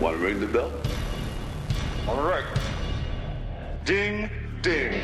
Want 0.00 0.16
to 0.16 0.24
ring 0.24 0.40
the 0.40 0.46
bell? 0.46 0.72
All 2.08 2.22
right. 2.22 2.44
Ding, 3.84 4.30
ding. 4.62 5.02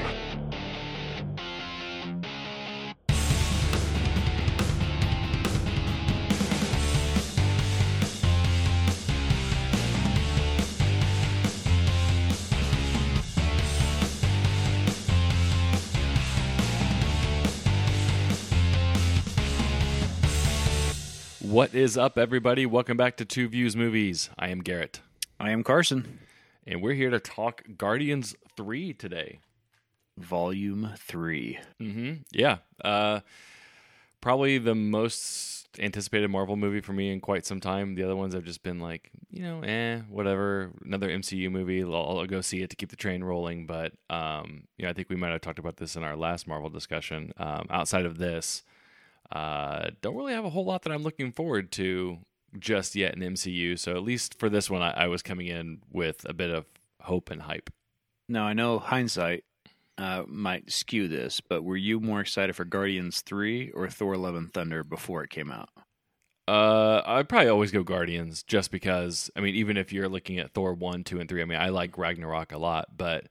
What 21.56 21.74
is 21.74 21.96
up, 21.96 22.18
everybody? 22.18 22.66
Welcome 22.66 22.98
back 22.98 23.16
to 23.16 23.24
Two 23.24 23.48
Views 23.48 23.74
Movies. 23.74 24.28
I 24.38 24.48
am 24.48 24.60
Garrett, 24.60 25.00
I 25.40 25.52
am 25.52 25.64
Carson. 25.64 26.18
and 26.66 26.82
we're 26.82 26.92
here 26.92 27.08
to 27.08 27.18
talk 27.18 27.62
Guardians 27.78 28.36
3 28.58 28.92
today. 28.92 29.38
Volume 30.18 30.92
3. 30.98 31.58
Mm-hmm. 31.80 32.12
Yeah. 32.30 32.58
Uh, 32.84 33.20
probably 34.20 34.58
the 34.58 34.74
most 34.74 35.66
anticipated 35.78 36.28
Marvel 36.28 36.56
movie 36.56 36.82
for 36.82 36.92
me 36.92 37.10
in 37.10 37.22
quite 37.22 37.46
some 37.46 37.60
time. 37.60 37.94
The 37.94 38.02
other 38.02 38.16
ones 38.16 38.34
have 38.34 38.44
just 38.44 38.62
been 38.62 38.78
like, 38.78 39.10
you 39.30 39.40
know, 39.40 39.62
eh, 39.62 40.00
whatever. 40.10 40.72
Another 40.84 41.08
MCU 41.08 41.50
movie. 41.50 41.82
I'll, 41.82 42.18
I'll 42.18 42.26
go 42.26 42.42
see 42.42 42.60
it 42.60 42.68
to 42.68 42.76
keep 42.76 42.90
the 42.90 42.96
train 42.96 43.24
rolling. 43.24 43.64
But, 43.66 43.94
um, 44.10 44.64
you 44.76 44.84
know, 44.84 44.90
I 44.90 44.92
think 44.92 45.08
we 45.08 45.16
might 45.16 45.32
have 45.32 45.40
talked 45.40 45.58
about 45.58 45.78
this 45.78 45.96
in 45.96 46.04
our 46.04 46.16
last 46.16 46.46
Marvel 46.46 46.68
discussion. 46.68 47.32
Um, 47.38 47.64
outside 47.70 48.04
of 48.04 48.18
this, 48.18 48.62
uh, 49.32 49.90
don't 50.00 50.16
really 50.16 50.32
have 50.32 50.44
a 50.44 50.50
whole 50.50 50.64
lot 50.64 50.82
that 50.82 50.92
I'm 50.92 51.02
looking 51.02 51.32
forward 51.32 51.72
to 51.72 52.18
just 52.58 52.94
yet 52.94 53.14
in 53.14 53.20
MCU. 53.20 53.78
So 53.78 53.96
at 53.96 54.02
least 54.02 54.38
for 54.38 54.48
this 54.48 54.70
one, 54.70 54.82
I, 54.82 54.90
I 54.92 55.06
was 55.08 55.22
coming 55.22 55.46
in 55.46 55.80
with 55.90 56.24
a 56.28 56.32
bit 56.32 56.50
of 56.50 56.66
hope 57.02 57.30
and 57.30 57.42
hype. 57.42 57.70
Now, 58.28 58.46
I 58.46 58.52
know 58.52 58.78
hindsight 58.78 59.44
uh, 59.98 60.24
might 60.26 60.70
skew 60.70 61.08
this, 61.08 61.40
but 61.40 61.62
were 61.62 61.76
you 61.76 62.00
more 62.00 62.20
excited 62.20 62.56
for 62.56 62.64
Guardians 62.64 63.20
3 63.20 63.70
or 63.70 63.88
Thor 63.88 64.16
Love 64.16 64.34
and 64.34 64.52
Thunder 64.52 64.84
before 64.84 65.22
it 65.22 65.30
came 65.30 65.50
out? 65.50 65.68
Uh, 66.48 67.02
I'd 67.04 67.28
probably 67.28 67.48
always 67.48 67.72
go 67.72 67.82
Guardians 67.82 68.44
just 68.44 68.70
because. 68.70 69.30
I 69.34 69.40
mean, 69.40 69.56
even 69.56 69.76
if 69.76 69.92
you're 69.92 70.08
looking 70.08 70.38
at 70.38 70.52
Thor 70.52 70.74
one, 70.74 71.02
two, 71.02 71.18
and 71.18 71.28
three, 71.28 71.42
I 71.42 71.44
mean, 71.44 71.58
I 71.58 71.70
like 71.70 71.98
Ragnarok 71.98 72.52
a 72.52 72.58
lot, 72.58 72.96
but 72.96 73.26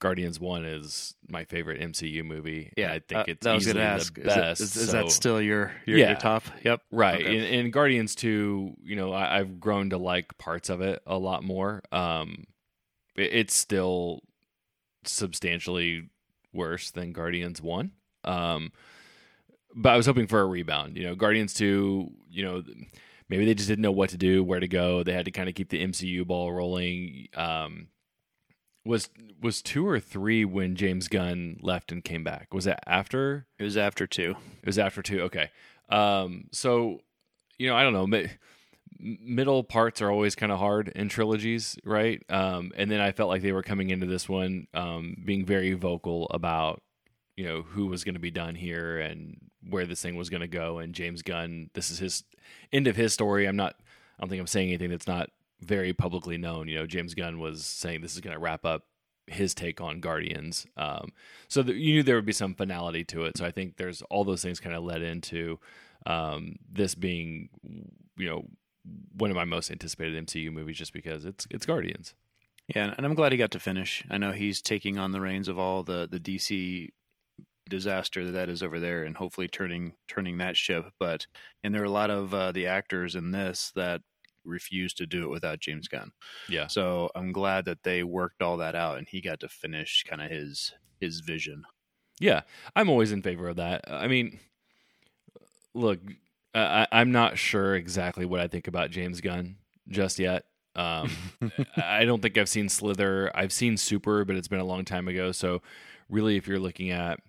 Guardians 0.00 0.40
one 0.40 0.64
is 0.64 1.14
my 1.28 1.44
favorite 1.44 1.80
MCU 1.80 2.24
movie. 2.24 2.72
Yeah, 2.76 2.92
I 2.92 2.98
think 3.00 3.20
uh, 3.20 3.24
it's 3.28 3.46
was 3.46 3.66
easily 3.68 3.82
ask. 3.82 4.14
the 4.14 4.20
Is 4.22 4.26
that- 4.26 4.36
best. 4.36 4.60
Is, 4.60 4.76
is 4.76 4.86
so- 4.86 4.92
that 4.92 5.10
still 5.12 5.40
your, 5.40 5.72
your, 5.86 5.98
Yeah. 5.98 6.10
your 6.10 6.18
top? 6.18 6.42
Yep. 6.64 6.80
right? 6.90 7.20
Okay. 7.20 7.36
And, 7.36 7.46
and 7.60 7.72
Guardians 7.72 8.14
two, 8.14 8.74
you 8.82 8.96
know, 8.96 9.12
I, 9.12 9.38
I've 9.38 9.60
grown 9.60 9.90
to 9.90 9.98
like 9.98 10.36
parts 10.38 10.68
of 10.70 10.80
it 10.80 11.00
a 11.06 11.16
lot 11.18 11.44
more. 11.44 11.82
Um, 11.92 12.44
it, 13.14 13.30
it's 13.32 13.54
still 13.54 14.22
substantially 15.04 16.08
worse 16.52 16.90
than 16.90 17.12
Guardians 17.12 17.60
one. 17.62 17.92
Um, 18.24 18.72
but 19.74 19.90
I 19.92 19.96
was 19.96 20.06
hoping 20.06 20.26
for 20.26 20.40
a 20.40 20.46
rebound. 20.46 20.96
You 20.96 21.04
know, 21.04 21.14
Guardians 21.14 21.54
two. 21.54 22.10
You 22.30 22.44
know, 22.44 22.62
maybe 23.28 23.44
they 23.44 23.54
just 23.54 23.68
didn't 23.68 23.82
know 23.82 23.92
what 23.92 24.10
to 24.10 24.16
do, 24.18 24.42
where 24.42 24.60
to 24.60 24.68
go. 24.68 25.02
They 25.02 25.12
had 25.12 25.24
to 25.26 25.30
kind 25.30 25.48
of 25.48 25.54
keep 25.54 25.68
the 25.68 25.84
MCU 25.84 26.26
ball 26.26 26.52
rolling. 26.52 27.28
Um, 27.34 27.88
was 28.84 29.10
was 29.40 29.62
two 29.62 29.86
or 29.86 30.00
three 30.00 30.44
when 30.44 30.76
James 30.76 31.08
Gunn 31.08 31.58
left 31.62 31.92
and 31.92 32.04
came 32.04 32.24
back? 32.24 32.52
Was 32.52 32.66
it 32.66 32.78
after? 32.86 33.46
It 33.58 33.64
was 33.64 33.76
after 33.76 34.06
2. 34.06 34.34
It 34.62 34.66
was 34.66 34.78
after 34.78 35.02
two. 35.02 35.22
Okay. 35.22 35.50
Um, 35.88 36.44
so, 36.52 37.00
you 37.58 37.68
know, 37.68 37.76
I 37.76 37.82
don't 37.82 37.92
know. 37.92 38.06
Mi- 38.06 38.30
middle 38.98 39.64
parts 39.64 40.02
are 40.02 40.10
always 40.10 40.34
kind 40.34 40.52
of 40.52 40.58
hard 40.58 40.88
in 40.88 41.08
trilogies, 41.08 41.78
right? 41.84 42.22
Um, 42.28 42.72
and 42.76 42.90
then 42.90 43.00
I 43.00 43.12
felt 43.12 43.28
like 43.30 43.42
they 43.42 43.52
were 43.52 43.62
coming 43.62 43.90
into 43.90 44.06
this 44.06 44.28
one 44.28 44.66
um, 44.74 45.16
being 45.24 45.44
very 45.44 45.72
vocal 45.72 46.26
about, 46.30 46.82
you 47.36 47.44
know, 47.44 47.62
who 47.62 47.86
was 47.86 48.04
going 48.04 48.14
to 48.14 48.20
be 48.20 48.30
done 48.30 48.54
here 48.54 48.98
and 48.98 49.38
where 49.68 49.86
this 49.86 50.02
thing 50.02 50.16
was 50.16 50.30
going 50.30 50.42
to 50.42 50.48
go. 50.48 50.78
And 50.78 50.94
James 50.94 51.22
Gunn, 51.22 51.70
this 51.74 51.90
is 51.90 51.98
his 51.98 52.24
end 52.72 52.86
of 52.86 52.96
his 52.96 53.12
story. 53.12 53.46
I'm 53.46 53.56
not. 53.56 53.76
I 54.18 54.22
don't 54.22 54.28
think 54.28 54.40
I'm 54.40 54.46
saying 54.46 54.68
anything 54.68 54.90
that's 54.90 55.06
not 55.06 55.30
very 55.60 55.92
publicly 55.92 56.38
known. 56.38 56.68
You 56.68 56.80
know, 56.80 56.86
James 56.86 57.14
Gunn 57.14 57.38
was 57.38 57.64
saying 57.64 58.00
this 58.00 58.14
is 58.14 58.20
going 58.20 58.34
to 58.34 58.40
wrap 58.40 58.64
up 58.64 58.84
his 59.26 59.54
take 59.54 59.80
on 59.80 60.00
Guardians. 60.00 60.66
Um, 60.76 61.12
so 61.48 61.62
that 61.62 61.76
you 61.76 61.94
knew 61.94 62.02
there 62.02 62.16
would 62.16 62.26
be 62.26 62.32
some 62.32 62.54
finality 62.54 63.04
to 63.04 63.24
it. 63.24 63.38
So 63.38 63.44
I 63.44 63.50
think 63.50 63.76
there's 63.76 64.02
all 64.02 64.24
those 64.24 64.42
things 64.42 64.60
kind 64.60 64.74
of 64.74 64.82
led 64.82 65.02
into 65.02 65.58
um, 66.06 66.56
this 66.70 66.94
being, 66.94 67.48
you 68.16 68.28
know, 68.28 68.46
one 69.16 69.30
of 69.30 69.36
my 69.36 69.44
most 69.44 69.70
anticipated 69.70 70.26
MCU 70.26 70.50
movies, 70.50 70.78
just 70.78 70.92
because 70.92 71.24
it's 71.24 71.46
it's 71.50 71.66
Guardians. 71.66 72.14
Yeah, 72.74 72.94
and 72.96 73.04
I'm 73.04 73.14
glad 73.14 73.32
he 73.32 73.38
got 73.38 73.50
to 73.52 73.60
finish. 73.60 74.04
I 74.10 74.16
know 74.16 74.32
he's 74.32 74.62
taking 74.62 74.96
on 74.96 75.12
the 75.12 75.20
reins 75.20 75.48
of 75.48 75.58
all 75.58 75.82
the, 75.82 76.08
the 76.10 76.20
DC 76.20 76.90
disaster 77.68 78.24
that 78.24 78.32
that 78.32 78.48
is 78.48 78.62
over 78.62 78.80
there 78.80 79.04
and 79.04 79.16
hopefully 79.16 79.46
turning 79.46 79.92
turning 80.08 80.38
that 80.38 80.56
ship 80.56 80.86
but 80.98 81.28
and 81.62 81.72
there 81.72 81.80
are 81.80 81.84
a 81.84 81.90
lot 81.90 82.10
of 82.10 82.34
uh, 82.34 82.50
the 82.50 82.66
actors 82.66 83.14
in 83.14 83.30
this 83.30 83.70
that 83.76 84.02
refuse 84.44 84.94
to 84.94 85.06
do 85.06 85.24
it 85.24 85.30
without 85.30 85.60
James 85.60 85.88
Gunn. 85.88 86.12
Yeah. 86.48 86.66
So 86.66 87.10
I'm 87.14 87.32
glad 87.32 87.64
that 87.66 87.82
they 87.82 88.02
worked 88.02 88.42
all 88.42 88.56
that 88.58 88.74
out 88.74 88.98
and 88.98 89.08
he 89.08 89.20
got 89.20 89.40
to 89.40 89.48
finish 89.48 90.04
kind 90.08 90.22
of 90.22 90.30
his 90.30 90.72
his 91.00 91.20
vision. 91.20 91.64
Yeah, 92.18 92.42
I'm 92.76 92.90
always 92.90 93.12
in 93.12 93.22
favor 93.22 93.48
of 93.48 93.56
that. 93.56 93.84
I 93.88 94.06
mean, 94.06 94.38
look, 95.74 95.98
I, 96.54 96.86
I'm 96.92 97.12
not 97.12 97.38
sure 97.38 97.74
exactly 97.74 98.26
what 98.26 98.40
I 98.40 98.48
think 98.48 98.68
about 98.68 98.90
James 98.90 99.20
Gunn 99.20 99.56
just 99.88 100.18
yet. 100.18 100.44
Um, 100.76 101.10
I 101.76 102.04
don't 102.04 102.20
think 102.20 102.36
I've 102.36 102.48
seen 102.48 102.68
Slither. 102.68 103.30
I've 103.34 103.52
seen 103.52 103.76
Super, 103.76 104.24
but 104.24 104.36
it's 104.36 104.48
been 104.48 104.60
a 104.60 104.64
long 104.64 104.84
time 104.84 105.08
ago. 105.08 105.32
So, 105.32 105.62
really, 106.10 106.36
if 106.36 106.46
you're 106.46 106.58
looking 106.58 106.90
at 106.90 107.20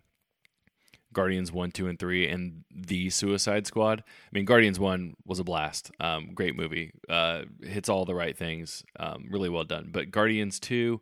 Guardians 1.14 1.52
1, 1.52 1.72
2, 1.72 1.88
and 1.88 2.00
3 2.00 2.28
and 2.28 2.64
the 2.74 3.10
Suicide 3.10 3.68
Squad, 3.68 4.00
I 4.02 4.30
mean, 4.32 4.46
Guardians 4.46 4.80
1 4.80 5.16
was 5.26 5.40
a 5.40 5.44
blast. 5.44 5.92
Um, 6.00 6.32
great 6.34 6.56
movie. 6.56 6.92
Uh, 7.10 7.44
hits 7.62 7.90
all 7.90 8.06
the 8.06 8.16
right 8.16 8.38
things. 8.38 8.84
Um, 9.00 9.28
really 9.30 9.50
well 9.50 9.64
done. 9.64 9.90
But 9.92 10.12
Guardians 10.12 10.60
2, 10.60 11.02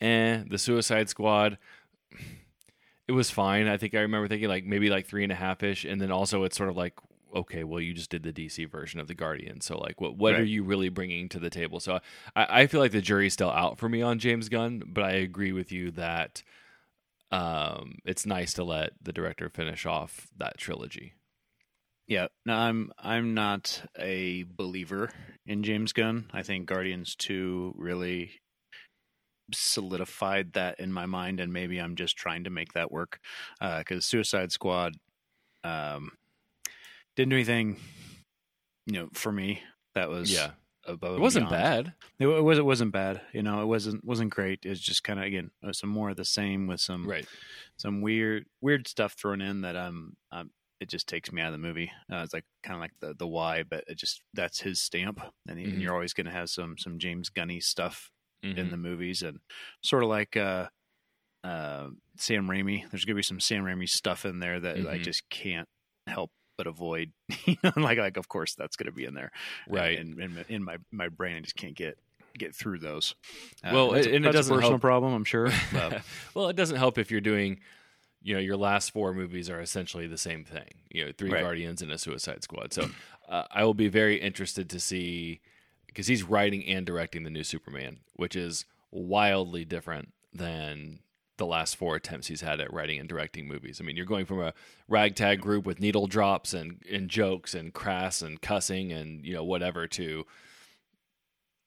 eh, 0.00 0.42
the 0.48 0.58
Suicide 0.58 1.08
Squad, 1.08 1.58
it 3.06 3.12
was 3.12 3.30
fine. 3.30 3.66
I 3.66 3.78
think 3.78 3.94
I 3.94 4.00
remember 4.00 4.28
thinking 4.28 4.48
like 4.48 4.64
maybe 4.64 4.90
like 4.90 5.06
three 5.06 5.22
and 5.22 5.32
a 5.32 5.36
half 5.36 5.62
ish, 5.62 5.84
and 5.84 6.00
then 6.00 6.12
also 6.12 6.44
it's 6.44 6.56
sort 6.56 6.68
of 6.68 6.76
like 6.76 6.94
okay, 7.34 7.62
well 7.62 7.80
you 7.80 7.92
just 7.92 8.10
did 8.10 8.22
the 8.22 8.32
DC 8.32 8.70
version 8.70 9.00
of 9.00 9.06
the 9.06 9.14
Guardian, 9.14 9.60
so 9.60 9.78
like 9.78 10.00
what 10.00 10.16
what 10.16 10.34
are 10.34 10.44
you 10.44 10.62
really 10.62 10.90
bringing 10.90 11.28
to 11.30 11.38
the 11.38 11.50
table? 11.50 11.80
So 11.80 12.00
I, 12.36 12.62
I 12.62 12.66
feel 12.66 12.80
like 12.80 12.92
the 12.92 13.00
jury's 13.00 13.32
still 13.32 13.50
out 13.50 13.78
for 13.78 13.88
me 13.88 14.02
on 14.02 14.18
James 14.18 14.48
Gunn, 14.48 14.82
but 14.86 15.04
I 15.04 15.12
agree 15.12 15.52
with 15.52 15.72
you 15.72 15.90
that 15.92 16.42
um, 17.30 17.98
it's 18.04 18.26
nice 18.26 18.54
to 18.54 18.64
let 18.64 18.92
the 19.02 19.12
director 19.12 19.48
finish 19.48 19.86
off 19.86 20.28
that 20.36 20.58
trilogy. 20.58 21.14
Yeah, 22.06 22.28
no, 22.46 22.54
I'm 22.54 22.90
I'm 22.98 23.34
not 23.34 23.82
a 23.98 24.44
believer 24.44 25.10
in 25.46 25.62
James 25.62 25.92
Gunn. 25.92 26.30
I 26.32 26.42
think 26.42 26.66
Guardians 26.66 27.14
Two 27.14 27.74
really 27.76 28.32
solidified 29.52 30.54
that 30.54 30.80
in 30.80 30.90
my 30.92 31.04
mind, 31.04 31.38
and 31.38 31.52
maybe 31.52 31.78
I'm 31.78 31.96
just 31.96 32.16
trying 32.16 32.44
to 32.44 32.50
make 32.50 32.72
that 32.72 32.90
work 32.90 33.20
because 33.60 34.06
Suicide 34.06 34.52
Squad 34.52 34.94
um, 35.64 36.12
didn't 37.14 37.30
do 37.30 37.36
anything, 37.36 37.76
you 38.86 38.94
know, 38.94 39.08
for 39.12 39.30
me. 39.30 39.62
That 39.94 40.08
was 40.08 40.32
Yeah, 40.32 40.52
above. 40.88 41.16
it 41.16 41.20
wasn't 41.20 41.50
bad. 41.50 41.94
It, 42.18 42.26
it 42.26 42.42
was. 42.42 42.58
It 42.58 42.64
wasn't 42.64 42.92
bad. 42.92 43.20
You 43.32 43.42
know, 43.42 43.62
it 43.62 43.66
wasn't 43.66 44.04
wasn't 44.04 44.30
great. 44.30 44.60
It 44.64 44.70
was 44.70 44.80
just 44.80 45.04
kind 45.04 45.18
of 45.18 45.24
again 45.26 45.50
uh, 45.66 45.72
some 45.72 45.90
more 45.90 46.10
of 46.10 46.16
the 46.16 46.24
same 46.24 46.66
with 46.66 46.80
some 46.80 47.06
Right. 47.08 47.26
some 47.76 48.00
weird 48.00 48.46
weird 48.60 48.88
stuff 48.88 49.12
thrown 49.14 49.40
in 49.40 49.60
that 49.62 49.76
um, 49.76 50.16
um 50.32 50.50
it 50.80 50.88
just 50.88 51.08
takes 51.08 51.32
me 51.32 51.42
out 51.42 51.48
of 51.48 51.52
the 51.52 51.58
movie. 51.66 51.90
Uh, 52.12 52.18
it's 52.18 52.32
like 52.32 52.44
kind 52.62 52.76
of 52.76 52.80
like 52.80 52.92
the 53.00 53.14
the 53.14 53.26
why, 53.26 53.62
but 53.64 53.82
it 53.88 53.96
just 53.98 54.22
that's 54.34 54.60
his 54.60 54.80
stamp, 54.80 55.20
and, 55.48 55.58
he- 55.58 55.64
and 55.64 55.82
you're 55.82 55.92
always 55.92 56.12
going 56.14 56.26
to 56.26 56.30
have 56.32 56.48
some 56.50 56.78
some 56.78 56.98
James 56.98 57.28
Gunny 57.30 57.58
stuff 57.60 58.10
in 58.44 58.54
Mhm. 58.54 58.70
the 58.70 58.76
movies, 58.76 59.22
and 59.22 59.40
sort 59.82 60.04
of 60.04 60.08
like 60.08 60.36
uh, 60.36 60.68
uh, 61.44 61.88
Sam 62.16 62.46
Raimi. 62.48 62.88
There's 62.90 63.04
going 63.04 63.14
to 63.14 63.18
be 63.18 63.22
some 63.22 63.40
Sam 63.40 63.64
Raimi 63.64 63.88
stuff 63.88 64.24
in 64.24 64.38
there 64.38 64.60
that 64.60 64.76
I 64.76 64.98
Mhm. 64.98 65.02
just 65.02 65.28
can't 65.30 65.68
help 66.06 66.30
but 66.58 66.66
avoid. 66.66 67.12
you 67.46 67.56
know, 67.64 67.72
like 67.76 67.96
like 67.96 68.18
of 68.18 68.28
course 68.28 68.54
that's 68.54 68.76
going 68.76 68.86
to 68.86 68.92
be 68.92 69.06
in 69.06 69.14
there, 69.14 69.30
Right. 69.66 69.98
And 69.98 70.18
in, 70.20 70.44
in 70.50 70.62
my 70.62 70.76
my 70.90 71.08
brain, 71.08 71.36
I 71.36 71.40
just 71.40 71.56
can't 71.56 71.74
get 71.74 71.96
get 72.36 72.54
through 72.54 72.80
those. 72.80 73.14
Uh, 73.64 73.70
Well, 73.72 73.90
that's 73.92 74.06
a- 74.06 74.14
and 74.14 74.24
it 74.26 74.32
that's 74.32 74.34
a 74.34 74.38
doesn't 74.38 74.54
personal 74.56 74.70
help- 74.72 74.80
problem, 74.82 75.14
I'm 75.14 75.24
sure. 75.24 75.48
well, 76.34 76.48
it 76.48 76.56
doesn't 76.56 76.76
help 76.76 76.98
if 76.98 77.10
you're 77.10 77.20
doing, 77.22 77.60
you 78.22 78.34
know, 78.34 78.40
your 78.40 78.56
last 78.56 78.90
four 78.92 79.14
movies 79.14 79.48
are 79.48 79.60
essentially 79.60 80.06
the 80.06 80.18
same 80.18 80.44
thing. 80.44 80.68
You 80.90 81.06
know, 81.06 81.12
three 81.16 81.30
Right. 81.30 81.42
Guardians 81.42 81.80
and 81.80 81.90
a 81.90 81.96
Suicide 81.98 82.42
Squad. 82.42 82.72
So 82.74 82.90
uh, 83.28 83.44
I 83.50 83.64
will 83.64 83.74
be 83.74 83.88
very 83.88 84.20
interested 84.20 84.68
to 84.70 84.78
see 84.80 85.40
because 85.86 86.06
he's 86.06 86.22
writing 86.22 86.64
and 86.66 86.84
directing 86.84 87.24
the 87.24 87.30
new 87.30 87.44
Superman, 87.44 87.98
which 88.14 88.36
is 88.36 88.64
wildly 88.92 89.64
different 89.64 90.12
than 90.32 91.00
the 91.38 91.46
last 91.46 91.76
four 91.76 91.96
attempts 91.96 92.26
he's 92.26 92.42
had 92.42 92.60
at 92.60 92.72
writing 92.72 92.98
and 92.98 93.08
directing 93.08 93.48
movies. 93.48 93.80
I 93.80 93.84
mean, 93.84 93.96
you're 93.96 94.06
going 94.06 94.26
from 94.26 94.40
a 94.40 94.52
ragtag 94.88 95.40
group 95.40 95.64
with 95.64 95.80
needle 95.80 96.06
drops 96.06 96.52
and, 96.52 96.82
and 96.90 97.08
jokes 97.08 97.54
and 97.54 97.72
crass 97.72 98.20
and 98.22 98.40
cussing 98.40 98.92
and 98.92 99.24
you 99.24 99.32
know 99.34 99.44
whatever 99.44 99.86
to 99.88 100.26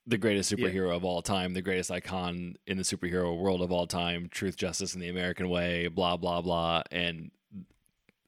the 0.06 0.18
greatest 0.18 0.50
Yeah. 0.52 0.58
superhero 0.66 0.94
of 0.94 1.04
all 1.04 1.22
time, 1.22 1.54
the 1.54 1.62
greatest 1.62 1.90
icon 1.90 2.56
in 2.66 2.76
the 2.76 2.82
superhero 2.82 3.38
world 3.38 3.62
of 3.62 3.70
all 3.72 3.86
time, 3.86 4.28
truth, 4.30 4.56
justice, 4.56 4.94
and 4.94 5.02
the 5.02 5.08
American 5.08 5.48
way, 5.48 5.88
blah 5.88 6.16
blah 6.16 6.40
blah, 6.40 6.82
and 6.90 7.30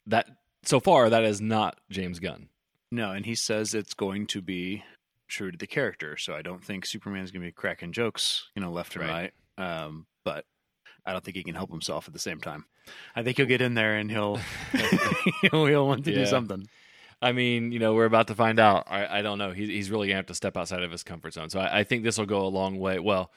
that 0.07 0.29
so 0.63 0.81
far 0.81 1.11
that 1.11 1.25
is 1.25 1.41
not 1.41 1.79
James 1.91 2.19
Gunn. 2.21 2.49
No, 2.91 3.11
and 3.11 3.27
he 3.27 3.35
says 3.35 3.75
it's 3.75 3.95
going 3.95 4.27
to 4.29 4.41
be 4.41 4.85
true 5.27 5.51
to 5.51 5.59
the 5.59 5.67
character. 5.67 6.17
So 6.17 6.35
I 6.35 6.43
don't 6.43 6.63
think 6.63 6.87
Superman's 6.87 7.31
going 7.33 7.43
to 7.43 7.49
be 7.49 7.53
cracking 7.53 7.93
jokes, 7.93 8.49
you 8.55 8.63
know, 8.63 8.71
left 8.71 8.95
and 8.95 9.05
right. 9.05 9.33
Right. 9.59 9.83
Um, 9.85 10.07
but 10.25 10.45
I 11.07 11.13
don't 11.13 11.23
think 11.25 11.37
he 11.37 11.43
can 11.43 11.55
help 11.55 11.71
himself 11.71 12.07
at 12.09 12.13
the 12.15 12.19
same 12.19 12.41
time. 12.41 12.65
I 13.15 13.23
think 13.23 13.37
he'll 13.37 13.47
get 13.47 13.61
in 13.61 13.75
there 13.75 13.97
and 13.97 14.11
he'll 14.11 14.37
he'll, 15.43 15.67
he'll 15.67 15.87
want 15.87 16.05
to 16.07 16.15
do 16.15 16.27
something. 16.27 16.67
I 17.23 17.33
mean, 17.33 17.73
you 17.73 17.79
know, 17.79 17.95
we're 17.95 18.05
about 18.05 18.27
to 18.29 18.35
find 18.35 18.59
out. 18.59 18.85
I, 18.89 19.19
I 19.19 19.23
don't 19.23 19.39
know. 19.39 19.53
He, 19.53 19.67
he's 19.67 19.91
really 19.91 20.09
gonna 20.09 20.17
have 20.17 20.27
to 20.27 20.35
step 20.35 20.57
outside 20.57 20.83
of 20.83 20.91
his 20.91 21.03
comfort 21.03 21.33
zone. 21.35 21.49
So 21.51 21.61
I, 21.61 21.81
I 21.81 21.85
think 21.85 22.05
this 22.05 22.19
will 22.19 22.27
go 22.27 22.45
a 22.45 22.49
long 22.49 22.79
way. 22.79 22.99
Well, 22.99 23.31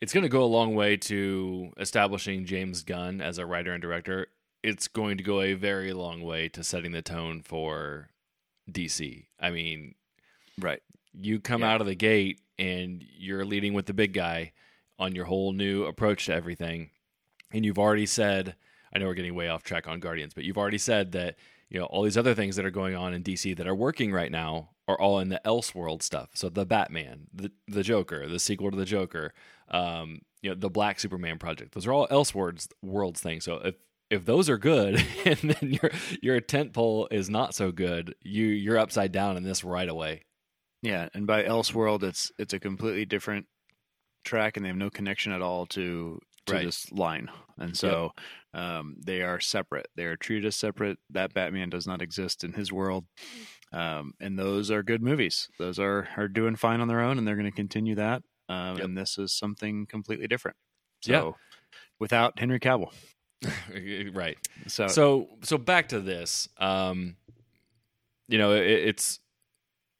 it's 0.00 0.12
going 0.12 0.22
to 0.24 0.28
go 0.28 0.42
a 0.42 0.46
long 0.46 0.74
way 0.74 0.96
to 0.98 1.72
establishing 1.78 2.44
James 2.44 2.82
Gunn 2.82 3.20
as 3.20 3.38
a 3.38 3.46
writer 3.46 3.72
and 3.72 3.80
director. 3.80 4.26
It's 4.62 4.86
going 4.88 5.16
to 5.18 5.22
go 5.22 5.40
a 5.40 5.54
very 5.54 5.92
long 5.92 6.20
way 6.20 6.48
to 6.50 6.64
setting 6.64 6.92
the 6.92 7.00
tone 7.00 7.42
for 7.42 8.08
DC. 8.70 9.26
I 9.40 9.50
mean, 9.50 9.94
Right. 10.60 10.82
you 11.18 11.40
come 11.40 11.60
Yeah. 11.62 11.72
out 11.72 11.80
of 11.80 11.86
the 11.86 11.94
gate 11.94 12.40
and 12.58 13.02
you're 13.16 13.44
leading 13.46 13.72
with 13.72 13.86
the 13.86 13.94
big 13.94 14.12
guy 14.12 14.52
on 14.98 15.14
your 15.14 15.24
whole 15.24 15.52
new 15.52 15.84
approach 15.84 16.26
to 16.26 16.34
everything. 16.34 16.90
And 17.52 17.64
you've 17.64 17.78
already 17.78 18.06
said, 18.06 18.56
I 18.94 18.98
know 18.98 19.06
we're 19.06 19.14
getting 19.14 19.34
way 19.34 19.48
off 19.48 19.62
track 19.62 19.88
on 19.88 20.00
Guardians, 20.00 20.34
but 20.34 20.44
you've 20.44 20.58
already 20.58 20.78
said 20.78 21.12
that, 21.12 21.36
you 21.68 21.78
know, 21.78 21.86
all 21.86 22.02
these 22.02 22.18
other 22.18 22.34
things 22.34 22.56
that 22.56 22.64
are 22.64 22.70
going 22.70 22.94
on 22.94 23.14
in 23.14 23.22
DC 23.22 23.56
that 23.56 23.66
are 23.66 23.74
working 23.74 24.12
right 24.12 24.30
now 24.30 24.70
are 24.86 25.00
all 25.00 25.18
in 25.18 25.28
the 25.28 25.40
Elseworld 25.44 26.02
stuff. 26.02 26.30
So 26.34 26.48
the 26.48 26.66
Batman, 26.66 27.26
the 27.32 27.50
the 27.66 27.82
Joker, 27.82 28.28
the 28.28 28.38
sequel 28.38 28.70
to 28.70 28.76
the 28.76 28.84
Joker, 28.84 29.32
um, 29.70 30.20
you 30.42 30.50
know, 30.50 30.56
the 30.56 30.70
Black 30.70 31.00
Superman 31.00 31.38
project. 31.38 31.74
Those 31.74 31.86
are 31.86 31.92
all 31.92 32.06
Elseworlds 32.08 32.68
worlds 32.82 33.20
things. 33.20 33.44
So 33.44 33.56
if 33.64 33.74
if 34.10 34.24
those 34.24 34.50
are 34.50 34.58
good 34.58 35.04
and 35.24 35.38
then 35.38 35.78
your 35.82 35.90
your 36.22 36.40
tent 36.40 36.72
pole 36.72 37.08
is 37.10 37.30
not 37.30 37.54
so 37.54 37.72
good, 37.72 38.14
you 38.22 38.46
you're 38.46 38.78
upside 38.78 39.12
down 39.12 39.36
in 39.36 39.42
this 39.42 39.64
right 39.64 39.88
away. 39.88 40.22
Yeah, 40.82 41.08
and 41.14 41.26
by 41.26 41.44
Elseworld, 41.44 42.02
it's 42.02 42.30
it's 42.38 42.52
a 42.52 42.60
completely 42.60 43.06
different 43.06 43.46
track, 44.24 44.56
and 44.56 44.64
they 44.64 44.68
have 44.68 44.76
no 44.76 44.90
connection 44.90 45.32
at 45.32 45.42
all 45.42 45.66
to 45.66 46.18
to 46.46 46.52
Right. 46.52 46.64
this 46.66 46.92
line, 46.92 47.30
and 47.56 47.74
so 47.74 48.12
um, 48.52 48.96
they 49.02 49.22
are 49.22 49.40
separate. 49.40 49.86
They 49.96 50.04
are 50.04 50.16
treated 50.16 50.44
as 50.46 50.56
separate. 50.56 50.98
That 51.10 51.32
Batman 51.32 51.70
does 51.70 51.86
not 51.86 52.02
exist 52.02 52.44
in 52.44 52.52
his 52.52 52.70
world, 52.70 53.06
um, 53.72 54.12
and 54.20 54.38
those 54.38 54.70
are 54.70 54.82
good 54.82 55.00
movies. 55.02 55.48
Those 55.58 55.78
are 55.78 56.06
are 56.18 56.28
doing 56.28 56.56
fine 56.56 56.80
on 56.82 56.88
their 56.88 57.00
own, 57.00 57.16
and 57.16 57.26
they're 57.26 57.36
going 57.36 57.50
to 57.50 57.56
continue 57.56 57.94
that. 57.94 58.22
Um, 58.50 58.76
Yep. 58.76 58.84
And 58.84 58.98
this 58.98 59.16
is 59.16 59.32
something 59.32 59.86
completely 59.86 60.26
different. 60.26 60.56
Yeah. 61.06 61.20
So, 61.20 61.36
without 61.98 62.38
Henry 62.38 62.60
Cavill, 62.60 62.92
right. 64.14 64.36
so, 64.66 64.86
so 64.88 65.28
so 65.42 65.56
back 65.58 65.88
to 65.88 66.00
this 66.00 66.48
um 66.58 67.16
you 68.28 68.38
know 68.38 68.52
it, 68.52 68.66
it's 68.66 69.20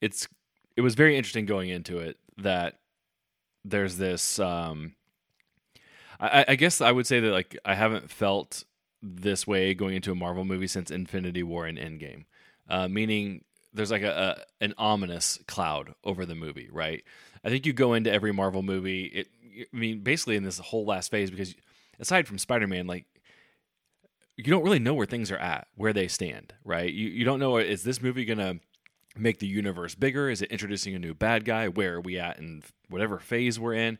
it's 0.01 0.27
it 0.75 0.81
was 0.81 0.95
very 0.95 1.15
interesting 1.17 1.45
going 1.45 1.69
into 1.69 1.99
it 1.99 2.17
that 2.37 2.75
there's 3.65 3.97
this 3.97 4.39
um 4.39 4.93
I, 6.19 6.45
I 6.49 6.55
guess 6.55 6.81
I 6.81 6.91
would 6.91 7.07
say 7.07 7.19
that 7.19 7.31
like 7.31 7.57
I 7.65 7.75
haven't 7.75 8.09
felt 8.09 8.63
this 9.01 9.45
way 9.45 9.73
going 9.73 9.95
into 9.95 10.11
a 10.11 10.15
Marvel 10.15 10.45
movie 10.45 10.67
since 10.67 10.89
Infinity 10.89 11.43
War 11.43 11.65
and 11.65 11.77
Endgame. 11.77 12.25
Uh, 12.69 12.87
meaning 12.87 13.43
there's 13.73 13.91
like 13.91 14.01
a, 14.01 14.45
a 14.61 14.63
an 14.63 14.73
ominous 14.77 15.39
cloud 15.47 15.93
over 16.03 16.25
the 16.25 16.35
movie, 16.35 16.69
right? 16.71 17.03
I 17.43 17.49
think 17.49 17.65
you 17.65 17.73
go 17.73 17.93
into 17.93 18.11
every 18.11 18.31
Marvel 18.31 18.63
movie. 18.63 19.05
It, 19.05 19.27
I 19.73 19.77
mean, 19.77 19.99
basically 19.99 20.35
in 20.35 20.43
this 20.43 20.59
whole 20.59 20.85
last 20.85 21.11
phase, 21.11 21.29
because 21.29 21.53
aside 21.99 22.27
from 22.27 22.37
Spider 22.37 22.67
Man, 22.67 22.87
like 22.87 23.05
you 24.37 24.45
don't 24.45 24.63
really 24.63 24.79
know 24.79 24.93
where 24.93 25.05
things 25.05 25.31
are 25.31 25.37
at, 25.37 25.67
where 25.75 25.93
they 25.93 26.07
stand, 26.07 26.53
right? 26.63 26.91
You 26.91 27.09
you 27.09 27.25
don't 27.25 27.39
know 27.39 27.57
is 27.57 27.83
this 27.83 28.01
movie 28.01 28.25
gonna 28.25 28.55
make 29.17 29.39
the 29.39 29.47
universe 29.47 29.95
bigger? 29.95 30.29
Is 30.29 30.41
it 30.41 30.51
introducing 30.51 30.95
a 30.95 30.99
new 30.99 31.13
bad 31.13 31.45
guy? 31.45 31.67
Where 31.67 31.95
are 31.95 32.01
we 32.01 32.19
at 32.19 32.37
in 32.37 32.63
whatever 32.89 33.19
phase 33.19 33.59
we're 33.59 33.73
in? 33.73 33.97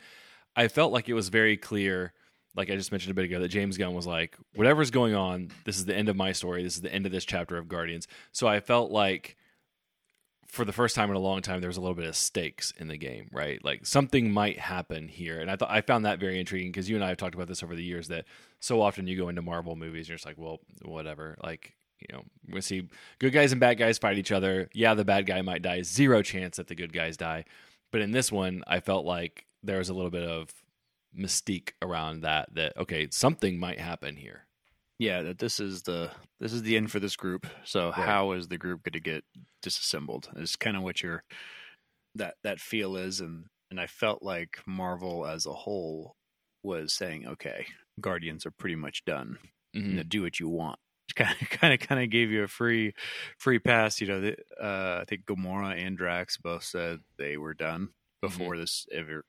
I 0.56 0.68
felt 0.68 0.92
like 0.94 1.10
it 1.10 1.14
was 1.14 1.30
very 1.30 1.58
clear, 1.58 2.14
like 2.56 2.70
I 2.70 2.76
just 2.76 2.92
mentioned 2.92 3.12
a 3.12 3.16
bit 3.16 3.26
ago, 3.26 3.40
that 3.40 3.50
James 3.50 3.78
Gunn 3.78 3.94
was 3.94 4.08
like, 4.08 4.38
whatever's 4.56 4.92
going 4.92 5.16
on, 5.16 5.52
this 5.66 5.78
is 5.78 5.86
the 5.86 5.96
end 5.96 6.10
of 6.10 6.16
my 6.16 6.32
story. 6.32 6.64
This 6.64 6.76
is 6.76 6.82
the 6.82 6.94
end 6.94 7.06
of 7.06 7.12
this 7.12 7.26
chapter 7.26 7.58
of 7.58 7.68
Guardians. 7.68 8.08
So 8.32 8.48
I 8.48 8.60
felt 8.60 8.92
like 8.92 9.36
for 10.48 10.64
the 10.64 10.72
first 10.72 10.96
time 10.96 11.10
in 11.10 11.18
a 11.18 11.20
long 11.20 11.42
time, 11.42 11.60
there 11.60 11.68
was 11.68 11.76
a 11.76 11.82
little 11.82 11.96
bit 11.96 12.08
of 12.08 12.16
stakes 12.16 12.72
in 12.78 12.88
the 12.88 12.96
game, 12.96 13.30
right? 13.34 13.64
Like 13.66 13.86
something 13.86 14.32
might 14.32 14.58
happen 14.58 15.10
here, 15.10 15.42
and 15.42 15.52
I 15.52 15.58
thought 15.58 15.70
I 15.70 15.82
found 15.82 16.06
that 16.06 16.20
very 16.20 16.40
intriguing 16.40 16.72
because 16.72 16.90
you 16.90 16.96
and 16.96 17.04
I 17.04 17.10
have 17.10 17.18
talked 17.18 17.36
about 17.36 17.48
this 17.48 17.62
over 17.62 17.76
the 17.76 17.84
years. 17.84 18.08
That 18.08 18.24
so 18.62 18.82
often 18.82 19.06
you 19.06 19.18
go 19.18 19.28
into 19.28 19.42
Marvel 19.42 19.76
movies, 19.76 20.04
and 20.04 20.10
you're 20.10 20.16
just 20.16 20.26
like, 20.26 20.38
well, 20.38 20.60
whatever. 20.84 21.36
Like 21.44 21.76
you 22.00 22.08
know, 22.16 22.24
we 22.50 22.62
see 22.62 22.88
good 23.20 23.32
guys 23.34 23.52
and 23.52 23.60
bad 23.62 23.78
guys 23.78 23.98
fight 23.98 24.18
each 24.18 24.32
other. 24.32 24.70
Yeah, 24.74 24.94
the 24.94 25.06
bad 25.06 25.26
guy 25.26 25.42
might 25.42 25.62
die. 25.62 25.82
Zero 25.82 26.22
chance 26.22 26.58
that 26.58 26.68
the 26.68 26.76
good 26.76 26.94
guys 26.94 27.18
die. 27.18 27.46
But 27.92 28.02
in 28.02 28.12
this 28.12 28.32
one, 28.32 28.64
I 28.68 28.80
felt 28.82 29.06
like 29.06 29.46
there 29.64 29.78
was 29.78 29.90
a 29.90 29.94
little 29.94 30.12
bit 30.12 30.28
of 30.28 30.50
mystique 31.18 31.72
around 31.82 32.22
that. 32.22 32.54
That 32.56 32.76
okay, 32.78 33.08
something 33.12 33.58
might 33.60 33.80
happen 33.80 34.16
here. 34.18 34.46
yeah, 35.00 35.22
that 35.24 35.40
this 35.40 35.60
is 35.60 35.84
the 35.84 36.12
this 36.40 36.54
is 36.54 36.64
the 36.64 36.78
end 36.78 36.92
for 36.92 37.00
this 37.00 37.16
group. 37.16 37.48
So 37.64 37.86
Right. 37.92 37.96
how 38.06 38.32
is 38.34 38.48
the 38.50 38.58
group 38.58 38.84
going 38.84 38.94
to 38.94 39.00
get 39.00 39.24
disassembled? 39.62 40.30
Is 40.36 40.56
kind 40.56 40.76
of 40.78 40.84
what 40.84 41.02
your 41.02 41.24
that 42.16 42.36
that 42.44 42.60
feel 42.60 42.96
is, 42.98 43.20
and 43.22 43.46
and 43.72 43.80
I 43.80 43.88
felt 43.88 44.22
like 44.24 44.60
Marvel 44.68 45.26
as 45.26 45.46
a 45.46 45.54
whole 45.54 46.16
was 46.64 46.94
saying, 46.94 47.26
okay, 47.28 47.68
Guardians 48.02 48.46
are 48.46 48.52
pretty 48.52 48.76
much 48.76 49.06
done. 49.06 49.38
Mhm. 49.76 49.88
You 49.90 49.94
know, 49.96 50.04
do 50.04 50.22
what 50.22 50.40
you 50.40 50.50
want. 50.50 50.80
Kind 51.16 51.36
of, 51.42 51.50
kind 51.50 51.74
of, 51.74 51.80
kind 51.80 52.04
of 52.04 52.10
gave 52.10 52.32
you 52.32 52.44
a 52.44 52.48
free, 52.48 52.94
free 53.38 53.60
pass. 53.60 54.02
You 54.02 54.08
know, 54.08 54.22
the, 54.22 54.38
uh, 54.62 55.00
I 55.02 55.06
think 55.06 55.26
Gamora 55.26 55.78
and 55.78 55.98
Drax 55.98 56.38
both 56.38 56.64
said 56.64 57.00
they 57.18 57.38
were 57.38 57.54
done 57.54 57.90
before 58.22 58.58
this 58.58 58.86
ever, 58.92 59.24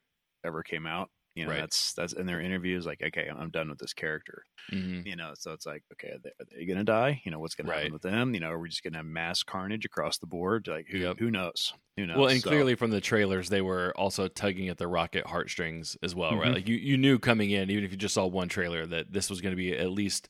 ever 0.45 0.63
came 0.63 0.87
out. 0.87 1.11
You 1.35 1.45
know, 1.45 1.51
Right. 1.51 1.61
that's 1.61 1.93
that's 1.93 2.15
in 2.15 2.25
their 2.25 2.41
interviews. 2.41 2.87
Like, 2.87 3.03
okay, 3.03 3.29
I'm 3.29 3.51
done 3.51 3.69
with 3.69 3.79
this 3.79 3.93
character 3.93 4.43
Mhm. 4.73 5.07
you 5.07 5.15
know 5.15 5.31
so 5.37 5.53
it's 5.53 5.65
like 5.65 5.85
okay 5.93 6.09
are 6.09 6.19
they, 6.19 6.31
are 6.31 6.47
they 6.59 6.65
gonna 6.65 6.83
die 6.83 7.23
you 7.25 7.31
know 7.31 7.39
what's 7.39 7.55
gonna 7.55 7.69
Right. 7.71 7.77
happen 7.83 7.93
with 7.93 8.03
them 8.03 8.35
you 8.35 8.41
know 8.41 8.51
are 8.51 8.59
we 8.59 8.69
just 8.69 8.83
gonna 8.83 8.97
have 8.97 9.07
mass 9.07 9.45
carnage 9.45 9.85
across 9.85 10.19
the 10.19 10.27
board 10.27 10.67
like 10.67 10.89
who 10.89 10.99
Yep. 10.99 11.19
who 11.21 11.31
knows 11.31 11.73
who 11.97 12.05
knows 12.05 12.17
Well, 12.17 12.27
and 12.31 12.41
So- 12.41 12.49
clearly 12.51 12.75
from 12.75 12.91
the 12.91 13.01
trailers, 13.01 13.49
they 13.49 13.61
were 13.61 13.93
also 13.97 14.27
tugging 14.27 14.69
at 14.69 14.79
the 14.79 14.89
Rocket 14.89 15.25
heartstrings 15.27 15.97
as 16.03 16.17
well, 16.17 16.37
right? 16.37 16.51
Mhm. 16.51 16.55
Like 16.55 16.69
you, 16.69 16.75
you 16.75 16.97
knew 16.97 17.21
coming 17.21 17.51
in, 17.53 17.71
even 17.71 17.85
if 17.85 17.93
you 17.93 17.97
just 17.97 18.15
saw 18.15 18.27
one 18.27 18.49
trailer, 18.49 18.85
that 18.87 19.13
this 19.13 19.31
was 19.31 19.41
going 19.41 19.53
to 19.53 19.57
be 19.57 19.73
at 19.73 19.91
least 19.93 20.29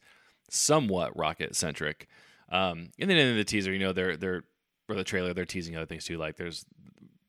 somewhat 0.50 1.16
Rocket 1.16 1.56
centric. 1.56 2.08
Um, 2.50 2.90
and 2.98 3.10
then 3.10 3.16
in 3.16 3.36
the 3.36 3.44
teaser, 3.44 3.72
you 3.72 3.78
know, 3.78 3.92
they're 3.92 4.16
they're 4.16 4.44
or 4.88 4.94
the 4.94 5.04
trailer, 5.04 5.34
they're 5.34 5.44
teasing 5.44 5.76
other 5.76 5.86
things 5.86 6.04
too. 6.04 6.16
Like 6.16 6.36
there's 6.36 6.64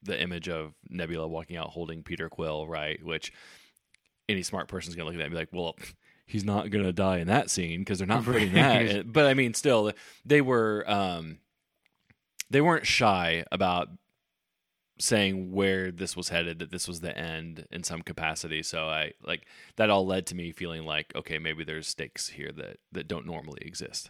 the 0.04 0.22
image 0.22 0.48
of 0.48 0.74
Nebula 0.90 1.28
walking 1.28 1.58
out 1.58 1.70
holding 1.70 2.04
Peter 2.04 2.30
Quill, 2.30 2.68
right? 2.68 3.04
Which 3.04 3.34
any 4.30 4.44
smart 4.44 4.68
person's 4.68 4.96
going 4.96 5.06
to 5.06 5.08
look 5.08 5.16
at 5.16 5.20
that 5.20 5.26
and 5.26 5.34
be 5.34 5.40
like, 5.40 5.50
well. 5.52 5.76
He's 6.30 6.44
not 6.44 6.70
going 6.72 6.84
to 6.84 6.92
die 6.92 7.20
in 7.20 7.28
that 7.28 7.50
scene 7.50 7.80
because 7.80 8.00
they're 8.00 8.06
not 8.06 8.26
putting 8.26 8.52
that. 8.52 9.06
But 9.14 9.28
I 9.28 9.34
mean, 9.34 9.54
still, 9.54 9.94
they 10.26 10.42
were 10.42 10.84
um, 10.86 11.38
they 12.50 12.60
weren't 12.60 12.86
shy 12.86 13.46
about 13.50 13.88
saying 15.00 15.52
where 15.52 15.92
this 15.92 16.16
was 16.16 16.30
headed 16.30 16.60
that 16.60 16.72
this 16.72 16.88
was 16.88 17.02
the 17.02 17.18
end 17.18 17.66
in 17.72 17.84
some 17.84 18.02
capacity. 18.02 18.64
So 18.64 18.88
i 18.88 19.12
like 19.24 19.46
that 19.76 19.90
all 19.90 20.06
led 20.06 20.26
to 20.28 20.36
me 20.36 20.52
feeling 20.52 20.84
like 20.84 21.16
okay 21.16 21.40
maybe 21.40 21.64
there's 21.64 21.88
stakes 21.88 22.30
here 22.30 22.52
that 22.58 22.78
that 22.92 23.08
don't 23.08 23.26
normally 23.26 23.62
exist. 23.62 24.10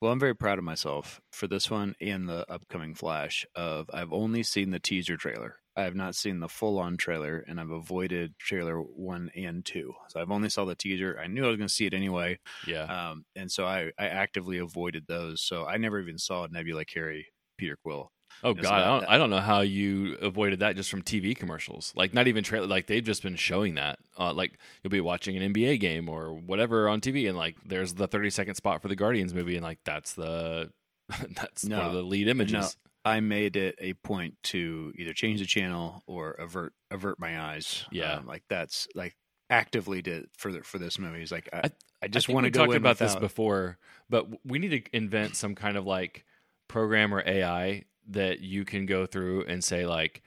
Well 0.00 0.12
i'm 0.12 0.20
very 0.20 0.34
proud 0.34 0.58
of 0.58 0.64
myself 0.64 1.20
for 1.30 1.46
this 1.46 1.70
one 1.70 1.94
and 2.00 2.28
the 2.28 2.50
upcoming 2.50 2.94
flash 2.94 3.46
of 3.54 3.90
i've 3.92 4.12
only 4.12 4.42
seen 4.42 4.70
the 4.70 4.80
teaser 4.80 5.16
trailer. 5.16 5.56
I 5.74 5.84
have 5.84 5.94
not 5.94 6.14
seen 6.14 6.40
the 6.40 6.50
full 6.50 6.78
on 6.78 6.96
trailer 6.96 7.44
and 7.48 7.58
i've 7.58 7.70
avoided 7.70 8.38
trailer 8.38 8.78
one 8.78 9.30
and 9.34 9.64
two. 9.64 9.94
So 10.08 10.20
i've 10.20 10.30
only 10.30 10.50
saw 10.50 10.64
the 10.64 10.74
teaser. 10.74 11.18
I 11.22 11.26
knew 11.26 11.44
i 11.44 11.48
was 11.48 11.56
going 11.56 11.68
to 11.68 11.74
see 11.74 11.86
it 11.86 11.94
anyway. 11.94 12.38
Yeah. 12.66 12.84
Um, 12.84 13.24
and 13.34 13.50
so 13.50 13.64
I, 13.64 13.90
I 13.98 14.06
actively 14.08 14.58
avoided 14.58 15.06
those. 15.06 15.42
So 15.42 15.66
i 15.66 15.76
never 15.78 16.00
even 16.00 16.18
saw 16.18 16.46
nebula 16.50 16.84
carry 16.84 17.26
peter 17.58 17.76
quill 17.82 18.10
oh 18.44 18.54
god 18.54 18.72
I 18.72 18.84
don't, 18.84 19.10
I 19.10 19.18
don't 19.18 19.30
know 19.30 19.40
how 19.40 19.60
you 19.60 20.16
avoided 20.16 20.60
that 20.60 20.76
just 20.76 20.90
from 20.90 21.02
tv 21.02 21.36
commercials 21.36 21.92
like 21.96 22.14
not 22.14 22.28
even 22.28 22.44
trailer 22.44 22.66
like 22.66 22.86
they've 22.86 23.04
just 23.04 23.22
been 23.22 23.36
showing 23.36 23.74
that 23.76 23.98
uh, 24.18 24.32
like 24.32 24.58
you'll 24.82 24.90
be 24.90 25.00
watching 25.00 25.36
an 25.36 25.52
nba 25.52 25.78
game 25.80 26.08
or 26.08 26.32
whatever 26.34 26.88
on 26.88 27.00
tv 27.00 27.28
and 27.28 27.36
like 27.36 27.56
there's 27.64 27.94
the 27.94 28.06
30 28.08 28.30
second 28.30 28.54
spot 28.54 28.82
for 28.82 28.88
the 28.88 28.96
guardians 28.96 29.34
movie 29.34 29.56
and 29.56 29.64
like 29.64 29.78
that's 29.84 30.14
the 30.14 30.70
that's 31.34 31.64
one 31.64 31.72
of 31.80 31.92
the 31.92 32.02
lead 32.02 32.28
images 32.28 32.76
I 33.04 33.20
made 33.20 33.56
it 33.56 33.74
a 33.80 33.94
point 33.94 34.36
to 34.44 34.92
either 34.96 35.12
change 35.12 35.40
the 35.40 35.46
channel 35.46 36.02
or 36.06 36.32
avert 36.32 36.72
avert 36.90 37.18
my 37.18 37.40
eyes. 37.40 37.84
Yeah. 37.90 38.14
um, 38.14 38.26
like 38.26 38.44
that's 38.48 38.86
like 38.94 39.16
actively 39.50 40.02
did 40.02 40.28
for 40.36 40.52
the, 40.52 40.62
for 40.62 40.78
this 40.78 40.98
movie. 40.98 41.22
It's 41.22 41.32
like 41.32 41.48
I, 41.52 41.58
I- 41.64 41.70
I, 42.04 42.08
just 42.08 42.28
want 42.28 42.44
to 42.44 42.50
go 42.50 42.66
talked 42.66 42.76
about 42.76 42.98
this 42.98 43.14
before, 43.14 43.78
but 44.10 44.26
we 44.44 44.58
need 44.58 44.70
to 44.70 44.96
invent 44.96 45.36
some 45.36 45.54
kind 45.54 45.76
of 45.76 45.86
like 45.86 46.24
program 46.66 47.14
or 47.14 47.22
AI 47.24 47.84
that 48.08 48.40
you 48.40 48.64
can 48.64 48.86
go 48.86 49.06
through 49.06 49.44
and 49.46 49.62
say 49.62 49.86
like 49.86 50.22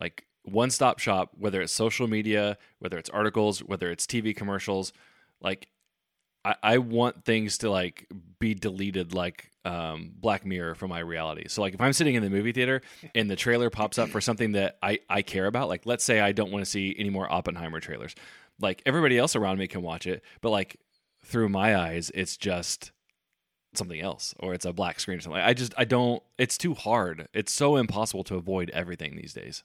like 0.00 0.26
one 0.44 0.70
stop 0.70 0.98
shop, 0.98 1.30
whether 1.38 1.60
it's 1.60 1.72
social 1.72 2.06
media, 2.06 2.58
whether 2.78 2.98
it's 2.98 3.10
articles, 3.10 3.60
whether 3.60 3.90
it's 3.90 4.06
TV 4.06 4.36
commercials. 4.36 4.92
Like, 5.40 5.68
I, 6.44 6.56
I 6.62 6.78
want 6.78 7.24
things 7.24 7.58
to 7.58 7.70
like 7.70 8.06
be 8.38 8.54
deleted, 8.54 9.14
like 9.14 9.50
um, 9.64 10.12
Black 10.16 10.44
Mirror 10.44 10.74
from 10.74 10.90
my 10.90 10.98
reality. 11.00 11.48
So, 11.48 11.62
like, 11.62 11.74
if 11.74 11.80
I'm 11.80 11.94
sitting 11.94 12.14
in 12.14 12.22
the 12.22 12.30
movie 12.30 12.52
theater 12.52 12.82
and 13.14 13.30
the 13.30 13.36
trailer 13.36 13.70
pops 13.70 13.98
up 13.98 14.10
for 14.10 14.20
something 14.20 14.52
that 14.52 14.76
I 14.82 15.00
I 15.08 15.22
care 15.22 15.46
about, 15.46 15.68
like, 15.68 15.86
let's 15.86 16.04
say 16.04 16.20
I 16.20 16.32
don't 16.32 16.52
want 16.52 16.64
to 16.64 16.70
see 16.70 16.94
any 16.98 17.10
more 17.10 17.30
Oppenheimer 17.32 17.80
trailers, 17.80 18.14
like 18.60 18.82
everybody 18.84 19.18
else 19.18 19.34
around 19.34 19.58
me 19.58 19.66
can 19.66 19.82
watch 19.82 20.06
it, 20.06 20.22
but 20.40 20.50
like 20.50 20.78
through 21.24 21.48
my 21.48 21.76
eyes, 21.76 22.10
it's 22.14 22.36
just 22.36 22.92
something 23.78 24.00
else 24.00 24.34
or 24.40 24.54
it's 24.54 24.64
a 24.64 24.72
black 24.72 25.00
screen 25.00 25.18
or 25.18 25.20
something. 25.20 25.40
I 25.42 25.54
just 25.54 25.74
I 25.78 25.84
don't. 25.84 26.22
It's 26.38 26.56
too 26.58 26.74
hard. 26.74 27.28
It's 27.34 27.52
so 27.52 27.76
impossible 27.76 28.24
to 28.24 28.36
avoid 28.36 28.70
everything 28.70 29.16
these 29.16 29.32
days. 29.34 29.62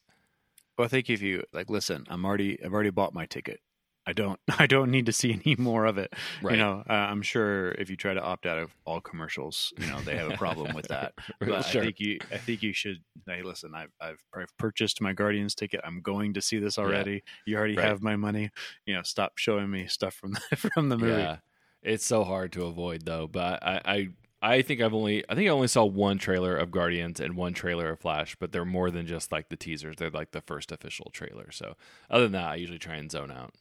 Well, 0.78 0.86
I 0.86 0.90
think 0.90 1.10
if 1.10 1.22
you 1.22 1.44
like, 1.54 1.70
listen, 1.70 2.06
I'm 2.10 2.24
already, 2.26 2.64
I've 2.64 2.74
already 2.74 2.90
bought 2.90 3.14
my 3.14 3.26
ticket. 3.26 3.60
I 4.08 4.14
don't, 4.14 4.40
I 4.60 4.66
don't 4.66 4.90
need 4.92 5.06
to 5.08 5.12
see 5.12 5.34
any 5.46 5.56
more 5.58 5.86
of 5.86 5.98
it. 5.98 6.14
Right. 6.42 6.54
You 6.54 6.58
know, 6.58 6.84
uh, 6.90 6.94
I'm 6.94 7.22
sure 7.22 7.72
if 7.74 7.90
you 7.90 7.98
try 7.98 8.14
to 8.14 8.22
opt 8.22 8.46
out 8.46 8.58
of 8.58 8.74
all 8.86 9.02
commercials, 9.02 9.74
you 9.78 9.86
know, 9.88 10.00
they 10.02 10.16
have 10.16 10.32
a 10.32 10.38
problem 10.38 10.74
with 10.74 10.88
that. 10.88 11.14
But 11.40 11.66
Sure. 11.66 11.82
I 11.82 11.86
think 11.86 12.00
you, 12.00 12.18
I 12.32 12.38
think 12.38 12.64
you 12.64 12.72
should. 12.74 13.00
Hey, 13.28 13.44
listen, 13.44 13.76
I've, 13.76 13.92
I've, 14.00 14.24
I've 14.34 14.58
purchased 14.58 15.02
my 15.02 15.12
Guardians 15.12 15.54
ticket. 15.54 15.82
I'm 15.84 16.02
going 16.02 16.34
to 16.36 16.42
see 16.42 16.60
this 16.60 16.78
already. 16.80 17.24
You 17.46 17.58
already 17.58 17.76
Right. 17.76 17.86
have 17.86 18.02
my 18.02 18.16
money. 18.16 18.50
You 18.86 18.96
know, 18.96 19.04
stop 19.04 19.38
showing 19.38 19.70
me 19.70 19.86
stuff 19.88 20.14
from 20.16 20.32
the, 20.34 20.56
from 20.56 20.88
the 20.90 20.98
movie. 20.98 21.22
Yeah, 21.22 21.38
it's 21.84 22.06
so 22.06 22.24
hard 22.24 22.52
to 22.54 22.66
avoid 22.66 23.06
though. 23.06 23.28
But 23.28 23.64
I, 23.64 23.82
I, 23.86 24.10
I 24.42 24.62
think 24.62 24.82
I've 24.82 24.94
only, 24.94 25.24
I 25.30 25.36
think 25.36 25.48
I 25.48 25.52
only 25.52 25.68
saw 25.68 25.84
one 25.86 26.18
trailer 26.18 26.56
of 26.56 26.72
Guardians 26.72 27.20
and 27.20 27.36
one 27.36 27.54
trailer 27.54 27.90
of 27.90 28.00
Flash, 28.00 28.36
but 28.40 28.52
they're 28.52 28.66
more 28.66 28.90
than 28.92 29.06
just 29.08 29.32
like 29.32 29.50
the 29.50 29.56
teasers. 29.58 29.96
They're 29.98 30.10
like 30.10 30.32
the 30.32 30.42
first 30.42 30.72
official 30.72 31.10
trailer. 31.14 31.52
So 31.52 31.76
other 32.10 32.24
than 32.24 32.32
that, 32.34 32.52
I 32.52 32.56
usually 32.56 32.80
try 32.80 32.96
and 32.96 33.12
zone 33.12 33.32
out. 33.32 33.54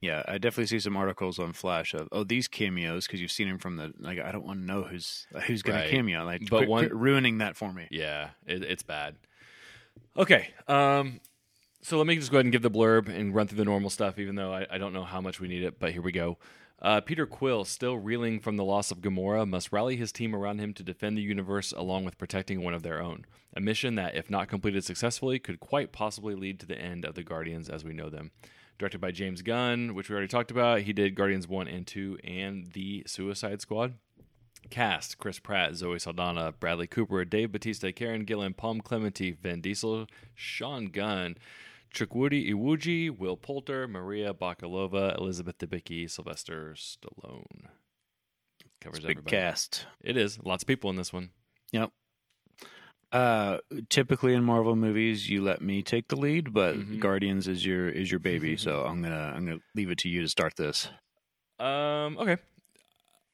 Yeah, 0.00 0.22
I 0.28 0.38
definitely 0.38 0.66
see 0.66 0.78
some 0.80 0.96
articles 0.96 1.38
on 1.38 1.52
Flash 1.54 1.92
of 1.94 2.08
oh 2.12 2.22
these 2.22 2.48
cameos 2.48 3.06
because 3.06 3.20
you've 3.20 3.30
seen 3.32 3.48
him 3.48 3.58
from 3.58 3.76
the 3.76 3.92
like 3.98 4.18
I 4.20 4.30
don't 4.30 4.44
want 4.44 4.60
to 4.60 4.64
know 4.66 4.82
who's 4.84 5.26
who's 5.46 5.62
going 5.62 5.78
Right. 5.78 5.84
to 5.84 5.90
cameo 5.90 6.24
like 6.24 6.42
But 6.50 6.58
quit, 6.58 6.68
one- 6.68 6.84
quit 6.84 6.94
ruining 6.94 7.38
that 7.38 7.56
for 7.56 7.72
me. 7.72 7.88
Yeah, 7.90 8.30
it, 8.46 8.62
it's 8.62 8.82
bad. 8.82 9.16
Okay, 10.16 10.48
um, 10.68 11.20
so 11.82 11.98
let 11.98 12.06
me 12.06 12.16
just 12.16 12.30
go 12.30 12.36
ahead 12.38 12.44
and 12.46 12.52
give 12.52 12.62
the 12.62 12.70
blurb 12.70 13.08
and 13.08 13.34
run 13.34 13.48
through 13.48 13.58
the 13.58 13.64
normal 13.64 13.90
stuff, 13.90 14.18
even 14.18 14.34
though 14.34 14.52
I, 14.52 14.66
I 14.70 14.78
don't 14.78 14.92
know 14.92 15.04
how 15.04 15.20
much 15.20 15.40
we 15.40 15.48
need 15.48 15.62
it. 15.62 15.78
But 15.78 15.92
here 15.92 16.02
we 16.02 16.12
go. 16.12 16.38
Uh, 16.82 17.00
Peter 17.00 17.26
Quill, 17.26 17.64
still 17.64 17.96
reeling 17.96 18.38
from 18.38 18.56
the 18.56 18.64
loss 18.64 18.90
of 18.90 19.00
Gamora, 19.00 19.48
must 19.48 19.72
rally 19.72 19.96
his 19.96 20.12
team 20.12 20.34
around 20.34 20.58
him 20.58 20.74
to 20.74 20.82
defend 20.82 21.16
the 21.16 21.22
universe 21.22 21.72
along 21.72 22.04
with 22.04 22.18
protecting 22.18 22.62
one 22.62 22.74
of 22.74 22.82
their 22.82 23.00
own. 23.00 23.24
A 23.56 23.60
mission 23.60 23.94
that, 23.94 24.14
if 24.14 24.28
not 24.28 24.48
completed 24.48 24.84
successfully, 24.84 25.38
could 25.38 25.58
quite 25.58 25.90
possibly 25.90 26.34
lead 26.34 26.60
to 26.60 26.66
the 26.66 26.78
end 26.78 27.06
of 27.06 27.14
the 27.14 27.22
Guardians 27.22 27.70
as 27.70 27.82
we 27.82 27.94
know 27.94 28.10
them. 28.10 28.30
Directed 28.78 29.00
by 29.00 29.10
James 29.10 29.40
Gunn, 29.40 29.94
which 29.94 30.10
we 30.10 30.14
already 30.14 30.28
talked 30.28 30.50
about. 30.50 30.82
He 30.82 30.92
did 30.92 31.14
Guardians 31.14 31.48
1 31.48 31.66
and 31.66 31.86
2 31.86 32.18
and 32.22 32.66
The 32.72 33.04
Suicide 33.06 33.62
Squad. 33.62 33.94
Cast 34.68 35.16
Chris 35.16 35.38
Pratt, 35.38 35.76
Zoe 35.76 35.98
Saldana, 35.98 36.52
Bradley 36.52 36.86
Cooper, 36.86 37.24
Dave 37.24 37.52
Bautista, 37.52 37.92
Karen 37.92 38.26
Gillan, 38.26 38.54
Pom 38.54 38.82
Klementieff, 38.82 39.38
Vin 39.38 39.62
Diesel, 39.62 40.06
Sean 40.34 40.86
Gunn, 40.86 41.36
Chukwudi 41.94 42.50
Iwuji, 42.50 43.16
Will 43.16 43.36
Poulter, 43.36 43.88
Maria 43.88 44.34
Bakalova, 44.34 45.16
Elizabeth 45.18 45.58
Debicki, 45.58 46.10
Sylvester 46.10 46.74
Stallone. 46.76 47.68
Covers 48.80 49.00
Big 49.00 49.10
everybody. 49.18 49.36
cast. 49.36 49.86
It 50.02 50.16
is. 50.16 50.38
Lots 50.44 50.62
of 50.62 50.66
people 50.66 50.90
in 50.90 50.96
this 50.96 51.12
one. 51.12 51.30
Yep. 51.72 51.90
Uh, 53.12 53.58
typically 53.88 54.34
in 54.34 54.44
Marvel 54.44 54.76
movies, 54.76 55.30
you 55.30 55.42
let 55.42 55.62
me 55.62 55.82
take 55.82 56.08
the 56.08 56.16
lead, 56.16 56.52
but 56.52 56.76
Mhm. 56.76 56.98
Guardians 57.00 57.48
is 57.48 57.64
your 57.64 57.88
is 57.88 58.10
your 58.10 58.18
baby, 58.20 58.56
so 58.56 58.84
I'm 58.84 59.00
gonna 59.00 59.32
I'm 59.34 59.46
gonna 59.46 59.60
leave 59.74 59.90
it 59.90 59.98
to 59.98 60.08
you 60.08 60.22
to 60.22 60.28
start 60.28 60.56
this. 60.56 60.88
Um, 61.58 62.18
okay. 62.18 62.36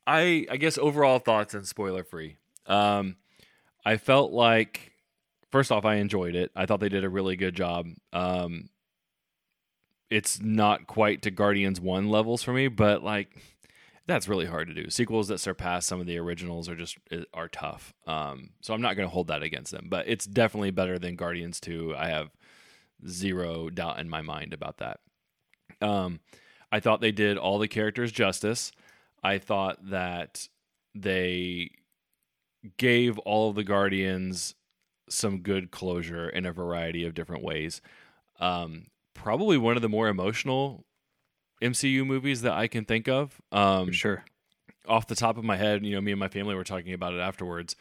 I 0.06 0.46
I 0.50 0.56
guess 0.58 0.78
overall 0.78 1.18
thoughts 1.18 1.54
and 1.54 1.66
spoiler 1.66 2.04
free. 2.04 2.36
Um, 2.66 3.16
I 3.84 3.96
felt 3.96 4.30
like 4.30 4.91
first 5.52 5.70
off, 5.70 5.84
I 5.84 5.96
enjoyed 5.96 6.34
it. 6.34 6.50
I 6.56 6.66
thought 6.66 6.80
they 6.80 6.88
did 6.88 7.04
a 7.04 7.10
really 7.10 7.36
good 7.36 7.54
job. 7.54 7.86
Um, 8.12 8.70
it's 10.10 10.40
not 10.40 10.86
quite 10.86 11.22
to 11.22 11.30
Guardians 11.30 11.80
One 11.80 12.08
levels 12.08 12.42
for 12.42 12.52
me, 12.52 12.68
but 12.68 13.02
like 13.02 13.36
that's 14.06 14.28
really 14.28 14.46
hard 14.46 14.68
to 14.68 14.74
do. 14.74 14.90
Sequels 14.90 15.28
that 15.28 15.38
surpass 15.38 15.86
some 15.86 16.00
of 16.00 16.06
the 16.06 16.18
originals 16.18 16.68
are 16.68 16.74
just 16.74 16.98
are 17.32 17.48
tough. 17.48 17.94
Um, 18.06 18.50
so 18.60 18.74
I'm 18.74 18.82
not 18.82 18.96
going 18.96 19.08
to 19.08 19.12
hold 19.12 19.28
that 19.28 19.42
against 19.42 19.72
them, 19.72 19.86
but 19.88 20.08
it's 20.08 20.26
definitely 20.26 20.70
better 20.70 20.98
than 20.98 21.16
Guardians 21.16 21.60
Two. 21.60 21.94
I 21.96 22.08
have 22.08 22.30
zero 23.06 23.70
doubt 23.70 24.00
in 24.00 24.08
my 24.08 24.22
mind 24.22 24.52
about 24.52 24.78
that. 24.78 25.00
Um, 25.80 26.20
I 26.70 26.80
thought 26.80 27.00
they 27.00 27.12
did 27.12 27.38
all 27.38 27.58
the 27.58 27.68
characters 27.68 28.12
justice. 28.12 28.72
I 29.22 29.38
thought 29.38 29.78
that 29.90 30.48
they 30.94 31.70
gave 32.76 33.18
all 33.20 33.50
of 33.50 33.56
the 33.56 33.64
Guardians 33.64 34.54
some 35.12 35.40
good 35.40 35.70
closure 35.70 36.28
in 36.28 36.46
a 36.46 36.52
variety 36.52 37.04
of 37.04 37.14
different 37.14 37.42
ways. 37.42 37.80
Um, 38.40 38.86
probably 39.14 39.58
one 39.58 39.76
of 39.76 39.82
the 39.82 39.88
more 39.88 40.08
emotional 40.08 40.84
MCU 41.62 42.04
movies 42.04 42.42
that 42.42 42.52
I 42.52 42.66
can 42.66 42.84
think 42.84 43.08
of. 43.08 43.40
Um, 43.52 43.92
sure. 43.92 44.24
off 44.88 45.06
the 45.06 45.14
top 45.14 45.38
of 45.38 45.44
my 45.44 45.56
head, 45.56 45.84
you 45.84 45.94
know, 45.94 46.00
me 46.00 46.12
and 46.12 46.20
my 46.20 46.28
family 46.28 46.54
were 46.54 46.64
talking 46.64 46.92
about 46.92 47.14
it 47.14 47.20
afterwards. 47.20 47.76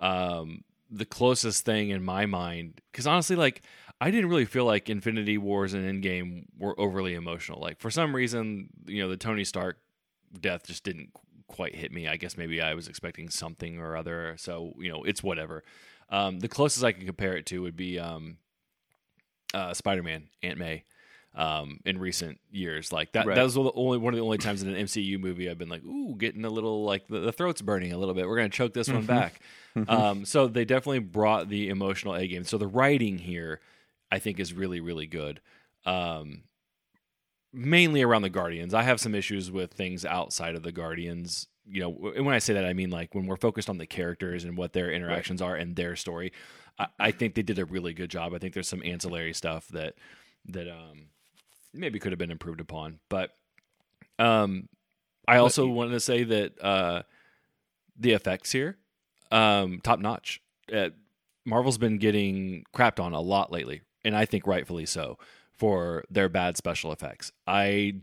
Um, 0.00 0.64
the 0.90 1.04
closest 1.04 1.64
thing 1.64 1.90
in 1.90 2.02
my 2.02 2.26
mind, 2.26 2.80
because 2.90 3.06
honestly, 3.06 3.36
like 3.36 3.62
I 4.00 4.10
didn't 4.10 4.30
really 4.30 4.44
feel 4.44 4.64
like 4.64 4.90
Infinity 4.90 5.38
Wars 5.38 5.74
and 5.74 5.84
Endgame 5.84 6.44
were 6.58 6.78
overly 6.78 7.14
emotional. 7.14 7.60
Like 7.60 7.80
for 7.80 7.90
some 7.90 8.14
reason, 8.14 8.68
you 8.86 9.02
know, 9.02 9.08
the 9.08 9.16
Tony 9.16 9.44
Stark 9.44 9.78
death 10.38 10.66
just 10.66 10.84
didn't 10.84 11.10
quite 11.46 11.74
hit 11.74 11.92
me. 11.92 12.08
I 12.08 12.16
guess 12.16 12.36
maybe 12.36 12.60
I 12.60 12.74
was 12.74 12.88
expecting 12.88 13.28
something 13.28 13.78
or 13.78 13.96
other. 13.96 14.34
So 14.38 14.74
you 14.78 14.90
know, 14.90 15.02
it's 15.04 15.22
whatever. 15.22 15.62
Um, 16.12 16.38
the 16.38 16.48
closest 16.48 16.84
I 16.84 16.92
can 16.92 17.06
compare 17.06 17.36
it 17.36 17.46
to 17.46 17.62
would 17.62 17.74
be 17.76 17.98
um, 17.98 18.36
uh, 19.54 19.74
Spider-Man, 19.74 20.28
Aunt 20.42 20.58
May. 20.58 20.84
Um, 21.34 21.80
in 21.86 21.98
recent 21.98 22.40
years, 22.50 22.92
like 22.92 23.12
that, 23.12 23.24
Right. 23.24 23.36
that 23.36 23.42
was 23.42 23.54
the 23.54 23.62
only 23.74 23.96
one 23.96 24.12
of 24.12 24.18
the 24.18 24.22
only 24.22 24.36
times 24.36 24.62
in 24.62 24.68
an 24.68 24.84
MCU 24.84 25.18
movie 25.18 25.48
I've 25.48 25.56
been 25.56 25.70
like, 25.70 25.82
ooh, 25.82 26.14
getting 26.18 26.44
a 26.44 26.50
little 26.50 26.84
like 26.84 27.06
the, 27.08 27.20
the 27.20 27.32
throat's 27.32 27.62
burning 27.62 27.90
a 27.90 27.96
little 27.96 28.12
bit. 28.14 28.28
We're 28.28 28.36
gonna 28.36 28.50
choke 28.50 28.74
this 28.74 28.88
one 28.90 29.06
back. 29.06 29.40
Um, 29.88 30.26
so 30.26 30.46
they 30.46 30.66
definitely 30.66 30.98
brought 30.98 31.48
the 31.48 31.70
emotional 31.70 32.14
A 32.14 32.26
game. 32.26 32.44
So 32.44 32.58
the 32.58 32.66
writing 32.66 33.16
here, 33.16 33.60
I 34.10 34.18
think, 34.18 34.38
is 34.40 34.52
really 34.52 34.80
really 34.80 35.06
good. 35.06 35.40
Um, 35.86 36.42
mainly 37.50 38.02
around 38.02 38.20
the 38.20 38.28
Guardians. 38.28 38.74
I 38.74 38.82
have 38.82 39.00
some 39.00 39.14
issues 39.14 39.50
with 39.50 39.72
things 39.72 40.04
outside 40.04 40.54
of 40.54 40.62
the 40.62 40.72
Guardians. 40.72 41.48
You 41.64 41.80
know, 41.80 42.12
and 42.16 42.26
when 42.26 42.34
I 42.34 42.38
say 42.38 42.54
that, 42.54 42.64
I 42.64 42.72
mean 42.72 42.90
like 42.90 43.14
when 43.14 43.26
we're 43.26 43.36
focused 43.36 43.70
on 43.70 43.78
the 43.78 43.86
characters 43.86 44.44
and 44.44 44.56
what 44.56 44.72
their 44.72 44.90
interactions 44.90 45.40
are 45.40 45.54
and 45.54 45.76
their 45.76 45.96
story. 45.96 46.32
I, 46.78 46.86
I 46.98 47.10
think 47.12 47.34
they 47.34 47.42
did 47.42 47.58
a 47.58 47.64
really 47.64 47.94
good 47.94 48.10
job. 48.10 48.34
I 48.34 48.38
think 48.38 48.54
there's 48.54 48.68
some 48.68 48.82
ancillary 48.84 49.32
stuff 49.32 49.68
that 49.68 49.94
that 50.46 50.68
um, 50.68 51.06
maybe 51.72 51.98
could 51.98 52.12
have 52.12 52.18
been 52.18 52.30
improved 52.30 52.60
upon, 52.60 52.98
but 53.08 53.30
um, 54.18 54.68
I 55.26 55.36
also 55.36 55.66
wanted 55.66 55.92
to 55.92 56.00
say 56.00 56.24
that 56.24 56.62
uh, 56.62 57.02
the 57.98 58.12
effects 58.12 58.52
here, 58.52 58.76
um, 59.30 59.80
top 59.82 60.00
notch. 60.00 60.40
Uh, 60.72 60.90
Marvel's 61.44 61.78
been 61.78 61.98
getting 61.98 62.64
crapped 62.74 63.00
on 63.00 63.12
a 63.12 63.20
lot 63.20 63.50
lately, 63.50 63.82
and 64.04 64.16
I 64.16 64.24
think 64.24 64.46
rightfully 64.46 64.86
so 64.86 65.18
for 65.52 66.04
their 66.10 66.28
bad 66.28 66.56
special 66.56 66.92
effects. 66.92 67.32
I 67.46 67.94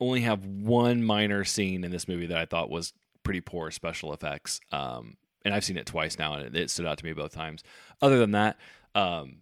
only 0.00 0.20
have 0.22 0.44
one 0.44 1.02
minor 1.02 1.44
scene 1.44 1.84
in 1.84 1.90
this 1.90 2.08
movie 2.08 2.26
that 2.26 2.38
I 2.38 2.46
thought 2.46 2.70
was 2.70 2.92
pretty 3.28 3.40
poor 3.42 3.70
special 3.70 4.14
effects. 4.14 4.58
Um, 4.72 5.18
and 5.44 5.52
I've 5.52 5.62
seen 5.62 5.76
it 5.76 5.84
twice 5.84 6.18
now, 6.18 6.32
and 6.32 6.56
it, 6.56 6.70
stood 6.70 6.86
out 6.86 6.96
to 6.96 7.04
me 7.04 7.12
both 7.12 7.34
times. 7.34 7.62
Other 8.00 8.18
than 8.18 8.30
that, 8.30 8.56
um, 8.94 9.40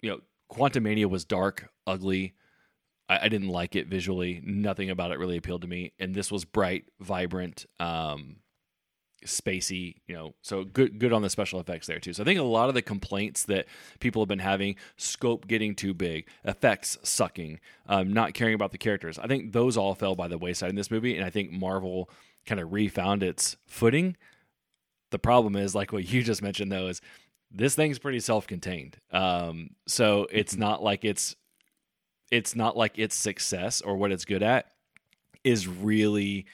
you 0.00 0.08
know, 0.08 0.20
Quantumania 0.50 1.04
was 1.04 1.26
dark, 1.26 1.68
ugly. 1.86 2.32
I, 3.06 3.26
I 3.26 3.28
didn't 3.28 3.50
like 3.50 3.76
it 3.76 3.88
visually. 3.88 4.40
Nothing 4.42 4.88
about 4.88 5.12
it 5.12 5.18
really 5.18 5.36
appealed 5.36 5.60
to 5.62 5.68
me. 5.68 5.92
And 5.98 6.14
this 6.14 6.32
was 6.32 6.46
bright, 6.46 6.86
vibrant, 6.98 7.66
um, 7.78 8.36
spacey. 9.26 9.96
You 10.06 10.14
know, 10.14 10.34
so 10.40 10.64
good, 10.64 10.98
good 10.98 11.12
on 11.12 11.20
the 11.20 11.28
special 11.28 11.60
effects 11.60 11.88
there 11.88 11.98
too. 11.98 12.14
So 12.14 12.22
I 12.22 12.24
think 12.24 12.40
a 12.40 12.42
lot 12.42 12.70
of 12.70 12.74
the 12.74 12.80
complaints 12.80 13.44
that 13.44 13.66
people 14.00 14.22
have 14.22 14.28
been 14.28 14.38
having, 14.38 14.76
scope 14.96 15.46
getting 15.46 15.74
too 15.74 15.92
big, 15.92 16.26
effects 16.42 16.96
sucking, 17.02 17.60
um, 17.86 18.14
not 18.14 18.32
caring 18.32 18.54
about 18.54 18.72
the 18.72 18.78
characters. 18.78 19.18
I 19.18 19.26
think 19.26 19.52
those 19.52 19.76
all 19.76 19.94
fell 19.94 20.14
by 20.14 20.26
the 20.26 20.38
wayside 20.38 20.70
in 20.70 20.76
this 20.76 20.90
movie, 20.90 21.16
and 21.16 21.26
I 21.26 21.28
think 21.28 21.52
Marvel 21.52 22.08
kind 22.48 22.60
of 22.60 22.72
refound 22.72 23.22
its 23.22 23.56
footing. 23.66 24.16
The 25.10 25.18
problem 25.18 25.56
is, 25.56 25.74
like 25.74 25.92
what 25.92 26.10
you 26.10 26.22
just 26.22 26.42
mentioned, 26.42 26.72
though, 26.72 26.88
is 26.88 27.00
this 27.50 27.74
thing's 27.74 27.98
pretty 27.98 28.20
self-contained. 28.20 28.96
Um, 29.10 29.70
so 29.86 30.26
it's 30.30 30.56
not 30.56 30.82
like 30.82 31.04
it's 31.04 31.36
it's 32.30 32.54
not 32.54 32.76
like 32.76 32.98
its 32.98 33.14
success 33.16 33.80
or 33.80 33.96
what 33.96 34.12
it's 34.12 34.24
good 34.24 34.42
at 34.42 34.66
is 35.44 35.66
really 35.66 36.46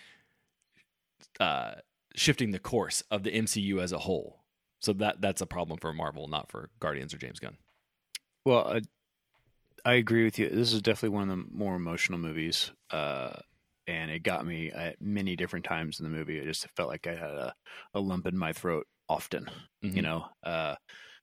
uh, 1.40 1.72
shifting 2.14 2.50
the 2.52 2.58
course 2.58 3.02
of 3.10 3.22
the 3.22 3.30
MCU 3.30 3.82
as 3.82 3.92
a 3.92 3.98
whole. 3.98 4.44
So 4.80 4.92
that 4.94 5.20
that's 5.20 5.40
a 5.40 5.46
problem 5.46 5.78
for 5.80 5.92
Marvel, 5.92 6.28
not 6.28 6.50
for 6.50 6.70
Guardians 6.78 7.14
or 7.14 7.18
James 7.18 7.40
Gunn. 7.40 7.56
Well, 8.44 8.68
uh, 8.68 8.80
I 9.84 9.94
agree 9.94 10.24
with 10.24 10.38
you. 10.38 10.48
This 10.48 10.72
is 10.72 10.82
definitely 10.82 11.16
one 11.16 11.28
of 11.28 11.36
the 11.36 11.44
more 11.50 11.74
emotional 11.74 12.18
movies, 12.18 12.70
uh, 12.90 13.32
and 13.86 14.10
it 14.10 14.22
got 14.22 14.46
me 14.46 14.70
at 14.70 15.00
many 15.00 15.36
different 15.36 15.64
times 15.64 16.00
in 16.00 16.04
the 16.04 16.10
movie. 16.16 16.40
I 16.40 16.44
just 16.44 16.66
felt 16.76 16.88
like 16.88 17.06
I 17.06 17.14
had 17.14 17.30
a, 17.30 17.54
a 17.94 18.00
lump 18.00 18.26
in 18.26 18.36
my 18.36 18.52
throat 18.52 18.86
often. 19.08 19.48
Mhm. 19.84 19.96
You 19.96 20.02
know, 20.02 20.28
uh, 20.42 20.76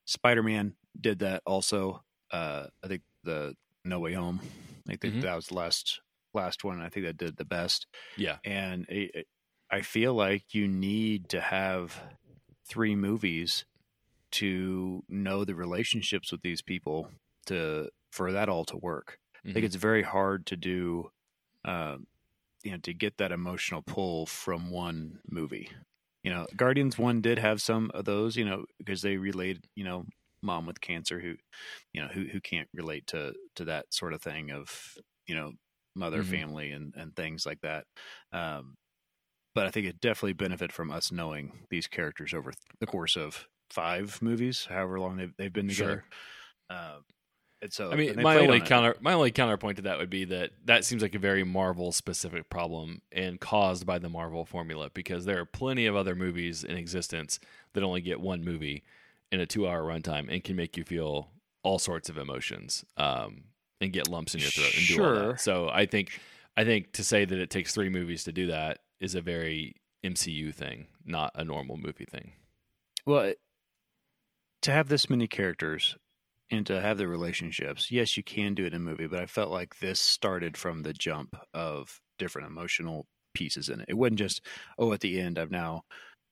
Spider 0.04 0.42
Man 0.42 0.74
did 1.00 1.20
that 1.20 1.42
also. 1.46 2.02
Uh, 2.30 2.66
I 2.82 2.88
think 2.88 3.02
the 3.24 3.54
No 3.84 4.00
Way 4.00 4.14
Home. 4.14 4.40
I 4.88 4.96
think 4.96 5.14
Mhm. 5.14 5.22
that 5.22 5.34
was 5.36 5.46
the 5.48 5.54
last 5.54 6.00
last 6.34 6.64
one. 6.64 6.80
I 6.80 6.88
think 6.88 7.04
that 7.06 7.16
did 7.18 7.36
the 7.36 7.44
best. 7.44 7.86
Yeah. 8.16 8.38
and 8.44 8.86
it, 8.88 9.10
it- 9.14 9.26
I 9.70 9.80
feel 9.82 10.12
like 10.14 10.52
you 10.54 10.68
need 10.68 11.28
to 11.30 11.40
have 11.40 12.02
three 12.66 12.94
movies 12.94 13.64
to 14.32 15.02
know 15.08 15.44
the 15.44 15.54
relationships 15.54 16.30
with 16.32 16.42
these 16.42 16.62
people 16.62 17.10
to 17.46 17.88
for 18.10 18.32
that 18.32 18.48
all 18.48 18.64
to 18.66 18.76
work. 18.76 19.18
I 19.44 19.48
Mhm. 19.48 19.52
think 19.54 19.66
it's 19.66 19.76
very 19.76 20.02
hard 20.02 20.46
to 20.46 20.56
do, 20.56 21.10
um, 21.64 22.06
you 22.64 22.72
know, 22.72 22.78
to 22.78 22.94
get 22.94 23.18
that 23.18 23.32
emotional 23.32 23.82
pull 23.82 24.26
from 24.26 24.70
one 24.70 25.20
movie. 25.28 25.70
You 26.24 26.30
know, 26.30 26.46
Guardians 26.56 26.98
one 26.98 27.20
did 27.20 27.38
have 27.38 27.60
some 27.60 27.90
of 27.94 28.04
those, 28.04 28.36
you 28.36 28.44
know, 28.44 28.66
because 28.78 29.02
they 29.02 29.16
related, 29.16 29.66
you 29.74 29.84
know, 29.84 30.04
mom 30.42 30.66
with 30.66 30.80
cancer 30.80 31.20
who, 31.20 31.36
you 31.92 32.00
know, 32.02 32.08
who 32.08 32.24
who 32.26 32.40
can't 32.40 32.68
relate 32.74 33.06
to 33.08 33.34
to 33.56 33.64
that 33.66 33.92
sort 33.92 34.12
of 34.12 34.22
thing 34.22 34.50
of 34.52 34.96
you 35.26 35.34
know 35.34 35.52
mother 35.94 36.22
Mhm. 36.22 36.22
family 36.22 36.70
and 36.72 36.94
and 36.96 37.14
things 37.16 37.44
like 37.46 37.60
that. 37.62 37.86
Um, 38.32 38.76
but 39.54 39.66
I 39.66 39.70
think 39.70 39.86
it 39.86 40.00
definitely 40.00 40.32
benefit 40.34 40.72
from 40.72 40.90
us 40.90 41.12
knowing 41.12 41.66
these 41.70 41.86
characters 41.86 42.32
over 42.34 42.52
the 42.80 42.86
course 42.86 43.16
of 43.16 43.48
five 43.70 44.20
movies, 44.22 44.66
however 44.66 44.98
long 45.00 45.16
they've 45.16 45.34
they've 45.36 45.52
been 45.52 45.68
together. 45.68 46.04
Um, 46.70 47.04
and 47.62 47.72
so 47.72 47.90
I 47.92 47.94
mean, 47.96 48.20
my 48.20 48.36
only 48.36 48.56
on 48.58 48.62
it. 48.62 48.66
counter 48.66 48.96
my 49.00 49.12
only 49.12 49.30
counterpoint 49.30 49.76
to 49.76 49.82
that 49.82 49.98
would 49.98 50.10
be 50.10 50.24
that 50.26 50.50
that 50.64 50.84
seems 50.84 51.00
like 51.00 51.14
a 51.14 51.18
very 51.18 51.44
Marvel 51.44 51.92
specific 51.92 52.50
problem 52.50 53.00
and 53.12 53.40
caused 53.40 53.86
by 53.86 53.98
the 53.98 54.08
Marvel 54.08 54.44
formula 54.44 54.90
because 54.92 55.24
there 55.24 55.38
are 55.38 55.44
plenty 55.46 55.86
of 55.86 55.94
other 55.96 56.14
movies 56.14 56.64
in 56.64 56.76
existence 56.76 57.38
that 57.72 57.82
only 57.82 58.00
get 58.00 58.20
one 58.20 58.44
movie 58.44 58.82
in 59.30 59.40
a 59.40 59.46
two 59.46 59.66
hour 59.68 59.82
runtime 59.82 60.26
and 60.30 60.42
can 60.44 60.56
make 60.56 60.76
you 60.76 60.84
feel 60.84 61.30
all 61.62 61.78
sorts 61.78 62.08
of 62.08 62.18
emotions 62.18 62.84
um, 62.96 63.44
and 63.80 63.92
get 63.92 64.08
lumps 64.08 64.34
in 64.34 64.40
your 64.40 64.50
throat 64.50 64.74
and 64.76 64.86
do 64.86 64.94
all 64.94 65.14
Sure. 65.14 65.28
that. 65.28 65.40
So 65.40 65.68
I 65.68 65.86
think 65.86 66.20
I 66.56 66.64
think 66.64 66.92
to 66.92 67.04
say 67.04 67.24
that 67.24 67.38
it 67.38 67.48
takes 67.48 67.72
three 67.72 67.88
movies 67.88 68.24
to 68.24 68.32
do 68.32 68.48
that 68.48 68.80
is 69.00 69.14
a 69.14 69.20
very 69.22 69.76
MCU 70.04 70.52
thing, 70.52 70.88
not 71.04 71.30
a 71.36 71.44
normal 71.44 71.76
movie 71.76 72.04
thing. 72.04 72.32
Well, 73.06 73.32
to 74.62 74.70
have 74.72 74.88
this 74.88 75.08
many 75.08 75.26
characters 75.26 75.96
and 76.50 76.66
to 76.66 76.80
have 76.80 76.98
the 76.98 77.08
relationships, 77.08 77.90
yes, 77.90 78.16
you 78.16 78.22
can 78.22 78.54
do 78.54 78.64
it 78.64 78.74
in 78.74 78.82
a 78.82 78.84
movie, 78.84 79.06
but 79.06 79.20
I 79.20 79.26
felt 79.26 79.50
like 79.50 79.78
this 79.78 80.00
started 80.00 80.56
from 80.56 80.82
the 80.82 80.92
jump 80.92 81.34
of 81.54 82.00
different 82.18 82.48
emotional 82.48 83.06
pieces 83.34 83.68
in 83.68 83.80
it. 83.80 83.86
It 83.88 83.94
wasn't 83.94 84.18
just, 84.18 84.46
oh, 84.78 84.92
at 84.92 85.00
the 85.00 85.18
end, 85.20 85.38
I've 85.38 85.50
now, 85.50 85.82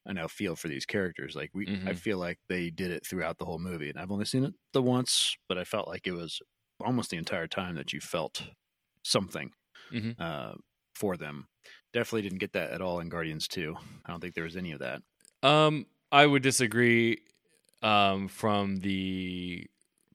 I 0.06 0.12
now 0.14 0.28
feel 0.28 0.56
for 0.56 0.68
these 0.68 0.86
characters. 0.86 1.36
Like 1.36 1.50
we, 1.54 1.70
I 1.86 1.92
Mhm. 1.92 1.94
feel 1.94 2.18
like 2.18 2.38
they 2.48 2.70
did 2.70 2.90
it 2.90 3.06
throughout 3.06 3.38
the 3.38 3.44
whole 3.46 3.58
movie, 3.60 3.90
and 3.90 3.98
I've 3.98 4.12
only 4.12 4.24
seen 4.26 4.44
it 4.44 4.54
the 4.72 4.82
once, 4.82 5.36
but 5.48 5.58
I 5.58 5.64
felt 5.64 5.88
like 5.88 6.06
it 6.06 6.12
was 6.12 6.40
almost 6.80 7.10
the 7.10 7.18
entire 7.18 7.48
time 7.48 7.76
that 7.76 7.92
you 7.92 8.00
felt 8.00 8.48
something 9.04 9.52
Mhm. 9.90 10.16
uh, 10.18 10.54
for 10.94 11.16
them. 11.16 11.48
Definitely 11.92 12.22
didn't 12.22 12.38
get 12.38 12.52
that 12.52 12.72
at 12.72 12.82
all 12.82 13.00
in 13.00 13.08
Guardians 13.08 13.48
Two. 13.48 13.76
I 14.06 14.10
don't 14.12 14.20
think 14.20 14.34
there 14.34 14.44
was 14.44 14.56
any 14.56 14.72
of 14.72 14.80
that. 14.80 15.02
Um, 15.42 15.86
I 16.12 16.26
would 16.26 16.42
disagree. 16.42 17.24
Um, 17.82 18.28
from 18.28 18.76
the 18.78 19.66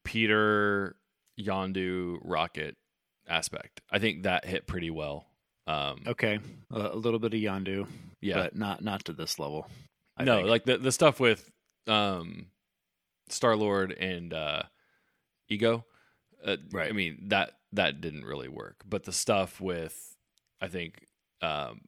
Peter 0.05 0.95
Yondu 1.37 2.19
rocket 2.23 2.77
aspect, 3.27 3.81
I 3.91 3.99
think 3.99 4.23
that 4.23 4.45
hit 4.45 4.67
pretty 4.67 4.89
well. 4.89 5.25
Um, 5.67 6.03
Okay, 6.07 6.39
a, 6.71 6.79
a 6.93 6.95
little 6.95 7.19
bit 7.19 7.33
of 7.33 7.39
Yondu, 7.39 7.87
yeah, 8.21 8.35
but 8.35 8.55
not 8.55 8.81
not 8.83 9.03
to 9.05 9.13
this 9.13 9.37
level. 9.39 9.67
I 10.15 10.23
no, 10.23 10.37
think. 10.37 10.47
like 10.47 10.63
the 10.63 10.77
the 10.77 10.91
stuff 10.93 11.19
with 11.19 11.51
um, 11.87 12.45
Star 13.29 13.55
Lord 13.57 13.91
and 13.91 14.33
uh, 14.33 14.63
Ego. 15.49 15.83
Uh, 16.45 16.57
Right. 16.71 16.89
I 16.89 16.93
mean 16.93 17.25
that 17.29 17.53
that 17.73 17.99
didn't 17.99 18.23
really 18.23 18.47
work, 18.47 18.83
but 18.87 19.03
the 19.03 19.11
stuff 19.11 19.59
with 19.59 20.15
I 20.61 20.67
think 20.67 21.07
um, 21.41 21.81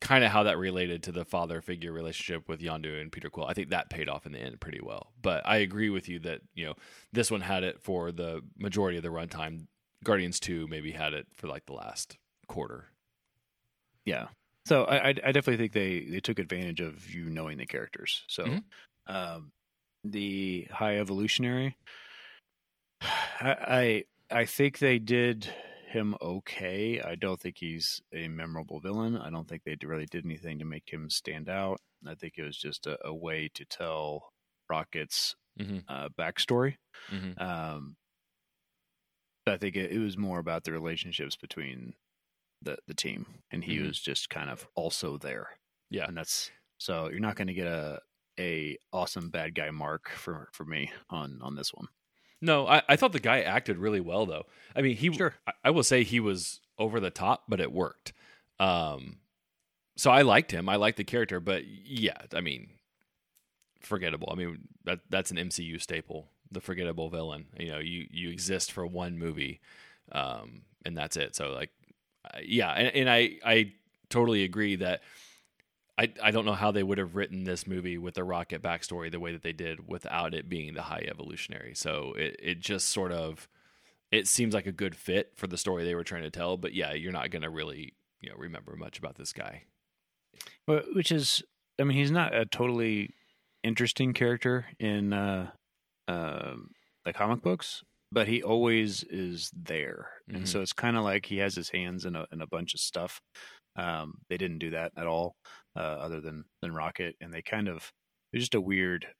kind 0.00 0.22
of 0.24 0.30
how 0.30 0.44
that 0.44 0.58
related 0.58 1.02
to 1.04 1.12
the 1.12 1.24
father 1.24 1.60
figure 1.60 1.92
relationship 1.92 2.48
with 2.48 2.60
Yondu 2.60 3.00
and 3.00 3.10
Peter 3.10 3.30
Quill. 3.30 3.46
I 3.46 3.54
think 3.54 3.70
that 3.70 3.90
paid 3.90 4.08
off 4.08 4.26
in 4.26 4.32
the 4.32 4.38
end 4.38 4.60
pretty 4.60 4.80
well. 4.80 5.12
But 5.20 5.46
I 5.46 5.58
agree 5.58 5.90
with 5.90 6.08
you 6.08 6.18
that 6.20 6.40
you 6.54 6.66
know 6.66 6.74
this 7.12 7.30
one 7.30 7.40
had 7.40 7.64
it 7.64 7.80
for 7.80 8.12
the 8.12 8.42
majority 8.56 8.96
of 8.96 9.02
the 9.02 9.08
runtime. 9.10 9.66
Guardians 10.04 10.38
Two 10.38 10.68
maybe 10.68 10.92
had 10.92 11.12
it 11.12 11.26
for 11.34 11.48
like 11.48 11.66
the 11.66 11.72
last 11.72 12.16
quarter. 12.46 12.90
yeah. 14.04 14.28
So 14.66 14.84
I, 14.84 15.08
I, 15.08 15.12
definitely 15.12 15.56
think 15.56 15.72
they 15.72 16.00
they 16.00 16.20
took 16.20 16.38
advantage 16.38 16.80
of 16.80 17.08
you 17.12 17.30
knowing 17.30 17.56
the 17.56 17.64
characters. 17.66 18.24
So 18.28 18.44
Mhm. 18.44 18.62
um, 19.06 19.52
the 20.04 20.68
High 20.70 20.98
Evolutionary, 20.98 21.76
I, 23.00 24.04
I 24.30 24.40
I 24.40 24.44
think 24.44 24.78
they 24.78 24.98
did 24.98 25.48
him 25.88 26.14
okay. 26.20 27.00
I 27.00 27.14
don't 27.14 27.40
think 27.40 27.58
he's 27.58 28.00
a 28.12 28.28
memorable 28.28 28.80
villain. 28.80 29.16
I 29.16 29.30
don't 29.30 29.48
think 29.48 29.62
they 29.64 29.76
really 29.84 30.06
did 30.06 30.24
anything 30.24 30.58
to 30.60 30.64
make 30.64 30.90
him 30.92 31.10
stand 31.10 31.48
out. 31.48 31.80
I 32.06 32.14
think 32.14 32.34
it 32.36 32.44
was 32.44 32.56
just 32.56 32.86
a, 32.86 32.98
a 33.06 33.14
way 33.14 33.48
to 33.54 33.64
tell 33.64 34.32
Rocket's 34.70 35.34
Mhm. 35.58 35.84
uh, 35.88 36.08
backstory. 36.10 36.76
Mhm. 37.10 37.40
Um, 37.40 37.96
but 39.44 39.54
I 39.54 39.58
think 39.58 39.76
it, 39.76 39.90
it 39.92 39.98
was 39.98 40.16
more 40.16 40.38
about 40.38 40.64
the 40.64 40.72
relationships 40.72 41.36
between 41.36 41.94
the 42.62 42.78
the 42.86 42.94
team, 42.94 43.26
and 43.50 43.64
he 43.64 43.78
Mhm. 43.78 43.86
was 43.88 44.00
just 44.00 44.30
kind 44.30 44.50
of 44.50 44.68
also 44.74 45.18
there. 45.18 45.58
Yeah. 45.90 46.04
and 46.06 46.16
that's 46.16 46.50
so 46.78 47.08
you're 47.08 47.18
not 47.20 47.36
going 47.36 47.48
to 47.48 47.54
get 47.54 47.66
a 47.66 48.00
a 48.38 48.76
awesome 48.92 49.30
bad 49.30 49.54
guy 49.54 49.70
mark 49.70 50.10
for 50.10 50.48
for 50.52 50.64
me 50.64 50.92
on 51.10 51.40
on 51.42 51.54
this 51.56 51.72
one. 51.72 51.88
No, 52.40 52.66
I, 52.66 52.82
I 52.88 52.96
thought 52.96 53.12
the 53.12 53.18
guy 53.20 53.40
acted 53.40 53.78
really 53.78 54.00
well 54.00 54.26
though. 54.26 54.44
I 54.76 54.82
mean, 54.82 54.96
he 54.96 55.12
Sure. 55.12 55.34
I, 55.46 55.52
I 55.64 55.70
will 55.70 55.82
say 55.82 56.04
he 56.04 56.20
was 56.20 56.60
over 56.78 57.00
the 57.00 57.10
top, 57.10 57.44
but 57.48 57.60
it 57.60 57.72
worked. 57.72 58.12
Um, 58.60 59.18
so 59.96 60.10
I 60.10 60.22
liked 60.22 60.52
him. 60.52 60.68
I 60.68 60.76
liked 60.76 60.96
the 60.96 61.04
character, 61.04 61.40
but 61.40 61.64
yeah, 61.66 62.18
I 62.32 62.40
mean, 62.40 62.68
forgettable. 63.80 64.28
I 64.30 64.36
mean, 64.36 64.58
that 64.84 65.00
that's 65.10 65.30
an 65.30 65.36
MCU 65.36 65.80
staple, 65.80 66.28
the 66.52 66.60
forgettable 66.60 67.08
villain. 67.10 67.46
You 67.58 67.72
know, 67.72 67.78
you 67.78 68.06
you 68.10 68.30
exist 68.30 68.70
for 68.72 68.86
one 68.86 69.18
movie, 69.18 69.60
um, 70.12 70.62
and 70.84 70.96
that's 70.96 71.16
it. 71.16 71.34
So 71.34 71.50
like, 71.52 71.70
uh, 72.32 72.38
yeah, 72.44 72.70
and, 72.70 72.94
and 72.94 73.10
I 73.10 73.38
I 73.44 73.72
totally 74.08 74.44
agree 74.44 74.76
that. 74.76 75.02
I, 75.98 76.12
I 76.22 76.30
don't 76.30 76.44
know 76.44 76.52
how 76.54 76.70
they 76.70 76.84
would 76.84 76.98
have 76.98 77.16
written 77.16 77.42
this 77.44 77.66
movie 77.66 77.98
with 77.98 78.14
the 78.14 78.22
rocket 78.24 78.62
backstory 78.62 79.10
the 79.10 79.18
way 79.20 79.32
that 79.32 79.42
they 79.42 79.52
did 79.52 79.88
without 79.88 80.32
it 80.32 80.48
being 80.48 80.74
the 80.74 80.82
high 80.82 81.04
evolutionary. 81.10 81.74
So 81.74 82.14
it, 82.16 82.36
it 82.40 82.60
just 82.60 82.88
sort 82.88 83.10
of 83.12 83.48
it 84.12 84.26
seems 84.28 84.54
like 84.54 84.66
a 84.66 84.72
good 84.72 84.94
fit 84.94 85.32
for 85.34 85.46
the 85.48 85.58
story 85.58 85.84
they 85.84 85.94
were 85.96 86.04
trying 86.04 86.22
to 86.22 86.30
tell. 86.30 86.56
But 86.56 86.72
yeah, 86.72 86.92
you're 86.92 87.12
not 87.12 87.30
gonna 87.30 87.50
really 87.50 87.94
you 88.20 88.30
know 88.30 88.36
remember 88.36 88.76
much 88.76 88.98
about 88.98 89.16
this 89.16 89.32
guy. 89.32 89.64
Well, 90.66 90.82
which 90.92 91.10
is, 91.12 91.42
I 91.80 91.84
mean, 91.84 91.96
he's 91.96 92.10
not 92.10 92.34
a 92.34 92.46
totally 92.46 93.14
interesting 93.64 94.12
character 94.12 94.66
in 94.78 95.12
uh, 95.12 95.50
um, 96.06 96.70
the 97.04 97.12
comic 97.12 97.42
books, 97.42 97.82
but 98.12 98.28
he 98.28 98.42
always 98.42 99.02
is 99.04 99.50
there, 99.54 100.10
Mhm. 100.30 100.36
and 100.36 100.48
so 100.48 100.60
it's 100.60 100.72
kind 100.72 100.96
of 100.96 101.04
like 101.04 101.26
he 101.26 101.38
has 101.38 101.54
his 101.54 101.70
hands 101.70 102.04
in 102.04 102.16
a 102.16 102.26
in 102.32 102.40
a 102.40 102.46
bunch 102.46 102.74
of 102.74 102.80
stuff. 102.80 103.20
Um, 103.76 104.18
they 104.28 104.36
didn't 104.36 104.58
do 104.58 104.70
that 104.70 104.92
at 104.96 105.06
all, 105.06 105.36
uh, 105.78 105.80
other 105.80 106.20
than 106.22 106.46
than 106.62 106.74
Rocket, 106.74 107.16
and 107.22 107.34
they 107.34 107.42
kind 107.42 107.68
of 107.68 107.92
it 108.32 108.38
was 108.38 108.44
just 108.44 108.56
a 108.56 108.62
weird, 108.62 109.14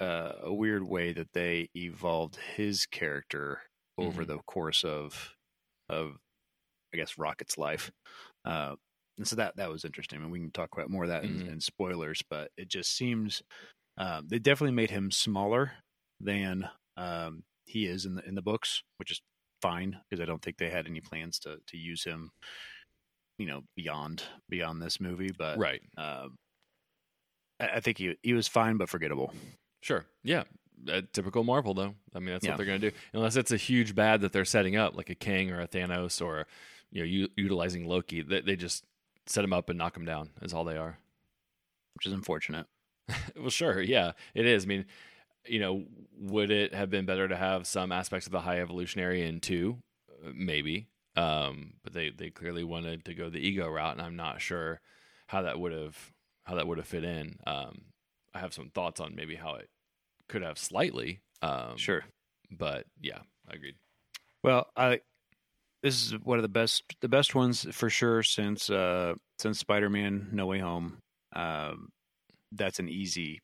uh, 0.00 0.34
a 0.42 0.54
weird 0.54 0.84
way 0.84 1.12
that 1.14 1.32
they 1.34 1.70
evolved 1.76 2.36
his 2.36 2.86
character 2.86 3.62
over 3.98 4.24
Mhm. 4.24 4.26
the 4.26 4.38
course 4.46 4.84
of 4.84 5.34
of 5.88 6.18
I 6.92 6.96
guess 6.96 7.18
Rocket's 7.18 7.58
life. 7.58 7.90
Uh, 8.44 8.76
and 9.18 9.26
so 9.28 9.36
that 9.36 9.56
that 9.56 9.70
was 9.70 9.84
interesting. 9.84 10.22
and 10.22 10.30
we 10.32 10.40
can 10.40 10.50
talk 10.52 10.70
about 10.72 10.90
more 10.90 11.04
of 11.04 11.08
that 11.10 11.24
in, 11.24 11.42
Mhm. 11.42 11.46
in 11.46 11.60
spoilers, 11.60 12.22
but 12.28 12.50
it 12.56 12.68
just 12.68 12.92
seems 12.96 13.42
um, 13.98 14.28
they 14.28 14.38
definitely 14.40 14.74
made 14.76 14.90
him 14.90 15.10
smaller 15.12 15.74
than 16.20 16.70
um, 16.96 17.44
he 17.66 17.86
is 17.86 18.06
in 18.06 18.16
the 18.16 18.26
in 18.28 18.34
the 18.36 18.42
books, 18.42 18.82
which 18.98 19.10
is 19.12 19.22
fine 19.62 20.00
because 20.10 20.22
I 20.22 20.26
don't 20.26 20.42
think 20.42 20.58
they 20.58 20.70
had 20.70 20.86
any 20.86 21.00
plans 21.02 21.38
to 21.40 21.60
to 21.68 21.76
use 21.78 22.04
him, 22.04 22.32
you 23.38 23.46
know, 23.46 23.62
beyond 23.76 24.22
beyond 24.48 24.80
this 24.82 25.00
movie. 25.00 25.30
But 25.36 25.58
Right. 25.58 25.82
um, 25.96 26.36
I, 27.60 27.66
I 27.76 27.80
think 27.80 27.98
he 27.98 28.16
he 28.22 28.32
was 28.32 28.48
fine 28.48 28.76
but 28.76 28.88
forgettable. 28.88 29.32
Sure. 29.82 30.04
Yeah. 30.22 30.44
Uh, 30.90 31.02
typical 31.12 31.44
Marvel, 31.44 31.72
though. 31.74 31.94
I 32.14 32.18
mean, 32.18 32.30
that's 32.34 32.44
Yeah. 32.44 32.52
what 32.52 32.56
they're 32.58 32.66
going 32.66 32.80
to 32.80 32.90
do, 32.90 32.96
unless 33.12 33.36
it's 33.36 33.52
a 33.52 33.56
huge 33.56 33.94
bad 33.94 34.20
that 34.22 34.32
they're 34.32 34.44
setting 34.44 34.76
up, 34.76 34.96
like 34.96 35.08
a 35.08 35.14
Kang 35.14 35.50
or 35.50 35.60
a 35.60 35.68
Thanos, 35.68 36.20
or 36.24 36.46
you 36.90 37.00
know, 37.00 37.06
u- 37.06 37.28
utilizing 37.36 37.86
Loki. 37.86 38.22
They, 38.22 38.40
they 38.40 38.56
just 38.56 38.84
set 39.26 39.44
him 39.44 39.52
up 39.52 39.68
and 39.68 39.78
knock 39.78 39.96
him 39.96 40.04
down. 40.04 40.30
Is 40.42 40.52
all 40.52 40.64
they 40.64 40.76
are. 40.76 40.98
Which 41.94 42.06
is 42.06 42.12
unfortunate. 42.12 42.66
well, 43.36 43.50
sure. 43.50 43.80
Yeah, 43.80 44.12
it 44.34 44.46
is. 44.46 44.64
I 44.64 44.66
mean, 44.66 44.84
you 45.46 45.60
know, 45.60 45.84
would 46.18 46.50
it 46.50 46.74
have 46.74 46.90
been 46.90 47.06
better 47.06 47.28
to 47.28 47.36
have 47.36 47.66
some 47.66 47.92
aspects 47.92 48.26
of 48.26 48.32
the 48.32 48.40
high 48.40 48.60
evolutionary 48.60 49.22
in 49.26 49.40
two? 49.40 49.78
maybe. 50.34 50.86
Um, 51.16 51.74
but 51.84 51.92
they 51.92 52.10
they 52.10 52.30
clearly 52.30 52.64
wanted 52.64 53.04
to 53.04 53.14
go 53.14 53.30
the 53.30 53.38
ego 53.46 53.68
route, 53.68 53.92
and 53.96 54.02
I'm 54.02 54.16
not 54.16 54.40
sure 54.40 54.80
how 55.28 55.42
that 55.42 55.58
would 55.60 55.72
have 55.72 56.12
how 56.44 56.56
that 56.56 56.66
would 56.66 56.78
have 56.78 56.86
fit 56.88 57.04
in. 57.04 57.38
Um, 57.46 57.86
I 58.34 58.40
have 58.40 58.52
some 58.54 58.70
thoughts 58.70 59.00
on 59.00 59.14
maybe 59.14 59.36
how 59.36 59.54
it 59.54 59.68
could 60.28 60.42
have 60.42 60.58
slightly. 60.58 61.20
Um, 61.42 61.76
Sure. 61.76 62.04
but 62.50 62.86
yeah, 63.00 63.20
I 63.48 63.54
agreed. 63.54 63.76
Well, 64.42 64.70
I 64.76 65.00
this 65.82 66.02
is 66.06 66.18
one 66.18 66.38
of 66.38 66.42
the 66.42 66.48
best 66.48 66.82
the 67.00 67.08
best 67.08 67.34
ones 67.34 67.66
for 67.72 67.90
sure 67.90 68.22
since 68.22 68.70
uh 68.70 69.14
since 69.38 69.58
Spider-Man 69.60 70.30
No 70.32 70.46
Way 70.46 70.58
Home. 70.60 70.98
Um 71.34 71.90
that's 72.52 72.78
an 72.78 72.88
easy 72.88 73.40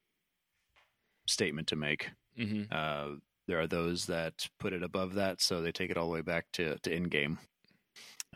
statement 1.26 1.68
to 1.68 1.76
make. 1.76 2.10
hmm 2.36 2.62
Uh 2.70 3.16
there 3.46 3.58
are 3.60 3.66
those 3.66 4.06
that 4.06 4.48
put 4.60 4.72
it 4.72 4.82
above 4.82 5.14
that 5.14 5.40
so 5.40 5.60
they 5.60 5.72
take 5.72 5.90
it 5.90 5.96
all 5.96 6.06
the 6.06 6.12
way 6.14 6.22
back 6.22 6.46
to 6.52 6.78
to 6.80 6.90
Endgame. 6.90 7.38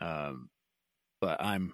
Um 0.01 0.49
but 1.21 1.41
I'm 1.41 1.73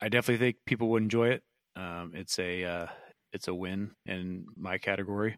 I 0.00 0.08
definitely 0.08 0.44
think 0.44 0.56
people 0.66 0.88
would 0.90 1.02
enjoy 1.02 1.28
it. 1.30 1.42
Um 1.76 2.12
it's 2.14 2.38
a 2.38 2.64
uh 2.64 2.86
it's 3.32 3.48
a 3.48 3.54
win 3.54 3.92
in 4.06 4.46
my 4.56 4.78
category. 4.78 5.36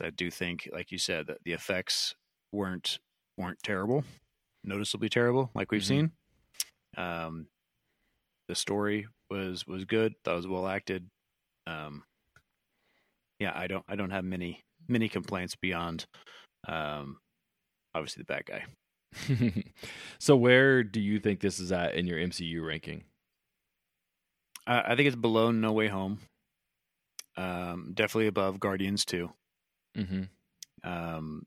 I 0.00 0.10
do 0.10 0.30
think 0.30 0.68
like 0.72 0.92
you 0.92 0.98
said 0.98 1.26
that 1.26 1.38
the 1.44 1.52
effects 1.52 2.14
weren't 2.52 2.98
weren't 3.36 3.62
terrible, 3.62 4.04
noticeably 4.64 5.08
terrible, 5.08 5.50
like 5.54 5.70
we've 5.72 5.82
Mhm. 5.82 5.84
seen. 5.84 6.12
Um, 6.96 7.48
the 8.48 8.54
story 8.54 9.06
was 9.30 9.66
was 9.66 9.84
good. 9.84 10.14
That 10.24 10.34
was 10.34 10.46
well 10.46 10.66
acted. 10.68 11.08
Um, 11.66 12.04
yeah, 13.38 13.52
I 13.54 13.66
don't 13.66 13.84
I 13.88 13.96
don't 13.96 14.10
have 14.10 14.24
many 14.24 14.62
many 14.88 15.08
complaints 15.08 15.54
beyond, 15.56 16.06
um, 16.66 17.20
obviously 17.94 18.22
the 18.22 18.32
bad 18.32 18.46
guy. 18.46 18.64
so 20.18 20.36
where 20.36 20.82
do 20.82 21.00
you 21.00 21.18
think 21.18 21.40
this 21.40 21.58
is 21.58 21.72
at 21.72 21.94
in 21.94 22.06
your 22.06 22.18
MCU 22.18 22.66
ranking? 22.66 23.04
I, 24.66 24.92
I 24.92 24.96
think 24.96 25.06
it's 25.06 25.16
below 25.16 25.50
No 25.50 25.72
Way 25.72 25.88
Home. 25.88 26.18
Um, 27.36 27.92
definitely 27.94 28.26
above 28.26 28.60
Guardians 28.60 29.04
Two. 29.04 29.32
Mm-hmm. 29.96 30.22
Um, 30.88 31.46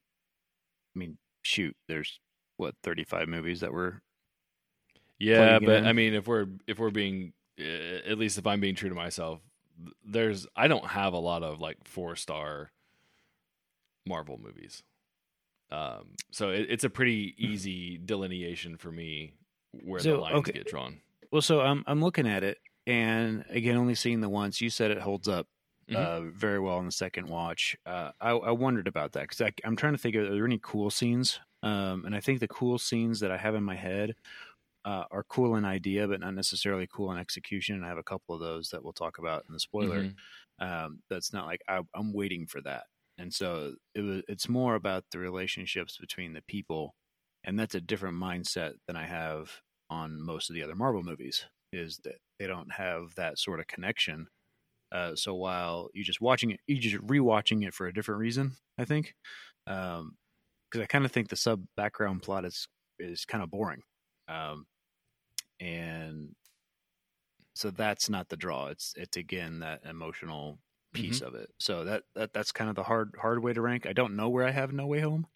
I 0.95 0.99
mean, 0.99 1.17
shoot, 1.41 1.75
there's 1.87 2.19
what 2.57 2.75
35 2.83 3.27
movies 3.27 3.61
that 3.61 3.73
were 3.73 4.01
Yeah, 5.19 5.59
but 5.59 5.77
in. 5.77 5.87
I 5.87 5.93
mean, 5.93 6.13
if 6.13 6.27
we're 6.27 6.47
if 6.67 6.79
we're 6.79 6.91
being 6.91 7.33
uh, 7.59 8.09
at 8.09 8.17
least 8.17 8.37
if 8.37 8.47
I'm 8.47 8.59
being 8.59 8.75
true 8.75 8.89
to 8.89 8.95
myself, 8.95 9.39
there's 10.05 10.47
I 10.55 10.67
don't 10.67 10.87
have 10.87 11.13
a 11.13 11.19
lot 11.19 11.43
of 11.43 11.59
like 11.59 11.77
four 11.85 12.15
star 12.15 12.71
Marvel 14.05 14.39
movies. 14.41 14.83
Um, 15.71 16.15
so 16.31 16.49
it, 16.49 16.67
it's 16.69 16.83
a 16.83 16.89
pretty 16.89 17.33
easy 17.37 17.97
delineation 17.97 18.77
for 18.77 18.91
me 18.91 19.33
where 19.71 20.01
the 20.01 20.17
lines 20.17 20.35
okay. 20.39 20.51
get 20.51 20.67
drawn. 20.67 21.01
Well, 21.31 21.41
so 21.41 21.61
I'm 21.61 21.83
I'm 21.87 22.01
looking 22.01 22.27
at 22.27 22.43
it, 22.43 22.59
and 22.85 23.45
again, 23.49 23.77
only 23.77 23.95
seeing 23.95 24.19
the 24.21 24.29
once. 24.29 24.59
You 24.61 24.69
said 24.69 24.91
it 24.91 24.99
holds 24.99 25.27
up 25.27 25.47
Mhm. 25.89 25.95
uh, 25.95 26.21
very 26.31 26.59
well 26.59 26.79
in 26.79 26.85
the 26.85 26.91
second 26.91 27.27
watch. 27.27 27.75
Uh, 27.85 28.11
I, 28.21 28.31
I 28.31 28.51
wondered 28.51 28.87
about 28.87 29.13
that 29.13 29.27
because 29.27 29.41
I'm 29.65 29.75
trying 29.75 29.93
to 29.93 29.97
think 29.97 30.15
are 30.15 30.29
there 30.29 30.45
any 30.45 30.59
cool 30.61 30.89
scenes? 30.89 31.39
Um, 31.63 32.05
and 32.05 32.15
I 32.15 32.19
think 32.19 32.39
the 32.39 32.47
cool 32.47 32.77
scenes 32.77 33.19
that 33.21 33.31
I 33.31 33.37
have 33.37 33.55
in 33.55 33.63
my 33.63 33.75
head 33.75 34.15
uh, 34.85 35.05
are 35.11 35.23
cool 35.23 35.55
in 35.55 35.65
idea, 35.65 36.07
but 36.07 36.19
not 36.19 36.33
necessarily 36.33 36.87
cool 36.87 37.11
in 37.11 37.17
execution. 37.19 37.75
And 37.75 37.85
I 37.85 37.89
have 37.89 37.97
a 37.97 38.03
couple 38.03 38.33
of 38.35 38.41
those 38.41 38.69
that 38.69 38.83
we'll 38.83 38.93
talk 38.93 39.17
about 39.19 39.45
in 39.47 39.53
the 39.53 39.59
spoiler. 39.59 40.03
Mhm. 40.05 40.15
um, 40.59 41.01
that's 41.09 41.33
not 41.33 41.45
like 41.47 41.61
I, 41.67 41.81
I'm 41.95 42.13
waiting 42.13 42.45
for 42.47 42.61
that. 42.61 42.85
And 43.21 43.31
so 43.31 43.75
it 43.93 44.01
was. 44.01 44.23
It's 44.27 44.49
more 44.49 44.73
about 44.73 45.03
the 45.11 45.19
relationships 45.19 45.97
between 45.99 46.33
the 46.33 46.41
people, 46.47 46.95
and 47.43 47.59
that's 47.59 47.75
a 47.75 47.81
different 47.81 48.17
mindset 48.17 48.73
than 48.87 48.95
I 48.95 49.05
have 49.05 49.51
on 49.91 50.19
most 50.19 50.49
of 50.49 50.55
the 50.55 50.63
other 50.63 50.75
Marvel 50.75 51.03
movies. 51.03 51.45
Is 51.71 51.99
that 52.03 52.15
they 52.39 52.47
don't 52.47 52.71
have 52.71 53.13
that 53.17 53.37
sort 53.37 53.59
of 53.59 53.67
connection. 53.67 54.27
Uh, 54.91 55.15
so 55.15 55.35
while 55.35 55.89
you're 55.93 56.03
just 56.03 56.19
watching 56.19 56.49
it, 56.49 56.59
you 56.65 56.77
just 56.79 56.97
rewatching 56.97 57.65
it 57.65 57.75
for 57.75 57.85
a 57.85 57.93
different 57.93 58.19
reason. 58.19 58.53
I 58.79 58.85
think 58.85 59.13
because 59.65 60.81
I 60.81 60.85
kind 60.87 61.05
of 61.05 61.11
think 61.11 61.29
the 61.29 61.35
sub 61.35 61.63
background 61.77 62.23
plot 62.23 62.43
is 62.43 62.67
is 62.97 63.23
kind 63.25 63.43
of 63.43 63.51
boring, 63.51 63.83
um, 64.29 64.65
and 65.59 66.29
so 67.53 67.69
that's 67.69 68.09
not 68.09 68.29
the 68.29 68.37
draw. 68.37 68.69
It's 68.69 68.93
it's 68.97 69.15
again 69.15 69.59
that 69.59 69.81
emotional 69.87 70.57
piece 70.93 71.21
of 71.21 71.35
it. 71.35 71.49
So 71.59 71.85
that, 71.85 72.03
that 72.15 72.33
that's 72.33 72.51
kind 72.51 72.69
of 72.69 72.75
the 72.75 72.83
hard 72.83 73.15
hard 73.19 73.43
way 73.43 73.53
to 73.53 73.61
rank. 73.61 73.85
I 73.85 73.93
don't 73.93 74.15
know 74.15 74.29
where 74.29 74.45
I 74.45 74.51
have 74.51 74.73
No 74.73 74.87
Way 74.87 74.99
Home, 74.99 75.27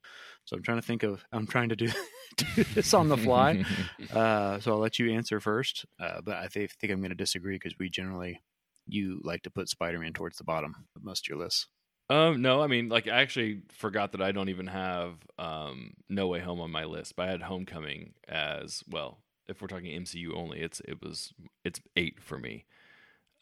so 0.45 0.55
I'm 0.55 0.63
trying 0.63 0.79
to 0.79 0.85
think 0.85 1.03
of. 1.03 1.23
I'm 1.31 1.47
trying 1.47 1.69
to 1.69 1.75
do 1.75 1.89
do 2.37 2.63
this 2.63 2.93
on 2.93 3.09
the 3.09 3.17
fly. 3.17 3.63
uh, 4.13 4.59
so 4.59 4.73
I'll 4.73 4.79
let 4.79 4.99
you 4.99 5.11
answer 5.11 5.39
first. 5.39 5.85
Uh, 5.99 6.21
but 6.23 6.35
I 6.35 6.47
think, 6.47 6.71
think 6.71 6.91
I'm 6.91 6.99
going 6.99 7.09
to 7.09 7.15
disagree 7.15 7.55
because 7.55 7.75
we 7.79 7.89
generally 7.89 8.41
you 8.87 9.19
like 9.23 9.43
to 9.43 9.49
put 9.49 9.69
Spider-Man 9.69 10.13
towards 10.13 10.37
the 10.37 10.43
bottom 10.43 10.75
of 10.95 11.03
most 11.03 11.25
of 11.25 11.29
your 11.29 11.43
lists. 11.43 11.67
Um, 12.09 12.41
no, 12.41 12.61
I 12.61 12.67
mean, 12.67 12.89
like, 12.89 13.07
I 13.07 13.21
actually 13.21 13.61
forgot 13.71 14.11
that 14.11 14.21
I 14.21 14.31
don't 14.31 14.49
even 14.49 14.67
have 14.67 15.15
um, 15.39 15.93
No 16.07 16.27
Way 16.27 16.39
Home 16.39 16.61
on 16.61 16.69
my 16.69 16.85
list, 16.85 17.15
but 17.15 17.27
I 17.27 17.31
had 17.31 17.41
Homecoming 17.41 18.13
as 18.27 18.83
well. 18.87 19.19
If 19.47 19.61
we're 19.61 19.67
talking 19.67 19.99
MCU 20.01 20.35
only, 20.35 20.59
it's 20.59 20.81
it 20.81 21.03
was 21.03 21.33
it's 21.63 21.79
eight 21.95 22.21
for 22.21 22.37
me. 22.37 22.65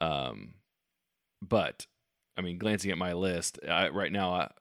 Um, 0.02 0.56
but 1.41 1.88
I 2.37 2.41
mean, 2.41 2.57
glancing 2.57 2.91
at 2.91 2.97
my 2.97 3.13
list 3.13 3.59
I, 3.67 3.89
right 3.89 4.11
now, 4.11 4.33
I 4.33 4.51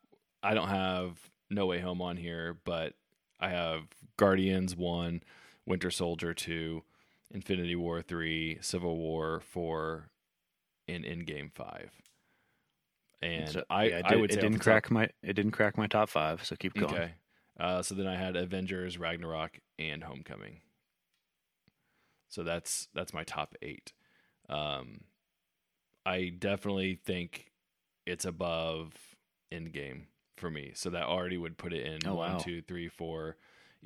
I 0.42 0.54
don't 0.54 0.68
have 0.68 1.18
No 1.50 1.66
Way 1.66 1.80
Home 1.80 2.02
on 2.02 2.16
here, 2.16 2.58
but 2.64 2.94
I 3.40 3.48
have 3.50 3.85
Guardians 4.16 4.76
one, 4.76 5.22
Winter 5.66 5.90
Soldier 5.90 6.35
two, 6.35 6.82
Infinity 7.30 7.76
War 7.76 8.02
three, 8.02 8.58
Civil 8.61 8.96
War 8.96 9.40
four, 9.40 10.11
and 10.88 11.04
Endgame 11.04 11.52
five. 11.52 11.90
And 13.22 13.48
So, 13.48 13.62
I, 13.70 13.85
yeah, 13.85 13.98
it, 13.98 14.04
I 14.04 14.08
did, 14.11 14.20
would 14.20 14.30
it 14.32 14.35
didn't 14.37 14.52
the 14.52 14.58
top- 14.58 14.64
crack 14.64 14.90
my 14.90 15.08
it 15.22 15.35
didn't 15.35 15.52
crack 15.52 15.78
my 15.78 15.87
top 15.87 16.08
five. 16.08 16.44
So 16.44 16.56
keep 16.56 16.74
going. 16.74 16.92
Okay. 16.92 17.12
Uh, 17.58 17.82
so 17.82 17.94
then 17.94 18.06
I 18.06 18.16
had 18.16 18.35
Avengers, 18.35 18.98
Ragnarok, 18.98 19.61
and 19.78 20.02
Homecoming. 20.02 20.61
So 22.28 22.42
that's 22.42 22.88
that's 22.94 23.14
my 23.14 23.24
top 23.24 23.54
eight. 23.62 23.92
Um, 24.48 25.02
I 26.04 26.32
definitely 26.37 26.98
think 27.04 27.52
it's 28.07 28.25
above 28.25 28.93
Endgame 29.53 30.07
for 30.37 30.51
me. 30.51 30.73
So 30.75 30.91
that 30.91 31.05
already 31.05 31.37
would 31.37 31.57
put 31.59 31.73
it 31.73 31.87
in 31.87 31.99
Oh, 32.07 32.15
one, 32.17 32.33
wow. 32.33 32.38
two, 32.38 32.62
three, 32.62 32.88
four, 32.88 33.37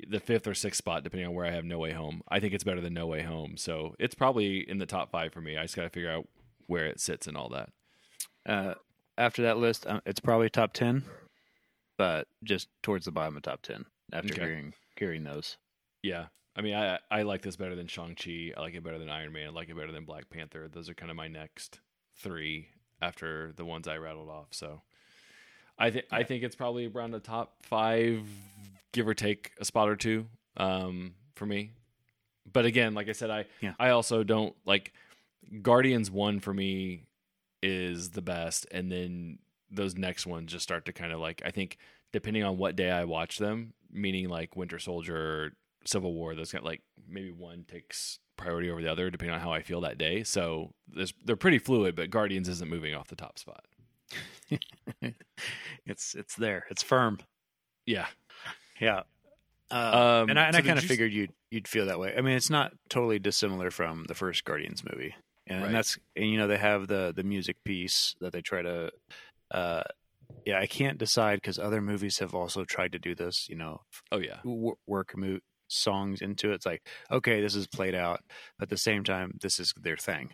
the 0.07 0.19
fifth 0.19 0.47
or 0.47 0.53
sixth 0.53 0.77
spot, 0.77 1.03
depending 1.03 1.27
on 1.27 1.33
where 1.33 1.45
I 1.45 1.51
have 1.51 1.65
No 1.65 1.79
Way 1.79 1.91
Home. 1.91 2.21
I 2.29 2.39
think 2.39 2.53
it's 2.53 2.63
better 2.63 2.81
than 2.81 2.93
No 2.93 3.07
Way 3.07 3.21
Home. 3.23 3.57
So 3.57 3.95
it's 3.99 4.15
probably 4.15 4.59
in 4.69 4.77
the 4.77 4.85
top 4.85 5.11
five 5.11 5.33
for 5.33 5.41
me. 5.41 5.57
I 5.57 5.63
just 5.63 5.75
got 5.75 5.83
to 5.83 5.89
figure 5.89 6.11
out 6.11 6.27
where 6.67 6.85
it 6.85 6.99
sits 6.99 7.27
and 7.27 7.35
all 7.37 7.49
that. 7.49 7.69
Uh, 8.45 8.73
after 9.17 9.41
that 9.43 9.57
list, 9.57 9.85
uh, 9.87 10.01
it's 10.05 10.19
probably 10.19 10.49
top 10.49 10.73
ten, 10.73 11.03
but 11.97 12.27
just 12.43 12.67
towards 12.83 13.05
the 13.05 13.11
bottom 13.11 13.35
of 13.35 13.43
top 13.43 13.61
ten 13.61 13.85
after 14.13 14.33
Okay. 14.33 14.41
hearing 14.43 14.73
hearing 14.97 15.23
those. 15.23 15.57
Yeah. 16.03 16.27
I 16.55 16.61
mean, 16.61 16.75
I 16.75 16.99
I 17.11 17.21
like 17.23 17.41
this 17.41 17.55
better 17.55 17.75
than 17.75 17.87
Shang 17.87 18.15
Chi. 18.15 18.51
I 18.55 18.61
like 18.61 18.73
it 18.73 18.83
better 18.83 18.99
than 18.99 19.09
Iron 19.09 19.33
Man. 19.33 19.47
I 19.47 19.51
like 19.51 19.69
it 19.69 19.75
better 19.75 19.91
than 19.91 20.05
Black 20.05 20.29
Panther. 20.29 20.67
Those 20.67 20.89
are 20.89 20.93
kind 20.93 21.11
of 21.11 21.17
my 21.17 21.27
next 21.27 21.79
three 22.15 22.69
after 23.01 23.53
the 23.55 23.65
ones 23.65 23.87
I 23.87 23.97
rattled 23.97 24.29
off. 24.29 24.47
So, 24.51 24.81
I 25.77 25.91
think 25.91 26.05
I 26.11 26.23
think 26.23 26.43
it's 26.43 26.55
probably 26.55 26.87
around 26.87 27.11
the 27.11 27.19
top 27.19 27.63
five, 27.63 28.23
give 28.91 29.07
or 29.07 29.13
take 29.13 29.51
a 29.59 29.65
spot 29.65 29.89
or 29.89 29.95
two, 29.95 30.25
um, 30.57 31.13
for 31.35 31.45
me. 31.45 31.71
But 32.51 32.65
again, 32.65 32.93
like 32.93 33.09
I 33.09 33.11
said, 33.13 33.29
I 33.29 33.45
Yeah. 33.61 33.73
I 33.79 33.89
also 33.89 34.23
don't 34.23 34.55
like 34.65 34.93
Guardians 35.61 36.09
one 36.09 36.39
for 36.39 36.53
me 36.53 37.03
is 37.61 38.11
the 38.11 38.21
best, 38.21 38.65
and 38.71 38.91
then 38.91 39.39
those 39.69 39.95
next 39.97 40.25
ones 40.25 40.51
just 40.51 40.63
start 40.63 40.85
to 40.85 40.93
kind 40.93 41.11
of 41.11 41.19
like 41.19 41.41
I 41.45 41.51
think 41.51 41.77
depending 42.11 42.43
on 42.43 42.57
what 42.57 42.75
day 42.75 42.89
I 42.89 43.03
watch 43.03 43.37
them, 43.37 43.73
meaning 43.91 44.29
like 44.29 44.55
Winter 44.55 44.79
Soldier, 44.79 45.53
Civil 45.85 46.13
War, 46.13 46.35
those 46.35 46.51
kind 46.51 46.61
of 46.61 46.65
like 46.65 46.81
maybe 47.07 47.31
one 47.31 47.65
takes 47.67 48.19
priority 48.37 48.69
over 48.69 48.81
the 48.81 48.91
other 48.91 49.09
depending 49.09 49.33
on 49.35 49.41
how 49.41 49.51
I 49.51 49.61
feel 49.61 49.81
that 49.81 49.97
day. 49.97 50.23
So 50.23 50.71
there's, 50.87 51.13
they're 51.25 51.35
pretty 51.35 51.59
fluid, 51.59 51.95
but 51.95 52.09
Guardians 52.09 52.47
isn't 52.49 52.69
moving 52.69 52.93
off 52.95 53.07
the 53.07 53.15
top 53.15 53.37
spot. 53.39 53.65
it's 55.85 56.15
it's 56.15 56.35
there. 56.35 56.65
It's 56.69 56.83
firm. 56.83 57.19
Yeah. 57.85 58.07
Yeah. 58.79 58.99
Um, 59.69 59.79
Uh, 59.79 60.25
and 60.29 60.39
I, 60.39 60.45
and 60.45 60.55
so 60.55 60.59
I 60.59 60.61
kind 60.61 60.77
of 60.77 60.83
you 60.83 60.87
figured 60.89 61.11
you'd 61.11 61.31
you'd 61.51 61.67
feel 61.67 61.85
that 61.87 61.99
way. 61.99 62.13
I 62.17 62.21
mean, 62.21 62.35
it's 62.37 62.49
not 62.49 62.73
totally 62.89 63.19
dissimilar 63.19 63.71
from 63.71 64.05
the 64.07 64.13
first 64.15 64.45
Guardians 64.45 64.83
movie, 64.89 65.13
and, 65.45 65.59
Right. 65.59 65.65
and 65.67 65.75
that's 65.75 65.97
and 66.15 66.29
you 66.29 66.37
know 66.37 66.47
they 66.47 66.57
have 66.57 66.87
the 66.87 67.13
the 67.15 67.23
music 67.23 67.57
piece 67.65 68.15
that 68.21 68.31
they 68.33 68.41
try 68.41 68.61
to. 68.61 68.91
Uh, 69.51 69.83
yeah, 70.45 70.59
I 70.59 70.67
can't 70.67 70.97
decide 70.97 71.37
because 71.37 71.57
other 71.59 71.81
movies 71.81 72.19
have 72.19 72.33
also 72.35 72.63
tried 72.65 72.91
to 72.93 72.99
do 72.99 73.15
this. 73.15 73.47
You 73.49 73.55
know, 73.57 73.81
Oh 74.11 74.19
yeah. 74.19 74.37
w- 74.43 74.75
work 74.85 75.13
mo- 75.17 75.39
songs 75.67 76.21
into 76.21 76.51
it. 76.51 76.55
It's 76.55 76.65
like 76.65 76.85
okay, 77.11 77.41
this 77.41 77.55
is 77.55 77.67
played 77.67 77.95
out, 77.95 78.21
but 78.57 78.63
at 78.63 78.69
the 78.69 78.77
same 78.77 79.03
time, 79.03 79.37
this 79.41 79.59
is 79.59 79.73
their 79.81 79.97
thing. 79.97 80.29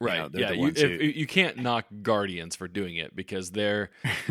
You 0.00 0.06
Right. 0.06 0.18
know, 0.32 0.38
yeah. 0.40 0.48
the 0.50 0.56
You, 0.56 0.66
if, 0.68 0.78
who- 0.78 0.86
you 1.06 1.26
can't 1.26 1.56
knock 1.58 1.86
Guardians 2.02 2.56
for 2.56 2.68
doing 2.68 2.96
it 2.96 3.14
because 3.16 3.50
they're, 3.52 3.90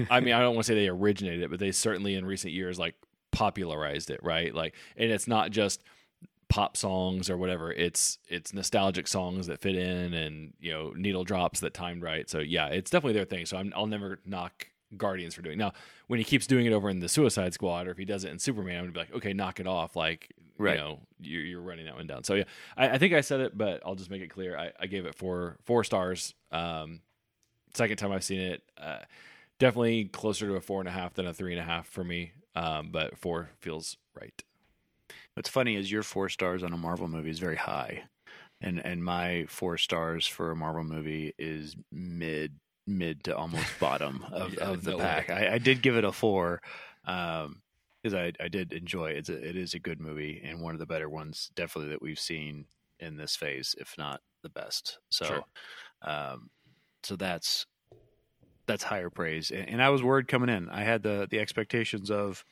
I 0.10 0.20
mean, 0.20 0.34
I 0.34 0.40
don't 0.40 0.54
want 0.56 0.66
to 0.66 0.72
say 0.72 0.76
they 0.76 0.88
originated 0.88 1.42
it, 1.44 1.50
but 1.50 1.60
they 1.60 1.72
certainly 1.72 2.16
in 2.16 2.26
recent 2.26 2.54
years 2.54 2.78
like 2.78 2.96
popularized 3.32 4.10
it, 4.12 4.20
right? 4.24 4.54
Like, 4.54 4.76
and 4.98 5.10
it's 5.12 5.28
not 5.28 5.52
just 5.52 5.82
pop 6.50 6.76
songs 6.76 7.30
or 7.30 7.38
whatever. 7.38 7.72
It's 7.72 8.18
it's 8.28 8.54
nostalgic 8.54 9.08
songs 9.08 9.48
that 9.48 9.62
fit 9.62 9.76
in, 9.76 10.14
and 10.14 10.54
you 10.60 10.72
know, 10.72 10.92
needle 10.96 11.24
drops 11.24 11.62
that 11.62 11.74
timed 11.74 12.04
right. 12.04 12.30
So 12.30 12.40
yeah, 12.40 12.68
it's 12.68 12.92
definitely 12.92 13.14
their 13.14 13.26
thing. 13.26 13.46
So 13.46 13.58
I'm, 13.58 13.72
I'll 13.76 13.88
never 13.88 14.20
knock 14.26 14.68
Guardians 14.98 15.36
for 15.36 15.42
doing. 15.42 15.58
Now, 15.58 15.74
when 16.08 16.20
he 16.20 16.24
keeps 16.24 16.48
doing 16.48 16.66
it 16.66 16.74
over 16.74 16.90
in 16.90 17.00
the 17.00 17.10
Suicide 17.10 17.54
Squad, 17.54 17.88
or 17.88 17.92
if 17.92 17.98
he 17.98 18.06
does 18.06 18.24
it 18.24 18.32
in 18.32 18.40
Superman, 18.40 18.78
I'm 18.78 18.84
gonna 18.84 18.92
be 18.94 19.00
like, 19.00 19.14
okay, 19.16 19.34
knock 19.34 19.60
it 19.60 19.68
off. 19.68 19.96
Like, 19.96 20.32
Right. 20.58 20.74
you 20.76 20.80
know, 20.80 21.00
you're, 21.20 21.42
you're 21.44 21.62
running 21.62 21.86
that 21.86 21.96
one 21.96 22.06
down. 22.08 22.24
So 22.24 22.36
yeah, 22.36 22.44
I, 22.78 22.90
I 22.92 22.98
think 23.00 23.14
I 23.14 23.22
said 23.22 23.40
it, 23.40 23.58
but 23.58 23.82
I'll 23.86 23.96
just 23.96 24.12
make 24.12 24.22
it 24.22 24.28
clear. 24.30 24.58
I, 24.58 24.72
I 24.80 24.86
gave 24.88 25.06
it 25.06 25.16
four 25.16 25.58
four 25.64 25.84
stars. 25.84 26.36
Um, 26.52 27.02
second 27.74 27.98
time 27.98 28.12
I've 28.12 28.24
seen 28.24 28.42
it, 28.42 28.62
uh, 28.78 29.00
definitely 29.60 30.06
closer 30.06 30.46
to 30.48 30.56
a 30.56 30.62
four 30.62 30.80
and 30.80 30.88
a 30.88 30.92
half 30.92 31.14
than 31.16 31.26
a 31.26 31.34
three 31.34 31.54
and 31.54 31.60
a 31.62 31.64
half 31.66 31.88
for 31.88 32.04
me. 32.04 32.34
Um, 32.56 32.90
but 32.92 33.18
four 33.18 33.50
feels 33.60 33.98
right. 34.20 34.44
What's 35.34 35.50
funny 35.50 35.76
is 35.78 35.92
your 35.92 36.04
four 36.04 36.28
stars 36.30 36.62
on 36.62 36.74
a 36.74 36.78
Marvel 36.78 37.08
movie 37.08 37.30
is 37.32 37.40
very 37.40 37.56
high, 37.56 38.04
and 38.60 38.86
and 38.86 39.04
my 39.04 39.46
four 39.48 39.78
stars 39.78 40.28
for 40.28 40.52
a 40.52 40.56
Marvel 40.56 40.84
movie 40.84 41.34
is 41.40 41.76
mid 41.92 42.60
mid 42.88 43.24
to 43.26 43.36
almost 43.36 43.80
bottom 43.80 44.26
of, 44.32 44.54
Yeah, 44.54 44.70
of 44.72 44.84
the 44.84 44.92
no 44.92 44.98
pack. 44.98 45.30
I, 45.30 45.54
I 45.54 45.58
did 45.58 45.82
give 45.82 45.96
it 45.96 46.04
a 46.04 46.12
four 46.12 46.62
um, 47.06 47.62
because 48.02 48.14
I 48.16 48.32
I 48.44 48.48
did 48.48 48.74
enjoy 48.74 49.12
it. 49.12 49.18
It's 49.18 49.30
a, 49.30 49.50
it 49.50 49.56
is 49.56 49.74
a 49.74 49.80
good 49.80 50.00
movie 50.00 50.42
and 50.44 50.62
one 50.62 50.74
of 50.74 50.80
the 50.80 50.86
better 50.86 51.10
ones 51.10 51.52
definitely 51.56 51.92
that 51.92 52.02
we've 52.02 52.20
seen 52.20 52.66
in 53.00 53.18
this 53.18 53.36
phase, 53.36 53.76
if 53.80 53.98
not 53.98 54.22
the 54.44 54.50
best. 54.50 55.00
So, 55.10 55.26
Sure. 55.26 55.44
um, 56.04 56.50
so 57.04 57.16
that's 57.16 57.66
that's 58.68 58.84
higher 58.84 59.10
praise. 59.10 59.52
And, 59.52 59.68
and 59.70 59.84
I 59.84 59.90
was 59.90 60.04
worried 60.04 60.28
coming 60.28 60.50
in. 60.50 60.70
I 60.70 60.84
had 60.84 61.04
the 61.04 61.28
the 61.30 61.40
expectations 61.40 62.10
of, 62.12 62.44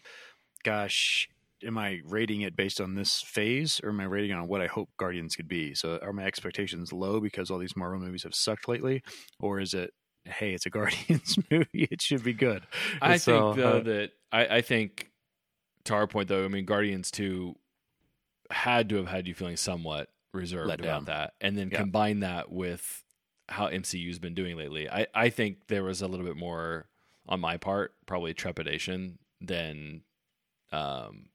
gosh, 0.63 1.28
am 1.63 1.78
I 1.78 2.02
rating 2.06 2.42
it 2.42 2.56
based 2.56 2.82
on 2.82 2.96
this 2.96 3.22
phase, 3.22 3.80
or 3.84 3.89
am 3.89 4.00
I 4.00 4.06
rating 4.06 4.32
on 4.34 4.48
what 4.48 4.62
I 4.62 4.68
hope 4.68 4.89
Guardians 4.98 5.36
could 5.36 5.48
be? 5.48 5.74
So, 5.76 6.00
are 6.02 6.13
my 6.13 6.24
expectations 6.26 6.92
low 6.94 7.20
because 7.20 7.50
all 7.52 7.60
these 7.60 7.76
Marvel 7.76 8.00
movies 8.00 8.24
have 8.24 8.36
sucked 8.36 8.68
lately, 8.68 9.02
or 9.39 9.60
is 9.60 9.74
it? 9.74 9.92
Hey, 10.30 10.54
it's 10.54 10.65
a 10.65 10.70
Guardians 10.78 11.38
movie. 11.52 11.88
It 11.92 12.02
should 12.02 12.24
be 12.24 12.34
good. 12.34 12.63
I 13.02 13.18
So, 13.18 13.48
think 13.50 13.58
though 13.58 13.78
uh, 13.78 13.84
that 13.84 14.12
I, 14.32 14.46
I 14.58 14.62
think 14.62 15.12
to 15.86 15.94
our 15.94 16.08
point 16.08 16.28
though, 16.28 16.46
I 16.46 16.48
mean 16.48 16.65
Guardians 16.65 17.12
two 17.12 17.56
had 18.52 18.89
to 18.89 18.96
have 18.98 19.08
had 19.08 19.28
you 19.28 19.34
feeling 19.34 19.58
somewhat 19.58 20.10
reserved 20.34 20.80
about 20.80 20.84
down. 20.84 21.06
that, 21.06 21.34
and 21.42 21.58
then 21.58 21.70
Yeah. 21.72 21.78
combine 21.78 22.20
that 22.22 22.52
with 22.52 23.04
how 23.48 23.68
MCU's 23.68 24.20
been 24.20 24.36
doing 24.36 24.58
lately. 24.58 24.89
I, 24.89 25.08
I 25.15 25.30
think 25.30 25.68
there 25.68 25.84
was 25.84 26.02
a 26.02 26.08
little 26.08 26.26
bit 26.26 26.38
more 26.38 26.88
on 27.28 27.39
my 27.39 27.58
part, 27.58 27.94
probably 28.06 28.34
trepidation 28.34 29.18
than 29.42 30.02
um, 30.72 31.30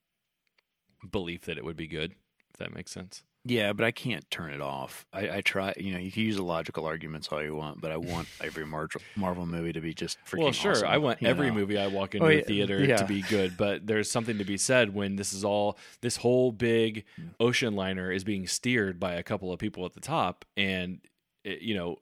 belief 1.11 1.42
that 1.42 1.59
it 1.59 1.64
would 1.64 1.76
be 1.76 1.87
good. 1.88 2.12
If 2.52 2.59
that 2.59 2.72
makes 2.74 2.92
sense. 2.92 3.24
Yeah, 3.46 3.74
but 3.74 3.85
I 3.85 3.90
can't 3.90 4.28
turn 4.30 4.52
it 4.54 4.62
off. 4.62 5.04
I, 5.12 5.28
I 5.37 5.40
try. 5.42 5.74
You 5.76 5.92
know, 5.92 5.98
you 5.98 6.11
can 6.11 6.22
use 6.22 6.37
the 6.37 6.42
logical 6.42 6.87
arguments 6.87 7.28
all 7.28 7.42
you 7.42 7.54
want, 7.54 7.78
but 7.80 7.92
I 7.92 7.98
want 7.98 8.26
every 8.42 8.64
Marvel 8.64 9.02
Marvel 9.16 9.44
movie 9.44 9.74
to 9.74 9.83
be 9.83 9.92
just 9.92 10.16
freaking. 10.24 10.38
well, 10.44 10.52
sure. 10.52 10.72
awesome, 10.72 10.88
I 10.88 10.96
want 10.96 11.22
every 11.22 11.48
know? 11.48 11.54
movie 11.54 11.76
I 11.78 11.88
walk 11.88 12.14
into 12.14 12.26
Oh, 12.26 12.30
a 12.30 12.37
yeah, 12.37 12.42
theater 12.44 12.83
yeah. 12.83 12.96
to 12.96 13.04
be 13.04 13.20
good, 13.22 13.57
but 13.59 13.87
there's 13.87 14.11
something 14.11 14.38
to 14.38 14.44
be 14.44 14.57
said 14.57 14.94
when 14.94 15.16
this 15.16 15.35
is 15.35 15.44
all 15.44 15.76
this 16.00 16.16
whole 16.16 16.52
big 16.52 17.04
ocean 17.38 17.74
liner 17.76 18.11
is 18.11 18.24
being 18.24 18.46
steered 18.46 18.98
by 18.98 19.12
a 19.14 19.22
couple 19.22 19.52
of 19.52 19.59
people 19.59 19.85
at 19.85 19.92
the 19.92 20.00
top, 20.00 20.46
and 20.57 21.00
it, 21.44 21.61
you 21.61 21.74
know 21.74 21.98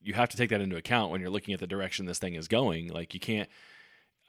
you 0.00 0.14
have 0.14 0.28
to 0.30 0.36
take 0.38 0.50
that 0.50 0.60
into 0.60 0.76
account 0.76 1.10
when 1.10 1.20
you're 1.20 1.28
looking 1.30 1.52
at 1.52 1.60
the 1.60 1.66
direction 1.66 2.06
this 2.06 2.18
thing 2.18 2.34
is 2.34 2.48
going. 2.48 2.88
Like 2.88 3.12
you 3.12 3.20
can't. 3.20 3.48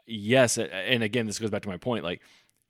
Yes, 0.05 0.57
and 0.57 1.03
again, 1.03 1.25
this 1.25 1.39
goes 1.39 1.49
back 1.51 1.61
to 1.63 1.69
my 1.69 1.77
point. 1.77 2.03
Like 2.03 2.21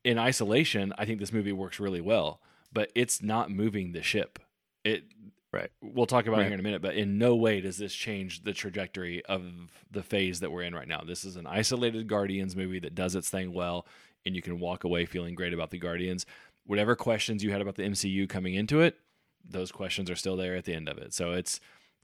in 0.04 0.17
isolation, 0.20 0.93
I 0.98 1.06
think 1.06 1.20
this 1.20 1.32
movie 1.34 1.52
works 1.54 1.80
really 1.80 2.02
well, 2.02 2.41
but 2.78 2.92
it's 2.94 3.24
not 3.24 3.50
moving 3.50 3.92
the 3.94 4.04
ship. 4.04 4.38
It 4.84 5.06
Right. 5.52 5.72
we'll 5.82 6.06
talk 6.06 6.28
about 6.28 6.36
it 6.38 6.42
Right. 6.42 6.48
here 6.50 6.54
in 6.54 6.60
a 6.60 6.63
minute, 6.63 6.82
but 6.84 6.94
in 6.96 7.18
no 7.18 7.36
way 7.36 7.60
does 7.62 7.78
this 7.78 7.96
change 7.96 8.44
the 8.44 8.54
trajectory 8.54 9.26
of 9.26 9.72
the 9.90 10.04
phase 10.04 10.42
that 10.42 10.52
we're 10.52 10.62
in 10.62 10.76
right 10.76 10.88
now. 10.88 11.02
This 11.02 11.26
is 11.26 11.36
an 11.38 11.48
isolated 11.48 12.06
Guardians 12.08 12.56
movie 12.56 12.78
that 12.80 12.94
does 12.94 13.16
its 13.16 13.30
thing 13.32 13.52
well, 13.54 13.88
and 14.26 14.36
you 14.36 14.42
can 14.44 14.60
walk 14.60 14.84
away 14.84 15.06
feeling 15.06 15.34
great 15.34 15.54
about 15.54 15.72
the 15.72 15.80
Guardians. 15.80 16.26
Whatever 16.66 16.96
questions 16.96 17.44
you 17.44 17.52
had 17.52 17.62
about 17.62 17.76
the 17.76 17.84
MCU 17.84 18.28
coming 18.28 18.54
into 18.54 18.82
it, 18.82 19.00
those 19.44 19.72
questions 19.72 20.12
are 20.12 20.16
still 20.16 20.36
there 20.36 20.56
at 20.56 20.66
the 20.66 20.74
end 20.76 20.88
of 20.90 21.00
it. 21.00 21.13
So 21.16 21.32
it's 21.32 21.60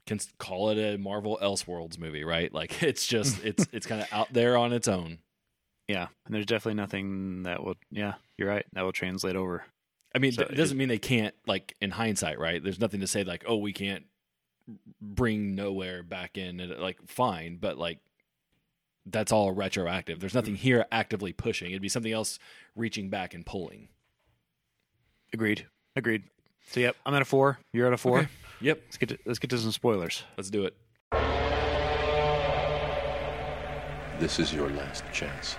can 0.06 0.18
call 0.38 0.70
it 0.70 0.78
a 0.78 0.98
Marvel 0.98 1.38
Elseworlds 1.40 1.98
movie, 1.98 2.24
right? 2.24 2.52
Like 2.60 2.82
it's 2.82 3.06
just 3.06 3.44
it's 3.44 3.68
it's 3.72 3.86
kind 3.86 4.00
of 4.02 4.08
out 4.10 4.32
there 4.32 4.56
on 4.56 4.72
its 4.72 4.88
own. 4.88 5.18
Yeah, 5.86 6.08
and 6.24 6.34
there's 6.34 6.46
definitely 6.46 6.80
nothing 6.80 7.42
that 7.44 7.62
will. 7.62 7.76
Yeah, 7.90 8.14
you're 8.38 8.48
right. 8.48 8.64
That 8.72 8.82
will 8.82 8.92
translate 8.92 9.36
over. 9.36 9.64
I 10.14 10.18
mean, 10.18 10.32
So 10.32 10.42
it 10.42 10.54
doesn't 10.54 10.76
mean 10.78 10.88
they 10.88 10.98
can't 10.98 11.34
like 11.46 11.74
in 11.80 11.90
hindsight, 11.90 12.38
right? 12.38 12.62
There's 12.62 12.80
nothing 12.80 13.00
to 13.00 13.06
say 13.06 13.24
like, 13.24 13.44
oh, 13.48 13.56
we 13.56 13.72
can't 13.72 14.04
bring 15.00 15.54
nowhere 15.54 16.02
back 16.02 16.38
in, 16.38 16.60
and 16.60 16.78
like 16.80 16.98
fine, 17.06 17.58
but 17.60 17.76
like 17.78 17.98
that's 19.06 19.32
all 19.32 19.52
retroactive. 19.52 20.20
There's 20.20 20.34
nothing 20.34 20.54
here 20.54 20.86
actively 20.90 21.32
pushing. 21.32 21.70
It'd 21.70 21.82
be 21.82 21.88
something 21.88 22.12
else 22.12 22.38
reaching 22.74 23.10
back 23.10 23.34
and 23.34 23.44
pulling. 23.44 23.88
Agreed. 25.32 25.66
Agreed. 25.96 26.22
So 26.68 26.80
yep, 26.80 26.96
I'm 27.04 27.12
at 27.14 27.20
a 27.22 27.26
four. 27.26 27.58
You're 27.72 27.88
at 27.88 27.92
a 27.92 27.98
four. 27.98 28.20
Okay. 28.20 28.28
Yep, 28.60 28.80
Let's 28.86 28.96
get 28.96 29.08
to, 29.10 29.18
let's 29.26 29.38
get 29.38 29.50
to 29.50 29.58
some 29.58 29.72
spoilers. 29.72 30.22
let's 30.38 30.48
do 30.48 30.64
it. 30.64 30.74
This 34.20 34.38
is 34.38 34.54
your 34.54 34.70
last 34.70 35.04
chance. 35.12 35.56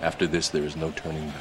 After 0.00 0.26
this, 0.26 0.48
there 0.48 0.64
is 0.64 0.76
no 0.76 0.90
turning 0.92 1.28
back. 1.28 1.36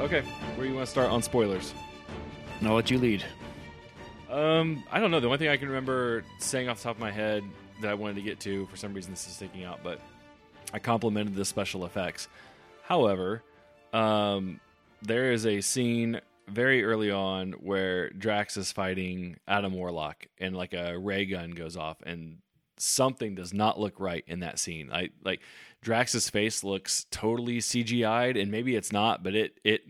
Okay, 0.00 0.20
where 0.56 0.66
you 0.66 0.74
want 0.74 0.84
to 0.84 0.90
start 0.90 1.10
on 1.10 1.22
spoilers? 1.22 1.72
And 2.58 2.68
I'll 2.68 2.74
let 2.74 2.90
you 2.90 2.98
lead. 2.98 3.24
Um, 4.28 4.82
I 4.90 4.98
don't 5.00 5.10
know. 5.10 5.20
The 5.20 5.26
only 5.26 5.38
thing 5.38 5.48
I 5.48 5.56
can 5.56 5.68
remember 5.68 6.24
saying 6.38 6.68
off 6.68 6.78
the 6.78 6.84
top 6.84 6.96
of 6.96 7.00
my 7.00 7.10
head 7.10 7.44
that 7.80 7.90
I 7.90 7.94
wanted 7.94 8.16
to 8.16 8.22
get 8.22 8.40
to, 8.40 8.66
for 8.66 8.76
some 8.76 8.92
reason, 8.92 9.12
this 9.12 9.26
is 9.26 9.34
sticking 9.34 9.64
out, 9.64 9.80
but 9.84 10.00
I 10.72 10.80
complimented 10.80 11.36
the 11.36 11.44
special 11.44 11.84
effects. 11.84 12.28
However, 12.82 13.42
um, 13.92 14.60
there 15.02 15.32
is 15.32 15.46
a 15.46 15.60
scene 15.60 16.20
very 16.48 16.84
early 16.84 17.10
on 17.10 17.52
where 17.52 18.10
Drax 18.10 18.56
is 18.56 18.72
fighting 18.72 19.38
Adam 19.46 19.74
Warlock, 19.74 20.26
and 20.38 20.56
like 20.56 20.74
a 20.74 20.98
ray 20.98 21.26
gun 21.26 21.50
goes 21.52 21.76
off, 21.76 21.98
and 22.04 22.38
something 22.76 23.34
does 23.34 23.52
not 23.52 23.78
look 23.78 23.98
right 23.98 24.24
in 24.26 24.40
that 24.40 24.58
scene. 24.58 24.90
I 24.92 25.10
like 25.24 25.40
Drax's 25.82 26.28
face 26.28 26.64
looks 26.64 27.06
totally 27.10 27.58
CGI'd, 27.58 28.36
and 28.36 28.50
maybe 28.50 28.76
it's 28.76 28.92
not, 28.92 29.22
but 29.22 29.34
it 29.34 29.58
it 29.64 29.82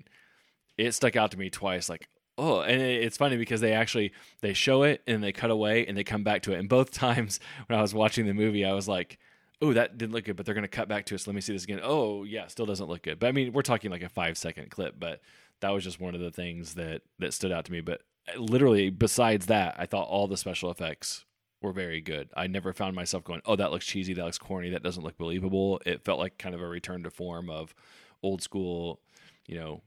it 0.77 0.93
stuck 0.93 1.17
out 1.17 1.31
to 1.33 1.39
me 1.39 1.51
twice. 1.51 1.89
Like, 1.89 2.09
oh, 2.37 2.61
and 2.61 2.81
it's 2.81 3.17
funny 3.17 3.37
because 3.37 3.61
they 3.61 3.73
actually 3.73 4.13
they 4.41 4.53
show 4.53 4.83
it 4.83 5.03
and 5.07 5.23
they 5.23 5.33
cut 5.33 5.51
away 5.51 5.87
and 5.87 5.97
they 5.97 6.05
come 6.05 6.25
back 6.25 6.43
to 6.43 6.53
it. 6.53 6.59
And 6.59 6.69
both 6.69 6.91
times 6.93 7.41
when 7.67 7.79
I 7.79 7.83
was 7.83 7.95
watching 7.95 8.27
the 8.27 8.35
movie, 8.35 8.65
I 8.65 8.73
was 8.73 8.89
like, 8.89 9.19
oh, 9.63 9.73
that 9.73 9.97
didn't 9.97 10.13
look 10.13 10.25
good, 10.25 10.37
but 10.37 10.47
they're 10.47 10.55
going 10.55 10.63
to 10.63 10.69
cut 10.69 10.89
back 10.89 11.07
to 11.07 11.15
us. 11.15 11.27
Let 11.27 11.35
me 11.35 11.41
see 11.41 11.53
this 11.53 11.65
again. 11.65 11.81
Oh, 11.83 12.25
yeah, 12.25 12.47
still 12.49 12.67
doesn't 12.67 12.89
look 12.89 13.03
good. 13.03 13.19
But 13.19 13.29
I 13.29 13.33
mean, 13.33 13.53
we're 13.53 13.63
talking 13.63 13.91
like 13.91 14.03
a 14.03 14.09
five 14.09 14.37
second 14.37 14.71
clip, 14.71 14.97
but 14.99 15.21
that 15.65 15.71
was 15.73 15.83
just 15.83 15.99
one 15.99 16.15
of 16.15 16.21
the 16.21 16.31
things 16.31 16.75
that 16.75 17.01
that 17.19 17.33
stood 17.33 17.51
out 17.51 17.65
to 17.65 17.73
me. 17.73 17.81
But 17.81 18.03
uh, 18.29 18.39
literally, 18.39 18.91
besides 18.91 19.47
that, 19.47 19.75
I 19.79 19.87
thought 19.87 20.09
all 20.09 20.29
the 20.29 20.37
special 20.37 20.71
effects 20.71 21.25
were 21.63 21.73
very 21.73 22.03
good. 22.03 22.29
I 22.37 22.47
never 22.47 22.75
found 22.75 22.95
myself 22.95 23.25
going, 23.25 23.41
oh, 23.47 23.57
that 23.57 23.71
looks 23.71 23.87
cheesy, 23.87 24.13
that 24.13 24.25
looks 24.25 24.37
corny, 24.39 24.69
that 24.71 24.83
doesn't 24.83 25.03
look 25.03 25.17
believable. 25.17 25.81
It 25.87 26.05
felt 26.05 26.19
like 26.19 26.37
kind 26.37 26.55
of 26.55 26.61
a 26.61 26.69
return 26.69 27.03
to 27.05 27.11
form 27.11 27.49
of 27.49 27.75
old 28.23 28.43
school, 28.43 29.01
you 29.47 29.59
know, 29.59 29.81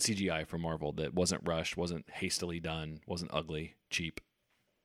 CGI 0.00 0.46
from 0.46 0.60
Marvel 0.60 0.92
that 0.92 1.14
wasn't 1.14 1.42
rushed, 1.46 1.76
wasn't 1.76 2.04
hastily 2.10 2.60
done, 2.60 3.00
wasn't 3.06 3.30
ugly, 3.32 3.74
cheap. 3.90 4.20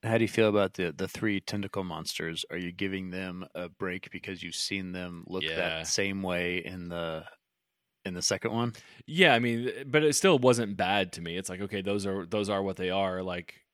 How 0.03 0.17
do 0.17 0.23
you 0.23 0.29
feel 0.29 0.47
about 0.47 0.75
the 0.75 0.93
the 0.95 1.09
three 1.09 1.41
tentacle 1.41 1.83
monsters? 1.83 2.45
Are 2.49 2.57
you 2.57 2.71
giving 2.71 3.09
them 3.09 3.45
a 3.53 3.67
break 3.67 4.09
because 4.11 4.41
you've 4.41 4.55
seen 4.55 4.93
them 4.93 5.25
look 5.27 5.43
Yeah. 5.43 5.55
that 5.55 5.87
same 5.87 6.21
way 6.21 6.59
in 6.63 6.87
the 6.87 7.25
in 8.05 8.13
the 8.13 8.21
second 8.21 8.51
one? 8.53 8.73
Yeah, 9.05 9.33
I 9.33 9.39
mean, 9.39 9.71
but 9.87 10.03
it 10.03 10.13
still 10.15 10.37
wasn't 10.39 10.77
bad 10.77 11.13
to 11.13 11.21
me. 11.21 11.37
It's 11.37 11.49
like, 11.49 11.61
okay, 11.61 11.81
those 11.81 12.05
are 12.05 12.25
those 12.25 12.49
are 12.49 12.61
what 12.63 12.77
they 12.77 12.89
are. 12.89 13.23
Like, 13.23 13.65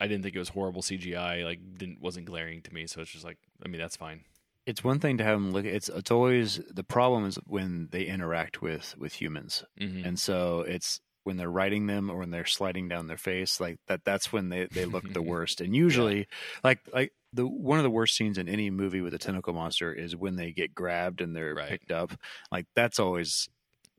I 0.00 0.06
didn't 0.08 0.22
think 0.22 0.34
it 0.36 0.38
was 0.40 0.50
horrible 0.50 0.82
CGI. 0.82 1.44
Like, 1.44 1.60
didn't 1.78 2.00
wasn't 2.00 2.26
glaring 2.26 2.62
to 2.62 2.74
me. 2.74 2.86
So 2.86 3.00
it's 3.00 3.10
just 3.10 3.24
like, 3.24 3.38
I 3.64 3.68
mean, 3.68 3.80
that's 3.80 3.96
fine. 3.96 4.24
It's 4.64 4.84
one 4.84 5.00
thing 5.00 5.18
to 5.18 5.24
have 5.24 5.38
them 5.38 5.50
look. 5.50 5.64
It's 5.64 5.88
it's 5.88 6.10
always 6.10 6.60
the 6.68 6.84
problem 6.84 7.26
is 7.26 7.36
when 7.46 7.88
they 7.90 8.04
interact 8.04 8.62
with 8.62 8.96
with 8.96 9.14
humans, 9.14 9.64
hmm 9.78 10.04
and 10.04 10.18
so 10.18 10.60
it's 10.60 11.00
when 11.24 11.36
they're 11.36 11.50
writing 11.50 11.86
them 11.86 12.10
or 12.10 12.18
when 12.18 12.30
they're 12.30 12.44
sliding 12.46 12.88
down 12.88 13.06
their 13.08 13.16
face 13.16 13.60
like 13.60 13.78
that. 13.88 14.04
That's 14.04 14.32
when 14.32 14.50
they 14.50 14.68
they 14.72 14.84
look 14.84 15.12
the 15.12 15.22
worst. 15.22 15.60
And 15.60 15.74
usually, 15.74 16.28
like 16.62 16.78
like 16.92 17.12
the 17.32 17.44
one 17.46 17.78
of 17.80 17.82
the 17.82 17.90
worst 17.90 18.16
scenes 18.16 18.38
in 18.38 18.48
any 18.48 18.70
movie 18.70 19.00
with 19.00 19.14
a 19.14 19.18
tentacle 19.18 19.52
monster 19.52 19.92
is 19.92 20.14
when 20.14 20.36
they 20.36 20.52
get 20.52 20.74
grabbed 20.74 21.20
and 21.20 21.34
they're 21.34 21.56
Right. 21.56 21.68
picked 21.70 21.90
up. 21.90 22.12
Like 22.52 22.66
that's 22.76 23.00
always 23.00 23.48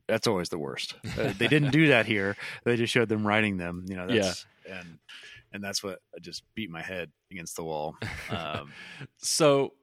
that's 0.06 0.26
always 0.26 0.48
the 0.48 0.58
worst. 0.58 0.94
Uh, 1.18 1.32
they 1.38 1.46
didn't 1.46 1.70
do 1.70 1.88
that 1.88 2.06
here. 2.06 2.36
They 2.64 2.76
just 2.76 2.92
showed 2.92 3.08
them 3.08 3.24
writing 3.24 3.56
them. 3.56 3.84
You 3.86 3.94
know, 3.94 4.08
that's, 4.08 4.46
yeah. 4.66 4.78
and 4.78 4.98
and 5.52 5.62
that's 5.62 5.82
what 5.82 6.00
I 6.14 6.18
just 6.18 6.42
beat 6.56 6.68
my 6.68 6.82
head 6.82 7.12
against 7.30 7.54
the 7.54 7.62
wall. 7.62 7.96
Um, 8.30 8.72
so 9.18 9.74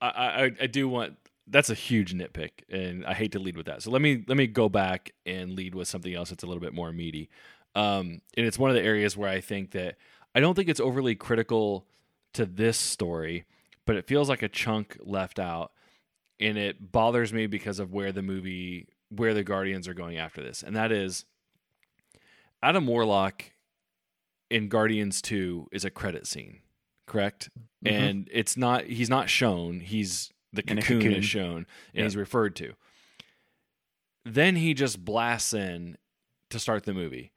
I, 0.00 0.08
I, 0.08 0.50
I 0.62 0.66
do 0.66 0.88
want 0.88 1.16
that's 1.46 1.70
a 1.70 1.74
huge 1.74 2.14
nitpick, 2.14 2.50
and 2.68 3.04
I 3.04 3.14
hate 3.14 3.32
to 3.32 3.38
lead 3.38 3.56
with 3.56 3.66
that. 3.66 3.82
So 3.82 3.90
let 3.90 4.02
me 4.02 4.24
let 4.26 4.36
me 4.36 4.46
go 4.46 4.68
back 4.68 5.12
and 5.26 5.52
lead 5.52 5.74
with 5.74 5.88
something 5.88 6.12
else 6.12 6.30
that's 6.30 6.42
a 6.42 6.46
little 6.46 6.60
bit 6.60 6.74
more 6.74 6.92
meaty. 6.92 7.28
Um, 7.74 8.20
and 8.36 8.46
it's 8.46 8.58
one 8.58 8.70
of 8.70 8.76
the 8.76 8.82
areas 8.82 9.16
where 9.16 9.30
I 9.30 9.40
think 9.40 9.72
that 9.72 9.96
I 10.34 10.40
don't 10.40 10.54
think 10.54 10.68
it's 10.68 10.80
overly 10.80 11.14
critical 11.14 11.86
to 12.32 12.46
this 12.46 12.78
story, 12.78 13.44
but 13.86 13.96
it 13.96 14.06
feels 14.06 14.28
like 14.28 14.42
a 14.42 14.48
chunk 14.48 14.96
left 15.00 15.38
out, 15.38 15.72
and 16.38 16.58
it 16.58 16.90
bothers 16.92 17.32
me 17.32 17.46
because 17.46 17.78
of 17.78 17.92
where 17.92 18.12
the 18.12 18.22
movie 18.22 18.88
where 19.10 19.34
the 19.34 19.44
Guardians 19.44 19.88
are 19.88 19.94
going 19.94 20.16
after 20.16 20.42
this, 20.42 20.62
and 20.62 20.74
that 20.76 20.92
is 20.92 21.24
Adam 22.62 22.86
Warlock 22.86 23.44
in 24.50 24.68
Guardians 24.68 25.22
2 25.22 25.68
is 25.72 25.84
a 25.84 25.90
credit 25.90 26.26
scene, 26.26 26.60
correct? 27.06 27.48
Mm-hmm. 27.84 27.96
And 27.96 28.28
it's 28.32 28.56
not 28.56 28.84
he's 28.84 29.08
not 29.08 29.30
shown, 29.30 29.80
he's 29.80 30.30
the 30.52 30.62
cocoon, 30.62 31.00
cocoon, 31.00 31.14
is 31.14 31.24
shown 31.24 31.56
and 31.56 31.66
yep. 31.94 32.04
he's 32.04 32.16
referred 32.16 32.56
to. 32.56 32.72
Then 34.24 34.56
he 34.56 34.74
just 34.74 35.02
blasts 35.04 35.54
in 35.54 35.96
to 36.50 36.58
start 36.58 36.84
the 36.84 36.92
movie. 36.92 37.32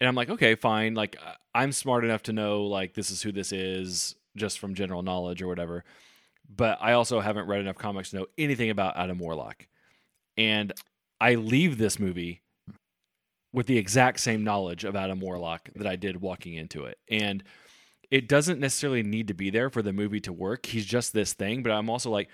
And 0.00 0.08
I'm 0.08 0.14
like, 0.14 0.30
okay, 0.30 0.54
fine. 0.54 0.94
Like 0.94 1.16
I'm 1.54 1.70
smart 1.70 2.04
enough 2.04 2.22
to 2.24 2.32
know 2.32 2.64
like 2.64 2.94
this 2.94 3.10
is 3.10 3.22
who 3.22 3.30
this 3.30 3.52
is 3.52 4.16
just 4.36 4.58
from 4.58 4.74
general 4.74 5.02
knowledge 5.02 5.42
or 5.42 5.46
whatever. 5.46 5.84
But 6.54 6.78
I 6.80 6.92
also 6.92 7.20
haven't 7.20 7.46
read 7.46 7.60
enough 7.60 7.76
comics 7.76 8.10
to 8.10 8.16
know 8.16 8.26
anything 8.36 8.70
about 8.70 8.96
Adam 8.96 9.18
Warlock. 9.18 9.66
And 10.36 10.72
I 11.20 11.34
leave 11.34 11.78
this 11.78 11.98
movie 11.98 12.42
with 13.52 13.66
the 13.66 13.78
exact 13.78 14.20
same 14.20 14.42
knowledge 14.42 14.84
of 14.84 14.96
Adam 14.96 15.20
Warlock 15.20 15.68
that 15.76 15.86
I 15.86 15.96
did 15.96 16.20
walking 16.20 16.54
into 16.54 16.84
it. 16.84 16.98
And 17.08 17.44
it 18.10 18.28
doesn't 18.28 18.60
necessarily 18.60 19.02
need 19.02 19.28
to 19.28 19.34
be 19.34 19.50
there 19.50 19.70
for 19.70 19.80
the 19.80 19.92
movie 19.92 20.20
to 20.20 20.32
work. 20.32 20.66
He's 20.66 20.86
just 20.86 21.12
this 21.12 21.32
thing, 21.32 21.62
but 21.62 21.72
I'm 21.72 21.88
also 21.88 22.10
like 22.10 22.28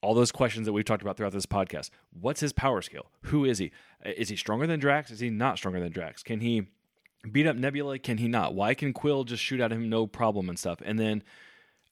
all 0.00 0.14
those 0.14 0.32
questions 0.32 0.66
that 0.66 0.72
we've 0.72 0.84
talked 0.84 1.02
about 1.02 1.16
throughout 1.16 1.32
this 1.32 1.46
podcast. 1.46 1.90
What's 2.12 2.40
his 2.40 2.52
power 2.52 2.82
scale? 2.82 3.10
Who 3.22 3.44
is 3.44 3.58
he? 3.58 3.70
Is 4.04 4.28
he 4.28 4.36
stronger 4.36 4.66
than 4.66 4.80
Drax? 4.80 5.10
Is 5.10 5.20
he 5.20 5.30
not 5.30 5.58
stronger 5.58 5.80
than 5.80 5.92
Drax? 5.92 6.22
Can 6.22 6.40
he 6.40 6.68
beat 7.30 7.46
up 7.46 7.56
Nebula? 7.56 7.98
Can 7.98 8.18
he 8.18 8.28
not? 8.28 8.54
Why 8.54 8.74
can 8.74 8.92
Quill 8.92 9.24
just 9.24 9.42
shoot 9.42 9.60
at 9.60 9.72
him 9.72 9.88
no 9.88 10.06
problem 10.06 10.48
and 10.48 10.58
stuff? 10.58 10.80
And 10.84 10.98
then 10.98 11.22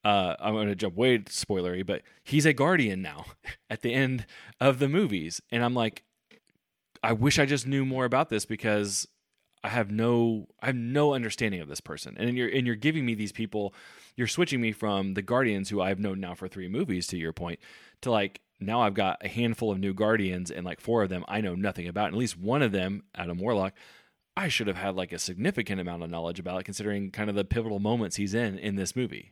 uh, 0.04 0.36
I'm 0.38 0.54
going 0.54 0.68
to 0.68 0.76
jump 0.76 0.94
way 0.94 1.18
spoilery, 1.18 1.84
but 1.84 2.02
he's 2.22 2.46
a 2.46 2.52
guardian 2.52 3.02
now 3.02 3.26
at 3.70 3.82
the 3.82 3.92
end 3.92 4.26
of 4.60 4.78
the 4.78 4.88
movies, 4.88 5.40
and 5.50 5.64
I'm 5.64 5.74
like, 5.74 6.04
I 7.06 7.12
wish 7.12 7.38
I 7.38 7.46
just 7.46 7.68
knew 7.68 7.84
more 7.84 8.04
about 8.04 8.30
this 8.30 8.44
because 8.44 9.06
I 9.62 9.68
have 9.68 9.92
no 9.92 10.48
I 10.60 10.66
have 10.66 10.74
no 10.74 11.14
understanding 11.14 11.60
of 11.60 11.68
this 11.68 11.80
person. 11.80 12.16
And 12.18 12.36
you're 12.36 12.48
and 12.48 12.66
you're 12.66 12.74
giving 12.74 13.06
me 13.06 13.14
these 13.14 13.30
people, 13.30 13.74
you're 14.16 14.26
switching 14.26 14.60
me 14.60 14.72
from 14.72 15.14
the 15.14 15.22
Guardians 15.22 15.70
who 15.70 15.80
I've 15.80 16.00
known 16.00 16.18
now 16.18 16.34
for 16.34 16.48
three 16.48 16.66
movies 16.66 17.06
to 17.08 17.16
your 17.16 17.32
point, 17.32 17.60
to 18.00 18.10
like 18.10 18.40
now 18.58 18.80
I've 18.80 18.94
got 18.94 19.24
a 19.24 19.28
handful 19.28 19.70
of 19.70 19.78
new 19.78 19.94
Guardians 19.94 20.50
and 20.50 20.66
like 20.66 20.80
four 20.80 21.04
of 21.04 21.08
them 21.08 21.24
I 21.28 21.40
know 21.40 21.54
nothing 21.54 21.86
about. 21.86 22.06
And 22.06 22.16
at 22.16 22.18
least 22.18 22.40
one 22.40 22.60
of 22.60 22.72
them, 22.72 23.04
Adam 23.14 23.38
Warlock, 23.38 23.74
I 24.36 24.48
should 24.48 24.66
have 24.66 24.76
had 24.76 24.96
like 24.96 25.12
a 25.12 25.18
significant 25.20 25.80
amount 25.80 26.02
of 26.02 26.10
knowledge 26.10 26.40
about 26.40 26.58
it, 26.58 26.64
considering 26.64 27.12
kind 27.12 27.30
of 27.30 27.36
the 27.36 27.44
pivotal 27.44 27.78
moments 27.78 28.16
he's 28.16 28.34
in 28.34 28.58
in 28.58 28.74
this 28.74 28.96
movie. 28.96 29.30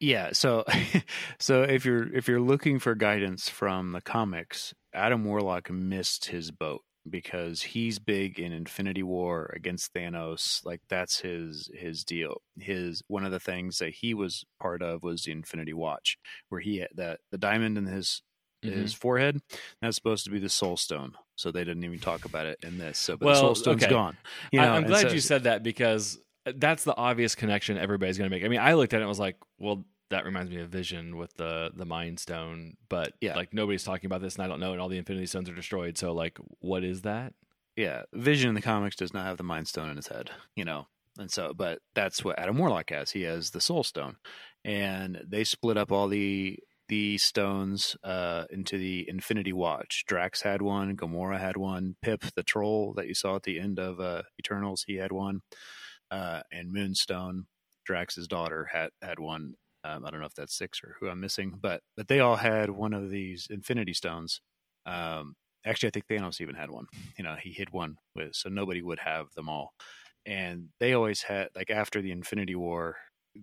Yeah, 0.00 0.30
so 0.32 0.64
so 1.38 1.62
if 1.62 1.84
you're 1.84 2.14
if 2.14 2.28
you're 2.28 2.40
looking 2.40 2.78
for 2.78 2.94
guidance 2.94 3.48
from 3.48 3.92
the 3.92 4.00
comics, 4.00 4.74
Adam 4.92 5.24
Warlock 5.24 5.70
missed 5.70 6.26
his 6.26 6.50
boat 6.50 6.82
because 7.08 7.62
he's 7.62 7.98
big 7.98 8.38
in 8.38 8.52
Infinity 8.52 9.02
War 9.02 9.52
against 9.54 9.94
Thanos. 9.94 10.64
Like 10.64 10.80
that's 10.88 11.20
his 11.20 11.70
his 11.74 12.04
deal. 12.04 12.42
His 12.58 13.02
one 13.08 13.24
of 13.24 13.32
the 13.32 13.40
things 13.40 13.78
that 13.78 13.94
he 13.94 14.14
was 14.14 14.44
part 14.60 14.82
of 14.82 15.02
was 15.02 15.22
the 15.22 15.32
Infinity 15.32 15.72
Watch, 15.72 16.18
where 16.48 16.60
he 16.60 16.78
had 16.78 16.88
that 16.96 17.20
the 17.30 17.38
diamond 17.38 17.78
in 17.78 17.86
his 17.86 18.22
mm-hmm. 18.64 18.80
his 18.80 18.94
forehead. 18.94 19.40
That's 19.80 19.96
supposed 19.96 20.24
to 20.24 20.30
be 20.30 20.38
the 20.38 20.48
Soul 20.48 20.76
Stone. 20.76 21.14
So 21.36 21.50
they 21.50 21.64
didn't 21.64 21.84
even 21.84 21.98
talk 21.98 22.24
about 22.24 22.46
it 22.46 22.58
in 22.62 22.78
this. 22.78 22.98
So 22.98 23.16
but 23.16 23.26
well, 23.26 23.34
the 23.34 23.40
Soul 23.40 23.54
Stone's 23.54 23.84
okay. 23.84 23.92
gone. 23.92 24.16
You 24.52 24.60
know, 24.60 24.72
I, 24.72 24.76
am 24.76 24.84
glad 24.84 25.08
so, 25.08 25.14
you 25.14 25.20
said 25.20 25.44
that 25.44 25.62
because 25.62 26.18
that's 26.54 26.84
the 26.84 26.96
obvious 26.96 27.34
connection 27.34 27.78
everybody's 27.78 28.18
going 28.18 28.30
to 28.30 28.34
make. 28.34 28.44
I 28.44 28.48
mean, 28.48 28.60
I 28.60 28.74
looked 28.74 28.94
at 28.94 28.98
it 28.98 29.02
and 29.02 29.08
was 29.08 29.18
like, 29.18 29.36
well, 29.58 29.84
that 30.10 30.24
reminds 30.24 30.50
me 30.50 30.60
of 30.60 30.68
Vision 30.68 31.16
with 31.16 31.34
the 31.34 31.70
the 31.74 31.84
Mind 31.84 32.20
Stone, 32.20 32.76
but 32.88 33.14
yeah, 33.20 33.34
like 33.34 33.52
nobody's 33.52 33.84
talking 33.84 34.06
about 34.06 34.20
this, 34.20 34.36
and 34.36 34.44
I 34.44 34.48
don't 34.48 34.60
know, 34.60 34.72
and 34.72 34.80
all 34.80 34.88
the 34.88 34.98
Infinity 34.98 35.26
Stones 35.26 35.48
are 35.48 35.54
destroyed. 35.54 35.98
So, 35.98 36.12
like, 36.12 36.38
what 36.60 36.84
is 36.84 37.02
that? 37.02 37.34
Yeah, 37.74 38.02
Vision 38.12 38.48
in 38.48 38.54
the 38.54 38.62
comics 38.62 38.96
does 38.96 39.12
not 39.12 39.26
have 39.26 39.36
the 39.36 39.42
Mind 39.42 39.68
Stone 39.68 39.90
in 39.90 39.96
his 39.96 40.06
head, 40.06 40.30
you 40.54 40.64
know, 40.64 40.86
and 41.18 41.30
so, 41.30 41.52
but 41.54 41.80
that's 41.94 42.24
what 42.24 42.38
Adam 42.38 42.56
Warlock 42.56 42.90
has. 42.90 43.10
He 43.10 43.22
has 43.22 43.50
the 43.50 43.60
Soul 43.60 43.82
Stone, 43.82 44.16
and 44.64 45.20
they 45.26 45.44
split 45.44 45.76
up 45.76 45.90
all 45.90 46.08
the 46.08 46.58
the 46.88 47.18
stones 47.18 47.96
uh, 48.04 48.44
into 48.50 48.78
the 48.78 49.08
Infinity 49.08 49.52
Watch. 49.52 50.04
Drax 50.06 50.42
had 50.42 50.62
one, 50.62 50.96
Gamora 50.96 51.40
had 51.40 51.56
one, 51.56 51.96
Pip 52.00 52.22
the 52.36 52.44
troll 52.44 52.94
that 52.94 53.08
you 53.08 53.14
saw 53.14 53.34
at 53.34 53.42
the 53.42 53.58
end 53.58 53.80
of 53.80 53.98
uh, 53.98 54.22
Eternals, 54.38 54.84
he 54.86 54.94
had 54.96 55.10
one, 55.10 55.40
uh, 56.10 56.40
and 56.52 56.72
Moonstone, 56.72 57.46
Drax's 57.84 58.28
daughter, 58.28 58.68
had 58.72 58.90
had 59.02 59.18
one. 59.18 59.54
Um, 59.84 60.04
I 60.04 60.10
don't 60.10 60.20
know 60.20 60.26
if 60.26 60.34
that's 60.34 60.56
six 60.56 60.80
or 60.82 60.96
who 60.98 61.08
I'm 61.08 61.20
missing, 61.20 61.58
but 61.60 61.82
but 61.96 62.08
they 62.08 62.20
all 62.20 62.36
had 62.36 62.70
one 62.70 62.92
of 62.92 63.10
these 63.10 63.46
Infinity 63.50 63.94
Stones. 63.94 64.40
Um, 64.84 65.34
actually, 65.64 65.88
I 65.88 65.90
think 65.90 66.06
Thanos 66.08 66.40
even 66.40 66.54
had 66.54 66.70
one. 66.70 66.86
You 67.18 67.24
know, 67.24 67.36
he 67.40 67.50
hid 67.52 67.70
one 67.70 67.96
with, 68.14 68.34
so 68.34 68.48
nobody 68.48 68.82
would 68.82 69.00
have 69.00 69.26
them 69.34 69.48
all. 69.48 69.72
And 70.24 70.68
they 70.80 70.92
always 70.92 71.22
had 71.22 71.48
like 71.54 71.70
after 71.70 72.02
the 72.02 72.12
Infinity 72.12 72.56
War, 72.56 72.96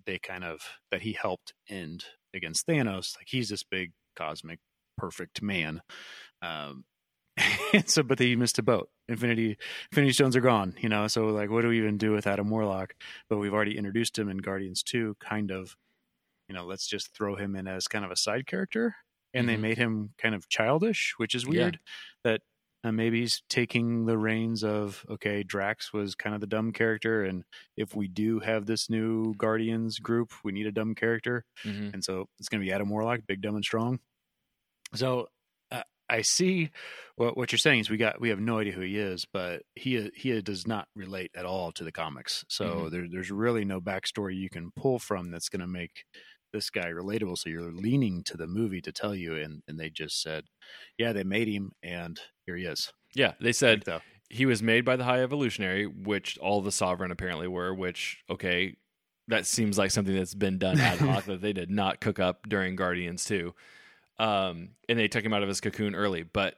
they 0.06 0.20
kind 0.20 0.44
of 0.44 0.62
that 0.92 1.02
he 1.02 1.14
helped 1.14 1.54
end 1.70 2.06
against 2.34 2.68
Thanos. 2.68 3.16
Like 3.18 3.28
he's 3.28 3.50
this 3.50 3.64
big 3.64 3.92
cosmic 4.16 4.60
perfect 4.98 5.42
man. 5.42 5.82
Um, 6.42 6.84
so, 7.86 8.04
but 8.04 8.20
he 8.20 8.36
missed 8.36 8.60
a 8.60 8.64
boat. 8.64 8.90
Infinity 9.08 9.58
Infinity 9.92 10.14
Stones 10.14 10.36
are 10.36 10.42
gone, 10.42 10.76
you 10.80 10.90
know. 10.90 11.08
So, 11.08 11.28
like, 11.28 11.50
what 11.50 11.62
do 11.62 11.70
we 11.70 11.78
even 11.78 11.98
do 11.98 12.12
with 12.12 12.28
Adam 12.28 12.50
Warlock? 12.50 12.96
But 13.30 13.38
we've 13.38 13.54
already 13.54 13.78
introduced 13.78 14.18
him 14.18 14.30
in 14.30 14.38
Guardians 14.38 14.84
Two, 14.84 15.16
kind 15.20 15.52
of 15.52 15.76
you 16.48 16.56
know, 16.56 16.66
let's 16.66 16.88
just 16.88 17.16
throw 17.16 17.36
him 17.36 17.56
in 17.56 17.68
as 17.68 17.88
kind 17.88 18.06
of 18.06 18.12
a 18.12 18.16
side 18.16 18.46
character. 18.46 18.96
And 19.34 19.48
mm-hmm. 19.48 19.56
they 19.56 19.68
made 19.70 19.78
him 19.78 20.14
kind 20.18 20.36
of 20.36 20.50
childish, 20.50 21.16
which 21.18 21.34
is 21.34 21.48
weird. 21.48 21.80
Yeah. 22.24 22.32
That 22.32 22.42
uh, 22.84 22.92
maybe 22.92 23.22
he's 23.22 23.42
taking 23.50 24.06
the 24.06 24.18
reins 24.18 24.64
of 24.64 25.06
okay, 25.10 25.42
Drax 25.42 25.94
was 25.94 26.16
kind 26.16 26.36
of 26.36 26.42
the 26.42 26.48
dumb 26.48 26.72
character, 26.72 27.24
and 27.24 27.44
if 27.78 27.96
we 27.96 28.08
do 28.08 28.40
have 28.40 28.66
this 28.66 28.90
new 28.90 29.34
Guardians 29.36 30.00
group, 30.00 30.32
we 30.44 30.52
need 30.52 30.68
a 30.68 30.72
dumb 30.72 30.94
character, 30.94 31.46
mm-hmm. 31.66 31.90
and 31.94 32.04
so 32.04 32.28
it's 32.40 32.50
going 32.50 32.62
to 32.62 32.66
be 32.66 32.74
Adam 32.74 32.90
Warlock, 32.90 33.22
big, 33.26 33.42
dumb, 33.42 33.56
and 33.56 33.64
strong. 33.64 34.00
So 34.94 35.30
I 36.14 36.22
see 36.22 36.70
what 37.16 37.36
what 37.36 37.52
you're 37.52 37.60
saying 37.60 37.80
is 37.80 37.90
we 37.90 37.98
got 37.98 38.22
we 38.22 38.30
have 38.30 38.40
no 38.40 38.60
idea 38.60 38.74
who 38.74 38.82
he 38.82 38.98
is, 38.98 39.26
but 39.26 39.64
he 39.76 40.12
he 40.16 40.40
does 40.42 40.68
not 40.68 40.88
relate 40.96 41.32
at 41.36 41.46
all 41.46 41.72
to 41.74 41.84
the 41.84 41.92
comics. 41.92 42.46
So 42.50 42.66
mm-hmm. 42.66 42.90
there, 42.90 43.08
there's 43.10 43.32
really 43.32 43.66
no 43.66 43.82
backstory 43.82 44.36
you 44.36 44.50
can 44.50 44.72
pull 44.76 45.00
from 45.00 45.32
that's 45.32 45.50
going 45.50 45.62
to 45.62 45.68
make 45.68 46.06
this 46.54 46.70
guy 46.70 46.86
relatable 46.86 47.36
so 47.36 47.50
you're 47.50 47.72
leaning 47.72 48.24
to 48.24 48.38
the 48.38 48.46
movie 48.46 48.80
to 48.80 48.92
tell 48.92 49.16
you 49.16 49.36
and 49.36 49.64
and 49.68 49.80
they 49.80 49.90
just 49.90 50.22
said 50.22 50.44
yeah 51.00 51.12
they 51.12 51.24
made 51.24 51.48
him 51.48 51.72
and 51.82 52.20
here 52.46 52.56
he 52.56 52.64
is 52.64 52.94
yeah 53.16 53.34
they 53.42 53.52
said 53.52 53.84
he 54.30 54.46
was 54.46 54.62
made 54.62 54.86
by 54.86 54.96
the 54.96 55.04
high 55.04 55.24
evolutionary 55.24 55.88
which 55.88 56.38
all 56.38 56.62
the 56.62 56.72
sovereign 56.72 57.10
apparently 57.10 57.48
were 57.48 57.74
which 57.74 58.20
okay 58.30 58.76
that 59.28 59.48
seems 59.48 59.80
like 59.80 59.90
something 59.90 60.16
that's 60.16 60.36
been 60.36 60.60
done 60.60 60.80
ad 60.80 61.00
hoc 61.00 61.24
that 61.26 61.42
they 61.42 61.54
did 61.54 61.72
not 61.72 62.00
cook 62.00 62.20
up 62.20 62.48
during 62.48 62.76
guardians 62.76 63.26
two 63.26 63.52
um 64.20 64.70
and 64.88 65.00
they 65.00 65.08
took 65.08 65.26
him 65.26 65.34
out 65.34 65.44
of 65.44 65.50
his 65.50 65.62
cocoon 65.62 65.96
early 65.96 66.24
but 66.24 66.56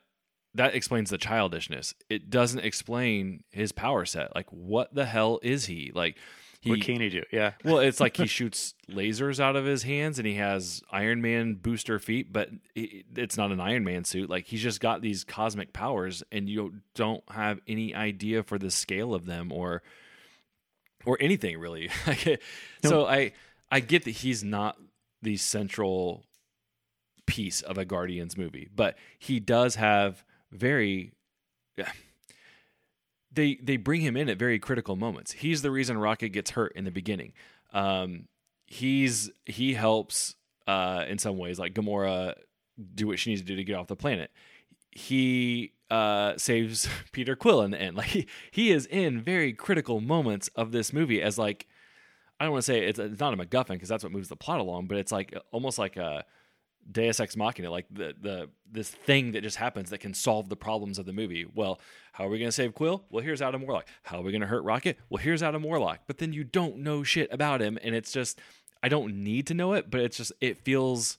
that 0.54 0.76
explains 0.76 1.10
the 1.10 1.18
childishness 1.18 1.94
it 2.10 2.30
doesn't 2.30 2.60
explain 2.60 3.44
his 3.52 3.72
power 3.72 4.06
set 4.06 4.34
like 4.36 4.50
what 4.52 4.94
the 4.94 5.06
hell 5.06 5.40
is 5.44 5.66
he 5.66 5.92
like 5.94 6.18
he, 6.66 6.72
what 6.72 6.82
can 6.82 7.00
he 7.00 7.10
do? 7.10 7.22
Yeah. 7.32 7.52
well, 7.64 7.78
it's 7.78 8.00
like 8.00 8.18
he 8.18 8.26
shoots 8.28 8.74
lasers 8.90 9.40
out 9.40 9.56
of 9.56 9.66
his 9.66 9.84
hands 9.84 10.18
and 10.18 10.28
he 10.28 10.34
has 10.36 10.82
Iron 10.90 11.22
Man 11.22 11.54
booster 11.54 12.00
feet, 12.00 12.34
but 12.34 12.50
it's 12.74 13.38
not 13.38 13.52
an 13.52 13.60
Iron 13.60 13.84
Man 13.84 14.04
suit. 14.04 14.32
Like 14.32 14.48
he's 14.48 14.64
just 14.64 14.80
got 14.82 15.02
these 15.02 15.24
cosmic 15.24 15.74
powers, 15.74 16.24
and 16.32 16.50
you 16.50 16.74
don't 16.96 17.24
have 17.30 17.60
any 17.68 17.94
idea 17.94 18.42
for 18.42 18.58
the 18.58 18.72
scale 18.72 19.14
of 19.14 19.28
them 19.28 19.52
or 19.52 19.84
or 21.06 21.18
anything 21.22 21.60
really. 21.60 21.92
so 22.84 23.06
I 23.06 23.34
I 23.70 23.80
get 23.80 24.06
that 24.06 24.12
he's 24.12 24.44
not 24.44 24.76
the 25.22 25.38
central 25.38 26.24
piece 27.26 27.62
of 27.62 27.78
a 27.78 27.86
Guardians 27.86 28.38
movie, 28.38 28.70
but 28.76 28.98
he 29.18 29.40
does 29.40 29.76
have 29.76 30.24
very 30.52 31.14
they 33.32 33.56
they 33.62 33.78
bring 33.78 34.02
him 34.02 34.16
in 34.16 34.30
at 34.30 34.38
very 34.38 34.60
critical 34.60 34.96
moments. 34.96 35.34
He's 35.34 35.62
the 35.62 35.72
reason 35.72 35.98
Rocket 35.98 36.30
gets 36.30 36.52
hurt 36.52 36.74
in 36.76 36.86
the 36.86 36.92
beginning. 36.92 37.34
Um, 37.74 38.28
he's 38.66 39.30
he 39.46 39.74
helps 39.74 40.36
uh, 40.68 41.06
in 41.08 41.18
some 41.18 41.38
ways, 41.38 41.60
like 41.60 41.74
Gamora 41.74 42.36
do 42.94 43.08
what 43.08 43.20
she 43.20 43.30
needs 43.30 43.42
to 43.42 43.48
do 43.48 43.56
to 43.56 43.64
get 43.64 43.76
off 43.76 43.88
the 43.88 43.96
planet. 43.96 44.32
he 44.92 45.74
uh, 45.92 46.38
saves 46.38 46.88
Peter 47.12 47.36
Quill 47.36 47.62
in 47.62 47.72
the 47.72 47.82
end. 47.82 47.96
Like 47.98 48.08
he, 48.08 48.28
he 48.52 48.72
is 48.72 48.86
in 48.88 49.22
very 49.22 49.54
critical 49.54 50.02
moments 50.02 50.50
of 50.56 50.72
this 50.72 50.92
movie 50.92 51.22
as 51.22 51.38
like 51.38 51.68
I 52.40 52.46
don't 52.46 52.54
want 52.54 52.66
to 52.66 52.72
say 52.72 52.86
it's, 52.86 53.00
it's 53.00 53.20
not 53.20 53.34
a 53.34 53.38
MacGuffin 53.38 53.70
because 53.70 53.88
that's 53.90 54.04
what 54.04 54.12
moves 54.12 54.28
the 54.28 54.36
plot 54.36 54.60
along, 54.60 54.88
but 54.88 54.98
it's 54.98 55.12
like 55.12 55.34
almost 55.52 55.80
like 55.80 55.96
a 55.96 56.26
Deus 56.90 57.20
Ex 57.20 57.36
Machina, 57.36 57.72
like 57.72 57.86
the 57.90 58.16
the 58.20 58.50
this 58.72 58.90
thing 58.90 59.32
that 59.32 59.42
just 59.42 59.58
happens 59.58 59.90
that 59.90 60.00
can 60.00 60.14
solve 60.14 60.50
the 60.50 60.56
problems 60.56 61.00
of 61.00 61.06
the 61.06 61.14
movie. 61.14 61.46
Well, 61.46 61.80
how 62.14 62.26
are 62.26 62.30
we 62.30 62.38
going 62.38 62.50
to 62.50 62.52
save 62.52 62.76
Quill? 62.76 63.04
Well, 63.10 63.24
here's 63.24 63.42
Adam 63.42 63.62
Warlock. 63.62 63.88
How 64.04 64.20
are 64.20 64.22
we 64.22 64.32
going 64.32 64.42
to 64.42 64.48
hurt 64.48 64.64
Rocket? 64.64 64.98
Well, 65.10 65.22
here's 65.22 65.42
Adam 65.42 65.64
Warlock. 65.64 66.02
But 66.08 66.20
then 66.20 66.34
you 66.34 66.44
don't 66.44 66.78
know 66.78 67.04
shit 67.04 67.32
about 67.32 67.62
him, 67.62 67.80
and 67.82 67.96
it's 67.96 68.12
just 68.12 68.40
I 68.84 68.90
don't 68.90 69.24
need 69.24 69.48
to 69.48 69.54
know 69.54 69.74
it, 69.74 69.90
but 69.90 70.02
it's 70.02 70.18
just 70.18 70.32
it 70.42 70.60
feels 70.60 71.18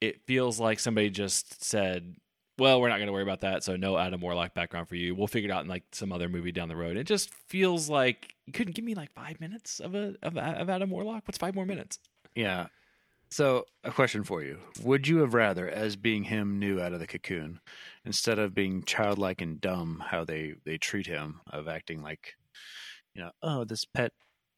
it 0.00 0.24
feels 0.26 0.60
like 0.60 0.78
somebody 0.78 1.10
just 1.10 1.64
said, 1.64 2.16
"Well, 2.58 2.80
we're 2.80 2.88
not 2.88 2.98
going 2.98 3.08
to 3.08 3.12
worry 3.12 3.22
about 3.22 3.40
that, 3.40 3.64
so 3.64 3.76
no 3.76 3.98
Adam 3.98 4.20
Warlock 4.20 4.54
background 4.54 4.88
for 4.88 4.94
you. 4.94 5.14
We'll 5.14 5.26
figure 5.26 5.50
it 5.50 5.52
out 5.52 5.62
in 5.62 5.68
like 5.68 5.82
some 5.92 6.12
other 6.12 6.28
movie 6.28 6.52
down 6.52 6.68
the 6.68 6.76
road." 6.76 6.96
It 6.96 7.04
just 7.04 7.30
feels 7.48 7.88
like 7.88 8.36
you 8.46 8.52
couldn't 8.52 8.74
give 8.74 8.84
me 8.84 8.94
like 8.94 9.10
five 9.12 9.40
minutes 9.40 9.80
of 9.80 9.96
a 9.96 10.14
of, 10.22 10.36
of 10.36 10.70
Adam 10.70 10.90
Warlock. 10.90 11.22
What's 11.26 11.38
five 11.38 11.56
more 11.56 11.66
minutes? 11.66 11.98
Yeah. 12.36 12.66
So, 13.32 13.64
a 13.82 13.90
question 13.90 14.24
for 14.24 14.42
you. 14.42 14.60
Would 14.82 15.08
you 15.08 15.18
have 15.18 15.32
rather, 15.32 15.66
as 15.68 15.96
being 15.96 16.24
him 16.24 16.58
new 16.58 16.80
out 16.80 16.92
of 16.92 17.00
the 17.00 17.06
cocoon, 17.06 17.60
instead 18.04 18.38
of 18.38 18.54
being 18.54 18.84
childlike 18.84 19.40
and 19.40 19.58
dumb, 19.60 20.00
how 20.06 20.24
they, 20.24 20.56
they 20.64 20.76
treat 20.76 21.06
him, 21.06 21.40
of 21.46 21.66
acting 21.66 22.02
like, 22.02 22.34
you 23.14 23.22
know, 23.22 23.32
oh, 23.42 23.64
this 23.64 23.84
pet, 23.86 24.12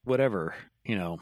whatever, 0.05 0.55
you 0.85 0.97
know, 0.97 1.21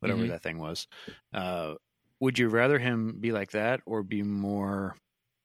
whatever 0.00 0.26
Mhm. 0.26 0.28
that 0.28 0.42
thing 0.42 0.58
was, 0.58 0.88
uh, 1.34 1.76
would 2.20 2.38
you 2.38 2.48
rather 2.48 2.78
him 2.78 3.20
be 3.20 3.32
like 3.32 3.52
that 3.52 3.80
or 3.86 4.02
be 4.02 4.22
more, 4.22 4.96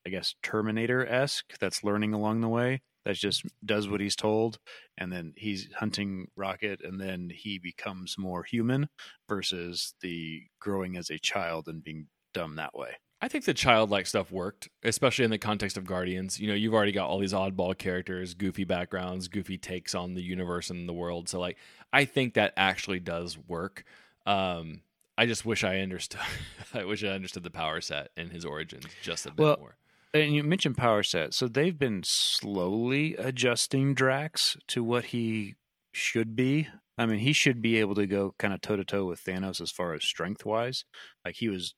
I 0.06 0.10
guess, 0.10 0.34
Terminator 0.42 1.06
esque, 1.06 1.58
that's 1.58 1.84
learning 1.84 2.14
along 2.14 2.42
the 2.42 2.48
way, 2.50 2.82
that 3.04 3.16
just 3.16 3.44
does 3.64 3.88
what 3.88 4.00
he's 4.00 4.16
told, 4.16 4.58
and 4.98 5.12
then 5.12 5.32
he's 5.36 5.68
hunting 5.72 6.28
Rocket, 6.36 6.80
and 6.82 7.00
then 7.00 7.30
he 7.34 7.58
becomes 7.58 8.16
more 8.18 8.44
human? 8.44 8.88
versus 9.28 9.94
the 10.00 10.42
growing 10.58 10.96
as 10.96 11.10
a 11.10 11.18
child 11.18 11.68
and 11.68 11.84
being 11.84 12.06
dumb 12.34 12.56
that 12.56 12.74
way. 12.74 12.96
I 13.22 13.28
think 13.28 13.44
the 13.44 13.54
childlike 13.54 14.06
stuff 14.06 14.32
worked, 14.32 14.68
especially 14.82 15.24
in 15.26 15.30
the 15.30 15.38
context 15.38 15.76
of 15.76 15.84
Guardians. 15.84 16.40
You 16.40 16.48
know, 16.48 16.54
you've 16.54 16.72
already 16.72 16.92
got 16.92 17.08
all 17.08 17.18
these 17.18 17.34
oddball 17.34 17.76
characters, 17.76 18.32
goofy 18.34 18.64
backgrounds, 18.64 19.28
goofy 19.28 19.58
takes 19.58 19.94
on 19.94 20.14
the 20.14 20.22
universe 20.22 20.70
and 20.70 20.88
the 20.88 20.94
world. 20.94 21.28
So, 21.28 21.38
like, 21.38 21.58
I 21.92 22.06
think 22.06 22.34
that 22.34 22.54
actually 22.56 22.98
does 23.00 23.36
work. 23.36 23.84
Um, 24.26 24.80
I 25.18 25.26
just 25.26 25.44
wish 25.44 25.64
I 25.64 25.80
understood. 25.80 26.20
I 26.74 26.84
wish 26.84 27.04
I 27.04 27.08
understood 27.08 27.42
the 27.42 27.50
power 27.50 27.80
set 27.82 28.08
and 28.16 28.32
his 28.32 28.44
origins 28.46 28.86
just 29.02 29.26
a 29.26 29.30
bit 29.30 29.42
Well, 29.42 29.56
more. 29.58 29.76
And 30.12 30.34
you 30.34 30.42
mentioned 30.42 30.76
power 30.76 31.02
set, 31.04 31.34
so 31.34 31.46
they've 31.46 31.78
been 31.78 32.02
slowly 32.02 33.14
adjusting 33.16 33.94
Drax 33.94 34.56
to 34.68 34.82
what 34.82 35.06
he 35.06 35.54
should 35.92 36.34
be. 36.34 36.68
I 36.98 37.06
mean, 37.06 37.20
he 37.20 37.32
should 37.32 37.62
be 37.62 37.76
able 37.76 37.94
to 37.94 38.06
go 38.06 38.34
kind 38.38 38.52
of 38.52 38.60
toe 38.60 38.76
to 38.76 38.84
toe 38.84 39.06
with 39.06 39.20
Thanos 39.22 39.60
as 39.60 39.70
far 39.70 39.94
as 39.94 40.04
strength 40.04 40.44
wise. 40.44 40.84
Like 41.24 41.36
he 41.36 41.48
was 41.48 41.74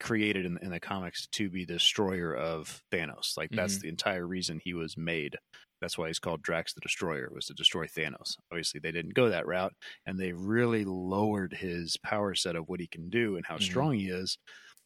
created 0.00 0.46
in, 0.46 0.58
in 0.62 0.70
the 0.70 0.80
comics 0.80 1.26
to 1.28 1.50
be 1.50 1.64
the 1.64 1.74
destroyer 1.74 2.34
of 2.34 2.82
Thanos. 2.92 3.36
Like 3.36 3.52
that's 3.54 3.78
the 3.78 3.88
entire 3.88 4.26
reason 4.26 4.60
he 4.64 4.74
was 4.74 4.96
made. 4.96 5.36
That's 5.80 5.98
why 5.98 6.08
he's 6.08 6.20
called 6.20 6.42
Drax 6.42 6.74
the 6.74 6.80
Destroyer, 6.80 7.30
was 7.32 7.46
to 7.46 7.54
destroy 7.54 7.86
Thanos. 7.86 8.36
Obviously, 8.52 8.80
they 8.80 8.92
didn't 8.92 9.14
go 9.14 9.28
that 9.30 9.46
route, 9.46 9.74
and 10.06 10.18
they 10.18 10.32
really 10.32 10.84
lowered 10.84 11.54
his 11.54 11.96
power 11.98 12.34
set 12.34 12.56
of 12.56 12.68
what 12.68 12.80
he 12.80 12.88
can 12.88 13.10
do 13.10 13.36
and 13.36 13.46
how 13.46 13.58
Mhm. 13.58 13.62
strong 13.62 13.94
he 13.94 14.08
is. 14.08 14.38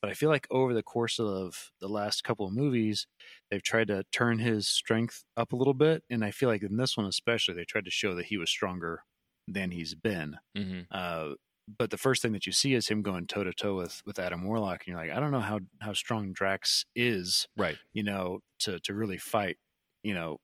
But 0.03 0.11
I 0.11 0.15
feel 0.15 0.29
like 0.29 0.47
over 0.51 0.75
the 0.75 0.83
course 0.83 1.19
of 1.19 1.71
the 1.81 1.89
last 1.89 2.23
couple 2.23 2.47
of 2.47 2.53
movies, 2.53 3.07
they've 3.51 3.63
tried 3.63 3.89
to 3.89 4.05
turn 4.13 4.39
his 4.39 4.69
strength 4.69 5.25
up 5.37 5.53
a 5.53 5.57
little 5.57 5.75
bit. 5.75 6.05
And 6.11 6.25
I 6.25 6.31
feel 6.31 6.49
like 6.49 6.63
in 6.63 6.77
this 6.77 6.97
one, 6.97 7.07
especially, 7.07 7.55
they 7.55 7.65
tried 7.65 7.87
to 7.87 7.91
show 7.91 8.15
that 8.15 8.27
he 8.27 8.37
was 8.37 8.51
stronger 8.51 9.03
than 9.49 9.71
he's 9.71 9.95
been. 9.95 10.39
hmm 10.57 10.81
Uh, 10.91 11.35
but 11.79 11.91
the 11.91 11.99
first 11.99 12.23
thing 12.23 12.33
that 12.33 12.47
you 12.47 12.53
see 12.53 12.75
is 12.75 12.87
him 12.89 13.03
going 13.03 13.27
toe 13.27 13.43
to 13.43 13.53
toe 13.53 13.75
with 13.75 14.01
with 14.07 14.21
Adam 14.21 14.45
Warlock, 14.45 14.83
and 14.87 14.93
you're 14.93 14.99
like, 15.05 15.11
I 15.11 15.19
don't 15.19 15.33
know 15.33 15.41
how 15.41 15.59
how 15.81 15.95
strong 15.95 16.33
Drax 16.33 16.85
is, 16.95 17.49
Right. 17.57 17.77
you 17.93 18.05
know, 18.05 18.39
to 18.61 18.79
to 18.81 18.95
really 18.95 19.19
fight, 19.19 19.57
you 20.05 20.15
know, 20.15 20.39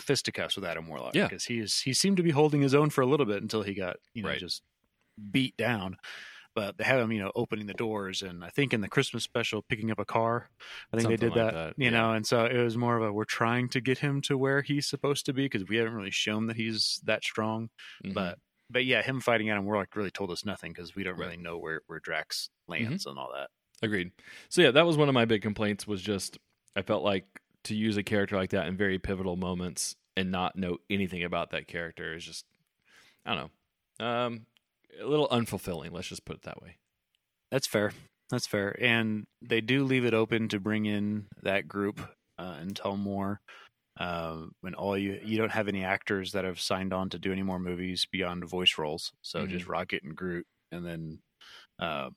fisticuffs 0.00 0.56
with 0.56 0.64
Adam 0.64 0.86
Warlock. 0.88 1.14
Yeah. 1.14 1.28
because 1.28 1.44
he 1.44 1.58
is 1.58 1.80
he 1.82 1.92
seemed 1.92 2.16
to 2.16 2.22
be 2.22 2.30
holding 2.30 2.62
his 2.62 2.74
own 2.74 2.88
for 2.88 3.02
a 3.02 3.06
little 3.06 3.26
bit 3.26 3.42
until 3.42 3.62
he 3.62 3.74
got 3.74 3.96
you 4.14 4.22
know 4.22 4.30
Right. 4.30 4.38
just 4.40 4.62
beat 5.30 5.56
down. 5.58 5.96
But 6.54 6.76
they 6.76 6.84
have 6.84 7.00
him, 7.00 7.10
you 7.12 7.20
know, 7.22 7.32
opening 7.34 7.66
the 7.66 7.74
doors, 7.74 8.22
and 8.22 8.44
I 8.44 8.50
think 8.50 8.74
in 8.74 8.80
the 8.82 8.88
Christmas 8.88 9.24
special, 9.24 9.62
picking 9.62 9.90
up 9.90 9.98
a 9.98 10.04
car. 10.04 10.50
I 10.92 10.96
think 10.96 11.08
they 11.08 11.16
did 11.16 11.30
like 11.30 11.36
that, 11.36 11.54
that, 11.54 11.74
you 11.78 11.84
yeah. 11.86 11.90
know, 11.90 12.12
and 12.12 12.26
so 12.26 12.44
it 12.44 12.62
was 12.62 12.76
more 12.76 12.96
of 12.96 13.02
a 13.02 13.12
we're 13.12 13.24
trying 13.24 13.68
to 13.70 13.80
get 13.80 13.98
him 13.98 14.20
to 14.22 14.36
where 14.36 14.60
he's 14.62 14.86
supposed 14.86 15.24
to 15.26 15.32
be 15.32 15.44
because 15.46 15.66
we 15.66 15.76
haven't 15.76 15.94
really 15.94 16.10
shown 16.10 16.46
that 16.48 16.56
he's 16.56 17.00
that 17.04 17.24
strong. 17.24 17.70
Mhm. 18.04 18.12
But 18.14 18.38
but 18.68 18.84
yeah, 18.84 19.02
him 19.02 19.20
fighting 19.20 19.50
Adam 19.50 19.64
Warlock 19.64 19.94
really 19.96 20.10
told 20.10 20.30
us 20.30 20.44
nothing 20.44 20.72
because 20.72 20.94
we 20.94 21.02
don't 21.04 21.16
Right. 21.18 21.26
really 21.26 21.36
know 21.38 21.58
where 21.58 21.80
where 21.86 22.00
Drax 22.00 22.50
lands 22.68 23.06
and 23.06 23.18
all 23.18 23.30
that. 23.34 23.48
Agreed. 23.82 24.12
So 24.48 24.62
yeah, 24.62 24.70
that 24.72 24.86
was 24.86 24.96
one 24.96 25.08
of 25.08 25.14
my 25.14 25.24
big 25.24 25.42
complaints. 25.42 25.86
Was 25.86 26.02
just 26.02 26.38
I 26.76 26.82
felt 26.82 27.02
like 27.02 27.24
to 27.64 27.74
use 27.74 27.96
a 27.96 28.02
character 28.02 28.36
like 28.36 28.50
that 28.50 28.66
in 28.68 28.76
very 28.76 28.98
pivotal 28.98 29.36
moments 29.36 29.96
and 30.16 30.30
not 30.30 30.56
know 30.56 30.78
anything 30.90 31.22
about 31.22 31.50
that 31.50 31.66
character 31.66 32.14
is 32.14 32.24
just 32.24 32.44
I 33.24 33.34
don't 33.34 33.50
know, 34.00 34.06
um, 34.06 34.46
a 35.00 35.06
little 35.06 35.28
unfulfilling. 35.28 35.92
Let's 35.92 36.08
just 36.08 36.24
put 36.24 36.36
it 36.36 36.42
that 36.42 36.62
way. 36.62 36.78
That's 37.50 37.66
fair. 37.66 37.92
That's 38.30 38.46
fair. 38.46 38.76
And 38.80 39.26
they 39.42 39.60
do 39.60 39.84
leave 39.84 40.04
it 40.04 40.14
open 40.14 40.48
to 40.48 40.60
bring 40.60 40.86
in 40.86 41.26
that 41.42 41.68
group 41.68 42.00
uh, 42.38 42.56
and 42.60 42.74
tell 42.74 42.96
more. 42.96 43.40
Um, 43.98 44.52
when 44.62 44.74
all 44.74 44.96
you 44.96 45.20
you 45.22 45.36
don't 45.36 45.52
have 45.52 45.68
any 45.68 45.84
actors 45.84 46.32
that 46.32 46.46
have 46.46 46.58
signed 46.58 46.94
on 46.94 47.10
to 47.10 47.18
do 47.18 47.30
any 47.30 47.42
more 47.42 47.58
movies 47.58 48.06
beyond 48.10 48.48
voice 48.48 48.78
roles, 48.78 49.12
so 49.20 49.40
Mhm. 49.44 49.50
just 49.50 49.66
Rocket 49.66 50.02
and 50.02 50.16
Groot, 50.16 50.46
and 50.70 50.84
then 50.84 51.20
uh, 51.78 52.08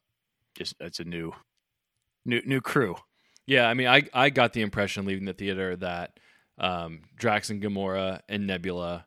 just 0.55 0.75
it's 0.79 1.01
a 1.01 1.03
new 1.03 1.33
new 2.23 2.41
new 2.45 2.61
crew. 2.61 2.95
Yeah, 3.45 3.67
I 3.67 3.73
mean, 3.73 3.87
I 3.87 4.03
I 4.13 4.29
got 4.29 4.53
the 4.53 4.61
impression 4.61 5.05
leaving 5.05 5.25
the 5.25 5.33
theater 5.33 5.75
that 5.75 6.17
um, 6.57 7.01
Drax 7.17 7.49
and 7.49 7.61
Gamora 7.61 8.21
and 8.29 8.47
Nebula 8.47 9.05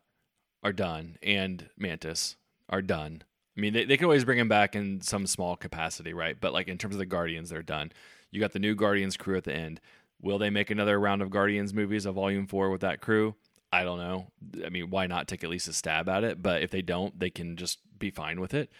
are 0.63 0.73
done, 0.73 1.17
and 1.23 1.67
Mantis 1.75 2.35
are 2.69 2.83
done. 2.83 3.23
I 3.59 3.61
mean, 3.61 3.73
they, 3.73 3.83
they 3.83 3.97
could 3.97 4.05
always 4.05 4.23
bring 4.23 4.39
him 4.39 4.47
back 4.47 4.73
in 4.73 5.01
some 5.01 5.27
small 5.27 5.57
capacity, 5.57 6.13
right? 6.13 6.39
But 6.39 6.53
like 6.53 6.69
in 6.69 6.77
terms 6.77 6.95
of 6.95 6.99
the 6.99 7.05
Guardians, 7.05 7.49
they're 7.49 7.61
done. 7.61 7.91
You 8.31 8.39
got 8.39 8.53
the 8.53 8.59
new 8.59 8.73
Guardians 8.73 9.17
crew 9.17 9.35
at 9.35 9.43
the 9.43 9.53
end. 9.53 9.81
Will 10.21 10.37
they 10.37 10.49
make 10.49 10.71
another 10.71 10.97
round 10.97 11.21
of 11.21 11.29
Guardians 11.29 11.73
movies, 11.73 12.05
a 12.05 12.13
Volume 12.13 12.47
Four 12.47 12.69
with 12.69 12.79
that 12.81 13.01
crew? 13.01 13.35
I 13.69 13.83
don't 13.83 13.99
know. 13.99 14.27
I 14.65 14.69
mean, 14.69 14.89
why 14.89 15.07
not 15.07 15.27
take 15.27 15.43
at 15.43 15.49
least 15.49 15.67
a 15.67 15.73
stab 15.73 16.07
at 16.07 16.23
it? 16.23 16.41
But 16.41 16.61
if 16.61 16.71
they 16.71 16.81
don't, 16.81 17.19
they 17.19 17.29
can 17.29 17.57
just 17.57 17.79
be 17.99 18.11
fine 18.11 18.39
with 18.39 18.53
it. 18.53 18.71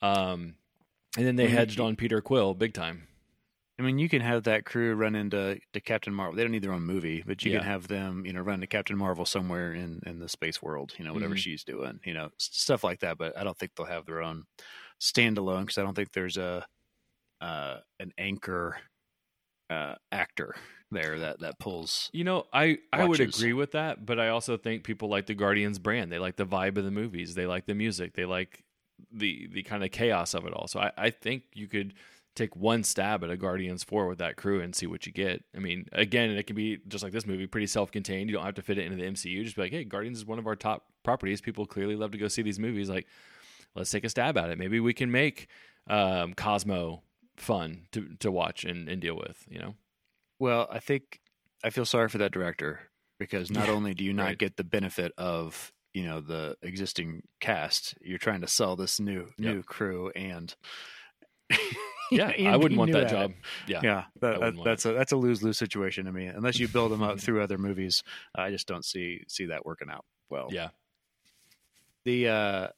Um, 0.00 0.54
and 1.16 1.26
then 1.26 1.34
they 1.34 1.48
hedged 1.48 1.80
on 1.80 1.96
Peter 1.96 2.20
Quill 2.20 2.54
big 2.54 2.74
time. 2.74 3.08
I 3.78 3.82
mean, 3.84 3.98
you 3.98 4.08
can 4.08 4.22
have 4.22 4.42
that 4.44 4.64
crew 4.64 4.94
run 4.94 5.14
into 5.14 5.60
to 5.72 5.80
Captain 5.80 6.12
Marvel. 6.12 6.34
They 6.34 6.42
don't 6.42 6.50
need 6.50 6.62
their 6.64 6.72
own 6.72 6.82
movie, 6.82 7.22
but 7.24 7.44
you 7.44 7.50
Yeah. 7.50 7.52
can 7.52 7.62
have 7.62 7.86
them, 7.86 8.26
you 8.26 8.32
know, 8.32 8.40
run 8.40 8.60
to 8.60 8.66
Captain 8.66 8.96
Marvel 8.98 9.24
somewhere 9.24 9.72
in 9.72 10.00
in 10.04 10.18
the 10.18 10.28
space 10.28 10.60
world. 10.60 10.94
You 10.98 11.04
know, 11.04 11.14
whatever 11.14 11.36
Mhm. 11.36 11.36
she's 11.36 11.62
doing, 11.62 12.00
you 12.04 12.12
know, 12.12 12.30
stuff 12.38 12.82
like 12.82 12.98
that. 13.00 13.18
But 13.18 13.36
I 13.38 13.44
don't 13.44 13.56
think 13.56 13.72
they'll 13.76 13.86
have 13.86 14.04
their 14.06 14.20
own 14.22 14.44
standalone 15.00 15.62
because 15.62 15.78
I 15.78 15.82
don't 15.82 15.94
think 15.94 16.12
there's 16.12 16.36
a 16.38 16.66
uh, 17.40 17.80
an 18.00 18.12
anchor 18.18 18.80
uh, 19.70 19.96
actor 20.12 20.56
there 20.90 21.18
that 21.20 21.40
that 21.40 21.58
pulls. 21.58 22.10
You 22.12 22.24
know, 22.24 22.46
I 22.52 22.78
I 22.92 23.04
would 23.04 23.20
agree 23.20 23.52
with 23.52 23.72
that, 23.72 24.06
but 24.06 24.18
I 24.18 24.28
also 24.28 24.56
think 24.56 24.84
people 24.84 25.08
like 25.08 25.26
the 25.26 25.34
Guardians 25.34 25.78
brand. 25.78 26.10
They 26.10 26.18
like 26.18 26.36
the 26.36 26.46
vibe 26.46 26.78
of 26.78 26.84
the 26.84 26.90
movies. 26.90 27.34
They 27.34 27.46
like 27.46 27.66
the 27.66 27.74
music. 27.74 28.14
They 28.14 28.24
like 28.24 28.64
the 29.12 29.46
the 29.48 29.62
kind 29.62 29.84
of 29.84 29.90
chaos 29.90 30.32
of 30.34 30.46
it 30.46 30.54
all. 30.54 30.68
So 30.68 30.80
I, 30.80 30.92
I 30.96 31.10
think 31.10 31.44
you 31.54 31.68
could 31.68 31.94
take 32.38 32.56
one 32.56 32.82
stab 32.84 33.22
at 33.24 33.30
a 33.30 33.36
Guardians 33.36 33.84
four 33.84 34.06
with 34.08 34.18
that 34.18 34.36
crew 34.36 34.60
and 34.60 34.74
see 34.74 34.86
what 34.86 35.04
you 35.06 35.12
get. 35.12 35.44
I 35.54 35.58
mean, 35.58 35.86
again, 35.92 36.30
it 36.30 36.46
can 36.46 36.56
be 36.56 36.78
just 36.88 37.02
like 37.04 37.12
this 37.12 37.26
movie, 37.26 37.46
pretty 37.46 37.66
self 37.66 37.90
contained. 37.90 38.30
You 38.30 38.36
don't 38.36 38.44
have 38.46 38.54
to 38.54 38.62
fit 38.62 38.78
it 38.78 38.84
into 38.86 38.96
the 38.96 39.10
MCU. 39.10 39.44
Just 39.44 39.56
be 39.56 39.62
like, 39.62 39.72
hey, 39.72 39.84
Guardians 39.84 40.18
is 40.18 40.24
one 40.26 40.38
of 40.38 40.46
our 40.46 40.56
top 40.56 40.86
properties. 41.04 41.40
People 41.40 41.66
clearly 41.66 41.96
love 41.96 42.12
to 42.12 42.18
go 42.18 42.28
see 42.28 42.42
these 42.42 42.58
movies. 42.58 42.88
Like, 42.88 43.06
let's 43.74 43.90
take 43.90 44.04
a 44.04 44.08
stab 44.08 44.38
at 44.38 44.50
it. 44.50 44.58
Maybe 44.58 44.80
we 44.80 44.94
can 44.94 45.10
make 45.10 45.48
um, 45.88 46.34
Cosmo 46.34 47.02
fun 47.36 47.86
to 47.92 48.08
to 48.20 48.30
watch 48.30 48.64
and, 48.64 48.88
and 48.88 49.00
deal 49.00 49.16
with. 49.16 49.44
You 49.50 49.58
know. 49.58 49.74
Well, 50.38 50.68
I 50.70 50.78
think 50.78 51.20
I 51.64 51.70
feel 51.70 51.84
sorry 51.84 52.08
for 52.08 52.18
that 52.18 52.32
director 52.32 52.80
because 53.18 53.50
not 53.50 53.66
Yeah, 53.66 53.72
only 53.74 53.94
do 53.94 54.04
you 54.04 54.12
not 54.12 54.24
right. 54.24 54.38
get 54.38 54.56
the 54.56 54.64
benefit 54.64 55.12
of 55.18 55.72
you 55.94 56.04
know 56.04 56.20
the 56.20 56.56
existing 56.62 57.22
cast, 57.40 57.94
you're 58.00 58.18
trying 58.18 58.42
to 58.42 58.46
sell 58.48 58.76
this 58.76 59.00
new 59.00 59.32
Yep. 59.38 59.54
new 59.54 59.62
crew 59.62 60.10
and. 60.14 60.54
Yeah, 62.12 62.28
I 62.52 62.56
wouldn't 62.56 62.78
want 62.78 62.90
new 62.92 62.98
that 63.00 63.10
job. 63.10 63.32
Yeah. 63.66 63.80
yeah, 63.82 64.04
that, 64.20 64.40
that- 64.40 64.64
that's 64.64 64.84
a 64.86 64.92
that's 64.92 65.12
a 65.12 65.16
lose 65.16 65.42
lose 65.42 65.58
situation 65.58 66.06
to 66.06 66.12
me. 66.12 66.26
Unless 66.26 66.58
you 66.58 66.68
build 66.68 66.90
them 66.92 67.02
up 67.02 67.20
through 67.20 67.42
other 67.42 67.58
movies, 67.58 68.02
I 68.34 68.50
just 68.50 68.66
don't 68.66 68.84
see 68.84 69.22
see 69.28 69.46
that 69.46 69.66
working 69.66 69.90
out 69.90 70.04
well. 70.30 70.48
Yeah. 70.50 70.68
The 72.04 72.28
uh, 72.28 72.68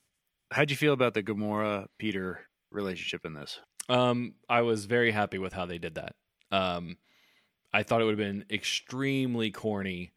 how'd 0.50 0.70
you 0.70 0.76
feel 0.76 0.92
about 0.92 1.14
the 1.14 1.22
Gamora 1.22 1.86
Peter 1.98 2.40
relationship 2.70 3.24
in 3.24 3.34
this? 3.34 3.60
Um, 3.88 4.34
I 4.48 4.62
was 4.62 4.86
very 4.86 5.10
happy 5.10 5.38
with 5.38 5.52
how 5.52 5.66
they 5.66 5.78
did 5.78 5.96
that. 5.96 6.14
Um, 6.50 6.96
I 7.72 7.82
thought 7.82 8.00
it 8.00 8.04
would 8.04 8.18
have 8.18 8.26
been 8.28 8.44
extremely 8.50 9.50
corny 9.50 10.12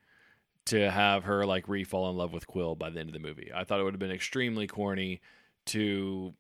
to 0.66 0.90
have 0.90 1.26
her 1.26 1.46
like 1.46 1.68
re 1.68 1.84
fall 1.84 2.10
in 2.10 2.16
love 2.18 2.34
with 2.34 2.48
Quill 2.48 2.76
by 2.76 2.90
the 2.90 3.00
end 3.00 3.10
of 3.10 3.14
the 3.14 3.20
movie. 3.20 3.52
I 3.54 3.64
thought 3.64 3.80
it 3.80 3.84
would 3.84 3.94
have 3.94 4.00
been 4.00 4.12
extremely 4.12 4.66
corny 4.66 5.22
to 5.68 6.34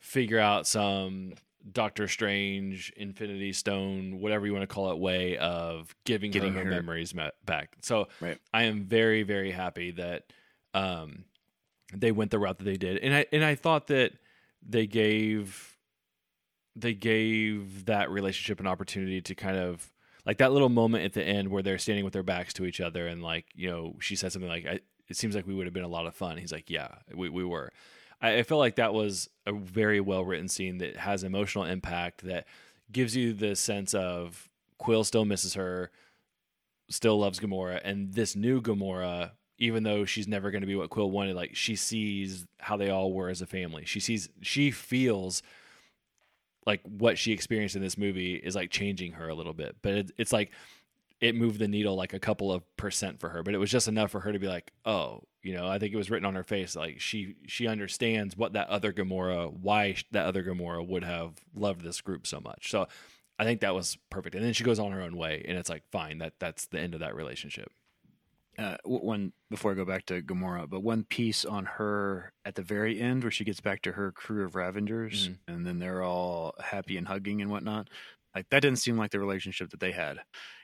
figure 0.00 0.38
out 0.40 0.66
some 0.66 1.34
Doctor 1.72 2.08
Strange, 2.08 2.92
Infinity 2.96 3.52
Stone, 3.52 4.20
whatever 4.20 4.46
you 4.46 4.52
want 4.52 4.62
to 4.68 4.74
call 4.74 4.90
it, 4.92 4.98
way 4.98 5.36
of 5.38 5.94
giving 6.04 6.30
Getting 6.30 6.52
her 6.52 6.58
her 6.60 6.64
her- 6.66 6.70
memories 6.70 7.14
back. 7.44 7.76
So 7.80 8.08
Right. 8.20 8.38
I 8.52 8.64
am 8.64 8.84
very, 8.84 9.22
very 9.22 9.50
happy 9.50 9.92
that 9.92 10.24
um, 10.74 11.24
they 11.94 12.12
went 12.12 12.30
the 12.30 12.38
route 12.38 12.58
that 12.58 12.64
they 12.64 12.76
did, 12.76 12.98
and 12.98 13.14
I 13.14 13.26
and 13.32 13.44
I 13.44 13.54
thought 13.54 13.86
that 13.86 14.12
they 14.66 14.86
gave 14.86 15.70
they 16.76 16.92
gave 16.94 17.84
that 17.86 18.10
relationship 18.10 18.58
an 18.60 18.66
opportunity 18.66 19.20
to 19.22 19.34
kind 19.34 19.56
of 19.56 19.92
like 20.26 20.38
that 20.38 20.52
little 20.52 20.68
moment 20.68 21.04
at 21.04 21.12
the 21.12 21.22
end 21.22 21.48
where 21.48 21.62
they're 21.62 21.78
standing 21.78 22.04
with 22.04 22.12
their 22.14 22.22
backs 22.24 22.52
to 22.54 22.64
each 22.64 22.80
other, 22.80 23.06
and 23.06 23.22
like 23.22 23.46
you 23.54 23.70
know 23.70 23.94
she 24.00 24.16
said 24.16 24.32
something 24.32 24.48
like, 24.48 24.66
I, 24.66 24.80
"It 25.08 25.16
seems 25.16 25.34
like 25.36 25.46
we 25.46 25.54
would 25.54 25.66
have 25.66 25.74
been 25.74 25.84
a 25.84 25.88
lot 25.88 26.06
of 26.06 26.14
fun." 26.14 26.36
He's 26.36 26.52
like, 26.52 26.68
"Yeah, 26.68 26.88
we 27.14 27.28
we 27.28 27.44
were." 27.44 27.70
I, 28.24 28.38
I 28.38 28.42
feel 28.42 28.58
like 28.58 28.76
that 28.76 28.94
was 28.94 29.28
a 29.46 29.52
very 29.52 30.00
well 30.00 30.24
written 30.24 30.48
scene 30.48 30.78
that 30.78 30.96
has 30.96 31.22
emotional 31.22 31.64
impact 31.64 32.24
that 32.24 32.46
gives 32.90 33.14
you 33.14 33.34
the 33.34 33.54
sense 33.54 33.92
of 33.94 34.48
Quill 34.78 35.04
still 35.04 35.24
misses 35.24 35.54
her, 35.54 35.90
still 36.88 37.18
loves 37.18 37.38
Gamora, 37.38 37.80
and 37.84 38.12
this 38.14 38.34
new 38.34 38.60
Gamora, 38.60 39.32
even 39.58 39.82
though 39.82 40.04
she's 40.04 40.26
never 40.26 40.50
going 40.50 40.62
to 40.62 40.66
be 40.66 40.74
what 40.74 40.90
Quill 40.90 41.10
wanted, 41.10 41.36
like 41.36 41.54
she 41.54 41.76
sees 41.76 42.46
how 42.58 42.76
they 42.76 42.90
all 42.90 43.12
were 43.12 43.28
as 43.28 43.42
a 43.42 43.46
family. 43.46 43.84
She 43.84 44.00
sees, 44.00 44.28
she 44.40 44.70
feels 44.70 45.42
like 46.66 46.80
what 46.82 47.18
she 47.18 47.32
experienced 47.32 47.76
in 47.76 47.82
this 47.82 47.98
movie 47.98 48.34
is 48.34 48.56
like 48.56 48.70
changing 48.70 49.12
her 49.12 49.28
a 49.28 49.34
little 49.34 49.52
bit, 49.52 49.76
but 49.82 49.92
it, 49.92 50.10
it's 50.16 50.32
like 50.32 50.50
it 51.20 51.34
moved 51.34 51.58
the 51.58 51.68
needle 51.68 51.94
like 51.94 52.14
a 52.14 52.18
couple 52.18 52.50
of 52.50 52.62
percent 52.78 53.20
for 53.20 53.28
her, 53.28 53.42
but 53.42 53.54
it 53.54 53.58
was 53.58 53.70
just 53.70 53.86
enough 53.86 54.10
for 54.10 54.20
her 54.20 54.32
to 54.32 54.38
be 54.38 54.48
like, 54.48 54.72
oh, 54.86 55.22
you 55.44 55.54
know, 55.54 55.68
I 55.68 55.78
think 55.78 55.92
it 55.94 55.96
was 55.96 56.10
written 56.10 56.26
on 56.26 56.34
her 56.34 56.42
face 56.42 56.74
like 56.74 57.00
she 57.00 57.36
she 57.46 57.66
understands 57.68 58.36
what 58.36 58.54
that 58.54 58.68
other 58.68 58.92
Gamora, 58.92 59.52
why 59.52 59.94
that 60.10 60.26
other 60.26 60.42
Gamora 60.42 60.86
would 60.86 61.04
have 61.04 61.34
loved 61.54 61.82
this 61.82 62.00
group 62.00 62.26
so 62.26 62.40
much. 62.40 62.70
So 62.70 62.88
I 63.38 63.44
think 63.44 63.60
that 63.60 63.74
was 63.74 63.98
perfect. 64.10 64.34
And 64.34 64.44
then 64.44 64.52
she 64.54 64.64
goes 64.64 64.78
on 64.78 64.92
her 64.92 65.02
own 65.02 65.16
way, 65.16 65.44
and 65.46 65.58
it's 65.58 65.68
like 65.68 65.82
fine. 65.92 66.18
That 66.18 66.34
that's 66.40 66.66
the 66.66 66.80
end 66.80 66.94
of 66.94 67.00
that 67.00 67.14
relationship. 67.14 67.70
uh, 68.56 68.76
one 68.84 69.32
before 69.50 69.72
I 69.72 69.74
go 69.74 69.84
back 69.84 70.06
to 70.06 70.22
Gamora, 70.22 70.70
but 70.70 70.80
one 70.84 71.02
piece 71.02 71.44
on 71.44 71.64
her 71.64 72.32
at 72.44 72.54
the 72.54 72.62
very 72.62 73.00
end 73.00 73.24
where 73.24 73.32
she 73.32 73.42
gets 73.42 73.60
back 73.60 73.82
to 73.82 73.92
her 73.92 74.12
crew 74.12 74.44
of 74.44 74.54
Ravagers, 74.54 75.28
Mhm. 75.30 75.38
and 75.48 75.66
then 75.66 75.80
they're 75.80 76.02
all 76.04 76.54
happy 76.62 76.96
and 76.96 77.08
hugging 77.08 77.42
and 77.42 77.50
whatnot. 77.50 77.90
Like 78.32 78.48
that 78.50 78.60
didn't 78.60 78.78
seem 78.78 78.96
like 78.96 79.10
the 79.10 79.18
relationship 79.18 79.70
that 79.70 79.80
they 79.80 79.90
had, 79.90 80.20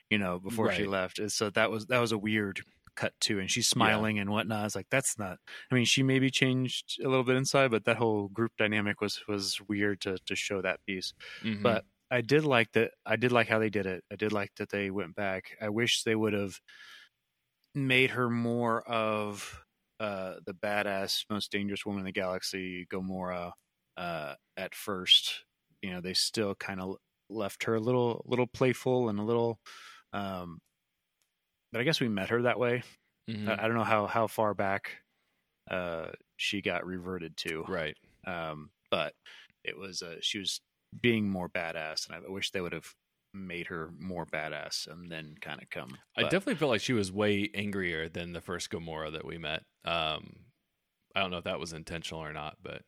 you 0.08 0.18
know, 0.18 0.38
before 0.38 0.72
she 0.72 0.84
left. 0.86 1.20
So 1.32 1.50
that 1.50 1.72
was 1.72 1.86
that 1.86 1.98
was 1.98 2.12
a 2.12 2.18
weird 2.18 2.60
cut 2.96 3.14
too, 3.20 3.38
and 3.38 3.50
she's 3.50 3.68
smiling 3.68 4.18
and 4.18 4.30
whatnot. 4.30 4.66
It's 4.66 4.74
like 4.76 4.88
that's 4.90 5.18
not. 5.18 5.38
I 5.70 5.74
mean, 5.74 5.84
she 5.84 6.02
maybe 6.02 6.30
changed 6.30 6.98
a 7.02 7.08
little 7.08 7.24
bit 7.24 7.36
inside, 7.36 7.70
but 7.70 7.84
that 7.84 7.96
whole 7.96 8.28
group 8.28 8.52
dynamic 8.58 9.00
was 9.00 9.22
was 9.28 9.60
weird 9.68 10.00
to 10.02 10.18
to 10.26 10.36
show 10.36 10.62
that 10.62 10.84
piece. 10.86 11.12
Mhm. 11.42 11.62
But 11.62 11.84
I 12.10 12.20
did 12.22 12.44
like 12.44 12.72
that. 12.72 12.92
I 13.06 13.16
did 13.16 13.32
like 13.32 13.48
how 13.48 13.58
they 13.58 13.70
did 13.70 13.86
it. 13.86 14.04
I 14.10 14.16
did 14.16 14.32
like 14.32 14.54
that 14.56 14.70
they 14.70 14.90
went 14.90 15.14
back. 15.14 15.56
I 15.60 15.68
wish 15.68 16.02
they 16.02 16.16
would 16.16 16.32
have 16.32 16.60
made 17.74 18.10
her 18.10 18.28
more 18.28 18.86
of 18.88 19.64
uh, 19.98 20.36
the 20.44 20.54
badass, 20.54 21.24
most 21.30 21.50
dangerous 21.52 21.84
woman 21.84 22.00
in 22.00 22.06
the 22.06 22.12
galaxy, 22.12 22.86
Gamora. 22.86 23.52
Uh, 23.96 24.34
at 24.56 24.74
first, 24.74 25.44
you 25.82 25.90
know, 25.90 26.00
they 26.00 26.14
still 26.14 26.54
kind 26.54 26.80
of 26.80 26.96
left 27.28 27.64
her 27.64 27.74
a 27.74 27.80
little, 27.80 28.22
little 28.26 28.46
playful 28.46 29.08
and 29.08 29.18
a 29.18 29.22
little. 29.22 29.60
Um, 30.12 30.60
but 31.72 31.80
I 31.80 31.84
guess 31.84 32.00
we 32.00 32.08
met 32.08 32.30
her 32.30 32.42
that 32.42 32.58
way. 32.58 32.82
Mhm. 33.28 33.48
I, 33.48 33.64
I 33.64 33.68
don't 33.68 33.76
know 33.76 33.84
how 33.84 34.06
how 34.06 34.26
far 34.26 34.54
back 34.54 35.02
uh, 35.70 36.10
she 36.36 36.62
got 36.62 36.86
reverted 36.86 37.36
to 37.38 37.64
right. 37.68 37.96
um, 38.26 38.70
but 38.90 39.14
it 39.64 39.78
was 39.78 40.02
uh, 40.02 40.16
she 40.20 40.38
was 40.38 40.60
being 41.00 41.28
more 41.28 41.48
badass, 41.48 42.08
and 42.08 42.16
I 42.16 42.28
wish 42.28 42.50
they 42.50 42.60
would 42.60 42.72
have 42.72 42.94
made 43.32 43.68
her 43.68 43.90
more 43.98 44.26
badass 44.26 44.88
and 44.88 45.10
then 45.10 45.36
kind 45.40 45.62
of 45.62 45.70
come. 45.70 45.96
I 46.16 46.22
definitely 46.22 46.56
felt 46.56 46.70
like 46.70 46.80
she 46.80 46.92
was 46.92 47.12
way 47.12 47.48
angrier 47.54 48.08
than 48.08 48.32
the 48.32 48.40
first 48.40 48.70
Gamora 48.70 49.12
that 49.12 49.24
we 49.24 49.38
met. 49.38 49.62
Um, 49.84 50.46
I 51.14 51.20
don't 51.20 51.30
know 51.30 51.38
if 51.38 51.44
that 51.44 51.60
was 51.60 51.72
intentional 51.72 52.22
or 52.22 52.32
not, 52.32 52.56
but 52.62 52.82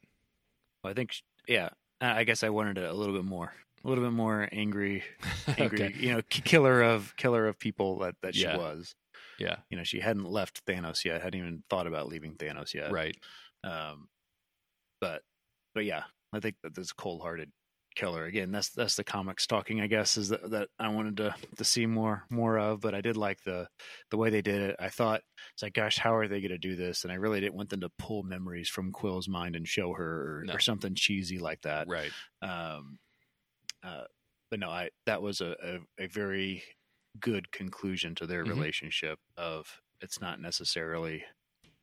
I 0.85 0.93
think 0.93 1.15
yeah. 1.47 1.71
I 2.01 2.21
I 2.21 2.25
guess 2.25 2.43
I 2.43 2.51
wanted 2.51 2.79
it 2.79 2.91
a 2.91 2.93
little 2.93 3.15
bit 3.15 3.25
more, 3.25 3.53
a 3.85 3.89
little 3.89 4.05
bit 4.05 4.13
more 4.13 4.49
angry, 4.53 5.03
angry. 5.59 5.83
okay. 5.85 5.95
You 5.99 6.13
know, 6.15 6.23
k- 6.29 6.43
killer 6.45 6.83
of 6.83 7.15
killer 7.17 7.47
of 7.49 7.59
people 7.59 7.99
that 8.01 8.15
that 8.23 8.35
she 8.35 8.43
Yeah. 8.43 8.57
was. 8.57 8.95
Yeah, 9.39 9.57
You 9.71 9.77
know, 9.77 9.83
she 9.85 9.99
hadn't 9.99 10.27
left 10.31 10.65
Thanos 10.67 11.05
yet. 11.05 11.21
Hadn't 11.23 11.41
even 11.41 11.65
thought 11.69 11.87
about 11.89 12.07
leaving 12.09 12.35
Thanos 12.37 12.75
yet. 12.75 12.93
right. 12.93 13.17
Um, 13.65 14.09
but 15.01 15.23
but 15.75 15.85
yeah, 15.85 16.05
I 16.33 16.41
think 16.41 16.57
that 16.63 16.75
this 16.75 16.93
cold 16.93 17.23
hearted 17.23 17.51
killer 17.97 18.25
again. 18.25 18.53
That's 18.53 18.71
that's 18.71 18.95
the 18.97 19.05
comics 19.05 19.47
talking, 19.47 19.81
I 19.81 19.87
guess, 19.87 20.17
is 20.17 20.29
that, 20.29 20.51
that 20.51 20.69
I 20.79 20.89
wanted 20.89 21.17
to 21.19 21.35
to 21.57 21.65
see 21.65 21.87
more 21.87 22.25
more 22.31 22.59
of. 22.59 22.81
But 22.81 22.95
I 22.95 23.01
did 23.01 23.17
like 23.17 23.43
the 23.45 23.67
the 24.11 24.17
way 24.17 24.31
they 24.31 24.43
did 24.43 24.63
it. 24.63 24.77
I 24.79 24.91
thought 24.91 25.23
it's 25.55 25.63
like, 25.63 25.75
gosh, 25.75 25.99
how 25.99 26.15
are 26.15 26.29
they 26.29 26.41
going 26.41 26.51
to 26.53 26.59
do 26.59 26.77
this? 26.77 27.03
And 27.05 27.13
I 27.13 27.17
really 27.17 27.41
didn't 27.41 27.55
want 27.57 27.71
them 27.71 27.81
to 27.81 27.91
pull 27.99 28.23
memories 28.23 28.69
from 28.69 28.93
Quill's 28.93 29.29
mind 29.29 29.57
and 29.57 29.67
show 29.67 29.93
her 29.95 30.41
or, 30.41 30.45
No. 30.47 30.55
or 30.55 30.61
something 30.61 30.95
cheesy 30.95 31.39
like 31.39 31.61
that. 31.63 31.89
Right. 31.89 32.11
Um, 32.43 32.99
uh, 33.83 34.05
but 34.51 34.61
no, 34.61 34.71
I 34.71 34.91
that 35.07 35.23
was 35.23 35.41
a, 35.41 35.55
a, 35.99 36.05
a 36.05 36.07
very 36.09 36.63
good 37.21 37.51
conclusion 37.53 38.15
to 38.17 38.27
their 38.27 38.45
Mhm. 38.45 38.49
relationship. 38.49 39.19
Of 39.37 39.81
it's 40.01 40.21
not 40.21 40.41
necessarily 40.41 41.25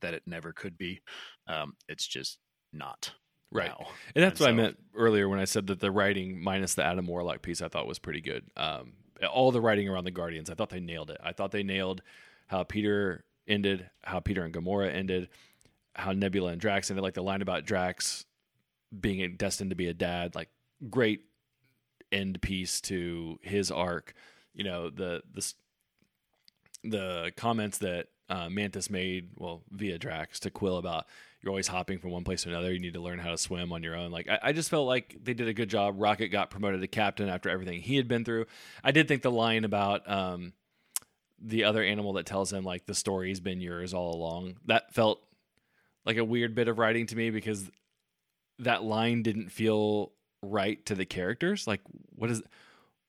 that 0.01 0.13
it 0.13 0.23
never 0.25 0.53
could 0.53 0.77
be. 0.77 1.01
Um, 1.47 1.75
it's 1.87 2.07
just 2.07 2.39
not 2.73 3.13
Right. 3.51 3.67
now. 3.69 3.87
And 4.15 4.23
that's 4.23 4.39
And 4.39 4.45
what 4.45 4.49
I 4.49 4.53
meant 4.53 4.77
earlier 4.95 5.27
when 5.27 5.39
I 5.39 5.45
said 5.45 5.67
that 5.67 5.79
the 5.79 5.91
writing 5.91 6.39
minus 6.41 6.75
the 6.75 6.83
Adam 6.85 7.07
Warlock 7.07 7.41
piece 7.41 7.61
I 7.61 7.67
thought 7.67 7.87
was 7.87 7.97
pretty 7.99 8.21
good. 8.21 8.49
Um, 8.55 8.93
all 9.31 9.51
the 9.51 9.59
writing 9.61 9.89
around 9.89 10.03
the 10.05 10.11
Guardians, 10.11 10.49
I 10.49 10.53
thought 10.53 10.69
they 10.69 10.79
nailed 10.79 11.09
it. 11.09 11.17
I 11.23 11.33
thought 11.33 11.51
they 11.51 11.63
nailed 11.63 12.01
how 12.47 12.63
Peter 12.63 13.25
ended, 13.47 13.89
how 14.03 14.19
Peter 14.19 14.43
and 14.45 14.53
Gamora 14.53 14.93
ended, 14.93 15.29
how 15.95 16.11
Nebula 16.13 16.51
and 16.51 16.61
Drax 16.61 16.89
ended. 16.91 17.03
Like 17.03 17.15
the 17.15 17.23
line 17.23 17.41
about 17.41 17.65
Drax 17.65 18.25
being 18.97 19.35
destined 19.35 19.71
to 19.71 19.75
be 19.75 19.87
a 19.87 19.93
dad, 19.93 20.35
like 20.35 20.49
great 20.89 21.21
end 22.11 22.41
piece 22.41 22.81
to 22.81 23.39
his 23.41 23.71
arc. 23.71 24.13
You 24.53 24.63
know 24.63 24.89
the 24.89 25.21
the 25.33 25.53
the 26.83 27.31
comments 27.35 27.79
that 27.79 28.07
uh, 28.29 28.49
Mantis 28.49 28.89
made, 28.89 29.29
well, 29.37 29.63
via 29.71 29.97
Drax 29.97 30.39
to 30.41 30.51
Quill 30.51 30.77
about 30.77 31.05
you're 31.41 31.49
always 31.49 31.67
hopping 31.67 31.99
from 31.99 32.11
one 32.11 32.23
place 32.23 32.43
to 32.43 32.49
another. 32.49 32.71
You 32.71 32.79
need 32.79 32.93
to 32.93 33.01
learn 33.01 33.19
how 33.19 33.31
to 33.31 33.37
swim 33.37 33.71
on 33.71 33.81
your 33.81 33.95
own. 33.95 34.11
Like 34.11 34.29
I, 34.29 34.39
I 34.43 34.51
just 34.51 34.69
felt 34.69 34.87
like 34.87 35.17
they 35.23 35.33
did 35.33 35.47
a 35.47 35.53
good 35.53 35.69
job. 35.69 35.95
Rocket 35.97 36.27
got 36.27 36.49
promoted 36.49 36.81
to 36.81 36.87
captain 36.87 37.29
after 37.29 37.49
everything 37.49 37.81
he 37.81 37.95
had 37.95 38.07
been 38.07 38.25
through. 38.25 38.45
I 38.83 38.91
did 38.91 39.07
think 39.07 39.21
the 39.21 39.31
line 39.31 39.63
about 39.63 40.09
um, 40.09 40.53
the 41.41 41.63
other 41.63 41.83
animal 41.83 42.13
that 42.13 42.25
tells 42.25 42.51
him 42.51 42.63
like 42.63 42.85
the 42.85 42.95
story's 42.95 43.39
been 43.39 43.61
yours 43.61 43.93
all 43.93 44.13
along 44.13 44.57
that 44.65 44.93
felt 44.93 45.21
like 46.05 46.17
a 46.17 46.25
weird 46.25 46.55
bit 46.55 46.67
of 46.67 46.77
writing 46.77 47.05
to 47.07 47.15
me 47.15 47.29
because 47.29 47.69
that 48.59 48.83
line 48.83 49.23
didn't 49.23 49.49
feel 49.49 50.11
right 50.41 50.83
to 50.85 50.95
the 50.95 51.05
characters. 51.05 51.67
Like 51.67 51.81
what 52.15 52.29
is 52.29 52.41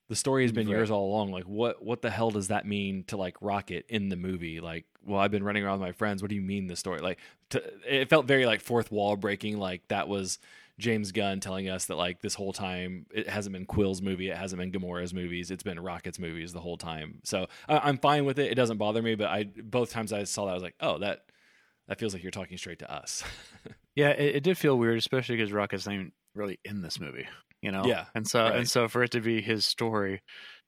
the 0.09 0.16
story 0.16 0.43
has 0.43 0.51
been 0.53 0.66
Right. 0.66 0.76
yours 0.76 0.91
all 0.91 1.07
along. 1.07 1.31
Like 1.31 1.45
what 1.45 1.85
what 1.85 2.03
the 2.03 2.11
hell 2.11 2.31
does 2.31 2.49
that 2.49 2.66
mean 2.66 3.05
to 3.05 3.16
like 3.16 3.37
Rocket 3.41 3.87
in 3.89 4.09
the 4.09 4.16
movie? 4.16 4.61
Like, 4.61 4.85
well, 5.07 5.20
I've 5.20 5.31
been 5.31 5.45
running 5.45 5.62
around 5.64 5.81
with 5.81 5.89
my 5.89 5.93
friends. 5.93 6.20
What 6.22 6.28
do 6.31 6.35
you 6.35 6.43
mean 6.43 6.66
the 6.66 6.76
story? 6.76 7.01
Like, 7.01 7.18
to, 7.51 7.62
it 7.87 8.09
felt 8.11 8.26
very 8.26 8.45
like 8.47 8.61
fourth 8.61 8.91
wall 8.91 9.16
breaking. 9.16 9.59
Like 9.59 9.87
that 9.89 10.09
was 10.09 10.39
James 10.78 11.12
Gunn 11.12 11.39
telling 11.41 11.68
us 11.68 11.85
that 11.85 11.95
like 11.97 12.22
this 12.22 12.35
whole 12.35 12.53
time 12.53 13.07
it 13.14 13.28
hasn't 13.28 13.53
been 13.53 13.66
Quill's 13.66 14.03
movie, 14.03 14.31
it 14.31 14.37
hasn't 14.37 14.59
been 14.61 14.72
Gamora's 14.72 15.14
movies, 15.14 15.51
it's 15.53 15.62
been 15.62 15.78
Rocket's 15.78 16.18
movies 16.18 16.53
the 16.53 16.61
whole 16.61 16.76
time. 16.78 17.20
So 17.22 17.47
I, 17.68 17.78
I'm 17.78 17.99
fine 17.99 18.24
with 18.24 18.39
it. 18.41 18.51
It 18.51 18.55
doesn't 18.57 18.78
bother 18.78 19.03
me. 19.03 19.14
But 19.14 19.28
I 19.28 19.45
both 19.45 19.91
times 19.93 20.12
I 20.12 20.24
saw 20.24 20.47
that 20.47 20.51
I 20.51 20.55
was 20.55 20.62
like, 20.62 20.74
oh, 20.81 20.99
that 20.99 21.26
that 21.87 21.99
feels 22.01 22.14
like 22.14 22.22
you're 22.24 22.31
talking 22.33 22.59
straight 22.59 22.78
to 22.81 22.93
us. 22.93 23.22
Yeah, 24.01 24.11
it, 24.11 24.36
it 24.36 24.42
did 24.42 24.57
feel 24.57 24.78
weird, 24.78 24.98
especially 24.98 25.36
because 25.36 25.53
Rocket's 25.53 25.86
not 25.86 25.94
even 25.94 26.12
really 26.34 26.59
in 26.64 26.80
this 26.80 26.98
movie. 26.98 27.26
You 27.61 27.70
know. 27.70 27.84
Yeah, 27.84 28.07
And 28.14 28.26
so 28.26 28.42
right. 28.42 28.57
and 28.57 28.68
so 28.68 28.88
for 28.88 29.03
it 29.03 29.11
to 29.11 29.20
be 29.20 29.42
his 29.42 29.66
story, 29.66 30.22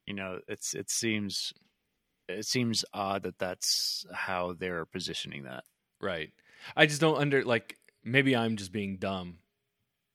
you 0.06 0.12
know, 0.12 0.40
it's 0.46 0.74
it 0.74 0.90
seems 0.90 1.54
it 2.28 2.44
seems 2.44 2.84
odd 2.92 3.22
that 3.22 3.38
that's 3.38 4.04
how 4.12 4.54
they're 4.58 4.84
positioning 4.84 5.44
that. 5.44 5.64
Right. 6.00 6.30
I 6.76 6.86
just 6.86 7.00
don't 7.00 7.16
under 7.18 7.44
like 7.44 7.78
maybe 8.04 8.36
I'm 8.36 8.56
just 8.56 8.72
being 8.72 8.98
dumb. 8.98 9.38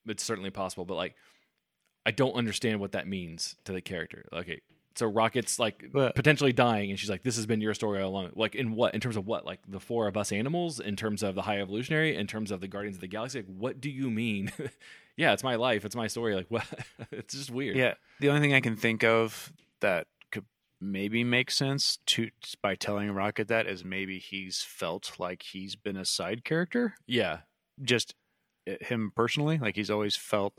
It's 0.06 0.24
certainly 0.24 0.52
possible, 0.52 0.86
but 0.86 0.96
like 0.96 1.16
I 2.06 2.12
don't 2.12 2.36
understand 2.36 2.80
what 2.80 2.92
that 2.92 3.08
means 3.08 3.56
to 3.66 3.74
the 3.74 3.82
character. 3.82 4.26
Okay. 4.32 4.62
So 4.98 5.06
Rocket's 5.08 5.60
like 5.60 5.86
But- 5.92 6.16
potentially 6.16 6.52
dying 6.54 6.90
and 6.90 7.00
she's 7.00 7.10
like, 7.10 7.24
This 7.24 7.36
has 7.36 7.46
been 7.46 7.62
your 7.62 7.74
story 7.74 8.02
all 8.02 8.10
along. 8.10 8.32
Like 8.36 8.56
in 8.56 8.74
what? 8.74 8.94
In 8.94 9.00
terms 9.02 9.16
of 9.18 9.26
what? 9.28 9.46
Like 9.46 9.60
the 9.68 9.80
four 9.80 10.08
of 10.08 10.18
us 10.18 10.32
animals, 10.32 10.80
in 10.80 10.96
terms 10.96 11.24
of 11.24 11.36
the 11.36 11.44
high 11.44 11.60
evolutionary, 11.62 12.16
in 12.16 12.28
terms 12.28 12.52
of 12.52 12.62
the 12.62 12.68
Guardians 12.68 12.98
of 12.98 13.02
the 13.02 13.08
Galaxy? 13.08 13.40
Like, 13.40 13.48
what 13.58 13.80
do 13.82 13.90
you 13.90 14.10
mean? 14.10 14.52
yeah, 15.18 15.34
it's 15.34 15.44
my 15.44 15.56
life, 15.56 15.86
it's 15.86 15.96
my 15.96 16.08
story. 16.08 16.36
Like 16.36 16.48
what 16.50 16.66
it's 17.12 17.34
just 17.36 17.52
weird. 17.52 17.78
Yeah. 17.78 17.94
The 18.20 18.30
only 18.30 18.42
thing 18.42 18.54
I 18.54 18.62
can 18.62 18.76
think 18.76 19.04
of 19.04 19.52
that 19.82 20.08
could 20.32 20.46
maybe 20.82 21.24
make 21.24 21.52
sense 21.52 22.00
to 22.08 22.30
by 22.62 22.76
telling 22.76 23.12
Rocket 23.12 23.48
that 23.50 23.68
is 23.68 23.86
maybe 23.86 24.18
he's 24.20 24.62
felt 24.62 25.14
like 25.20 25.44
he's 25.44 25.76
been 25.76 25.98
a 25.98 26.06
side 26.06 26.44
character, 26.44 26.96
Yeah, 27.06 27.40
just 27.82 28.16
uh, 28.68 28.74
him 28.82 29.12
personally, 29.16 29.58
like 29.60 29.76
he's 29.76 29.92
always 29.92 30.16
felt, 30.16 30.54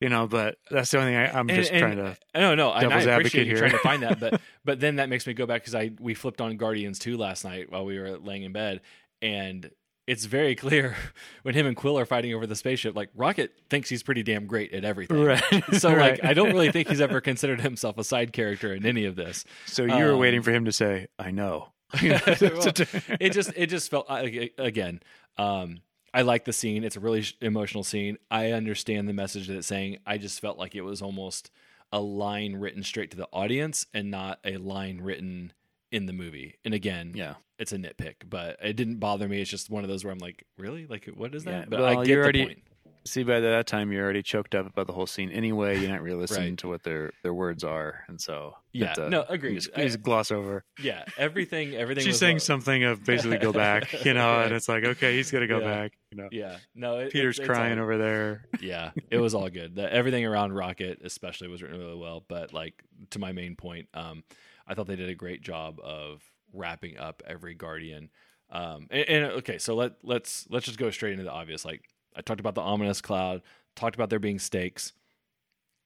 you 0.00 0.08
know. 0.08 0.26
But 0.26 0.56
that's 0.70 0.90
the 0.90 0.98
only 0.98 1.10
thing 1.12 1.16
I, 1.18 1.26
I'm 1.38 1.48
And- 1.48 1.58
just 1.58 1.70
and- 1.70 1.80
trying 1.80 1.96
to. 1.96 2.16
No, 2.34 2.54
no, 2.54 2.70
I 2.70 2.82
appreciate 2.84 3.46
you 3.46 3.52
here. 3.56 3.58
trying 3.58 3.72
to 3.72 3.78
find 3.78 4.02
that, 4.02 4.18
but 4.20 4.40
but 4.64 4.80
then 4.80 4.96
that 4.96 5.08
makes 5.08 5.26
me 5.26 5.34
go 5.34 5.46
back 5.46 5.62
because 5.62 5.74
I 5.74 5.90
we 6.00 6.14
flipped 6.14 6.40
on 6.40 6.56
Guardians 6.56 6.98
two 6.98 7.16
last 7.16 7.44
night 7.44 7.70
while 7.70 7.84
we 7.84 7.98
were 7.98 8.18
laying 8.18 8.42
in 8.42 8.52
bed, 8.52 8.80
and 9.22 9.70
it's 10.06 10.24
very 10.24 10.54
clear 10.56 10.96
when 11.42 11.54
him 11.54 11.66
and 11.66 11.76
Quill 11.76 11.98
are 11.98 12.06
fighting 12.06 12.34
over 12.34 12.46
the 12.46 12.56
spaceship. 12.56 12.96
Like 12.96 13.10
Rocket 13.14 13.52
thinks 13.68 13.88
he's 13.88 14.02
pretty 14.02 14.22
damn 14.22 14.46
great 14.46 14.72
at 14.72 14.84
everything, 14.84 15.22
Right. 15.22 15.42
So 15.74 15.90
Right. 15.94 15.98
like 16.20 16.24
I 16.24 16.34
don't 16.34 16.48
really 16.52 16.72
think 16.72 16.88
he's 16.88 17.00
ever 17.00 17.20
considered 17.20 17.60
himself 17.60 17.96
a 17.98 18.04
side 18.04 18.32
character 18.32 18.74
in 18.74 18.84
any 18.86 19.04
of 19.04 19.14
this. 19.16 19.44
So 19.66 19.84
you 19.84 19.94
were 20.04 20.14
um, 20.14 20.18
waiting 20.18 20.42
for 20.42 20.50
him 20.50 20.64
to 20.64 20.72
say, 20.72 21.06
"I 21.18 21.30
know." 21.30 21.68
Well, 22.02 22.20
it 22.24 23.30
just 23.32 23.52
it 23.56 23.66
just 23.66 23.90
felt 23.90 24.06
again 24.08 25.00
um 25.36 25.80
i 26.12 26.22
like 26.22 26.44
the 26.44 26.52
scene. 26.52 26.84
It's 26.84 26.96
a 26.96 27.00
really 27.00 27.24
emotional 27.40 27.84
scene. 27.84 28.18
I 28.30 28.52
understand 28.52 29.08
the 29.08 29.12
message 29.12 29.46
that 29.48 29.56
it's 29.56 29.66
saying. 29.66 29.98
I 30.06 30.18
just 30.18 30.40
felt 30.40 30.58
like 30.58 30.74
it 30.74 30.82
was 30.82 31.02
almost 31.02 31.50
a 31.92 32.00
line 32.00 32.56
written 32.56 32.82
straight 32.82 33.10
to 33.10 33.16
the 33.16 33.28
audience 33.32 33.86
and 33.92 34.10
not 34.10 34.38
a 34.44 34.56
line 34.56 35.00
written 35.00 35.52
in 35.90 36.06
the 36.06 36.12
movie. 36.12 36.56
And 36.64 36.74
again 36.74 37.12
yeah. 37.14 37.34
it's 37.58 37.72
a 37.72 37.78
nitpick 37.78 38.28
but 38.28 38.56
it 38.62 38.76
didn't 38.76 38.96
bother 38.96 39.28
me. 39.28 39.40
It's 39.40 39.50
just 39.50 39.70
one 39.70 39.84
of 39.84 39.90
those 39.90 40.04
where 40.04 40.12
i'm 40.12 40.18
like 40.18 40.44
really? 40.56 40.86
Like 40.86 41.06
what 41.06 41.34
is 41.34 41.44
that? 41.44 41.50
Yeah, 41.50 41.64
but 41.68 41.80
well, 41.80 41.98
i 41.98 42.04
get 42.04 42.14
the 42.14 42.20
already- 42.20 42.46
point 42.46 42.62
See, 43.06 43.22
by 43.22 43.40
that 43.40 43.66
time, 43.66 43.90
you're 43.92 44.04
already 44.04 44.22
choked 44.22 44.54
up 44.54 44.66
about 44.66 44.86
the 44.86 44.92
whole 44.92 45.06
scene 45.06 45.30
anyway. 45.30 45.78
You're 45.80 45.90
not 45.90 46.02
really 46.02 46.18
listening 46.20 46.50
Right. 46.50 46.58
to 46.58 46.68
what 46.68 46.82
their 46.82 47.12
their 47.22 47.32
words 47.32 47.64
are, 47.64 48.04
and 48.08 48.20
so 48.20 48.56
Yeah, 48.72 48.90
it's, 48.90 48.98
uh, 48.98 49.08
no, 49.08 49.20
you 49.20 49.24
agreed. 49.30 49.54
just, 49.54 49.70
I- 49.74 49.84
just 49.86 50.02
gloss 50.02 50.30
over. 50.30 50.64
yeah 50.82 51.04
everything 51.16 51.74
everything 51.74 52.02
She's 52.04 52.12
was 52.14 52.18
saying 52.20 52.34
well- 52.36 52.40
something 52.40 52.84
of 52.84 53.04
basically 53.04 53.38
go 53.38 53.52
back, 53.52 53.92
you 54.04 54.12
know, 54.12 54.36
Right. 54.36 54.46
and 54.46 54.54
it's 54.54 54.68
like, 54.68 54.84
okay, 54.84 55.16
he's 55.16 55.30
gonna 55.30 55.46
go 55.46 55.60
Yeah. 55.60 55.64
back, 55.74 55.92
you 56.10 56.18
know. 56.18 56.28
yeah 56.30 56.58
no 56.74 56.98
it, 56.98 57.10
Peter's 57.12 57.38
it's- 57.38 57.48
it's 57.48 57.58
crying 57.58 57.78
all- 57.78 57.84
over 57.84 57.96
there. 57.96 58.44
yeah, 58.60 58.90
it 59.10 59.18
was 59.18 59.34
all 59.34 59.48
good. 59.48 59.76
The, 59.76 59.90
everything 59.92 60.26
around 60.26 60.52
Rocket, 60.52 61.00
especially, 61.02 61.48
was 61.48 61.62
written 61.62 61.78
really 61.78 61.96
well. 61.98 62.24
But 62.28 62.52
like 62.52 62.82
to 63.10 63.18
my 63.18 63.32
main 63.32 63.56
point, 63.56 63.88
um, 63.94 64.24
I 64.66 64.74
thought 64.74 64.86
they 64.86 64.96
did 64.96 65.08
a 65.08 65.14
great 65.14 65.40
job 65.42 65.80
of 65.82 66.22
wrapping 66.52 66.98
up 66.98 67.22
every 67.26 67.54
Guardian. 67.54 68.10
Um, 68.50 68.88
and, 68.90 69.08
and 69.08 69.24
okay, 69.38 69.58
so 69.58 69.74
let 69.74 69.92
let's 70.02 70.46
let's 70.50 70.66
just 70.66 70.78
go 70.78 70.90
straight 70.90 71.12
into 71.12 71.24
the 71.24 71.30
obvious. 71.32 71.64
Like 71.64 71.88
I 72.16 72.22
talked 72.22 72.40
about 72.40 72.54
the 72.54 72.60
ominous 72.60 73.00
cloud, 73.00 73.42
talked 73.76 73.94
about 73.94 74.10
there 74.10 74.18
being 74.18 74.38
stakes. 74.38 74.92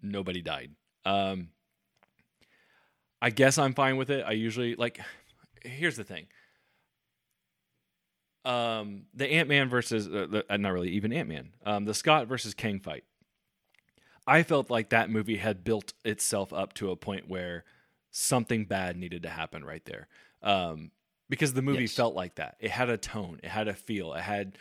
Nobody 0.03 0.43
died. 0.43 0.71
Um, 1.05 1.49
I 3.23 3.31
guess 3.31 3.59
I'm 3.59 3.75
fine 3.75 3.97
with 3.97 4.11
it. 4.11 4.25
I 4.27 4.33
usually 4.33 4.75
like. 4.75 5.01
Here's 5.63 5.97
the 5.97 6.05
thing. 6.05 6.27
Um, 8.45 9.07
the 9.15 9.27
Ant 9.27 9.49
Man 9.49 9.69
versus 9.71 10.07
uh, 10.07 10.27
the, 10.29 10.45
uh, 10.51 10.57
not 10.59 10.73
really 10.73 10.91
even 10.91 11.13
Ant 11.13 11.29
Man. 11.29 11.49
Um, 11.65 11.85
the 11.87 11.95
Scott 11.95 12.27
versus 12.27 12.53
Kang 12.53 12.81
fight. 12.81 13.05
I 14.27 14.43
felt 14.43 14.71
like 14.71 14.91
that 14.91 15.11
movie 15.11 15.37
had 15.37 15.65
built 15.65 15.95
itself 16.05 16.53
up 16.53 16.75
to 16.75 16.91
a 16.91 16.97
point 16.97 17.29
where 17.29 17.65
something 18.11 18.65
bad 18.65 18.97
needed 18.97 19.23
to 19.23 19.29
happen 19.31 19.65
right 19.65 19.85
there. 19.87 20.09
Um, 20.43 20.91
because 21.31 21.55
the 21.55 21.63
movie 21.63 21.83
Yes. 21.83 21.95
felt 21.95 22.15
like 22.15 22.35
that. 22.35 22.57
It 22.61 22.71
had 22.71 22.91
a 22.91 22.99
tone. 22.99 23.41
It 23.43 23.49
had 23.49 23.67
a 23.69 23.75
feel. 23.75 24.13
It 24.15 24.21
had 24.23 24.59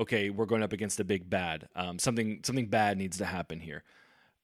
okay, 0.00 0.30
we're 0.30 0.46
going 0.46 0.62
up 0.62 0.72
against 0.72 0.98
a 0.98 1.04
big 1.04 1.28
bad. 1.28 1.68
Um, 1.76 1.98
something 1.98 2.40
something 2.42 2.66
bad 2.66 2.98
needs 2.98 3.18
to 3.18 3.26
happen 3.26 3.60
here. 3.60 3.84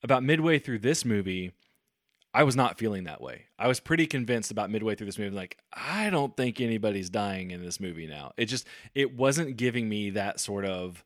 About 0.02 0.22
midway 0.22 0.58
through 0.58 0.80
this 0.80 1.04
movie, 1.04 1.52
I 2.34 2.42
was 2.42 2.54
not 2.54 2.78
feeling 2.78 3.04
that 3.04 3.22
way. 3.22 3.46
I 3.58 3.66
was 3.66 3.80
pretty 3.80 4.06
convinced 4.06 4.50
about 4.50 4.70
midway 4.70 4.94
through 4.94 5.06
this 5.06 5.18
movie, 5.18 5.34
like 5.34 5.56
I 5.72 6.10
don't 6.10 6.36
think 6.36 6.60
anybody's 6.60 7.08
dying 7.08 7.50
in 7.50 7.64
this 7.64 7.80
movie 7.80 8.06
now. 8.06 8.32
It 8.36 8.44
just 8.46 8.66
it 8.94 9.16
wasn't 9.16 9.56
giving 9.56 9.88
me 9.88 10.10
that 10.10 10.38
sort 10.38 10.66
of 10.66 11.02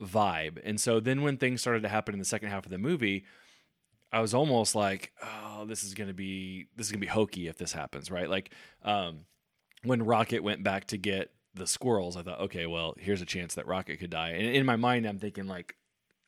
vibe. 0.00 0.60
And 0.64 0.80
so 0.80 1.00
then 1.00 1.22
when 1.22 1.36
things 1.36 1.60
started 1.60 1.82
to 1.82 1.88
happen 1.88 2.14
in 2.14 2.20
the 2.20 2.24
second 2.24 2.50
half 2.50 2.64
of 2.64 2.70
the 2.70 2.78
movie, 2.78 3.24
I 4.12 4.20
was 4.20 4.32
almost 4.32 4.74
like, 4.74 5.12
oh, 5.22 5.64
this 5.66 5.82
is 5.82 5.94
gonna 5.94 6.14
be 6.14 6.68
this 6.76 6.86
is 6.86 6.92
gonna 6.92 7.00
be 7.00 7.06
hokey 7.08 7.48
if 7.48 7.58
this 7.58 7.72
happens, 7.72 8.08
right? 8.08 8.30
Like 8.30 8.52
um, 8.84 9.24
when 9.82 10.04
Rocket 10.04 10.44
went 10.44 10.62
back 10.62 10.86
to 10.88 10.96
get 10.96 11.32
the 11.54 11.66
squirrels, 11.66 12.16
I 12.16 12.22
thought, 12.22 12.40
okay, 12.40 12.66
well, 12.66 12.94
here's 12.98 13.22
a 13.22 13.26
chance 13.26 13.54
that 13.54 13.66
Rocket 13.66 13.98
could 13.98 14.10
die. 14.10 14.30
And 14.30 14.54
in 14.54 14.64
my 14.66 14.76
mind, 14.76 15.06
I'm 15.06 15.18
thinking 15.18 15.46
like, 15.46 15.76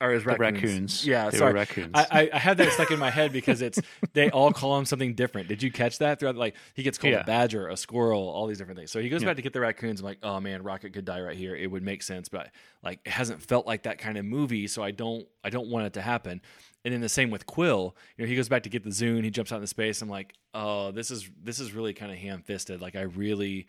or 0.00 0.10
as 0.10 0.26
raccoons. 0.26 0.40
raccoons. 0.62 1.06
Yeah, 1.06 1.30
They 1.30 1.38
sorry. 1.38 1.52
raccoons. 1.52 1.92
I, 1.94 2.06
I, 2.10 2.30
I 2.32 2.38
had 2.38 2.56
that 2.56 2.72
stuck 2.72 2.90
in 2.90 2.98
my 2.98 3.10
head 3.10 3.32
because 3.32 3.62
it's 3.62 3.78
they 4.14 4.30
all 4.30 4.52
call 4.52 4.76
him 4.76 4.84
something 4.84 5.14
different. 5.14 5.46
Did 5.46 5.62
you 5.62 5.70
catch 5.70 5.98
that 5.98 6.18
throughout? 6.18 6.34
Like 6.34 6.56
he 6.74 6.82
gets 6.82 6.98
called 6.98 7.12
Yeah. 7.12 7.20
a 7.20 7.24
badger, 7.24 7.68
a 7.68 7.76
squirrel, 7.76 8.28
all 8.28 8.48
these 8.48 8.58
different 8.58 8.78
things. 8.78 8.90
So 8.90 9.00
he 9.00 9.08
goes 9.08 9.22
Yeah. 9.22 9.28
back 9.28 9.36
to 9.36 9.42
get 9.42 9.52
the 9.52 9.60
raccoons. 9.60 10.00
I'm 10.00 10.06
like, 10.06 10.18
oh 10.24 10.40
man, 10.40 10.64
Rocket 10.64 10.92
could 10.92 11.04
die 11.04 11.20
right 11.20 11.36
here. 11.36 11.54
It 11.54 11.70
would 11.70 11.84
make 11.84 12.02
sense, 12.02 12.28
but 12.28 12.50
like 12.82 12.98
it 13.04 13.12
hasn't 13.12 13.42
felt 13.42 13.64
like 13.64 13.84
that 13.84 13.98
kind 13.98 14.18
of 14.18 14.24
movie, 14.24 14.66
so 14.66 14.82
I 14.82 14.90
don't 14.90 15.24
I 15.44 15.50
don't 15.50 15.68
want 15.68 15.86
it 15.86 15.92
to 15.92 16.02
happen. 16.02 16.40
And 16.84 16.92
then 16.92 17.00
the 17.00 17.08
same 17.08 17.30
with 17.30 17.46
Quill. 17.46 17.94
You 18.16 18.24
know, 18.24 18.28
he 18.28 18.34
goes 18.34 18.48
back 18.48 18.64
to 18.64 18.68
get 18.70 18.82
the 18.82 18.90
Zune. 18.90 19.22
He 19.22 19.30
jumps 19.30 19.52
out 19.52 19.56
into 19.58 19.68
space. 19.68 20.02
I'm 20.02 20.08
like, 20.08 20.34
oh, 20.52 20.90
this 20.90 21.12
is 21.12 21.30
this 21.40 21.60
is 21.60 21.74
really 21.74 21.94
kind 21.94 22.10
of 22.10 22.18
ham 22.18 22.42
fisted. 22.44 22.80
Like 22.80 22.96
I 22.96 23.02
really 23.02 23.68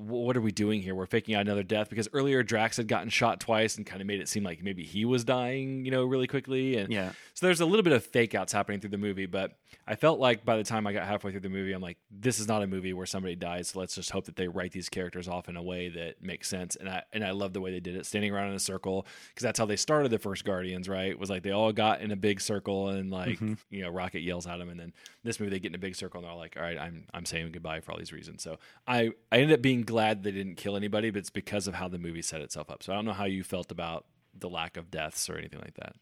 what 0.00 0.36
are 0.36 0.40
we 0.40 0.50
doing 0.52 0.80
here? 0.82 0.94
We're 0.94 1.06
faking 1.06 1.34
out 1.34 1.42
another 1.42 1.62
death 1.62 1.90
because 1.90 2.08
earlier 2.12 2.42
Drax 2.42 2.76
had 2.78 2.88
gotten 2.88 3.08
shot 3.08 3.40
twice 3.40 3.76
and 3.76 3.84
kind 3.86 4.00
of 4.00 4.06
made 4.06 4.20
it 4.20 4.28
seem 4.28 4.42
like 4.42 4.62
maybe 4.62 4.82
he 4.84 5.04
was 5.04 5.24
dying, 5.24 5.84
you 5.84 5.90
know, 5.90 6.04
really 6.04 6.26
quickly. 6.26 6.76
And 6.76 6.92
yeah. 6.92 7.12
so 7.34 7.46
there's 7.46 7.60
a 7.60 7.66
little 7.66 7.82
bit 7.82 7.92
of 7.92 8.04
fake 8.04 8.34
outs 8.34 8.52
happening 8.52 8.80
through 8.80 8.90
the 8.90 8.98
movie, 8.98 9.26
but 9.26 9.56
I 9.86 9.94
felt 9.96 10.18
like 10.18 10.44
by 10.44 10.56
the 10.56 10.64
time 10.64 10.86
I 10.86 10.92
got 10.92 11.06
halfway 11.06 11.30
through 11.32 11.40
the 11.40 11.48
movie, 11.48 11.72
I'm 11.72 11.82
like, 11.82 11.98
this 12.10 12.38
is 12.40 12.48
not 12.48 12.62
a 12.62 12.66
movie 12.66 12.92
where 12.92 13.06
somebody 13.06 13.36
dies. 13.36 13.68
So 13.68 13.80
let's 13.80 13.94
just 13.94 14.10
hope 14.10 14.24
that 14.26 14.36
they 14.36 14.48
write 14.48 14.72
these 14.72 14.88
characters 14.88 15.28
off 15.28 15.48
in 15.48 15.56
a 15.56 15.62
way 15.62 15.88
that 15.90 16.22
makes 16.22 16.48
sense. 16.48 16.76
And 16.76 16.88
I 16.88 17.02
and 17.12 17.24
I 17.24 17.32
love 17.32 17.52
the 17.52 17.60
way 17.60 17.70
they 17.70 17.80
did 17.80 17.96
it, 17.96 18.06
standing 18.06 18.32
around 18.32 18.48
in 18.50 18.54
a 18.54 18.60
circle, 18.60 19.06
because 19.28 19.42
that's 19.42 19.58
how 19.58 19.66
they 19.66 19.76
started 19.76 20.10
the 20.10 20.18
first 20.18 20.44
Guardians, 20.44 20.88
right? 20.88 21.18
Was 21.18 21.30
like 21.30 21.42
they 21.42 21.50
all 21.50 21.72
got 21.72 22.00
in 22.00 22.10
a 22.10 22.16
big 22.16 22.40
circle 22.40 22.88
and 22.88 23.10
like 23.10 23.38
Mhm. 23.38 23.58
you 23.70 23.82
know 23.82 23.90
Rocket 23.90 24.20
yells 24.20 24.46
at 24.46 24.58
them, 24.58 24.68
and 24.68 24.78
then 24.80 24.92
this 25.22 25.38
movie 25.38 25.50
they 25.50 25.58
get 25.60 25.70
in 25.70 25.74
a 25.74 25.78
big 25.78 25.94
circle 25.96 26.18
and 26.18 26.24
they're 26.24 26.32
all 26.32 26.38
like, 26.38 26.56
all 26.56 26.62
right, 26.62 26.78
I'm 26.78 27.04
I'm 27.12 27.24
saying 27.26 27.52
goodbye 27.52 27.80
for 27.80 27.92
all 27.92 27.98
these 27.98 28.12
reasons. 28.12 28.42
So 28.42 28.58
I 28.86 29.10
I 29.30 29.38
ended 29.38 29.52
up 29.52 29.62
being 29.62 29.82
glad 29.82 30.22
they 30.22 30.30
didn't 30.32 30.56
kill 30.56 30.76
anybody, 30.76 31.10
but 31.10 31.18
it's 31.20 31.30
because 31.30 31.66
of 31.66 31.74
how 31.74 31.88
the 31.88 31.98
movie 31.98 32.22
set 32.22 32.40
itself 32.40 32.70
up. 32.70 32.82
So 32.82 32.92
I 32.92 32.96
don't 32.96 33.04
know 33.04 33.12
how 33.12 33.26
you 33.26 33.42
felt 33.44 33.70
about 33.70 34.06
the 34.34 34.48
lack 34.48 34.76
of 34.76 34.90
deaths 34.90 35.28
or 35.28 35.36
anything 35.36 35.60
like 35.60 35.74
that. 35.74 35.94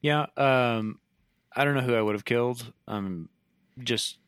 Yeah. 0.00 0.26
Um, 0.36 0.98
I 1.54 1.64
don't 1.64 1.74
know 1.74 1.80
who 1.82 1.94
I 1.94 2.02
would 2.02 2.14
have 2.14 2.24
killed. 2.24 2.72
Um, 2.88 3.28
just 3.82 4.18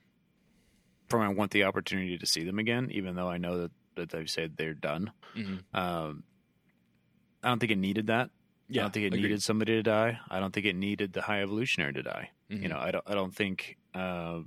from 1.08 1.22
I 1.22 1.28
want 1.28 1.50
the 1.52 1.64
opportunity 1.64 2.18
to 2.18 2.26
see 2.26 2.44
them 2.44 2.58
again, 2.58 2.88
even 2.90 3.14
though 3.16 3.28
I 3.28 3.38
know 3.38 3.58
that, 3.62 3.70
that 3.96 4.10
they've 4.10 4.28
said 4.28 4.56
they're 4.56 4.74
done. 4.74 5.12
Mm-hmm. 5.36 5.76
Um, 5.78 6.22
I 7.42 7.48
don't 7.48 7.58
think 7.58 7.72
it 7.72 7.78
needed 7.78 8.08
that. 8.08 8.30
Yeah, 8.68 8.82
I 8.82 8.84
don't 8.84 8.92
think 8.92 9.04
it 9.04 9.06
agreed. 9.08 9.22
needed 9.22 9.42
somebody 9.42 9.72
to 9.76 9.82
die. 9.82 10.18
I 10.28 10.40
don't 10.40 10.52
think 10.52 10.66
it 10.66 10.76
needed 10.76 11.14
the 11.14 11.22
high 11.22 11.42
evolutionary 11.42 11.94
to 11.94 12.02
die. 12.02 12.30
Mhm. 12.50 12.62
You 12.62 12.68
know, 12.68 12.78
I 12.78 12.90
don't. 12.90 13.04
I 13.06 13.14
don't 13.14 13.34
think 13.34 13.78
uh, 13.98 14.40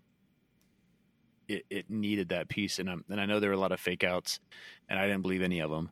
it, 1.47 1.65
it 1.69 1.89
needed 1.89 2.29
that 2.29 2.47
piece. 2.49 2.79
And 2.79 2.89
I'm, 2.89 3.03
and 3.09 3.19
I 3.19 3.25
know 3.25 3.39
there 3.39 3.49
were 3.49 3.55
a 3.55 3.59
lot 3.59 3.71
of 3.71 3.79
fake 3.79 4.03
outs, 4.03 4.39
and 4.89 4.97
I 4.99 5.05
didn't 5.07 5.21
believe 5.21 5.41
any 5.41 5.59
of 5.59 5.69
them. 5.69 5.89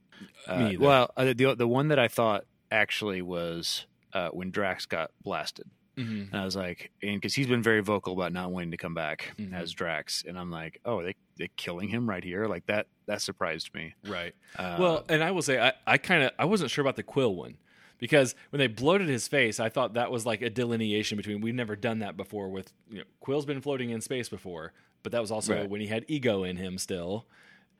Uh, 0.47 0.72
well, 0.80 1.12
uh, 1.18 1.34
the 1.36 1.55
the 1.55 1.68
one 1.68 1.89
that 1.89 1.99
I 1.99 2.07
thought 2.07 2.45
actually 2.72 3.22
was 3.22 3.86
uh, 4.14 4.30
when 4.30 4.51
Drax 4.51 4.86
got 4.86 5.12
blasted. 5.24 5.66
Mm-hmm. 5.97 6.32
And 6.34 6.41
I 6.41 6.45
was 6.45 6.55
like, 6.55 6.91
and 7.03 7.16
because 7.16 7.34
he's 7.34 7.47
been 7.47 7.62
very 7.64 7.82
vocal 7.82 8.14
about 8.14 8.32
not 8.32 8.51
wanting 8.51 8.72
to 8.72 8.78
come 8.78 8.93
back 8.93 9.34
Mhm. 9.38 9.53
as 9.53 9.74
Drax, 9.74 10.24
and 10.26 10.39
I'm 10.39 10.49
like, 10.49 10.80
oh, 10.86 11.03
they 11.03 11.16
they 11.38 11.49
killing 11.57 11.89
him 11.89 12.07
right 12.07 12.24
here, 12.24 12.45
like 12.47 12.66
that. 12.68 12.88
That 13.07 13.22
surprised 13.22 13.74
me. 13.74 13.95
Right. 14.05 14.34
Uh, 14.57 14.78
well, 14.80 15.05
and 15.10 15.22
I 15.24 15.32
will 15.32 15.41
say, 15.41 15.60
I, 15.60 15.74
I 15.86 15.97
kind 15.97 16.24
of 16.24 16.32
I 16.39 16.45
wasn't 16.45 16.72
sure 16.72 16.82
about 16.84 16.95
the 16.95 17.03
Quill 17.03 17.36
one 17.36 17.57
because 18.00 18.34
when 18.50 18.60
they 18.60 18.68
bloated 18.68 19.08
his 19.08 19.28
face, 19.28 19.60
I 19.60 19.70
thought 19.70 19.93
that 19.93 20.10
was 20.12 20.26
like 20.26 20.41
a 20.41 20.50
delineation 20.50 21.16
between 21.18 21.41
we've 21.41 21.54
never 21.56 21.76
done 21.76 22.00
that 22.00 22.18
before. 22.18 22.50
With 22.50 22.74
you 22.89 23.00
know, 23.00 23.04
Quill's 23.20 23.45
been 23.45 23.62
floating 23.62 23.91
in 23.91 24.02
space 24.02 24.28
before, 24.30 24.74
but 25.04 25.12
that 25.12 25.22
was 25.22 25.32
also 25.32 25.56
Right. 25.56 25.70
when 25.70 25.82
he 25.82 25.88
had 25.88 26.06
ego 26.08 26.43
in 26.43 26.58
him 26.58 26.78
still. 26.78 27.28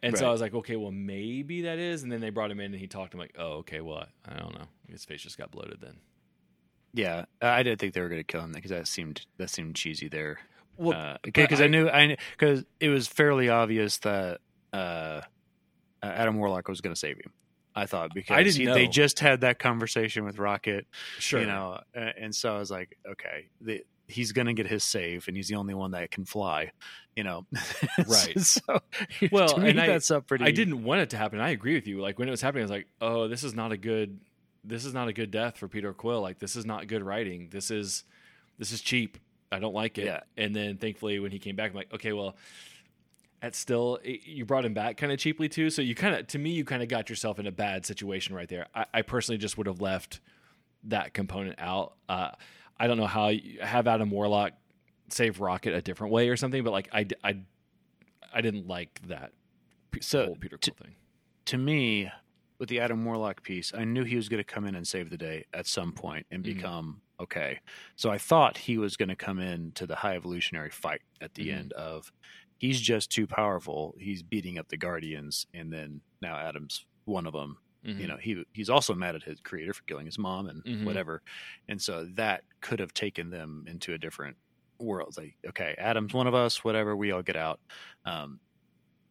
And 0.02 0.18
so 0.18 0.28
I 0.30 0.32
was 0.32 0.40
like, 0.40 0.54
okay, 0.54 0.76
well 0.78 0.92
maybe 0.92 1.64
that 1.64 1.78
is. 1.80 2.04
And 2.04 2.12
then 2.12 2.22
they 2.22 2.30
brought 2.30 2.52
him 2.52 2.60
in 2.62 2.72
and 2.72 2.80
he 2.80 2.88
talked. 2.88 3.14
I'm 3.14 3.20
like, 3.20 3.36
oh, 3.38 3.58
okay, 3.58 3.82
well 3.82 4.06
I 4.28 4.38
don't 4.38 4.54
know. 4.58 4.68
His 4.90 5.04
face 5.04 5.22
just 5.22 5.38
got 5.38 5.52
bloated 5.52 5.80
then. 5.82 5.98
yeah, 6.94 7.26
I 7.42 7.64
didn't 7.64 7.80
think 7.80 7.94
they 7.94 8.02
were 8.02 8.10
going 8.10 8.22
to 8.22 8.24
kill 8.24 8.42
him 8.42 8.52
because 8.54 8.72
that 8.72 8.88
seemed 8.88 9.26
that 9.38 9.50
seemed 9.50 9.76
cheesy 9.76 10.08
there. 10.08 10.40
Well, 10.78 11.18
because 11.24 11.60
but 11.60 11.62
I, 11.62 11.68
knew 11.68 11.90
I 11.90 12.16
because 12.32 12.64
it 12.80 12.88
was 12.88 13.08
fairly 13.08 13.50
obvious 13.50 13.98
that 14.00 14.40
uh, 14.72 15.20
Adam 16.02 16.38
Warlock 16.38 16.70
was 16.70 16.80
going 16.80 16.94
to 16.94 17.00
save 17.00 17.18
him. 17.18 17.34
I 17.80 17.86
thought 17.86 18.14
because 18.14 18.36
I 18.38 18.44
didn't 18.44 18.60
he- 18.60 18.66
they 18.66 18.88
just 18.88 19.20
had 19.20 19.42
that 19.42 19.60
conversation 19.60 20.26
with 20.26 20.38
Rocket, 20.38 20.86
sure, 21.20 21.40
you 21.42 21.46
know, 21.48 21.80
and 21.94 22.36
so 22.36 22.56
I 22.56 22.60
was 22.60 22.70
like, 22.72 22.98
okay, 23.08 23.48
the, 23.62 23.84
he's 24.08 24.32
going 24.32 24.48
to 24.48 24.54
get 24.54 24.68
his 24.68 24.84
save, 24.84 25.28
and 25.28 25.38
he's 25.38 25.48
the 25.48 25.56
only 25.56 25.74
one 25.74 25.92
that 25.92 26.12
can 26.12 26.26
fly, 26.26 26.72
you 27.16 27.24
know, 27.24 27.46
Right. 28.08 28.40
so, 28.40 28.62
Well, 29.32 29.58
me, 29.58 29.70
and 29.70 29.80
I- 29.82 29.88
that's 29.88 30.12
up 30.12 30.28
pretty. 30.28 30.46
I 30.46 30.52
didn't 30.52 30.84
want 30.84 31.02
it 31.02 31.10
to 31.12 31.18
happen. 31.18 31.40
I 31.40 31.50
agree 31.50 31.76
with 31.76 31.88
you. 31.88 32.00
Like 32.02 32.20
when 32.20 32.28
it 32.28 32.32
was 32.32 32.42
happening, 32.42 32.64
I 32.64 32.66
was 32.66 32.72
like, 32.72 32.88
"Oh, 33.02 33.28
this 33.28 33.44
is 33.44 33.54
not 33.54 33.72
a 33.72 33.78
good. 33.78 34.20
This 34.64 34.84
is 34.86 34.94
not 34.94 35.08
a 35.08 35.14
good 35.14 35.32
death 35.32 35.58
for 35.58 35.68
Peter 35.68 35.94
Quill. 35.94 36.22
Like 36.22 36.40
this 36.40 36.56
is 36.56 36.66
not 36.66 36.88
good 36.88 37.02
writing. 37.02 37.48
This 37.50 37.72
is, 37.72 38.04
this 38.58 38.72
is 38.74 38.82
cheap. 38.82 39.18
I 39.52 39.60
don't 39.60 39.74
like 39.74 39.98
it. 39.98 40.06
Yeah. 40.06 40.20
And 40.38 40.54
then 40.56 40.78
thankfully 40.78 41.18
when 41.20 41.32
he 41.32 41.40
came 41.40 41.56
back, 41.56 41.72
I'm 41.72 41.78
like, 41.78 41.94
okay, 41.94 42.12
well, 42.12 42.36
that's 43.42 43.58
still 43.58 44.00
you 44.04 44.46
brought 44.46 44.66
him 44.66 44.74
back 44.74 44.98
kind 44.98 45.12
of 45.12 45.20
cheaply 45.20 45.48
too. 45.50 45.70
So 45.70 45.82
you 45.82 45.96
kind 45.96 46.16
of, 46.16 46.28
to 46.28 46.40
me, 46.40 46.52
you 46.52 46.66
kind 46.66 46.82
of 46.84 46.90
got 46.90 47.10
yourself 47.10 47.40
in 47.40 47.48
a 47.48 47.52
bad 47.52 47.86
situation 47.86 48.36
right 48.36 48.50
there. 48.50 48.68
I, 48.76 48.86
I 48.96 49.02
personally 49.02 49.38
just 49.38 49.58
would 49.58 49.68
have 49.68 49.82
left 49.82 50.20
that 50.86 51.14
component 51.14 51.56
out. 51.60 51.94
Uh, 52.08 52.32
I 52.78 52.88
don't 52.88 52.98
know 52.98 53.08
how 53.08 53.30
you 53.30 53.60
have 53.62 53.88
Adam 53.88 54.10
Warlock 54.12 54.54
save 55.10 55.40
Rocket 55.40 55.74
a 55.74 55.82
different 55.82 56.14
way 56.14 56.30
or 56.30 56.38
something, 56.38 56.64
but 56.64 56.72
like 56.72 56.90
I, 56.94 57.06
I, 57.24 57.38
I 58.34 58.42
didn't 58.42 58.68
like 58.68 59.02
that. 59.08 59.32
So, 60.02 60.26
whole 60.28 60.36
Peter 60.36 60.58
to- 60.58 60.72
thing. 60.72 60.96
to 61.46 61.58
me, 61.58 62.12
with 62.60 62.70
the 62.70 62.80
Adam 62.82 63.04
Warlock 63.06 63.42
piece, 63.42 63.72
I 63.74 63.86
knew 63.86 64.04
he 64.04 64.16
was 64.18 64.28
going 64.30 64.40
to 64.40 64.44
come 64.44 64.66
in 64.66 64.76
and 64.76 64.86
save 64.86 65.10
the 65.10 65.18
day 65.18 65.46
at 65.54 65.66
some 65.66 65.94
point 65.94 66.26
and 66.30 66.44
Mhm. 66.44 66.56
become 66.56 67.02
okay. 67.22 67.60
So 67.96 68.10
I 68.10 68.18
thought 68.18 68.58
he 68.58 68.78
was 68.78 68.96
going 68.98 69.10
to 69.10 69.16
come 69.16 69.40
in 69.40 69.72
to 69.74 69.86
the 69.88 69.96
high 69.96 70.16
evolutionary 70.16 70.70
fight 70.70 71.02
at 71.22 71.34
the 71.34 71.48
Mhm. 71.50 71.58
end 71.58 71.74
of 71.74 72.12
he's 72.60 72.80
just 72.80 73.10
too 73.12 73.26
powerful. 73.28 73.96
He's 74.00 74.22
beating 74.24 74.60
up 74.60 74.68
the 74.70 74.78
Guardians, 74.78 75.48
and 75.54 75.74
then 75.74 76.02
now 76.22 76.38
Adam's 76.38 76.86
one 77.06 77.26
of 77.26 77.34
them. 77.34 77.58
Mhm. 77.86 78.00
You 78.00 78.08
know, 78.08 78.18
he 78.18 78.44
he's 78.54 78.70
also 78.70 78.94
mad 78.94 79.16
at 79.16 79.24
his 79.24 79.40
creator 79.40 79.74
for 79.74 79.84
killing 79.84 80.06
his 80.06 80.20
mom 80.20 80.48
and 80.48 80.64
Mhm. 80.64 80.84
whatever, 80.86 81.24
and 81.68 81.82
so 81.82 82.06
that 82.16 82.44
could 82.62 82.80
have 82.80 82.94
taken 82.94 83.32
them 83.32 83.66
into 83.68 83.94
a 83.94 83.98
different 83.98 84.38
world. 84.80 85.16
Like, 85.18 85.38
okay, 85.48 85.76
Adam's 85.78 86.14
one 86.14 86.28
of 86.28 86.36
us. 86.36 86.64
Whatever, 86.64 86.96
we 86.96 87.12
all 87.12 87.24
get 87.24 87.36
out. 87.38 87.60
Um, 88.06 88.40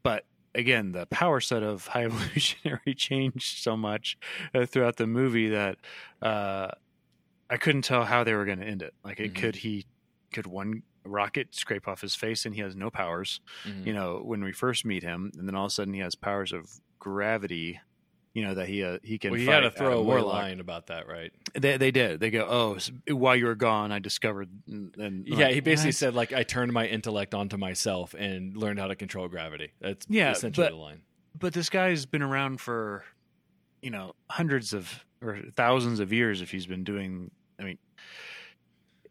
but 0.03 0.25
again, 0.55 0.93
the 0.93 1.07
power 1.07 1.41
set 1.41 1.63
of 1.63 1.87
High 1.89 2.05
Evolutionary 2.05 2.95
changed 2.95 3.59
so 3.59 3.77
much 3.77 4.17
uh, 4.55 4.67
throughout 4.67 4.97
the 4.97 5.07
movie 5.07 5.49
that 5.51 5.79
uh, 6.23 6.71
I 7.51 7.57
couldn't 7.57 7.83
tell 7.83 8.05
how 8.05 8.25
they 8.25 8.35
were 8.35 8.45
going 8.45 8.61
to 8.61 8.67
end 8.67 8.83
it. 8.83 8.95
Like, 9.05 9.21
it 9.21 9.33
Mhm. 9.33 9.37
could 9.37 9.57
he 9.57 9.87
could 10.33 10.47
one 10.47 10.83
rocket 11.09 11.55
scrape 11.55 11.89
off 11.89 12.01
his 12.01 12.15
face 12.15 12.45
and 12.47 12.55
he 12.55 12.61
has 12.61 12.77
no 12.77 12.91
powers. 12.91 13.41
Mhm. 13.65 13.87
You 13.87 13.93
know, 13.95 14.21
when 14.25 14.43
we 14.45 14.53
first 14.53 14.85
meet 14.85 15.03
him, 15.03 15.33
and 15.39 15.49
then 15.49 15.55
all 15.55 15.67
of 15.67 15.71
a 15.71 15.75
sudden 15.75 15.95
he 15.95 16.01
has 16.01 16.15
powers 16.15 16.53
of 16.53 16.71
gravity. 16.99 17.81
You 18.35 18.45
know 18.45 18.55
that 18.55 18.69
he 18.69 18.85
uh, 18.85 18.99
he 19.03 19.19
can. 19.19 19.33
well, 19.33 19.41
fight 19.41 19.53
had 19.53 19.65
a 19.65 19.71
throwaway 19.71 20.07
Warlock. 20.07 20.35
line 20.35 20.61
about 20.61 20.89
that, 20.89 21.09
right? 21.09 21.33
They 21.55 21.77
they 21.77 21.91
did. 21.91 22.21
They 22.21 22.31
go, 22.31 22.47
oh, 22.49 22.79
while 23.13 23.35
you 23.35 23.47
were 23.47 23.57
gone, 23.57 23.91
I 23.91 23.99
discovered. 23.99 24.49
And, 24.69 24.95
and 24.97 25.27
Yeah, 25.27 25.47
like, 25.47 25.55
he 25.55 25.61
basically 25.61 25.89
"What?" 25.89 25.95
said 25.97 26.15
like 26.15 26.33
I 26.33 26.45
turned 26.45 26.73
my 26.73 26.87
intellect 26.87 27.35
onto 27.35 27.57
myself 27.57 28.15
and 28.15 28.57
learned 28.57 28.79
how 28.79 28.87
to 28.87 28.95
control 28.95 29.27
gravity. 29.27 29.73
That's 29.81 30.07
Yeah, 30.09 30.31
essentially 30.33 30.67
but- 30.69 30.71
the 30.73 30.77
line. 30.77 31.03
but 31.37 31.53
this 31.53 31.69
guy's 31.71 32.07
been 32.07 32.23
around 32.23 32.61
for 32.61 33.03
you 33.83 33.91
know 33.91 34.15
hundreds 34.31 34.73
of 34.73 35.05
or 35.21 35.41
thousands 35.57 35.99
of 35.99 36.13
years 36.13 36.41
if 36.43 36.51
he's 36.51 36.67
been 36.67 36.85
doing 36.85 37.31
i 37.61 37.65
mean 37.65 37.79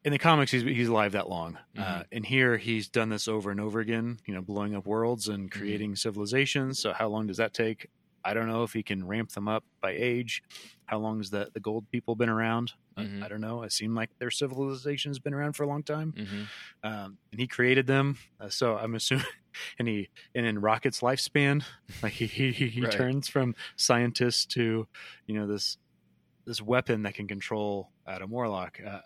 in 0.08 0.12
the 0.14 0.20
comics 0.20 0.52
he's 0.52 0.64
he's 0.64 0.88
alive 0.88 1.12
that 1.12 1.28
long 1.30 1.58
uh, 1.78 1.82
Mhm. 1.82 2.06
and 2.14 2.26
here 2.26 2.56
he's 2.58 2.88
done 2.88 3.10
this 3.10 3.28
over 3.28 3.52
and 3.52 3.60
over 3.60 3.80
again 3.82 4.20
you 4.26 4.34
know 4.34 4.42
blowing 4.42 4.74
up 4.76 4.86
worlds 4.88 5.28
and 5.28 5.50
Mm-hmm. 5.52 5.60
creating 5.60 5.96
civilizations 5.98 6.80
so 6.80 6.94
how 6.94 7.08
long 7.10 7.28
does 7.28 7.38
that 7.38 7.54
take 7.54 7.88
i 8.24 8.34
don't 8.34 8.48
know 8.48 8.64
if 8.64 8.72
he 8.74 8.84
can 8.84 9.06
ramp 9.06 9.32
them 9.32 9.48
up 9.48 9.64
by 9.82 9.92
age 9.92 10.42
how 10.86 10.98
long 11.00 11.18
has 11.18 11.30
the 11.30 11.50
the 11.54 11.60
gold 11.60 11.86
people 11.92 12.16
been 12.16 12.30
around 12.30 12.72
I- 12.96 13.04
Mhm. 13.04 13.24
I, 13.24 13.28
don't 13.28 13.42
know 13.42 13.64
it 13.64 13.72
seemed 13.74 13.96
like 13.96 14.10
their 14.18 14.32
civilization's 14.32 15.20
been 15.20 15.34
around 15.34 15.54
for 15.58 15.64
a 15.64 15.68
long 15.68 15.84
time 15.84 16.14
hmm 16.18 16.44
um, 16.90 17.18
and 17.32 17.40
he 17.42 17.48
created 17.48 17.86
them. 17.88 18.18
Uh, 18.40 18.50
so 18.50 18.78
I'm 18.78 18.96
assuming, 18.96 19.26
and 19.80 19.88
he 19.88 20.10
and 20.36 20.46
in 20.46 20.60
Rocket's 20.62 21.02
lifespan, 21.02 21.64
like 22.02 22.14
he 22.14 22.28
he, 22.28 22.52
he 22.52 22.82
Right. 22.88 22.92
turns 22.92 23.28
from 23.28 23.56
scientist 23.76 24.52
to 24.52 24.88
you 25.28 25.36
know 25.36 25.46
this 25.48 25.78
this 26.46 26.62
weapon 26.62 27.04
that 27.04 27.14
can 27.16 27.28
control 27.28 27.92
Adam 28.08 28.30
Warlock 28.32 28.80
uh, 28.86 29.02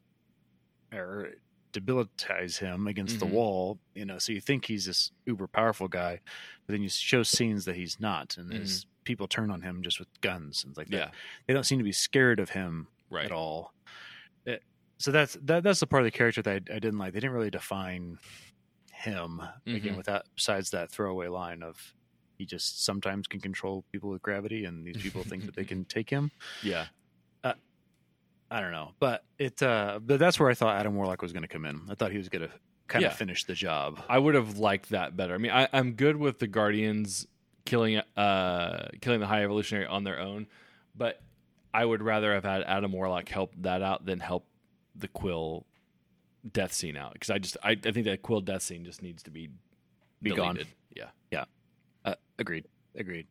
or 0.94 1.32
debilitize 1.74 2.60
him 2.60 2.88
against 2.88 3.16
Mhm. 3.16 3.20
the 3.20 3.26
wall. 3.28 3.80
You 3.96 4.06
know, 4.06 4.20
so 4.20 4.34
you 4.34 4.42
think 4.42 4.66
he's 4.66 4.86
this 4.86 5.12
uber 5.26 5.48
powerful 5.48 5.88
guy, 5.88 6.20
but 6.66 6.74
then 6.74 6.82
you 6.84 6.90
show 6.90 7.24
scenes 7.24 7.66
that 7.66 7.76
he's 7.76 8.00
not, 8.00 8.38
and 8.38 8.52
there's 8.52 8.86
people 9.04 9.28
turn 9.28 9.50
on 9.50 9.62
him 9.62 9.82
just 9.82 9.98
with 10.00 10.10
guns 10.22 10.64
and 10.64 10.76
like 10.78 10.88
that. 10.90 11.08
Mm-hmm. 11.08 11.14
Yeah, 11.16 11.20
They 11.48 11.54
don't 11.54 11.64
seem 11.64 11.78
to 11.80 11.84
be 11.84 11.92
scared 11.92 12.40
of 12.40 12.50
him 12.52 12.88
right. 13.10 13.26
at 13.26 13.32
all. 13.32 13.74
It- 14.46 14.64
so 14.98 15.12
that's 15.12 15.34
that, 15.42 15.64
that's 15.64 15.80
the 15.80 15.88
part 15.88 16.02
of 16.04 16.06
the 16.06 16.12
character 16.18 16.42
that 16.44 16.52
I, 16.52 16.56
I 16.76 16.80
didn't 16.80 16.98
like. 17.00 17.14
They 17.14 17.20
didn't 17.20 17.36
really 17.36 17.50
define 17.50 18.20
him 18.92 19.42
again 19.66 19.94
Mhm. 19.94 19.98
without 19.98 20.26
besides 20.36 20.70
that 20.72 20.92
throwaway 20.92 21.28
line 21.28 21.64
of 21.64 21.96
he 22.38 22.46
just 22.46 22.84
sometimes 22.84 23.28
can 23.28 23.40
control 23.40 23.84
people 23.92 24.10
with 24.10 24.22
gravity, 24.22 24.66
and 24.66 24.86
these 24.86 24.98
people 25.02 25.24
think 25.24 25.46
that 25.46 25.56
they 25.56 25.64
can 25.74 25.86
take 25.86 26.10
him. 26.10 26.32
Yeah, 26.64 26.88
I 28.54 28.60
don't 28.60 28.72
know, 28.74 28.92
but 29.00 29.24
it 29.40 29.64
uh, 29.64 30.00
but 30.06 30.20
that's 30.20 30.38
where 30.40 30.50
I 30.50 30.54
thought 30.54 30.78
Adam 30.78 30.94
Warlock 30.96 31.22
was 31.22 31.32
going 31.32 31.44
to 31.44 31.48
come 31.48 31.64
in. 31.66 31.82
I 31.90 31.96
thought 31.96 32.12
he 32.12 32.18
was 32.18 32.28
going 32.30 32.42
to 32.42 32.50
kind 32.90 33.02
Yeah. 33.04 33.08
of 33.10 33.16
finish 33.16 33.46
the 33.46 33.54
job. 33.54 34.02
I 34.10 34.20
would 34.20 34.36
have 34.36 34.58
liked 34.58 34.90
that 34.90 35.16
better. 35.16 35.34
I 35.34 35.38
mean, 35.38 35.52
I, 35.52 35.70
I'm 35.72 35.94
good 35.94 36.18
with 36.18 36.40
the 36.40 36.48
Guardians 36.48 37.26
killing 37.66 37.98
uh 38.18 38.90
killing 39.00 39.22
the 39.22 39.28
High 39.28 39.44
Evolutionary 39.44 39.86
on 39.86 40.04
their 40.04 40.20
own, 40.20 40.48
but 40.96 41.22
I 41.74 41.86
would 41.86 42.02
rather 42.02 42.34
have 42.34 42.44
had 42.44 42.64
Adam 42.64 42.92
Warlock 42.92 43.30
help 43.30 43.54
that 43.62 43.82
out 43.82 44.06
than 44.06 44.20
help 44.20 44.46
the 44.96 45.08
Quill 45.08 45.66
death 46.52 46.74
scene 46.74 46.98
out 46.98 47.14
because 47.14 47.30
I 47.30 47.38
just 47.38 47.56
I, 47.64 47.72
I 47.72 47.92
think 47.92 48.06
that 48.06 48.22
Quill 48.22 48.42
death 48.42 48.64
scene 48.64 48.84
just 48.84 49.02
needs 49.02 49.24
to 49.24 49.32
be 49.32 49.50
Be 50.22 50.32
gone. 50.32 50.56
deleted. 50.56 50.74
Yeah. 51.32 51.46
Uh, 52.04 52.16
agreed, 52.40 52.66
agreed. 52.96 53.28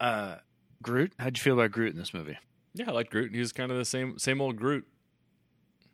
Uh, 0.00 0.36
Groot, 0.82 1.12
how'd 1.18 1.38
you 1.38 1.42
feel 1.42 1.54
about 1.54 1.70
Groot 1.70 1.92
in 1.92 1.98
this 1.98 2.12
movie? 2.12 2.36
Yeah, 2.74 2.88
I 2.88 2.92
like 2.92 3.10
Groot. 3.10 3.32
He 3.32 3.40
was 3.40 3.52
kind 3.52 3.70
of 3.70 3.78
the 3.78 3.84
same 3.84 4.18
same 4.18 4.40
old 4.40 4.56
Groot. 4.56 4.86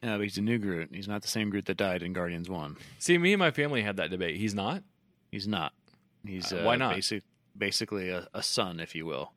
Yeah, 0.02 0.16
but 0.16 0.22
he's 0.22 0.38
a 0.38 0.42
new 0.42 0.58
Groot. 0.58 0.90
He's 0.92 1.08
not 1.08 1.20
the 1.22 1.28
same 1.28 1.50
Groot 1.50 1.66
that 1.66 1.76
died 1.76 2.02
in 2.02 2.12
Guardians 2.14 2.48
One. 2.48 2.76
See, 2.98 3.18
me 3.18 3.34
and 3.34 3.38
my 3.38 3.50
family 3.50 3.82
had 3.82 3.96
that 3.98 4.10
debate. 4.10 4.36
He's 4.38 4.54
not. 4.54 4.82
He's 5.30 5.46
not. 5.46 5.72
He's 6.26 6.52
Uh, 6.52 6.56
uh, 6.56 6.64
why 6.64 6.76
not? 6.76 6.94
Basic, 6.94 7.22
basically 7.56 8.08
a, 8.08 8.26
a 8.32 8.42
son, 8.42 8.80
if 8.80 8.94
you 8.94 9.04
will. 9.04 9.32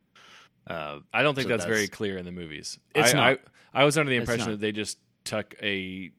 Uh, 0.65 0.99
I 1.13 1.21
don't 1.21 1.35
think 1.35 1.45
So 1.45 1.49
that's, 1.49 1.65
very 1.65 1.89
clear 1.89 2.17
in 2.17 2.23
the 2.23 2.31
movies. 2.31 2.79
It's 2.95 3.13
I, 3.13 3.17
not. 3.17 3.39
I, 3.73 3.81
I 3.81 3.83
was 3.83 3.97
under 3.97 4.09
the 4.09 4.15
impression 4.15 4.51
that 4.51 4.61
they 4.61 4.71
just 4.71 4.97
took 5.25 5.53
a 5.61 6.11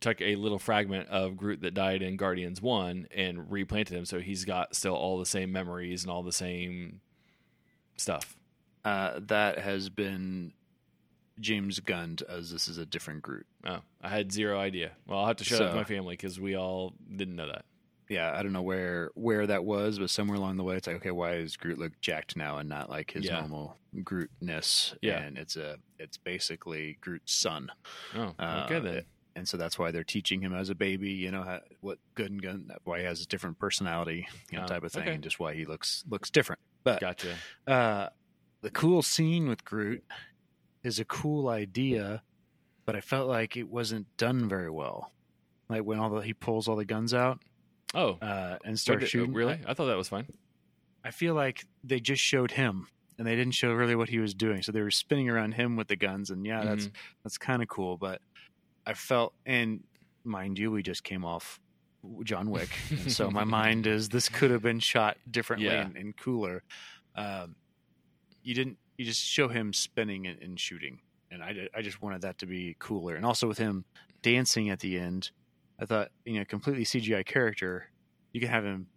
took 0.00 0.20
a 0.20 0.36
little 0.36 0.58
fragment 0.58 1.08
of 1.08 1.36
Groot 1.36 1.62
that 1.62 1.72
died 1.74 2.02
in 2.02 2.16
Guardians 2.16 2.60
One 2.60 3.08
and 3.14 3.50
replanted 3.50 3.96
him, 3.96 4.04
so 4.04 4.20
he's 4.20 4.44
got 4.44 4.76
still 4.76 4.94
all 4.94 5.18
the 5.18 5.26
same 5.26 5.50
memories 5.50 6.04
and 6.04 6.10
all 6.10 6.22
the 6.22 6.30
same 6.32 7.00
stuff. 7.96 8.36
uh, 8.84 9.18
that 9.26 9.58
has 9.58 9.88
been 9.88 10.52
James 11.40 11.80
Gunned 11.80 12.22
as 12.28 12.50
this 12.50 12.68
is 12.68 12.78
a 12.78 12.86
different 12.86 13.22
Groot. 13.22 13.46
Oh, 13.66 13.80
I 14.02 14.08
had 14.08 14.32
zero 14.32 14.58
idea. 14.58 14.92
Well, 15.06 15.18
I'll 15.20 15.26
have 15.26 15.36
to 15.36 15.44
show 15.44 15.58
that 15.58 15.70
to 15.70 15.74
my 15.76 15.84
family 15.84 16.14
because 16.14 16.38
we 16.40 16.56
all 16.56 16.94
didn't 17.16 17.36
know 17.36 17.46
that. 17.46 17.64
Yeah, 18.08 18.32
I 18.34 18.42
don't 18.42 18.54
know 18.54 18.62
where 18.62 19.10
where 19.14 19.46
that 19.46 19.64
was, 19.64 19.98
but 19.98 20.08
somewhere 20.08 20.36
along 20.38 20.56
the 20.56 20.64
way, 20.64 20.76
it's 20.76 20.86
like, 20.86 20.96
okay, 20.96 21.10
why 21.10 21.34
is 21.34 21.56
Groot 21.58 21.78
look 21.78 21.92
jacked 22.00 22.36
now 22.36 22.56
and 22.56 22.68
not 22.68 22.88
like 22.88 23.10
his 23.10 23.26
Yeah. 23.26 23.40
normal 23.40 23.76
Grootness? 24.02 24.94
Yeah. 25.02 25.18
and 25.22 25.36
it's 25.38 25.56
a 25.56 25.76
it's 25.98 26.16
basically 26.16 26.96
Groot's 27.00 27.34
son. 27.34 27.70
Oh, 28.14 28.34
Uh, 28.38 28.62
okay 28.64 28.80
then. 28.80 29.02
and 29.36 29.46
so 29.48 29.56
that's 29.56 29.78
why 29.78 29.90
they're 29.90 30.04
teaching 30.04 30.40
him 30.40 30.54
as 30.54 30.70
a 30.70 30.74
baby, 30.74 31.10
you 31.10 31.30
know, 31.30 31.42
how, 31.42 31.60
what 31.80 31.98
good 32.14 32.30
and 32.30 32.42
gun, 32.42 32.70
why 32.84 33.00
he 33.00 33.04
has 33.04 33.20
a 33.22 33.26
different 33.26 33.58
personality, 33.58 34.26
you 34.50 34.58
know, 34.58 34.64
Oh, 34.64 34.68
type 34.68 34.82
of 34.84 34.90
thing, 34.92 35.02
okay. 35.02 35.14
and 35.14 35.22
just 35.22 35.38
why 35.38 35.54
he 35.54 35.64
looks 35.66 36.02
looks 36.08 36.30
different. 36.30 36.60
But 36.84 37.00
Gotcha. 37.00 37.36
uh, 37.66 38.08
the 38.62 38.70
cool 38.70 39.02
scene 39.02 39.48
with 39.48 39.64
Groot 39.64 40.02
is 40.82 40.98
a 40.98 41.04
cool 41.04 41.48
idea, 41.48 42.22
but 42.84 42.96
I 42.96 43.00
felt 43.00 43.28
like 43.28 43.56
it 43.56 43.68
wasn't 43.68 44.06
done 44.16 44.48
very 44.48 44.70
well. 44.70 45.12
Like 45.68 45.82
when 45.84 45.98
all 45.98 46.10
the 46.10 46.20
he 46.20 46.32
pulls 46.34 46.68
all 46.68 46.76
the 46.76 46.84
guns 46.84 47.12
out 47.12 47.40
Oh, 47.94 48.18
uh, 48.22 48.58
and 48.64 48.78
starts 48.78 49.00
did- 49.02 49.10
shooting. 49.10 49.34
really? 49.34 49.58
I 49.66 49.74
thought 49.74 49.86
that 49.86 49.96
was 49.96 50.08
fine. 50.08 50.26
I, 51.04 51.08
I 51.08 51.10
feel 51.10 51.34
like 51.34 51.64
they 51.84 52.00
just 52.00 52.22
showed 52.22 52.50
him. 52.52 52.86
And 53.18 53.26
they 53.26 53.34
didn't 53.34 53.54
show 53.54 53.72
really 53.72 53.96
what 53.96 54.08
he 54.08 54.20
was 54.20 54.32
doing, 54.32 54.62
so 54.62 54.70
they 54.70 54.80
were 54.80 54.92
spinning 54.92 55.28
around 55.28 55.50
him 55.54 55.74
with 55.74 55.88
the 55.88 55.96
guns, 55.96 56.30
and 56.30 56.46
yeah, 56.46 56.62
that's 56.64 56.84
Mm-hmm. 56.84 56.94
that's 57.24 57.36
kind 57.36 57.62
of 57.62 57.68
cool. 57.68 57.96
But 57.96 58.20
I 58.86 58.94
felt, 58.94 59.34
and 59.44 59.82
mind 60.22 60.56
you, 60.56 60.70
we 60.70 60.84
just 60.84 61.02
came 61.02 61.24
off 61.24 61.58
John 62.22 62.48
Wick, 62.48 62.68
so 63.08 63.28
my 63.28 63.42
mind 63.58 63.88
is 63.88 64.08
this 64.10 64.28
could 64.28 64.52
have 64.52 64.62
been 64.62 64.78
shot 64.78 65.16
differently 65.28 65.66
Yeah. 65.66 65.80
and, 65.86 65.96
and 65.96 66.16
cooler. 66.16 66.62
Um, 67.16 67.56
you 68.44 68.54
didn't, 68.54 68.76
you 68.98 69.04
just 69.06 69.22
show 69.24 69.48
him 69.48 69.72
spinning 69.72 70.26
and, 70.26 70.42
and 70.42 70.60
shooting, 70.60 71.00
and 71.30 71.42
I, 71.42 71.68
I 71.74 71.80
just 71.82 72.02
wanted 72.02 72.20
that 72.22 72.36
to 72.38 72.46
be 72.46 72.76
cooler. 72.78 73.14
And 73.14 73.24
also 73.24 73.46
with 73.48 73.58
him 73.58 73.84
dancing 74.22 74.68
at 74.68 74.80
the 74.80 74.98
end, 74.98 75.30
I 75.80 75.86
thought, 75.86 76.10
you 76.26 76.38
know, 76.38 76.44
completely 76.44 76.84
CGI 76.84 77.24
character, 77.24 77.88
you 78.32 78.40
can 78.40 78.50
have 78.50 78.64
him 78.64 78.88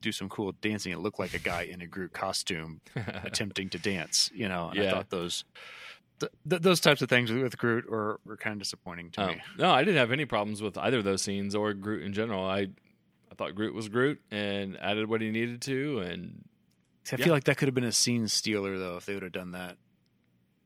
do 0.00 0.12
some 0.12 0.28
cool 0.28 0.52
dancing. 0.60 0.92
It 0.92 0.98
looked 1.00 1.18
like 1.18 1.34
a 1.34 1.38
guy 1.38 1.62
in 1.62 1.80
a 1.80 1.86
Groot 1.86 2.12
costume 2.12 2.80
attempting 2.96 3.68
to 3.70 3.78
dance, 3.78 4.30
you 4.34 4.48
know. 4.48 4.70
And 4.74 4.80
I 4.82 4.90
thought 4.90 5.10
those 5.10 5.44
th- 6.20 6.32
th- 6.48 6.62
those 6.62 6.80
types 6.80 7.02
of 7.02 7.08
things 7.08 7.30
with 7.32 7.58
Groot 7.58 7.90
were, 7.90 8.20
were 8.24 8.36
kind 8.36 8.52
of 8.54 8.58
disappointing 8.60 9.10
to 9.12 9.22
Oh. 9.24 9.26
me. 9.28 9.42
No, 9.58 9.70
I 9.70 9.82
didn't 9.84 9.98
have 9.98 10.12
any 10.12 10.24
problems 10.24 10.62
with 10.62 10.78
either 10.78 10.98
of 10.98 11.04
those 11.04 11.22
scenes 11.22 11.54
or 11.54 11.72
Groot 11.74 12.04
in 12.04 12.12
general. 12.12 12.44
I 12.44 12.68
I 13.30 13.34
thought 13.36 13.54
Groot 13.54 13.74
was 13.74 13.88
Groot 13.88 14.20
and 14.30 14.76
added 14.80 15.08
what 15.08 15.20
he 15.20 15.30
needed 15.30 15.62
to, 15.62 16.00
and 16.00 16.44
I 17.10 17.16
Yeah. 17.16 17.24
feel 17.24 17.32
like 17.34 17.44
that 17.44 17.56
could 17.56 17.68
have 17.68 17.74
been 17.74 17.84
a 17.84 17.92
scene 17.92 18.28
stealer 18.28 18.78
though 18.78 18.96
if 18.96 19.06
they 19.06 19.14
would 19.14 19.22
have 19.24 19.32
done 19.32 19.52
that 19.52 19.76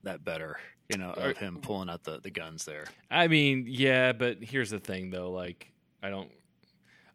that 0.03 0.25
better, 0.25 0.59
you 0.89 0.99
know, 0.99 1.11
of 1.13 1.37
him 1.39 1.59
pulling 1.61 1.89
out 1.91 2.05
the, 2.05 2.21
the 2.21 2.31
guns 2.31 2.65
there. 2.65 2.85
I 3.11 3.27
mean, 3.29 3.65
yeah, 3.69 4.13
but 4.13 4.39
here's 4.43 4.71
the 4.71 4.79
thing 4.79 5.11
though, 5.11 5.31
like 5.31 5.73
I 6.03 6.11
don't 6.11 6.31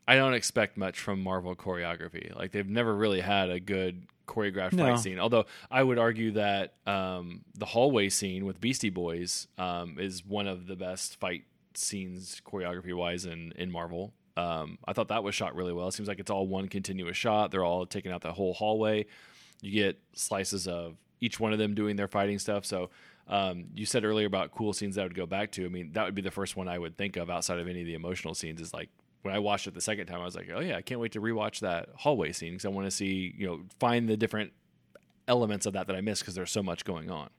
I 0.07 0.15
don't 0.15 0.33
expect 0.33 0.75
much 0.77 0.99
from 0.99 1.21
Marvel 1.23 1.55
choreography. 1.55 2.35
Like 2.35 2.51
they've 2.51 2.67
never 2.67 2.93
really 2.95 3.21
had 3.21 3.49
a 3.49 3.59
good 3.59 4.07
choreographed 4.27 4.73
No. 4.73 4.85
fight 4.85 4.99
scene. 4.99 5.19
Although 5.19 5.45
I 5.69 5.83
would 5.83 5.99
argue 5.99 6.31
that 6.31 6.73
um, 6.87 7.41
the 7.53 7.65
hallway 7.65 8.09
scene 8.09 8.45
with 8.45 8.59
Beastie 8.59 8.89
Boys 8.89 9.47
um, 9.57 9.97
is 9.99 10.25
one 10.25 10.47
of 10.47 10.67
the 10.67 10.75
best 10.75 11.17
fight 11.19 11.43
scenes 11.75 12.41
choreography 12.45 12.93
wise 12.93 13.25
in 13.25 13.53
in 13.55 13.71
Marvel. 13.71 14.13
Um, 14.37 14.77
I 14.85 14.93
thought 14.93 15.09
that 15.09 15.23
was 15.23 15.35
shot 15.35 15.55
really 15.55 15.73
well. 15.73 15.87
It 15.87 15.93
seems 15.93 16.07
like 16.07 16.19
it's 16.19 16.31
all 16.31 16.47
one 16.47 16.67
continuous 16.67 17.17
shot. 17.17 17.51
They're 17.51 17.65
all 17.65 17.85
taking 17.85 18.11
out 18.11 18.21
the 18.21 18.33
whole 18.33 18.53
hallway. 18.53 19.05
You 19.61 19.71
get 19.71 19.99
slices 20.13 20.67
of 20.67 20.95
each 21.19 21.39
one 21.39 21.53
of 21.53 21.59
them 21.59 21.75
doing 21.75 21.95
their 21.95 22.07
fighting 22.07 22.39
stuff. 22.39 22.65
So 22.65 22.89
um, 23.27 23.65
you 23.75 23.85
said 23.85 24.03
earlier 24.03 24.27
about 24.27 24.51
cool 24.51 24.73
scenes 24.73 24.95
that 24.95 25.01
I 25.01 25.05
would 25.05 25.15
go 25.15 25.25
back 25.25 25.51
to. 25.53 25.65
I 25.65 25.69
mean, 25.69 25.91
that 25.93 26.05
would 26.05 26.15
be 26.15 26.21
the 26.21 26.31
first 26.31 26.55
one 26.55 26.67
I 26.67 26.79
would 26.79 26.97
think 26.97 27.17
of 27.17 27.29
outside 27.29 27.59
of 27.59 27.67
any 27.67 27.81
of 27.81 27.85
the 27.85 27.93
emotional 27.93 28.33
scenes. 28.33 28.59
Is 28.59 28.73
like 28.73 28.89
when 29.21 29.33
I 29.33 29.39
watched 29.39 29.67
it 29.67 29.73
the 29.73 29.81
second 29.81 30.07
time, 30.07 30.21
I 30.21 30.25
was 30.25 30.35
like, 30.35 30.49
oh 30.53 30.59
yeah, 30.59 30.75
I 30.75 30.81
can't 30.81 30.99
wait 30.99 31.11
to 31.13 31.21
rewatch 31.21 31.59
that 31.59 31.89
hallway 31.95 32.31
scene 32.31 32.53
because 32.53 32.65
I 32.65 32.69
want 32.69 32.87
to 32.87 32.91
see 32.91 33.33
you 33.37 33.47
know 33.47 33.61
find 33.79 34.09
the 34.09 34.17
different 34.17 34.51
elements 35.27 35.65
of 35.65 35.73
that 35.73 35.87
that 35.87 35.95
I 35.95 36.01
missed 36.01 36.23
because 36.23 36.35
there's 36.35 36.51
so 36.51 36.63
much 36.63 36.83
going 36.83 37.09
on. 37.09 37.29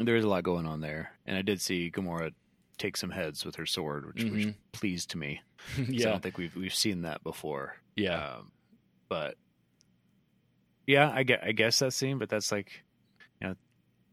There 0.00 0.16
is 0.16 0.24
a 0.24 0.28
lot 0.28 0.42
going 0.42 0.66
on 0.66 0.80
there, 0.80 1.12
and 1.26 1.36
I 1.36 1.42
did 1.42 1.60
see 1.60 1.90
Gamora 1.90 2.32
take 2.82 2.96
some 2.96 3.10
heads 3.10 3.44
with 3.44 3.56
her 3.56 3.66
sword, 3.66 4.06
which, 4.06 4.24
which 4.24 4.46
Mhm. 4.46 4.54
pleased 4.72 5.10
to 5.10 5.18
me. 5.18 5.40
'cause 5.76 5.88
I 5.88 6.10
don't 6.10 6.22
think 6.22 6.38
we've 6.38 6.54
we've 6.56 6.74
seen 6.74 7.02
that 7.02 7.22
before. 7.22 7.76
yeah, 7.96 8.36
Um, 8.36 8.52
but 9.08 9.36
yeah, 10.86 11.10
I 11.14 11.22
get 11.22 11.42
I 11.44 11.52
guess 11.52 11.78
that 11.78 11.92
scene, 11.92 12.18
but 12.18 12.28
that's 12.28 12.50
like 12.50 12.82
you 13.40 13.48
know, 13.48 13.54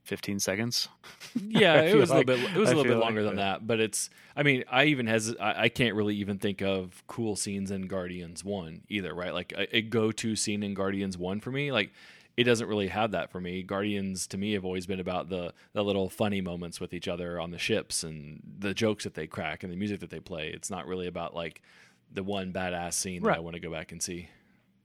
fifteen 0.03 0.39
seconds. 0.39 0.87
yeah. 1.35 1.81
It 1.81 1.95
was 1.95 2.09
a 2.11 2.17
little 2.17 2.25
bit. 2.25 2.55
It 2.55 2.57
was 2.59 2.69
I 2.69 2.73
a 2.73 2.75
little 2.75 2.91
bit 2.95 2.99
longer 2.99 3.21
like 3.23 3.31
than 3.31 3.37
that. 3.37 3.59
that, 3.61 3.67
but 3.67 3.79
it's. 3.79 4.09
I 4.35 4.43
mean, 4.43 4.63
I 4.71 4.85
even 4.85 5.07
has. 5.07 5.35
I, 5.39 5.63
I 5.63 5.69
can't 5.69 5.95
really 5.95 6.15
even 6.17 6.37
think 6.37 6.61
of 6.61 7.03
cool 7.07 7.35
scenes 7.35 7.71
in 7.71 7.87
Guardians 7.87 8.43
One 8.43 8.81
either. 8.89 9.13
Right, 9.13 9.33
like 9.33 9.51
a, 9.53 9.77
a 9.77 9.81
go-to 9.81 10.35
scene 10.35 10.63
in 10.63 10.73
Guardians 10.73 11.17
One 11.17 11.39
for 11.39 11.51
me, 11.51 11.71
like. 11.71 11.91
It 12.39 12.45
doesn't 12.45 12.69
really 12.69 12.87
have 12.87 13.11
that 13.11 13.31
for 13.31 13.41
me. 13.41 13.63
Guardians 13.63 14.25
to 14.27 14.37
me 14.37 14.53
have 14.53 14.63
always 14.63 14.85
been 14.85 15.01
about 15.01 15.27
the 15.27 15.53
the 15.73 15.83
little 15.83 16.09
funny 16.09 16.39
moments 16.39 16.79
with 16.79 16.93
each 16.93 17.09
other 17.09 17.37
on 17.37 17.51
the 17.51 17.57
ships 17.57 18.01
and 18.01 18.41
the 18.59 18.73
jokes 18.73 19.03
that 19.03 19.13
they 19.13 19.27
crack 19.27 19.61
and 19.61 19.73
the 19.73 19.75
music 19.75 19.99
that 19.99 20.09
they 20.09 20.21
play. 20.21 20.47
It's 20.47 20.71
not 20.71 20.87
really 20.87 21.07
about 21.07 21.35
like 21.35 21.61
the 22.09 22.23
one 22.23 22.53
badass 22.53 22.93
scene 22.93 23.23
that 23.23 23.35
I 23.35 23.41
want 23.41 23.55
to 23.55 23.59
go 23.59 23.69
back 23.69 23.91
and 23.91 24.01
see. 24.01 24.29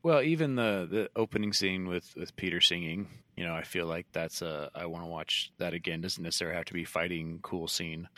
Well, 0.02 0.20
even 0.20 0.56
the 0.56 0.88
the 0.90 1.10
opening 1.14 1.52
scene 1.52 1.86
with 1.86 2.12
with 2.16 2.34
Peter 2.34 2.60
singing, 2.60 3.06
you 3.36 3.44
know, 3.44 3.54
I 3.54 3.62
feel 3.62 3.86
like 3.86 4.06
that's 4.10 4.42
a 4.42 4.68
I 4.74 4.86
want 4.86 5.04
to 5.04 5.08
watch 5.08 5.52
that 5.58 5.74
again. 5.74 6.00
Doesn't 6.00 6.24
necessarily 6.24 6.56
have 6.56 6.64
to 6.64 6.74
be 6.74 6.84
fighting 6.84 7.38
cool 7.40 7.68
scene, 7.68 8.08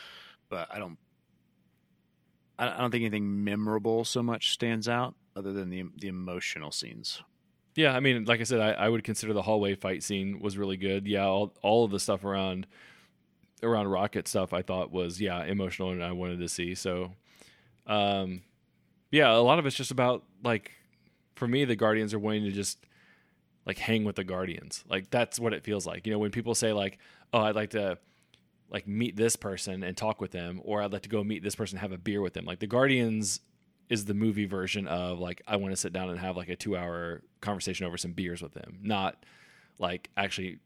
but 0.48 0.66
I 0.72 0.78
don't 0.78 0.96
I 2.58 2.68
I 2.68 2.78
don't 2.78 2.90
think 2.90 3.02
anything 3.02 3.44
memorable 3.44 4.06
so 4.06 4.22
much 4.22 4.52
stands 4.52 4.88
out 4.88 5.14
other 5.36 5.52
than 5.52 5.68
the 5.68 5.84
the 5.94 6.08
emotional 6.08 6.72
scenes. 6.72 7.22
Yeah, 7.76 7.94
I 7.94 8.00
mean, 8.00 8.24
like 8.24 8.40
I 8.40 8.44
said, 8.44 8.60
I, 8.60 8.72
I 8.72 8.88
would 8.88 9.04
consider 9.04 9.34
the 9.34 9.42
hallway 9.42 9.74
fight 9.74 10.02
scene 10.02 10.40
was 10.40 10.56
really 10.56 10.78
good. 10.78 11.06
Yeah, 11.06 11.26
all 11.26 11.54
all 11.62 11.84
of 11.84 11.90
the 11.90 12.00
stuff 12.00 12.24
around 12.24 12.66
around 13.62 13.88
rocket 13.88 14.28
stuff 14.28 14.52
I 14.52 14.62
thought 14.62 14.90
was 14.90 15.20
yeah 15.20 15.44
emotional 15.44 15.90
and 15.90 16.02
I 16.02 16.12
wanted 16.12 16.40
to 16.40 16.48
see. 16.48 16.74
So, 16.74 17.12
um, 17.86 18.42
yeah, 19.10 19.30
a 19.30 19.38
lot 19.38 19.58
of 19.58 19.66
it's 19.66 19.76
just 19.76 19.90
about 19.90 20.24
like 20.42 20.72
for 21.36 21.46
me, 21.46 21.66
the 21.66 21.76
Guardians 21.76 22.14
are 22.14 22.18
wanting 22.18 22.44
to 22.44 22.50
just 22.50 22.78
like 23.66 23.78
hang 23.78 24.04
with 24.04 24.16
the 24.16 24.24
Guardians. 24.24 24.82
Like 24.88 25.10
that's 25.10 25.38
what 25.38 25.52
it 25.52 25.62
feels 25.62 25.86
like. 25.86 26.06
You 26.06 26.12
know, 26.14 26.18
when 26.18 26.30
people 26.30 26.54
say 26.54 26.72
like, 26.72 26.98
"Oh, 27.32 27.40
I'd 27.40 27.54
like 27.54 27.70
to." 27.70 27.98
like 28.68 28.88
meet 28.88 29.14
this 29.14 29.36
person 29.36 29.84
and 29.84 29.96
talk 29.96 30.20
with 30.20 30.32
them 30.32 30.60
or 30.64 30.82
I'd 30.82 30.92
like 30.92 31.02
to 31.02 31.08
go 31.08 31.22
meet 31.22 31.44
this 31.44 31.54
person 31.54 31.76
and 31.76 31.82
have 31.82 31.92
a 31.92 31.98
beer 31.98 32.20
with 32.20 32.34
them. 32.34 32.44
Like 32.44 32.58
the 32.58 32.66
Guardians 32.66 33.38
is 33.88 34.04
the 34.04 34.14
movie 34.14 34.46
version 34.46 34.86
of 34.88 35.18
like 35.18 35.42
I 35.46 35.56
want 35.56 35.72
to 35.72 35.76
sit 35.76 35.92
down 35.92 36.10
and 36.10 36.18
have 36.18 36.36
like 36.36 36.48
a 36.48 36.56
2-hour 36.56 37.22
conversation 37.40 37.86
over 37.86 37.96
some 37.96 38.12
beers 38.12 38.42
with 38.42 38.54
him, 38.54 38.78
Not 38.82 39.16
like 39.78 40.10
actually 40.16 40.58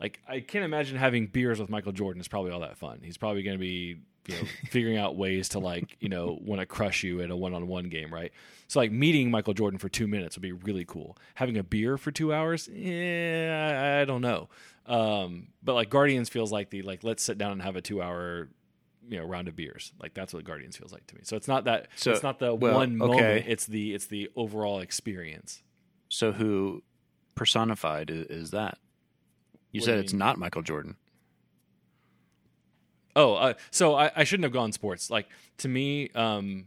like 0.00 0.20
I 0.28 0.40
can't 0.40 0.64
imagine 0.64 0.96
having 0.96 1.26
beers 1.26 1.60
with 1.60 1.70
Michael 1.70 1.92
Jordan 1.92 2.20
is 2.20 2.28
probably 2.28 2.50
all 2.50 2.60
that 2.60 2.76
fun. 2.76 3.00
He's 3.02 3.16
probably 3.16 3.42
going 3.42 3.56
to 3.56 3.60
be 3.60 3.98
you 4.26 4.34
know 4.34 4.42
figuring 4.70 4.96
out 4.96 5.16
ways 5.16 5.50
to 5.50 5.58
like, 5.58 5.96
you 6.00 6.08
know, 6.08 6.38
want 6.42 6.60
to 6.60 6.66
crush 6.66 7.02
you 7.02 7.20
in 7.20 7.30
a 7.30 7.36
one-on-one 7.36 7.88
game, 7.88 8.12
right? 8.12 8.32
So 8.68 8.80
like 8.80 8.90
meeting 8.90 9.30
Michael 9.30 9.54
Jordan 9.54 9.78
for 9.78 9.88
2 9.88 10.06
minutes 10.08 10.36
would 10.36 10.42
be 10.42 10.52
really 10.52 10.84
cool. 10.84 11.16
Having 11.34 11.58
a 11.58 11.62
beer 11.62 11.98
for 11.98 12.10
2 12.10 12.32
hours? 12.32 12.68
Yeah, 12.72 13.96
I, 13.98 14.02
I 14.02 14.04
don't 14.04 14.22
know. 14.22 14.48
Um, 14.86 15.48
but 15.62 15.74
like 15.74 15.90
Guardians 15.90 16.28
feels 16.28 16.50
like 16.50 16.70
the 16.70 16.82
like 16.82 17.04
let's 17.04 17.22
sit 17.22 17.38
down 17.38 17.52
and 17.52 17.62
have 17.62 17.76
a 17.76 17.82
2-hour 17.82 18.48
you 19.08 19.18
know 19.18 19.24
round 19.24 19.48
of 19.48 19.56
beers 19.56 19.92
like 20.00 20.14
that's 20.14 20.32
what 20.32 20.44
guardians 20.44 20.76
feels 20.76 20.92
like 20.92 21.06
to 21.06 21.14
me 21.16 21.20
so 21.24 21.36
it's 21.36 21.48
not 21.48 21.64
that 21.64 21.88
So- 21.96 22.12
it's 22.12 22.22
not 22.22 22.38
the 22.38 22.54
well, 22.54 22.74
one 22.76 22.96
moment 22.96 23.20
okay. 23.20 23.44
it's 23.48 23.66
the 23.66 23.92
it's 23.94 24.06
the 24.06 24.30
overall 24.36 24.80
experience 24.80 25.62
So 26.08 26.32
who 26.32 26.82
personified 27.34 28.10
is, 28.10 28.26
is 28.26 28.50
that? 28.52 28.78
You 29.72 29.80
What 29.80 29.86
said 29.86 29.94
you 29.94 30.00
it's 30.00 30.12
mean? 30.12 30.18
not 30.18 30.38
Michael 30.38 30.62
Jordan. 30.62 30.96
Oh, 33.14 33.34
uh, 33.34 33.54
so 33.70 33.94
I, 33.94 34.10
I 34.16 34.24
shouldn't 34.24 34.44
have 34.44 34.52
gone 34.52 34.72
sports. 34.72 35.10
Like 35.10 35.28
to 35.58 35.68
me, 35.68 36.08
um, 36.14 36.66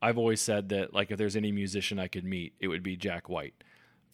I've 0.00 0.18
always 0.18 0.40
said 0.40 0.68
that 0.70 0.94
like 0.94 1.10
if 1.10 1.18
there's 1.18 1.36
any 1.36 1.50
musician 1.52 1.98
I 1.98 2.06
could 2.08 2.24
meet, 2.24 2.54
it 2.60 2.68
would 2.68 2.82
be 2.82 2.96
Jack 2.96 3.28
White. 3.28 3.54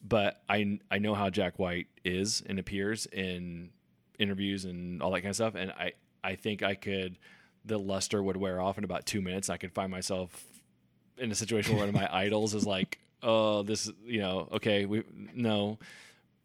But 0.07 0.41
I 0.49 0.79
I 0.91 0.99
know 0.99 1.14
how 1.14 1.31
Jack 1.31 1.59
White 1.59 1.89
is 2.05 2.43
and 2.47 2.59
appears 2.59 3.07
in 3.07 3.71
interviews 4.19 4.64
and 4.64 5.03
all 5.03 5.11
that 5.11 5.21
kind 5.21 5.31
of 5.31 5.37
stuff, 5.37 5.55
and 5.55 5.71
I 5.73 5.93
I 6.25 6.35
think 6.37 6.62
I 6.62 6.75
could 6.75 7.19
the 7.67 7.79
luster 7.79 8.23
would 8.23 8.37
wear 8.37 8.61
off 8.61 8.79
in 8.79 8.85
about 8.85 9.07
two 9.07 9.21
minutes. 9.21 9.51
I 9.51 9.57
could 9.57 9.73
find 9.73 9.91
myself 9.91 10.45
in 11.19 11.31
a 11.31 11.35
situation 11.35 11.73
where 11.73 11.87
one 11.87 11.89
of 11.89 11.95
my 11.95 12.09
idols 12.12 12.55
is 12.55 12.67
like, 12.67 12.99
oh, 13.23 13.62
this 13.62 13.91
you 14.05 14.21
know, 14.21 14.49
okay, 14.53 14.87
we 14.87 15.03
no. 15.35 15.79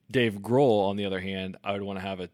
Dave 0.10 0.40
Grohl, 0.42 0.90
on 0.90 0.98
the 0.98 1.06
other 1.06 1.22
hand, 1.22 1.56
I 1.64 1.72
would 1.72 1.84
want 1.84 1.98
to 1.98 2.06
have 2.06 2.20
a 2.20 2.30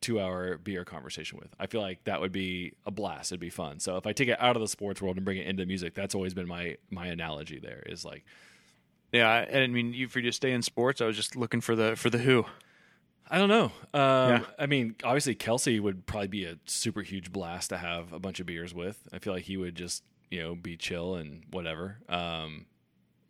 two 0.00 0.20
hour 0.20 0.58
beer 0.58 0.84
conversation 0.84 1.38
with. 1.38 1.48
I 1.58 1.66
feel 1.66 1.80
like 1.80 2.04
that 2.04 2.20
would 2.20 2.32
be 2.32 2.74
a 2.86 2.90
blast. 2.90 3.32
It'd 3.32 3.40
be 3.40 3.50
fun. 3.50 3.80
So 3.80 3.96
if 3.96 4.06
I 4.06 4.12
take 4.12 4.28
it 4.28 4.40
out 4.40 4.56
of 4.56 4.62
the 4.62 4.68
sports 4.68 5.02
world 5.02 5.16
and 5.16 5.24
bring 5.24 5.38
it 5.38 5.46
into 5.46 5.66
music, 5.66 5.94
that's 5.94 6.14
always 6.14 6.34
been 6.34 6.46
my 6.46 6.76
my 6.90 7.06
analogy 7.06 7.58
there 7.58 7.82
is 7.86 8.04
like 8.04 8.24
Yeah, 9.12 9.28
I, 9.28 9.42
I 9.42 9.46
didn't 9.46 9.72
mean 9.72 9.92
you 9.92 10.08
for 10.08 10.20
you 10.20 10.26
to 10.26 10.32
stay 10.32 10.52
in 10.52 10.62
sports. 10.62 11.00
I 11.00 11.06
was 11.06 11.16
just 11.16 11.34
looking 11.34 11.60
for 11.60 11.74
the 11.74 11.96
for 11.96 12.10
the 12.10 12.18
who. 12.18 12.46
I 13.30 13.38
don't 13.38 13.48
know. 13.48 13.64
Um, 13.92 14.30
Yeah. 14.30 14.44
I 14.58 14.66
mean, 14.66 14.96
obviously 15.04 15.34
Kelce 15.34 15.80
would 15.80 16.06
probably 16.06 16.28
be 16.28 16.44
a 16.44 16.58
super 16.66 17.02
huge 17.02 17.32
blast 17.32 17.70
to 17.70 17.78
have 17.78 18.12
a 18.12 18.18
bunch 18.18 18.40
of 18.40 18.46
beers 18.46 18.74
with. 18.74 18.98
I 19.12 19.18
feel 19.18 19.32
like 19.32 19.44
he 19.44 19.56
would 19.56 19.74
just 19.74 20.02
you 20.30 20.42
know 20.42 20.54
be 20.54 20.76
chill 20.76 21.14
and 21.16 21.44
whatever. 21.50 21.98
Um, 22.08 22.66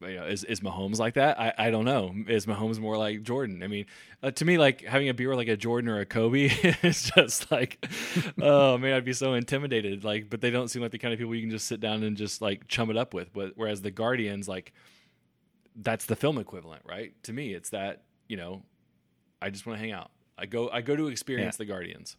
you 0.01 0.15
know, 0.15 0.27
is 0.27 0.45
is 0.45 0.61
Mahomes 0.61 0.99
like 0.99 1.15
that? 1.15 1.41
I, 1.41 1.53
I 1.59 1.71
don't 1.71 1.85
know. 1.85 2.15
Is 2.29 2.47
Mahomes 2.47 2.79
more 2.79 2.97
like 2.97 3.23
Jordan? 3.23 3.63
I 3.65 3.67
mean, 3.67 3.87
uh, 4.23 4.31
to 4.31 4.45
me, 4.45 4.57
like 4.57 4.83
having 4.85 5.09
a 5.09 5.15
beer 5.15 5.29
with 5.29 5.39
like 5.39 5.49
a 5.49 5.57
Jordan 5.57 5.91
or 5.91 5.99
a 5.99 6.07
Kobe 6.07 6.45
is 6.83 7.11
just 7.15 7.51
like, 7.51 7.85
oh 8.41 8.79
man, 8.79 8.95
I'd 8.95 9.05
be 9.05 9.13
so 9.13 9.35
intimidated. 9.35 10.05
Like, 10.05 10.31
but 10.31 10.41
they 10.41 10.51
don't 10.51 10.69
seem 10.69 10.83
like 10.83 10.93
the 10.93 10.99
kind 10.99 11.13
of 11.13 11.19
people 11.19 11.35
you 11.35 11.43
can 11.43 11.51
just 11.51 11.67
sit 11.67 11.81
down 11.81 12.05
and 12.05 12.17
just 12.17 12.41
like 12.41 12.69
chum 12.69 12.91
it 12.91 12.97
up 12.97 13.13
with. 13.13 13.33
But 13.33 13.53
whereas 13.57 13.83
the 13.83 13.91
Guardians, 13.91 14.47
like, 14.49 14.73
that's 15.75 16.07
the 16.07 16.17
film 16.17 16.39
equivalent, 16.39 16.83
right? 16.85 17.13
To 17.25 17.33
me, 17.33 17.53
it's 17.53 17.71
that 17.71 18.03
you 18.29 18.37
know, 18.37 18.63
I 19.41 19.51
just 19.51 19.67
want 19.67 19.79
to 19.79 19.81
hang 19.81 19.93
out. 19.93 20.11
I 20.37 20.47
go 20.47 20.69
I 20.71 20.81
go 20.83 20.97
to 20.97 21.09
experience 21.09 21.57
the 21.57 21.65
Guardians. 21.65 22.17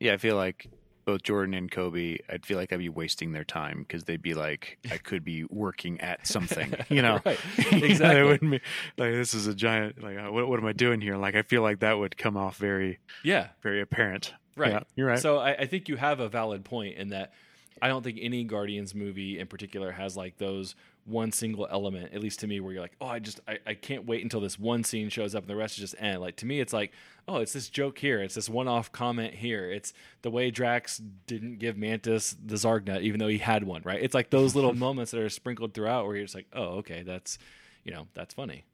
Yeah, 0.00 0.14
I 0.14 0.16
feel 0.16 0.36
like 0.36 0.68
both 1.04 1.22
Jordan 1.22 1.54
and 1.54 1.70
Kobe. 1.70 2.18
I'd 2.28 2.46
feel 2.46 2.56
like 2.58 2.72
I'd 2.72 2.78
be 2.78 2.88
wasting 2.88 3.32
their 3.32 3.44
time 3.44 3.80
because 3.80 4.04
they'd 4.04 4.22
be 4.22 4.34
like, 4.34 4.78
I 4.90 4.98
could 4.98 5.24
be 5.24 5.44
working 5.44 6.00
at 6.00 6.26
something. 6.26 6.74
You 6.88 7.02
know, 7.02 7.20
Right. 7.24 7.38
Exactly. 7.72 8.14
they 8.14 8.22
wouldn't 8.22 8.50
be 8.50 8.60
like 8.98 9.12
this 9.12 9.34
is 9.34 9.46
a 9.46 9.54
giant. 9.54 10.02
Like, 10.02 10.18
uh, 10.18 10.30
what, 10.30 10.48
what 10.48 10.60
am 10.60 10.66
I 10.66 10.72
doing 10.72 11.00
here? 11.00 11.16
Like, 11.16 11.34
I 11.34 11.42
feel 11.42 11.62
like 11.62 11.80
that 11.80 11.98
would 11.98 12.16
come 12.16 12.36
off 12.36 12.56
very 12.56 12.98
Yeah, 13.24 13.48
very 13.62 13.80
apparent. 13.80 14.34
Right. 14.56 14.72
Yeah, 14.72 14.80
you're 14.94 15.06
right. 15.08 15.18
So 15.18 15.38
I, 15.38 15.52
I 15.54 15.66
think 15.66 15.88
you 15.88 15.96
have 15.96 16.20
a 16.20 16.28
valid 16.28 16.64
point 16.64 16.96
in 16.96 17.08
that 17.08 17.32
I 17.80 17.88
don't 17.88 18.02
think 18.04 18.18
any 18.20 18.44
Guardians 18.44 18.94
movie 18.94 19.38
in 19.38 19.46
particular 19.48 19.90
has 19.92 20.16
like 20.16 20.36
those 20.38 20.74
one 21.04 21.32
single 21.32 21.66
element, 21.70 22.12
at 22.14 22.20
least 22.20 22.40
to 22.40 22.46
me, 22.46 22.60
where 22.60 22.72
you're 22.72 22.82
like, 22.82 22.96
oh, 23.00 23.06
I 23.06 23.18
just 23.18 23.40
I, 23.48 23.58
I 23.66 23.74
can't 23.74 24.06
wait 24.06 24.22
until 24.22 24.40
this 24.40 24.58
one 24.58 24.84
scene 24.84 25.08
shows 25.08 25.34
up 25.34 25.42
and 25.42 25.50
the 25.50 25.56
rest 25.56 25.74
is 25.78 25.90
just 25.90 25.94
end. 26.02 26.20
Like 26.20 26.36
to 26.36 26.46
me, 26.46 26.60
it's 26.60 26.72
like, 26.72 26.92
oh, 27.26 27.38
it's 27.38 27.52
this 27.52 27.68
joke 27.68 27.98
here, 27.98 28.20
it's 28.22 28.34
this 28.36 28.48
one 28.48 28.68
off 28.68 28.92
comment 28.92 29.34
here, 29.34 29.70
it's 29.70 29.92
the 30.22 30.30
way 30.30 30.50
Drax 30.50 30.98
didn't 31.26 31.58
give 31.58 31.76
Mantis 31.76 32.36
the 32.44 32.54
Zargnut 32.54 33.02
even 33.02 33.18
though 33.18 33.28
he 33.28 33.38
had 33.38 33.64
one, 33.64 33.82
right? 33.84 34.00
It's 34.00 34.14
like 34.14 34.30
those 34.30 34.54
little 34.56 34.74
moments 34.74 35.10
that 35.10 35.20
are 35.20 35.28
sprinkled 35.28 35.74
throughout 35.74 36.06
where 36.06 36.14
you're 36.16 36.24
just 36.24 36.34
like, 36.34 36.46
oh, 36.52 36.76
okay, 36.78 37.02
that's 37.02 37.38
you 37.84 37.92
know 37.92 38.06
that's 38.14 38.34
funny. 38.34 38.64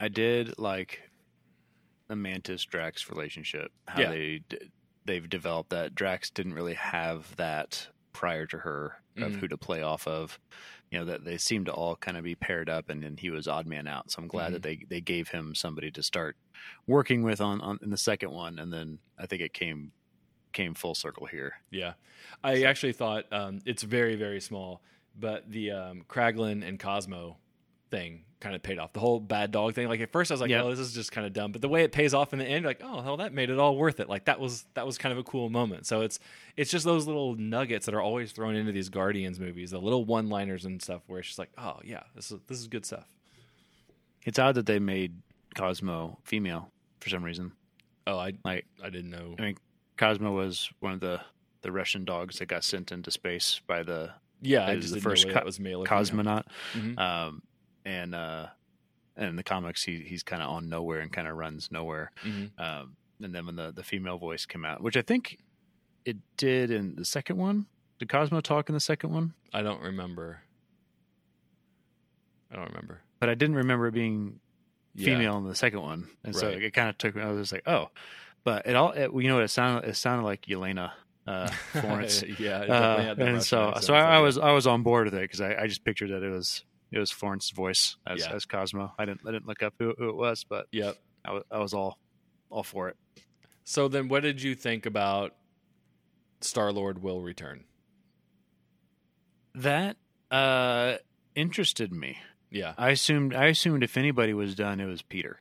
I 0.00 0.08
did 0.08 0.58
like 0.58 1.00
the 2.08 2.16
Mantis 2.16 2.64
Drax 2.64 3.08
relationship. 3.10 3.70
How 3.88 4.00
Yeah. 4.00 4.10
they 4.10 4.40
d- 4.48 4.58
they've 5.04 5.28
developed 5.28 5.70
that. 5.70 5.94
Drax 5.94 6.30
didn't 6.30 6.54
really 6.54 6.74
have 6.74 7.34
that 7.36 7.86
prior 8.16 8.46
to 8.46 8.58
her 8.58 8.96
of 9.18 9.32
Mhm. 9.32 9.36
who 9.40 9.48
to 9.48 9.56
play 9.58 9.82
off 9.82 10.06
of. 10.08 10.38
You 10.90 10.98
know 11.00 11.04
that 11.06 11.24
they 11.24 11.36
seem 11.36 11.64
to 11.66 11.72
all 11.72 11.96
kind 11.96 12.16
of 12.16 12.24
be 12.24 12.34
paired 12.34 12.70
up, 12.70 12.88
and 12.88 13.02
then 13.02 13.16
he 13.16 13.30
was 13.30 13.46
odd 13.48 13.66
man 13.66 13.86
out. 13.86 14.10
So 14.10 14.22
I'm 14.22 14.28
glad 14.28 14.52
that 14.54 14.62
they 14.62 14.76
they 14.88 15.00
gave 15.00 15.28
him 15.28 15.54
somebody 15.54 15.90
to 15.92 16.02
start 16.02 16.36
working 16.86 17.22
with 17.22 17.40
on, 17.40 17.60
on 17.60 17.78
in 17.82 17.90
the 17.90 17.96
second 17.96 18.30
one, 18.30 18.58
and 18.58 18.72
then 18.72 18.98
I 19.18 19.26
think 19.26 19.42
it 19.42 19.52
came 19.52 19.92
came 20.52 20.74
full 20.74 20.94
circle 20.94 21.26
here. 21.26 21.54
Yeah, 21.70 21.94
I 22.42 22.62
actually 22.62 22.92
thought 22.94 23.30
um, 23.32 23.60
it's 23.66 23.82
very 23.82 24.16
very 24.16 24.40
small, 24.40 24.82
but 25.18 25.50
the 25.50 25.72
um, 25.72 26.04
Kraglin 26.08 26.66
and 26.66 26.78
Cosmo 26.80 27.36
thing 27.90 28.22
kind 28.38 28.54
of 28.54 28.62
paid 28.62 28.78
off. 28.78 28.92
The 28.92 29.00
whole 29.00 29.18
bad 29.18 29.50
dog 29.50 29.74
thing. 29.74 29.88
Like 29.88 30.00
at 30.00 30.12
first, 30.12 30.30
I 30.30 30.34
was 30.34 30.40
like, 30.40 30.50
Yep. 30.50 30.64
"Oh, 30.64 30.70
this 30.70 30.78
is 30.78 30.92
just 30.92 31.10
kind 31.12 31.26
of 31.26 31.32
dumb," 31.32 31.52
but 31.52 31.62
the 31.62 31.68
way 31.68 31.82
it 31.84 31.92
pays 31.92 32.12
off 32.14 32.32
in 32.32 32.38
the 32.38 32.44
end, 32.44 32.64
like, 32.66 32.80
"Oh, 32.84 33.00
hell, 33.00 33.16
that 33.18 33.32
made 33.32 33.48
it 33.50 33.58
all 33.58 33.76
worth 33.76 33.98
it." 34.00 34.08
Like 34.08 34.26
that 34.26 34.38
was 34.40 34.66
that 34.74 34.84
was 34.86 34.98
kind 34.98 35.12
of 35.12 35.18
a 35.18 35.22
cool 35.22 35.48
moment. 35.48 35.86
So 35.86 36.02
it's 36.02 36.18
it's 36.56 36.70
just 36.70 36.84
those 36.84 37.06
little 37.06 37.34
nuggets 37.36 37.86
that 37.86 37.94
are 37.94 38.02
always 38.02 38.32
thrown 38.32 38.54
into 38.54 38.72
these 38.72 38.88
Guardians 38.88 39.40
movies, 39.40 39.70
the 39.70 39.78
little 39.80 40.04
one 40.04 40.28
liners 40.28 40.64
and 40.64 40.80
stuff, 40.82 41.02
where 41.06 41.18
it's 41.20 41.28
just 41.28 41.38
like, 41.38 41.50
"Oh 41.56 41.78
yeah, 41.84 42.02
this 42.14 42.30
is 42.30 42.38
this 42.46 42.58
is 42.60 42.68
good 42.68 42.84
stuff." 42.84 43.08
It's 44.24 44.38
odd 44.38 44.56
that 44.56 44.66
they 44.66 44.78
made 44.78 45.14
Cosmo 45.54 46.18
female 46.24 46.70
for 47.00 47.08
some 47.08 47.22
reason. 47.22 47.52
Oh, 48.06 48.18
I 48.18 48.32
Like, 48.44 48.66
I 48.82 48.90
didn't 48.90 49.10
know. 49.10 49.34
I 49.38 49.42
mean, 49.42 49.56
Cosmo 49.96 50.32
was 50.32 50.70
one 50.80 50.92
of 50.92 51.00
the 51.00 51.20
the 51.62 51.72
Russian 51.72 52.04
dogs 52.04 52.38
that 52.38 52.46
got 52.46 52.62
sent 52.62 52.92
into 52.92 53.10
space 53.10 53.60
by 53.66 53.82
the 53.82 54.10
Yeah, 54.40 54.66
I 54.66 54.72
It 54.72 54.76
was 54.76 54.84
just 54.84 54.94
the 54.94 55.00
first 55.00 55.28
co- 55.28 55.42
was 55.44 55.58
male 55.58 55.84
cosmonaut. 55.84 56.44
Mhm. 56.74 56.98
Um, 56.98 57.42
and 57.86 58.14
uh, 58.14 58.46
and 59.16 59.28
in 59.30 59.36
the 59.36 59.42
comics, 59.42 59.82
he 59.84 60.00
he's 60.00 60.22
kind 60.22 60.42
of 60.42 60.50
on 60.50 60.68
Knowhere 60.68 61.00
and 61.00 61.10
kind 61.12 61.26
of 61.28 61.36
runs 61.36 61.68
Knowhere. 61.68 62.08
Mhm. 62.24 62.50
Um, 62.58 62.96
and 63.22 63.34
then 63.34 63.46
when 63.46 63.56
the 63.56 63.72
the 63.72 63.82
female 63.84 64.18
voice 64.18 64.44
came 64.44 64.64
out, 64.66 64.82
which 64.82 64.96
I 64.96 65.02
think 65.02 65.38
it 66.04 66.16
did 66.36 66.70
in 66.70 66.96
the 66.96 67.04
second 67.04 67.36
one, 67.38 67.66
did 67.98 68.08
Cosmo 68.08 68.40
talk 68.40 68.68
in 68.68 68.74
the 68.74 68.80
second 68.80 69.10
one? 69.12 69.32
I 69.54 69.62
don't 69.62 69.80
remember. 69.82 70.40
I 72.50 72.56
don't 72.56 72.66
remember. 72.68 73.00
But 73.20 73.28
I 73.28 73.34
didn't 73.34 73.56
remember 73.56 73.86
it 73.88 73.92
being 73.94 74.40
Yeah. 74.94 75.06
female 75.06 75.38
in 75.38 75.44
the 75.48 75.54
second 75.54 75.80
one, 75.80 76.08
and 76.24 76.34
so 76.34 76.48
Right. 76.48 76.62
it 76.62 76.70
kind 76.72 76.88
of 76.88 76.96
took 76.98 77.14
me. 77.16 77.22
I 77.22 77.30
was 77.30 77.40
just 77.40 77.52
like, 77.52 77.66
oh, 77.66 77.90
but 78.44 78.66
it 78.66 78.76
all 78.76 78.92
it, 78.92 79.10
you 79.12 79.28
know 79.28 79.34
what 79.34 79.44
it 79.44 79.48
sounded 79.48 79.88
it 79.88 79.94
sounded 79.96 80.24
like 80.24 80.42
Yelena 80.42 80.92
uh, 81.26 81.48
Florence. 81.72 82.22
yeah, 82.22 82.62
it 82.62 82.66
definitely 82.68 83.24
Uh, 83.24 83.28
and 83.30 83.42
so, 83.42 83.74
so 83.80 83.94
I, 83.94 84.16
I 84.16 84.18
was 84.20 84.38
I 84.38 84.52
was 84.52 84.66
on 84.66 84.82
board 84.82 85.06
with 85.06 85.14
it 85.14 85.22
because 85.22 85.40
I, 85.40 85.54
I 85.62 85.66
just 85.66 85.84
pictured 85.84 86.10
that 86.10 86.22
it 86.22 86.30
was 86.30 86.64
it 86.96 86.98
was 87.00 87.10
Florence's 87.10 87.50
voice 87.50 87.96
as, 88.06 88.20
Yeah. 88.20 88.34
as 88.34 88.46
Cosmo. 88.46 88.92
I 88.98 89.04
didn't 89.04 89.20
I 89.26 89.32
didn't 89.32 89.46
look 89.46 89.62
up 89.62 89.74
who, 89.78 89.94
who 89.98 90.08
it 90.08 90.16
was, 90.16 90.44
but 90.44 90.66
Yep. 90.72 90.96
I 91.24 91.32
was, 91.32 91.42
I 91.50 91.58
was 91.58 91.74
all 91.74 91.98
all 92.50 92.62
for 92.62 92.88
it. 92.88 92.96
So 93.64 93.88
then, 93.88 94.08
what 94.08 94.22
did 94.22 94.42
you 94.42 94.54
think 94.54 94.86
about 94.86 95.34
Star 96.40 96.72
Lord 96.72 97.02
will 97.02 97.20
return? 97.20 97.64
That 99.54 99.96
uh, 100.30 100.96
interested 101.34 101.92
me. 101.92 102.18
Yeah, 102.50 102.74
I 102.78 102.90
assumed 102.90 103.34
I 103.34 103.46
assumed 103.46 103.82
if 103.82 103.96
anybody 103.96 104.32
was 104.32 104.54
done, 104.54 104.80
it 104.80 104.86
was 104.86 105.02
Peter. 105.02 105.40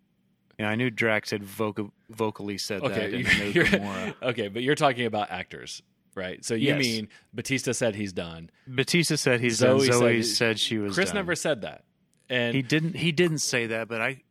Know, 0.58 0.66
I 0.66 0.76
knew 0.76 0.90
Drax 0.90 1.32
had 1.32 1.44
vocal, 1.44 1.92
vocally 2.10 2.58
said 2.58 2.82
okay, 2.82 3.12
that, 3.12 3.14
and 3.14 3.28
I 3.28 3.38
knew 3.40 3.52
you're, 3.52 3.66
Gamora. 3.66 4.16
okay, 4.24 4.48
but 4.48 4.64
you're 4.64 4.76
talking 4.76 5.06
about 5.06 5.30
actors, 5.30 5.82
right? 6.16 6.44
So 6.44 6.56
you 6.56 6.68
Yes. 6.70 6.80
mean 6.80 7.08
Bautista 7.34 7.74
said 7.74 7.96
he's 7.96 8.14
done. 8.14 8.50
Bautista 8.68 9.18
said 9.18 9.40
he's 9.42 9.58
Zoe 9.58 9.88
done. 9.88 10.00
Zoe 10.00 10.22
said- 10.24 10.36
said, 10.38 10.60
she 10.60 10.78
was. 10.78 10.94
Chris 10.96 11.10
done. 11.10 11.16
never 11.18 11.36
said 11.36 11.62
that, 11.62 11.84
and 12.30 12.56
He 12.56 12.62
didn't. 12.62 12.96
He 12.96 13.12
didn't 13.12 13.40
say 13.40 13.68
that, 13.68 13.88
but 13.88 14.02
I. 14.02 14.22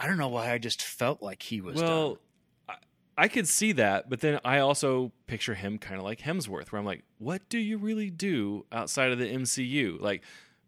I 0.00 0.06
don't 0.08 0.18
know 0.18 0.28
why. 0.28 0.50
I 0.52 0.58
just 0.58 0.82
felt 0.82 1.22
like 1.22 1.42
he 1.42 1.60
was. 1.60 1.76
well, 1.80 2.08
done. 2.68 2.76
I, 3.16 3.24
I 3.24 3.28
could 3.28 3.46
see 3.46 3.72
that, 3.72 4.08
but 4.10 4.20
then 4.20 4.40
I 4.44 4.58
also 4.58 5.12
picture 5.28 5.54
him 5.54 5.78
kind 5.78 5.96
of 5.98 6.04
like 6.04 6.20
Hemsworth, 6.20 6.72
where 6.72 6.80
I'm 6.80 6.86
like, 6.86 7.04
what 7.18 7.48
do 7.48 7.58
you 7.58 7.78
really 7.78 8.10
do 8.10 8.66
outside 8.72 9.12
of 9.12 9.18
the 9.20 9.26
MCU? 9.32 10.00
Like 10.00 10.22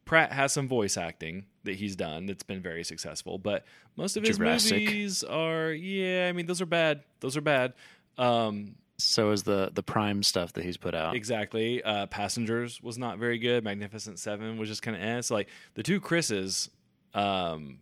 Pratt 0.05 0.33
has 0.33 0.53
some 0.53 0.69
voice 0.69 0.97
acting 0.97 1.47
that 1.65 1.77
he's 1.77 1.97
done 1.97 2.27
that's 2.27 2.43
been 2.45 2.61
very 2.63 2.85
successful, 2.85 3.39
but 3.39 3.65
most 3.97 4.17
of 4.17 4.23
his 4.23 4.37
Jurassic. 4.37 4.85
movies 4.85 5.25
are, 5.25 5.73
yeah, 5.73 6.27
I 6.29 6.33
mean, 6.33 6.47
those 6.47 6.61
are 6.61 6.67
bad. 6.67 7.03
Those 7.21 7.37
are 7.37 7.41
bad. 7.41 7.73
Um, 8.19 8.77
so 8.99 9.31
is 9.33 9.43
the 9.43 9.71
the 9.75 9.83
Prime 9.83 10.23
stuff 10.23 10.53
that 10.55 10.65
he's 10.65 10.77
put 10.77 10.95
out. 10.95 11.17
Exactly. 11.17 11.83
Uh, 11.83 12.07
Passengers 12.07 12.81
was 12.83 12.99
not 12.99 13.19
very 13.19 13.39
good. 13.39 13.65
Magnificent 13.65 14.19
Seven 14.19 14.57
was 14.57 14.69
just 14.69 14.83
kind 14.83 14.97
of 14.97 15.03
eh. 15.03 15.21
So 15.21 15.35
like 15.35 15.49
the 15.75 15.83
two 15.83 16.01
Chris's, 16.01 16.71
um, 17.13 17.79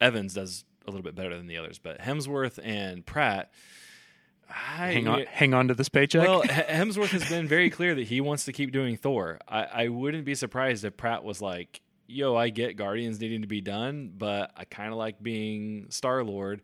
Evans 0.00 0.34
does 0.34 0.64
a 0.86 0.90
little 0.90 1.02
bit 1.02 1.14
better 1.14 1.36
than 1.36 1.46
the 1.46 1.58
others, 1.58 1.78
but 1.78 2.00
Hemsworth 2.00 2.58
and 2.62 3.04
Pratt. 3.04 3.50
I, 4.48 4.92
hang 4.92 5.08
on, 5.08 5.24
hang 5.26 5.52
on 5.52 5.68
to 5.68 5.74
this 5.74 5.90
paycheck. 5.90 6.26
Well, 6.26 6.42
Hemsworth 6.42 7.10
has 7.10 7.28
been 7.28 7.46
very 7.46 7.68
clear 7.68 7.94
that 7.94 8.06
he 8.06 8.22
wants 8.22 8.46
to 8.46 8.52
keep 8.52 8.72
doing 8.72 8.96
Thor. 8.96 9.38
I, 9.46 9.64
I 9.64 9.88
wouldn't 9.88 10.24
be 10.24 10.34
surprised 10.34 10.84
if 10.84 10.96
Pratt 10.96 11.22
was 11.22 11.42
like, 11.42 11.82
"Yo, 12.06 12.34
I 12.34 12.48
get 12.48 12.76
Guardians 12.76 13.20
needing 13.20 13.42
to 13.42 13.46
be 13.46 13.60
done, 13.60 14.12
but 14.16 14.52
I 14.56 14.64
kind 14.64 14.90
of 14.90 14.98
like 14.98 15.22
being 15.22 15.86
Star 15.90 16.24
Lord." 16.24 16.62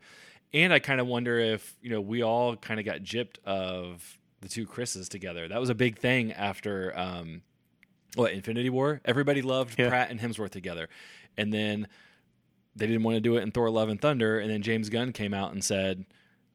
And 0.55 0.71
I 0.71 0.79
kind 0.79 1.01
of 1.01 1.07
wonder 1.07 1.37
if 1.37 1.75
you 1.81 1.89
know 1.89 1.99
we 1.99 2.23
all 2.23 2.55
kind 2.55 2.79
of 2.79 2.85
got 2.85 2.99
gypped 2.99 3.39
of 3.43 4.17
the 4.39 4.47
two 4.47 4.65
Chris's 4.65 5.09
together. 5.09 5.49
That 5.49 5.59
was 5.59 5.69
a 5.69 5.75
big 5.75 5.99
thing 5.99 6.31
after 6.31 6.97
um, 6.97 7.41
what 8.15 8.31
Infinity 8.31 8.69
War. 8.69 9.01
Everybody 9.03 9.41
loved 9.41 9.77
Yeah. 9.77 9.89
Pratt 9.89 10.09
and 10.11 10.19
Hemsworth 10.19 10.51
together, 10.51 10.87
and 11.37 11.53
then 11.53 11.89
they 12.73 12.87
didn't 12.87 13.03
want 13.03 13.15
to 13.15 13.21
do 13.21 13.35
it 13.35 13.41
in 13.41 13.51
Thor: 13.51 13.69
Love 13.69 13.89
and 13.89 13.99
Thunder. 13.99 14.39
And 14.39 14.49
then 14.49 14.61
James 14.61 14.89
Gunn 14.89 15.11
came 15.11 15.33
out 15.33 15.51
and 15.51 15.61
said, 15.61 16.05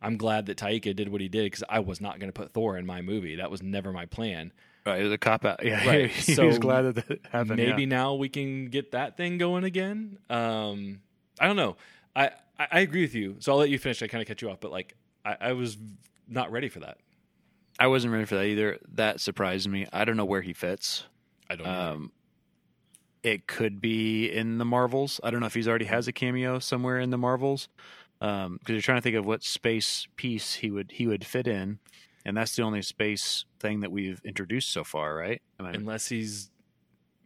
"I'm 0.00 0.16
glad 0.16 0.46
that 0.46 0.56
Taika 0.56 0.96
did 0.96 1.10
what 1.10 1.20
he 1.20 1.28
did 1.28 1.44
because 1.44 1.64
I 1.68 1.80
was 1.80 2.00
not 2.00 2.18
going 2.18 2.32
to 2.32 2.40
put 2.40 2.54
Thor 2.54 2.78
in 2.78 2.86
my 2.86 3.02
movie. 3.02 3.36
That 3.36 3.50
was 3.50 3.62
never 3.62 3.92
my 3.92 4.06
plan. 4.06 4.50
right, 4.86 5.00
it 5.00 5.04
was 5.04 5.12
a 5.12 5.18
cop 5.18 5.44
out. 5.44 5.62
Yeah, 5.62 5.86
Right, 5.86 6.10
he 6.10 6.32
so 6.32 6.46
was 6.46 6.58
glad 6.58 6.82
that 6.82 7.06
that 7.06 7.20
happened. 7.30 7.56
Maybe 7.56 7.82
yeah. 7.82 7.88
now 7.88 8.14
we 8.14 8.30
can 8.30 8.70
get 8.70 8.92
that 8.92 9.18
thing 9.18 9.36
going 9.36 9.64
again. 9.64 10.16
Um, 10.30 11.00
I 11.38 11.46
don't 11.46 11.56
know. 11.56 11.76
I, 12.16 12.30
I 12.60 12.66
I 12.70 12.80
agree 12.80 13.02
with 13.02 13.14
you. 13.14 13.36
So 13.40 13.52
I'll 13.52 13.58
let 13.58 13.70
you 13.70 13.78
finish. 13.78 14.02
I 14.02 14.06
kind 14.06 14.22
of 14.22 14.28
cut 14.28 14.42
you 14.42 14.50
off, 14.50 14.60
but 14.60 14.70
like 14.70 14.94
I, 15.24 15.36
I 15.40 15.52
was 15.54 15.76
not 16.28 16.52
ready 16.52 16.68
for 16.68 16.80
that. 16.80 16.98
I 17.78 17.86
wasn't 17.86 18.12
ready 18.12 18.26
for 18.26 18.36
that 18.36 18.44
either. 18.44 18.78
That 18.94 19.20
surprised 19.20 19.68
me. 19.68 19.86
I 19.92 20.04
don't 20.04 20.16
know 20.16 20.24
where 20.24 20.42
he 20.42 20.52
fits. 20.52 21.04
I 21.48 21.56
don't. 21.56 21.66
know. 21.66 21.72
Um, 21.72 22.12
it 23.22 23.46
could 23.46 23.80
be 23.80 24.26
in 24.26 24.58
the 24.58 24.64
Marvels. 24.64 25.20
I 25.24 25.30
don't 25.30 25.40
know 25.40 25.46
if 25.46 25.54
he's 25.54 25.68
already 25.68 25.86
has 25.86 26.06
a 26.08 26.12
cameo 26.12 26.58
somewhere 26.58 26.98
in 26.98 27.10
the 27.10 27.18
Marvels. 27.18 27.68
Because 28.18 28.58
you're 28.68 28.82
trying 28.82 28.98
to 28.98 29.02
think 29.02 29.16
of 29.16 29.24
what 29.24 29.42
space 29.42 30.06
piece 30.16 30.56
he 30.56 30.70
would 30.70 30.92
he 30.92 31.06
would 31.06 31.24
fit 31.24 31.46
in, 31.46 31.78
and 32.24 32.36
that's 32.36 32.54
the 32.54 32.62
only 32.62 32.82
space 32.82 33.46
thing 33.58 33.80
that 33.80 33.90
we've 33.90 34.20
introduced 34.26 34.70
so 34.70 34.84
far, 34.84 35.14
right? 35.14 35.40
I 35.58 35.62
mean, 35.62 35.74
Unless 35.74 36.08
he's 36.08 36.50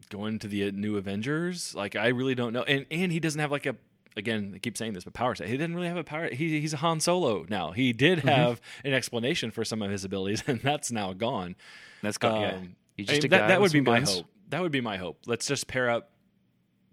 going 0.08 0.38
to 0.38 0.46
the 0.48 0.68
uh, 0.68 0.70
new 0.72 0.96
Avengers, 0.96 1.74
like 1.74 1.96
I 1.96 2.08
really 2.08 2.36
don't 2.36 2.52
know. 2.52 2.62
And 2.62 2.86
and 2.92 3.10
he 3.10 3.18
doesn't 3.18 3.40
have 3.40 3.50
like 3.50 3.66
a. 3.66 3.74
Again, 4.16 4.52
I 4.54 4.58
keep 4.58 4.76
saying 4.76 4.92
this, 4.92 5.02
but 5.04 5.12
power 5.12 5.34
set. 5.34 5.48
He 5.48 5.56
didn't 5.56 5.74
really 5.74 5.88
have 5.88 5.96
a 5.96 6.04
power. 6.04 6.28
He, 6.32 6.60
he's 6.60 6.72
a 6.72 6.76
Han 6.78 7.00
Solo 7.00 7.44
now. 7.48 7.72
He 7.72 7.92
did 7.92 8.18
Mm-hmm. 8.20 8.28
have 8.28 8.60
an 8.84 8.92
explanation 8.92 9.50
for 9.50 9.64
some 9.64 9.82
of 9.82 9.90
his 9.90 10.04
abilities, 10.04 10.42
and 10.46 10.60
that's 10.60 10.92
now 10.92 11.12
gone. 11.12 11.56
that's 12.02 12.18
yeah. 12.22 12.28
Um, 12.54 12.76
He's 12.96 13.10
I 13.10 13.12
mean, 13.14 13.20
that, 13.30 13.48
that 13.48 13.60
would 13.60 13.72
be 13.72 13.80
my 13.80 13.98
guns. 13.98 14.14
hope. 14.14 14.26
That 14.50 14.62
would 14.62 14.70
be 14.70 14.80
my 14.80 14.96
hope. 14.98 15.18
Let's 15.26 15.46
just 15.46 15.66
pair 15.66 15.90
up. 15.90 16.10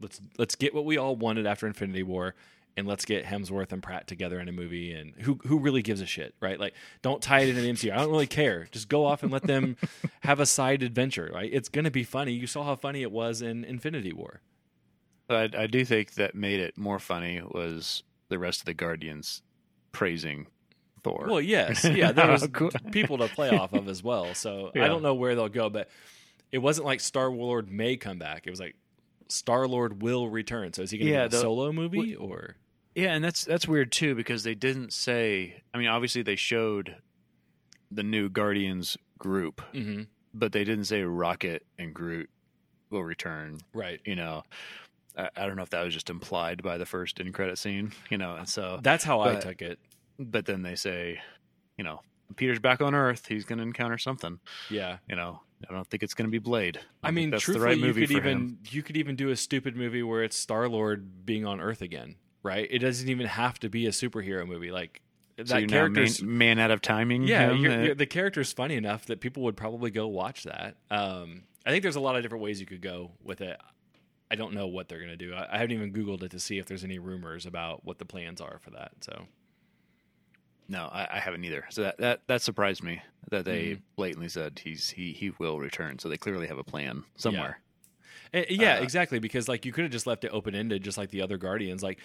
Let's 0.01 0.19
let's 0.39 0.55
get 0.55 0.73
what 0.73 0.83
we 0.85 0.97
all 0.97 1.15
wanted 1.15 1.45
after 1.45 1.67
Infinity 1.67 2.01
War, 2.01 2.33
and 2.75 2.87
let's 2.87 3.05
get 3.05 3.23
Hemsworth 3.23 3.71
and 3.71 3.83
Pratt 3.83 4.07
together 4.07 4.39
in 4.39 4.47
a 4.49 4.51
movie. 4.51 4.93
And 4.93 5.13
who 5.19 5.39
who 5.45 5.59
really 5.59 5.83
gives 5.83 6.01
a 6.01 6.07
shit, 6.07 6.33
right? 6.41 6.59
Like, 6.59 6.73
don't 7.03 7.21
tie 7.21 7.41
it 7.41 7.49
into 7.49 7.61
the 7.61 7.69
MCU. 7.71 7.91
I 7.93 7.97
don't 7.97 8.09
really 8.09 8.25
care. 8.25 8.67
Just 8.71 8.89
go 8.89 9.05
off 9.05 9.21
and 9.21 9.31
let 9.31 9.43
them 9.43 9.77
have 10.21 10.39
a 10.39 10.47
side 10.47 10.81
adventure, 10.81 11.29
right? 11.31 11.51
It's 11.53 11.69
gonna 11.69 11.91
be 11.91 12.03
funny. 12.03 12.31
You 12.31 12.47
saw 12.47 12.63
how 12.63 12.75
funny 12.75 13.03
it 13.03 13.11
was 13.11 13.43
in 13.43 13.63
Infinity 13.63 14.11
War. 14.13 14.41
I, 15.33 15.63
I 15.63 15.67
do 15.67 15.83
think 15.85 16.13
that 16.15 16.35
made 16.35 16.59
it 16.59 16.77
more 16.77 16.99
funny 16.99 17.41
was 17.43 18.03
the 18.29 18.39
rest 18.39 18.59
of 18.61 18.65
the 18.65 18.73
Guardians 18.73 19.41
praising 19.91 20.47
Thor. 21.03 21.25
Well, 21.29 21.41
yes, 21.41 21.83
yeah, 21.85 22.11
there 22.11 22.29
was 22.31 22.47
cool. 22.53 22.69
people 22.91 23.17
to 23.19 23.27
play 23.27 23.49
off 23.49 23.73
of 23.73 23.87
as 23.87 24.03
well. 24.03 24.33
So 24.35 24.71
Yeah. 24.75 24.85
I 24.85 24.87
don't 24.87 25.01
know 25.01 25.15
where 25.15 25.35
they'll 25.35 25.49
go, 25.49 25.69
but 25.69 25.89
it 26.51 26.59
wasn't 26.59 26.85
like 26.85 26.99
Star 26.99 27.29
Lord 27.31 27.69
may 27.71 27.97
come 27.97 28.19
back. 28.19 28.45
It 28.45 28.49
was 28.49 28.59
like 28.59 28.75
Star 29.29 29.67
Lord 29.67 30.01
will 30.01 30.29
return. 30.29 30.73
So 30.73 30.81
is 30.83 30.91
he 30.91 30.97
going 30.97 31.07
to 31.07 31.11
Yeah, 31.13 31.21
be 31.23 31.25
a 31.27 31.29
the- 31.29 31.39
solo 31.41 31.71
movie 31.71 32.15
or? 32.15 32.55
Yeah, 32.93 33.13
and 33.13 33.23
that's 33.23 33.45
that's 33.45 33.67
weird 33.69 33.91
too 33.91 34.15
because 34.15 34.43
they 34.43 34.53
didn't 34.55 34.91
say. 34.91 35.61
I 35.73 35.77
mean, 35.77 35.87
obviously 35.87 36.23
they 36.23 36.35
showed 36.35 36.97
the 37.89 38.03
new 38.03 38.29
Guardians 38.29 38.97
group, 39.17 39.61
Mm-hmm. 39.73 40.03
but 40.33 40.51
they 40.51 40.65
didn't 40.65 40.85
say 40.85 41.03
Rocket 41.03 41.65
and 41.79 41.93
Groot 41.93 42.29
will 42.89 43.03
return. 43.05 43.59
Right. 43.73 44.01
You 44.05 44.15
know, 44.17 44.43
I, 45.17 45.29
I 45.35 45.45
don't 45.45 45.55
know 45.55 45.63
if 45.63 45.69
that 45.71 45.83
was 45.83 45.93
just 45.93 46.09
implied 46.09 46.63
by 46.63 46.77
the 46.77 46.85
first 46.85 47.19
in 47.19 47.31
credit 47.33 47.57
scene. 47.57 47.91
You 48.09 48.17
know, 48.17 48.35
and 48.35 48.47
so 48.47 48.79
That's 48.81 49.03
how 49.03 49.21
I 49.21 49.35
took 49.35 49.61
it. 49.61 49.79
but 50.19 50.45
then 50.45 50.61
they 50.61 50.75
say, 50.75 51.19
you 51.77 51.83
know, 51.83 52.01
Peter's 52.35 52.59
back 52.59 52.81
on 52.81 52.95
Earth. 52.95 53.25
He's 53.27 53.43
going 53.45 53.57
to 53.59 53.63
encounter 53.63 53.97
something. 53.97 54.39
Yeah. 54.69 54.97
You 55.09 55.15
know, 55.15 55.41
I 55.69 55.73
don't 55.73 55.87
think 55.87 56.01
it's 56.03 56.13
going 56.13 56.27
to 56.27 56.31
be 56.31 56.39
Blade. 56.39 56.79
I 57.03 57.07
think 57.07 57.15
mean, 57.15 57.29
that's 57.31 57.43
truthfully, 57.43 57.75
the 57.75 57.81
right 57.81 57.87
movie 57.87 58.01
you 58.01 58.07
could 58.07 58.13
for 58.13 58.19
even 58.27 58.37
him. 58.37 58.59
you 58.69 58.83
could 58.83 58.97
even 58.97 59.15
do 59.15 59.29
a 59.29 59.35
stupid 59.35 59.75
movie 59.75 60.01
where 60.03 60.23
it's 60.23 60.35
Star 60.37 60.69
Lord 60.69 61.25
being 61.25 61.45
on 61.45 61.59
Earth 61.59 61.81
again, 61.81 62.15
right? 62.43 62.67
It 62.71 62.79
doesn't 62.79 63.09
even 63.09 63.27
have 63.27 63.59
to 63.59 63.69
be 63.69 63.85
a 63.85 63.89
superhero 63.91 64.47
movie. 64.47 64.71
Like 64.71 65.01
So 65.37 65.43
that 65.43 65.59
you're 65.59 65.67
now 65.69 65.75
character's 65.75 66.23
man, 66.23 66.37
man 66.37 66.59
out 66.59 66.71
of 66.71 66.81
timing. 66.81 67.23
yeah, 67.23 67.51
you're, 67.51 67.71
uh, 67.71 67.83
you're, 67.83 67.95
the 67.95 68.05
character's 68.05 68.53
funny 68.53 68.75
enough 68.75 69.05
that 69.07 69.19
people 69.19 69.43
would 69.43 69.57
probably 69.57 69.91
go 69.91 70.07
watch 70.07 70.43
that. 70.43 70.75
Um, 70.89 71.43
I 71.65 71.69
think 71.71 71.83
there's 71.83 71.97
a 71.97 71.99
lot 72.01 72.15
of 72.15 72.23
different 72.23 72.43
ways 72.43 72.59
you 72.59 72.65
could 72.65 72.81
go 72.81 73.11
with 73.23 73.41
it. 73.41 73.59
I 74.31 74.35
don't 74.35 74.53
know 74.53 74.65
what 74.67 74.87
they're 74.89 74.99
going 74.99 75.11
to 75.11 75.17
do. 75.17 75.33
I, 75.35 75.55
I 75.55 75.57
haven't 75.59 75.73
even 75.75 75.91
Googled 75.93 76.23
it 76.23 76.31
to 76.31 76.39
see 76.39 76.57
if 76.57 76.65
there's 76.65 76.83
any 76.83 76.97
rumors 76.99 77.45
about 77.45 77.85
what 77.85 77.99
the 77.99 78.05
plans 78.05 78.39
are 78.41 78.57
for 78.59 78.71
that. 78.71 78.91
So 79.01 79.27
No, 80.67 80.89
I, 80.91 81.07
I 81.11 81.19
haven't 81.19 81.43
either. 81.43 81.65
So 81.69 81.83
that, 81.83 81.97
that 81.97 82.21
that 82.27 82.41
surprised 82.41 82.81
me 82.83 83.01
that 83.29 83.45
they 83.45 83.71
Mm-hmm. 83.73 83.81
blatantly 83.95 84.29
said 84.29 84.61
he's 84.63 84.89
he 84.91 85.11
he 85.13 85.31
will 85.37 85.59
return. 85.59 85.99
So 85.99 86.07
they 86.09 86.17
clearly 86.17 86.47
have 86.47 86.57
a 86.57 86.63
plan 86.63 87.03
somewhere. 87.17 87.59
Eh, 88.33 88.45
yeah, 88.49 88.77
Uh, 88.77 88.81
exactly. 88.83 89.19
Because 89.19 89.47
like 89.49 89.65
you 89.65 89.73
could 89.73 89.83
have 89.83 89.91
just 89.91 90.07
left 90.07 90.23
it 90.23 90.29
open 90.29 90.55
ended, 90.55 90.83
just 90.83 90.97
like 90.97 91.09
the 91.11 91.21
other 91.21 91.37
Guardians. 91.37 91.83
Like, 91.83 91.99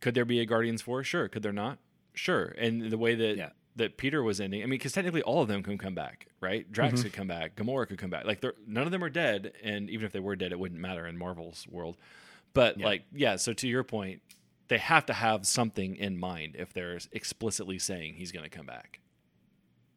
could 0.00 0.14
there 0.14 0.24
be 0.24 0.38
a 0.40 0.46
Guardians 0.46 0.82
four? 0.82 1.02
Sure. 1.02 1.28
Could 1.28 1.42
there 1.42 1.52
not? 1.52 1.78
Sure. 2.14 2.54
And 2.58 2.90
the 2.90 2.98
way 2.98 3.14
that 3.16 3.36
Yeah. 3.36 3.50
That 3.76 3.96
Peter 3.96 4.22
was 4.22 4.40
ending, 4.40 4.60
I 4.62 4.64
mean, 4.66 4.70
because 4.72 4.92
technically 4.92 5.22
all 5.22 5.40
of 5.42 5.48
them 5.48 5.62
can 5.62 5.78
come 5.78 5.94
back, 5.94 6.26
right? 6.40 6.70
Drax 6.70 6.94
Mm-hmm. 6.94 7.02
could 7.04 7.12
come 7.14 7.26
back, 7.28 7.56
Gamora 7.56 7.88
could 7.88 7.98
come 7.98 8.10
back. 8.10 8.24
Like, 8.26 8.44
none 8.66 8.84
of 8.84 8.90
them 8.92 9.02
are 9.02 9.08
dead, 9.10 9.52
and 9.62 9.88
even 9.88 10.04
if 10.04 10.12
they 10.12 10.20
were 10.20 10.36
dead, 10.36 10.52
it 10.52 10.58
wouldn't 10.58 10.80
matter 10.80 11.06
in 11.06 11.16
Marvel's 11.16 11.66
world. 11.70 11.96
But 12.52 12.78
Yeah. 12.78 12.84
like, 12.84 13.04
yeah. 13.12 13.36
So 13.36 13.52
to 13.54 13.66
your 13.68 13.82
point, 13.82 14.20
they 14.68 14.76
have 14.78 15.06
to 15.06 15.14
have 15.14 15.46
something 15.46 15.96
in 15.96 16.18
mind 16.18 16.54
if 16.58 16.72
they're 16.74 16.98
explicitly 17.12 17.78
saying 17.78 18.14
he's 18.14 18.30
going 18.32 18.44
to 18.44 18.50
come 18.54 18.66
back. 18.66 19.00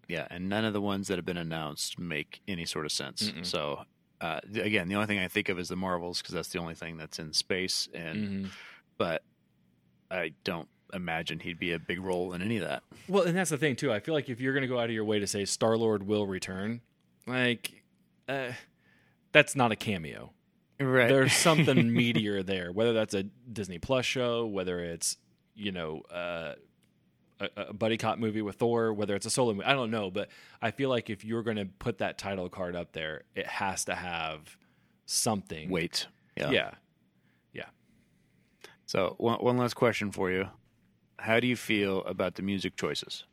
Yeah, 0.08 0.28
and 0.30 0.48
none 0.50 0.64
of 0.66 0.74
the 0.74 0.82
ones 0.82 1.08
that 1.08 1.18
have 1.18 1.26
been 1.26 1.36
announced 1.38 1.98
make 2.00 2.42
any 2.48 2.66
sort 2.66 2.86
of 2.86 2.92
sense. 2.92 3.30
Mm-mm. 3.32 3.46
So, 3.46 3.84
uh, 4.22 4.40
again, 4.54 4.88
the 4.88 4.96
only 4.96 5.08
thing 5.08 5.20
I 5.20 5.28
think 5.28 5.50
of 5.50 5.60
is 5.60 5.68
the 5.68 5.76
Marvels 5.76 6.22
because 6.22 6.34
that's 6.34 6.50
the 6.50 6.60
only 6.60 6.76
thing 6.76 6.96
that's 6.98 7.20
in 7.20 7.34
space. 7.34 7.90
And 7.94 8.46
Mhm. 8.46 8.50
but 8.98 9.24
I 10.12 10.34
don't 10.44 10.70
imagine 10.94 11.40
he'd 11.40 11.60
be 11.60 11.72
a 11.72 11.80
big 11.80 12.00
role 12.00 12.34
in 12.34 12.42
any 12.42 12.58
of 12.58 12.68
that. 12.68 12.84
Well, 13.08 13.24
and 13.24 13.38
that's 13.38 13.50
the 13.50 13.58
thing 13.58 13.76
too. 13.76 13.92
I 13.92 14.00
feel 14.00 14.14
like 14.14 14.30
if 14.30 14.40
you're 14.40 14.54
going 14.54 14.64
to 14.64 14.68
go 14.68 14.80
out 14.80 14.86
of 14.86 14.92
your 14.92 15.06
way 15.06 15.20
to 15.20 15.28
say 15.28 15.46
Star 15.46 15.78
Lord 15.78 16.04
will 16.04 16.28
return, 16.28 16.82
like 17.28 17.84
uh, 18.28 18.52
that's 19.32 19.56
not 19.56 19.72
a 19.72 19.76
cameo. 19.76 20.32
Right. 20.80 21.08
There's 21.08 21.34
something 21.38 21.78
meatier 21.78 22.46
there. 22.46 22.72
Whether 22.72 22.94
that's 22.94 23.14
a 23.14 23.24
Disney 23.24 23.80
Plus 23.80 24.06
show, 24.06 24.46
whether 24.46 24.80
it's 24.80 25.18
you 25.54 25.72
know 25.72 26.02
uh, 26.12 26.54
a, 27.40 27.50
a 27.56 27.74
buddy 27.74 27.98
cop 27.98 28.18
movie 28.18 28.42
with 28.42 28.56
Thor, 28.58 28.94
whether 28.94 29.16
it's 29.16 29.26
a 29.26 29.30
solo 29.30 29.54
movie, 29.54 29.66
I 29.66 29.74
don't 29.74 29.92
know. 29.92 30.12
But 30.12 30.30
I 30.62 30.72
feel 30.72 30.90
like 30.90 31.10
if 31.10 31.24
you're 31.24 31.44
going 31.44 31.58
to 31.58 31.66
put 31.66 32.00
that 32.00 32.18
title 32.18 32.50
card 32.50 32.76
up 32.76 32.94
there, 32.94 33.24
it 33.36 33.48
has 33.48 33.86
to 33.86 33.96
have 33.96 34.58
something. 35.06 35.70
Wait. 35.70 36.08
Yeah. 36.38 36.52
yeah. 36.52 36.72
So 38.86 39.16
one 39.18 39.40
one 39.40 39.58
last 39.58 39.74
question 39.74 40.12
for 40.12 40.32
you: 40.32 40.48
How 41.20 41.40
do 41.40 41.48
you 41.48 41.56
feel 41.56 42.04
about 42.04 42.36
the 42.36 42.42
music 42.42 42.76
choices? 42.76 43.24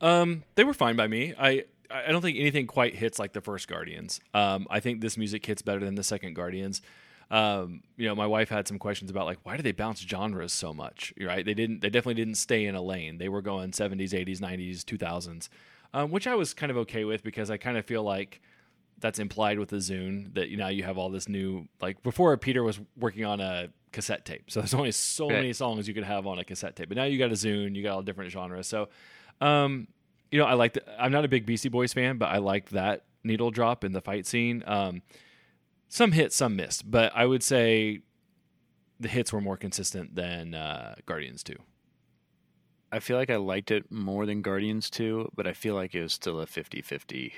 Um, 0.00 0.42
they 0.56 0.64
were 0.64 0.74
fine 0.74 0.96
by 0.96 1.06
me. 1.06 1.34
I 1.38 1.64
I 1.90 2.10
don't 2.10 2.22
think 2.22 2.38
anything 2.38 2.66
quite 2.66 2.94
hits 2.94 3.18
like 3.18 3.32
the 3.32 3.40
first 3.40 3.68
Guardians. 3.68 4.20
Um, 4.34 4.66
I 4.70 4.80
think 4.80 5.00
this 5.00 5.16
music 5.16 5.44
hits 5.44 5.62
better 5.62 5.80
than 5.80 5.94
the 5.94 6.02
second 6.02 6.34
Guardians. 6.34 6.80
Um, 7.30 7.82
you 7.96 8.06
know, 8.06 8.14
my 8.14 8.26
wife 8.26 8.48
had 8.48 8.66
some 8.68 8.78
questions 8.78 9.10
about 9.10 9.26
like 9.26 9.38
why 9.42 9.56
do 9.56 9.62
they 9.62 9.72
bounce 9.72 10.00
genres 10.00 10.52
so 10.52 10.74
much? 10.74 11.14
Right? 11.20 11.44
They 11.44 11.54
didn't. 11.54 11.80
They 11.80 11.90
definitely 11.90 12.22
didn't 12.22 12.36
stay 12.36 12.66
in 12.66 12.74
a 12.74 12.82
lane. 12.82 13.18
They 13.18 13.28
were 13.28 13.42
going 13.42 13.72
seventies, 13.72 14.12
eighties, 14.12 14.40
nineties, 14.40 14.84
two 14.84 14.98
thousands, 14.98 15.48
um, 15.94 16.10
which 16.10 16.26
I 16.26 16.34
was 16.34 16.52
kind 16.52 16.70
of 16.70 16.76
okay 16.78 17.04
with 17.04 17.22
because 17.22 17.50
I 17.50 17.56
kind 17.56 17.76
of 17.76 17.86
feel 17.86 18.02
like 18.02 18.40
that's 19.02 19.18
implied 19.18 19.58
with 19.58 19.68
the 19.68 19.76
Zune 19.76 20.32
that 20.34 20.48
you 20.48 20.56
know 20.56 20.68
you 20.68 20.84
have 20.84 20.96
all 20.96 21.10
this 21.10 21.28
new 21.28 21.68
like 21.80 22.02
before 22.02 22.34
Peter 22.38 22.62
was 22.62 22.80
working 22.96 23.24
on 23.26 23.40
a 23.40 23.68
cassette 23.92 24.24
tape, 24.24 24.50
so 24.50 24.60
there's 24.60 24.72
only 24.72 24.92
so 24.92 25.28
Right. 25.28 25.34
many 25.36 25.52
songs 25.52 25.86
you 25.86 25.92
could 25.92 26.04
have 26.04 26.26
on 26.26 26.38
a 26.38 26.44
cassette 26.44 26.74
tape. 26.76 26.88
But 26.88 26.96
now 26.96 27.04
you 27.04 27.18
got 27.18 27.30
a 27.30 27.34
Zune, 27.34 27.74
you 27.76 27.82
got 27.82 27.92
all 27.92 28.02
different 28.02 28.30
genres. 28.32 28.66
So, 28.66 28.88
um, 29.42 29.88
you 30.30 30.38
know, 30.38 30.46
I 30.46 30.54
like. 30.54 30.78
I'm 30.98 31.12
not 31.12 31.24
a 31.26 31.28
big 31.28 31.44
Beastie 31.44 31.68
Boys 31.68 31.92
fan, 31.92 32.16
but 32.16 32.30
I 32.30 32.38
liked 32.38 32.70
that 32.70 33.04
needle 33.22 33.50
drop 33.50 33.84
in 33.84 33.92
the 33.92 34.00
fight 34.00 34.26
scene. 34.26 34.64
Um, 34.66 35.02
some 35.88 36.12
hit, 36.12 36.32
some 36.32 36.56
missed, 36.56 36.90
but 36.90 37.12
I 37.14 37.26
would 37.26 37.42
say 37.42 38.00
the 38.98 39.08
hits 39.08 39.30
were 39.32 39.40
more 39.42 39.58
consistent 39.58 40.14
than 40.14 40.54
uh, 40.54 40.94
Guardians 41.04 41.42
Two. 41.42 41.56
I 42.90 42.98
feel 42.98 43.16
like 43.16 43.30
I 43.30 43.36
liked 43.36 43.70
it 43.70 43.90
more 43.90 44.26
than 44.26 44.42
Guardians 44.42 44.90
2, 44.90 45.30
but 45.34 45.46
I 45.46 45.54
feel 45.54 45.74
like 45.74 45.94
it 45.94 46.02
was 46.02 46.12
still 46.12 46.40
a 46.42 46.46
50-50. 46.46 47.32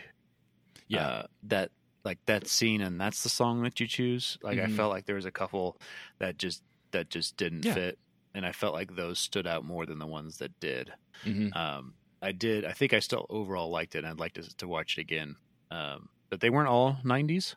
Yeah, 0.89 1.07
Uh, 1.07 1.27
that 1.45 1.71
like 2.05 2.19
that 2.27 2.47
scene 2.47 2.83
and 2.83 3.01
that's 3.01 3.23
the 3.23 3.29
song 3.31 3.63
that 3.63 3.81
you 3.81 3.87
choose. 3.87 4.37
Like 4.43 4.59
I 4.59 4.67
Mhm. 4.67 4.77
felt 4.77 4.91
like 4.93 5.07
there 5.07 5.15
was 5.17 5.25
a 5.25 5.31
couple 5.31 5.81
that 6.19 6.37
just 6.39 6.63
that 6.91 7.09
just 7.11 7.37
didn't 7.37 7.65
Yeah. 7.65 7.75
fit, 7.75 7.99
and 8.35 8.45
I 8.47 8.53
felt 8.53 8.75
like 8.75 8.95
those 8.95 9.19
stood 9.19 9.47
out 9.47 9.65
more 9.65 9.87
than 9.87 9.99
the 9.99 10.07
ones 10.07 10.39
that 10.39 10.59
did. 10.61 10.93
hmm 11.25 11.49
Um, 11.55 11.95
I 12.23 12.33
did. 12.33 12.65
I 12.65 12.73
think 12.73 12.93
I 12.93 12.99
still 13.01 13.27
overall 13.31 13.71
liked 13.71 13.95
it. 13.95 13.99
and 13.99 14.07
I'd 14.07 14.19
like 14.21 14.35
to 14.35 14.43
to 14.57 14.69
watch 14.69 14.99
it 14.99 15.01
again. 15.01 15.37
Um, 15.71 16.09
but 16.31 16.41
they 16.41 16.51
weren't 16.51 16.69
all 16.69 16.99
'90s. 17.05 17.57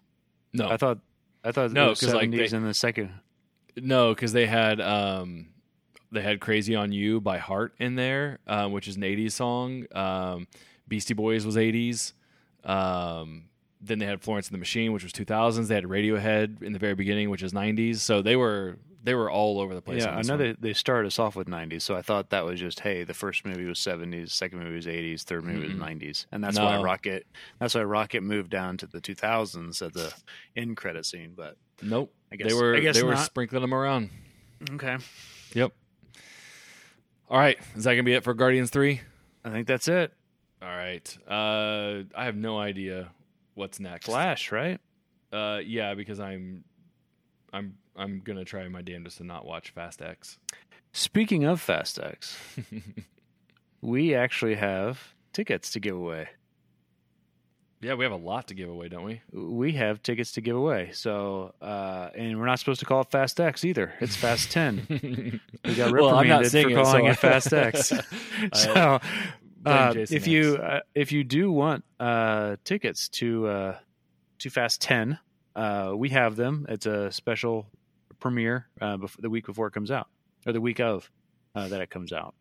no, 0.54 0.70
I 0.70 0.78
thought. 0.78 1.00
I 1.44 1.52
thought 1.52 1.72
No, 1.72 1.88
it 1.88 1.90
was 1.92 2.00
'cause, 2.00 2.14
like, 2.14 2.22
'70s 2.32 2.52
they- 2.52 2.58
in 2.58 2.64
the 2.64 2.74
second. 2.74 3.12
No, 3.76 4.14
because 4.14 4.34
they 4.34 4.48
had 4.48 4.82
um, 4.82 5.54
they 6.12 6.22
had 6.22 6.40
"Crazy 6.40 6.74
on 6.76 6.92
You" 6.92 7.22
by 7.22 7.38
Heart 7.38 7.76
in 7.80 7.96
there, 7.96 8.40
um, 8.48 8.72
which 8.72 8.88
is 8.88 8.96
an 8.96 9.04
'80s 9.04 9.36
song. 9.36 9.86
Um, 9.94 10.48
Beastie 10.88 11.14
Boys 11.14 11.46
was 11.46 11.58
'80s. 11.58 12.14
Um, 12.64 13.46
then 13.82 14.00
they 14.00 14.06
had 14.06 14.22
Florence 14.22 14.48
and 14.48 14.56
the 14.56 14.60
Machine, 14.60 14.92
which 14.92 15.04
was 15.04 15.14
2000s. 15.14 15.68
They 15.68 15.76
had 15.76 15.84
Radiohead 15.86 16.62
in 16.64 16.74
the 16.74 16.80
very 16.80 16.96
beginning, 16.96 17.30
which 17.30 17.44
is 17.44 17.54
'90s. 17.54 17.98
So 17.98 18.22
they 18.22 18.36
were 18.36 18.78
they 19.04 19.14
were 19.14 19.30
all 19.32 19.60
over 19.62 19.74
the 19.76 19.82
place. 19.82 20.04
Yeah, 20.04 20.18
I 20.18 20.22
know 20.24 20.36
they, 20.36 20.54
they 20.60 20.74
started 20.74 21.08
us 21.08 21.20
off 21.20 21.36
with 21.36 21.48
'90s, 21.48 21.84
so 21.84 21.96
I 21.96 22.02
thought 22.02 22.32
that 22.32 22.44
was 22.44 22.60
just 22.60 22.80
hey, 22.82 23.04
the 23.04 23.14
first 23.14 23.46
movie 23.46 23.66
was 23.66 23.78
'70s, 23.80 24.32
second 24.32 24.60
movie 24.60 24.76
was 24.76 24.86
'80s, 24.88 25.22
third 25.22 25.44
movie 25.46 25.68
Mm-mm. 25.70 25.80
was 25.80 25.90
'90s, 25.90 26.26
and 26.32 26.44
that's 26.44 26.58
why 26.58 26.82
Rocket. 26.82 27.28
That's 27.60 27.76
why 27.76 27.84
Rocket 27.84 28.22
moved 28.24 28.50
down 28.50 28.78
to 28.78 28.88
the 28.88 29.00
2000s 29.00 29.86
at 29.86 29.94
the 29.94 30.12
end 30.56 30.76
credit 30.76 31.06
scene. 31.06 31.34
But 31.38 31.56
Nope. 31.82 32.12
I 32.32 32.36
guess- 32.36 32.48
they 32.48 32.54
were 32.56 32.76
I 32.76 32.80
guess 32.80 32.96
they 32.96 33.04
were 33.04 33.16
sprinkling 33.18 33.62
them 33.62 33.74
around. 33.74 34.10
okay, 34.72 34.98
Yep. 35.54 35.72
All 37.30 37.38
right, 37.40 37.58
is 37.76 37.84
that 37.84 37.92
gonna 37.94 38.04
be 38.04 38.14
it 38.14 38.24
for 38.24 38.34
Guardians 38.34 38.72
Three? 38.72 39.02
I 39.46 39.52
think 39.52 39.68
that's 39.68 39.88
it. 39.88 40.12
All 40.62 40.68
right. 40.70 41.18
Uh, 41.28 42.04
I 42.16 42.26
have 42.26 42.36
no 42.36 42.58
idea 42.60 43.10
what's 43.56 43.80
next. 43.80 44.06
Flash, 44.06 44.52
right? 44.52 44.80
Uh, 45.32 45.60
yeah, 45.66 45.94
because 45.94 46.20
I'm, 46.20 46.64
I'm, 47.54 47.76
I'm 47.96 48.22
gonna 48.24 48.46
try 48.46 48.68
my 48.68 48.82
damnedest 48.82 49.18
to 49.18 49.24
not 49.24 49.46
watch 49.46 49.72
Fast 49.72 50.02
X. 50.02 50.40
Speaking 50.94 51.44
of 51.44 51.60
Fast 51.62 52.00
X, 52.00 52.38
we 53.82 54.16
actually 54.16 54.56
have 54.56 55.14
tickets 55.34 55.72
to 55.72 55.80
give 55.80 55.96
away. 55.96 56.30
yeah, 57.82 57.94
we 57.94 58.04
have 58.06 58.12
a 58.14 58.16
lot 58.18 58.48
to 58.48 58.54
give 58.56 58.70
away, 58.70 58.88
don't 58.88 59.04
we? 59.04 59.22
We 59.32 59.74
have 59.74 60.02
tickets 60.02 60.32
to 60.34 60.42
give 60.42 60.56
away. 60.56 60.90
So, 60.94 61.54
uh, 61.62 62.10
and 62.16 62.40
we're 62.40 62.46
not 62.48 62.58
supposed 62.60 62.80
to 62.80 62.86
call 62.86 63.02
it 63.02 63.12
Fast 63.12 63.40
X 63.40 63.64
either. 63.66 63.94
It's 64.00 64.16
Fast 64.16 64.52
10. 64.52 65.40
We 65.66 65.76
got 65.76 65.92
Well, 65.92 66.12
reprimanded 66.16 66.52
saying 66.52 66.68
for 66.68 66.72
it, 66.72 66.84
calling 66.84 67.06
so- 67.06 67.12
it 67.12 67.18
Fast 67.18 67.54
X. 67.54 67.92
so, 68.54 69.00
uh, 69.68 69.94
Jason 69.94 70.18
if 70.18 70.28
you 70.28 70.58
uh, 70.58 70.80
if 70.96 71.12
you 71.12 71.24
do 71.24 71.52
want 71.52 71.84
uh, 72.00 72.56
tickets 72.64 73.10
to 73.10 73.48
uh, 73.48 73.76
to 74.40 74.50
Fast 74.50 74.82
10, 74.82 75.20
uh, 75.56 75.94
we 75.96 76.10
have 76.10 76.36
them. 76.36 76.66
It's 76.70 76.86
a 76.86 77.12
special 77.12 77.68
premiere 78.20 78.68
uh, 78.82 78.98
before, 78.98 79.22
the 79.22 79.30
week 79.30 79.46
before 79.46 79.68
it 79.68 79.72
comes 79.72 79.92
out, 79.92 80.08
or 80.46 80.54
the 80.54 80.62
week 80.62 80.80
of 80.80 81.10
uh, 81.56 81.68
that 81.68 81.82
it 81.82 81.90
comes 81.90 82.14
out. 82.14 82.36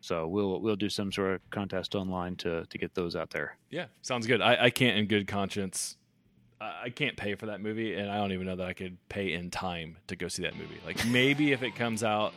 So 0.00 0.26
we'll 0.26 0.60
we'll 0.60 0.76
do 0.76 0.88
some 0.88 1.10
sort 1.10 1.34
of 1.34 1.50
contest 1.50 1.94
online 1.94 2.36
to 2.36 2.66
to 2.66 2.78
get 2.78 2.94
those 2.94 3.16
out 3.16 3.30
there. 3.30 3.56
Yeah, 3.70 3.86
sounds 4.02 4.26
good. 4.26 4.40
I, 4.42 4.64
I 4.64 4.70
can't, 4.70 4.98
in 4.98 5.06
good 5.06 5.26
conscience, 5.26 5.96
I 6.60 6.84
I 6.84 6.90
can't 6.90 7.16
pay 7.16 7.34
for 7.34 7.46
that 7.46 7.60
movie, 7.60 7.94
and 7.94 8.10
I 8.10 8.18
don't 8.18 8.32
even 8.32 8.46
know 8.46 8.56
that 8.56 8.66
I 8.66 8.74
could 8.74 8.98
pay 9.08 9.32
in 9.32 9.50
time 9.50 9.96
to 10.08 10.16
go 10.16 10.28
see 10.28 10.42
that 10.42 10.56
movie. 10.56 10.78
Like 10.84 11.04
maybe 11.06 11.52
if 11.52 11.62
it 11.62 11.74
comes 11.74 12.04
out 12.04 12.34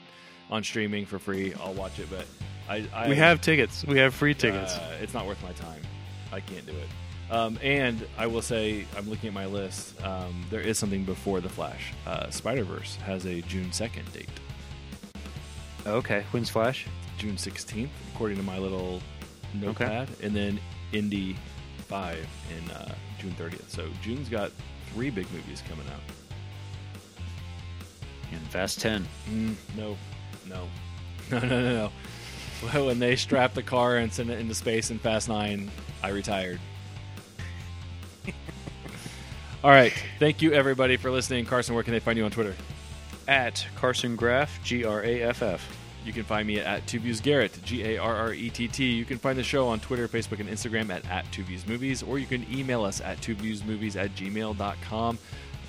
on 0.50 0.64
streaming 0.64 1.06
for 1.06 1.20
free, 1.20 1.54
I'll 1.56 1.74
watch 1.74 2.00
it. 2.00 2.08
But 2.10 2.26
I, 2.70 2.88
I 2.94 3.10
we 3.10 3.16
have 3.16 3.42
tickets. 3.42 3.86
We 3.86 4.00
have 4.00 4.14
free 4.14 4.34
tickets. 4.34 4.74
Uh, 4.76 4.98
it's 5.02 5.14
not 5.14 5.26
worth 5.26 5.42
my 5.44 5.54
time. 5.54 5.82
I 6.32 6.40
can't 6.40 6.66
do 6.66 6.74
it. 6.74 6.88
Um, 7.32 7.60
and 7.62 8.06
I 8.18 8.28
will 8.28 8.42
say, 8.42 8.86
I'm 8.98 9.10
looking 9.10 9.28
at 9.28 9.34
my 9.34 9.46
list. 9.46 10.02
Um, 10.04 10.46
there 10.50 10.62
is 10.62 10.78
something 10.78 11.04
before 11.04 11.42
the 11.42 11.50
Flash. 11.50 11.94
Uh, 12.06 12.30
Spider 12.30 12.64
Verse 12.64 12.96
has 12.98 13.26
a 13.26 13.42
June 13.42 13.70
2nd 13.70 14.12
date, 14.14 14.30
okay, 15.88 16.26
when's 16.32 16.50
Flash? 16.50 16.88
June 17.18 17.36
16th, 17.36 17.90
according 18.14 18.38
to 18.38 18.44
my 18.44 18.58
little 18.58 19.02
notepad, 19.54 20.10
and 20.22 20.36
then 20.36 20.60
Indy 20.92 21.36
5 21.88 22.28
in 22.58 22.72
uh, 22.72 22.94
June 23.20 23.36
30th. 23.40 23.70
So 23.70 23.90
June's 24.02 24.30
got 24.30 24.52
three 24.94 25.10
big 25.10 25.32
movies 25.32 25.64
coming 25.68 25.88
out. 25.88 26.02
And 28.32 28.42
Fast 28.50 28.80
10. 28.82 29.08
Mm, 29.30 29.56
no, 29.76 29.98
no, 30.48 30.68
no, 31.32 31.40
no, 31.40 31.48
no, 31.48 31.74
no. 31.74 31.92
Well, 32.64 32.86
when 32.88 33.00
they 33.00 33.16
strapped 33.16 33.56
the 33.56 33.64
car 33.64 33.98
and 33.98 34.12
sent 34.12 34.30
it 34.30 34.40
into 34.40 34.56
space 34.56 34.92
in 34.92 35.00
Fast 35.00 35.30
Nine, 35.30 35.72
I 36.04 36.10
retired. 36.10 36.60
All 39.64 39.72
right. 39.72 39.94
Thank 40.20 40.42
you, 40.42 40.54
everybody, 40.54 40.98
for 40.98 41.12
listening. 41.12 41.46
Carson, 41.46 41.76
where 41.76 41.84
can 41.84 41.94
they 41.94 42.00
find 42.00 42.18
you 42.18 42.26
on 42.26 42.32
Twitter? 42.32 42.56
At 43.28 43.66
Carson 43.76 44.16
Graff, 44.16 44.60
G 44.64 44.86
R 44.86 45.04
A 45.04 45.24
F 45.24 45.42
F. 45.42 45.78
You 46.06 46.14
can 46.14 46.24
find 46.24 46.48
me 46.48 46.60
at 46.62 46.88
Two 46.88 47.00
Views 47.00 47.20
Garrett, 47.20 47.60
G 47.66 47.84
A 47.84 47.98
R 47.98 48.16
R 48.16 48.34
E 48.34 48.50
T 48.50 48.70
T. 48.70 48.86
You 48.86 49.04
can 49.04 49.18
find 49.18 49.38
the 49.38 49.44
show 49.44 49.68
on 49.68 49.82
Twitter, 49.82 50.08
Facebook, 50.08 50.40
and 50.40 50.48
Instagram 50.48 50.90
at, 50.90 51.06
at 51.10 51.30
Two 51.34 51.44
Views 51.44 51.68
Movies, 51.68 52.02
or 52.02 52.18
you 52.18 52.26
can 52.26 52.46
email 52.50 52.86
us 52.86 53.02
at 53.02 53.18
twoviewsmovies 53.18 53.98
at 53.98 54.16
gmail.com. 54.16 55.20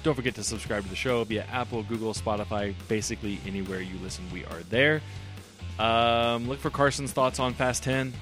Don't 0.05 0.15
forget 0.15 0.36
to 0.36 0.44
subscribe 0.44 0.85
to 0.85 0.89
the 0.89 0.97
show 0.97 1.24
via 1.24 1.44
Apple, 1.51 1.82
Google, 1.82 2.15
Spotify, 2.15 2.73
basically 2.86 3.40
anywhere 3.47 3.81
you 3.81 3.98
listen, 4.01 4.24
we 4.32 4.44
are 4.44 4.62
there. 4.70 5.02
Um, 5.78 6.48
look 6.48 6.59
for 6.59 6.70
Carson's 6.70 7.12
thoughts 7.12 7.38
on 7.38 7.55
Fast 7.55 7.82
10 7.84 8.12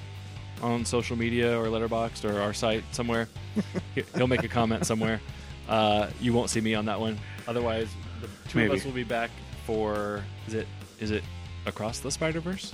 on 0.61 0.85
social 0.85 1.15
media 1.17 1.57
or 1.59 1.65
Letterboxd 1.67 2.29
or 2.31 2.39
our 2.41 2.53
site 2.53 2.83
somewhere. 2.91 3.27
He- 3.95 4.03
He'll 4.15 4.27
make 4.27 4.43
a 4.43 4.47
comment 4.47 4.85
somewhere. 4.85 5.19
uh, 5.67 6.09
you 6.21 6.33
won't 6.33 6.49
see 6.49 6.61
me 6.61 6.75
on 6.75 6.85
that 6.85 6.99
one. 6.99 7.17
Otherwise, 7.47 7.89
the 8.21 8.27
two 8.49 8.59
Maybe. 8.59 8.73
of 8.73 8.79
us 8.79 8.85
will 8.85 8.91
be 8.91 9.03
back 9.03 9.31
for 9.65 10.23
is 10.47 10.53
it 10.53 10.67
is 10.99 11.11
it 11.11 11.23
across 11.65 11.99
the 11.99 12.09
Spider 12.11 12.39
Verse? 12.39 12.73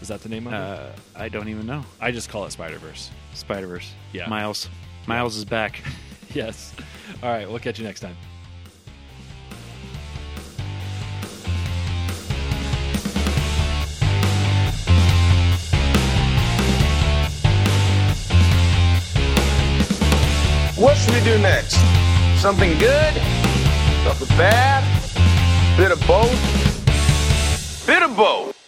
Is 0.00 0.08
that 0.08 0.22
the 0.22 0.28
name 0.28 0.46
of 0.48 0.52
it? 0.52 0.56
Uh, 0.56 0.90
I 1.14 1.28
don't 1.28 1.48
even 1.48 1.66
know. 1.66 1.84
I 2.00 2.10
just 2.10 2.28
call 2.28 2.44
it 2.46 2.50
Spider 2.52 2.78
Verse. 2.78 3.10
Spider 3.34 3.66
Verse. 3.66 3.92
Yeah. 4.12 4.28
Miles. 4.28 4.68
Miles 5.06 5.36
is 5.36 5.44
back. 5.44 5.82
Yes. 6.34 6.74
All 7.22 7.28
right. 7.30 7.46
We'll 7.46 7.58
catch 7.58 7.78
you 7.78 7.84
next 7.84 8.00
time. 8.00 8.16
What 20.76 20.96
should 20.96 21.12
we 21.12 21.20
do 21.20 21.38
next? 21.38 21.76
Something 22.40 22.78
good? 22.78 23.14
Something 24.04 24.28
bad? 24.38 24.82
Bit 25.76 25.92
of 25.92 26.00
both? 26.06 26.32
Bit 27.86 28.02
of 28.02 28.16
both. 28.16 28.61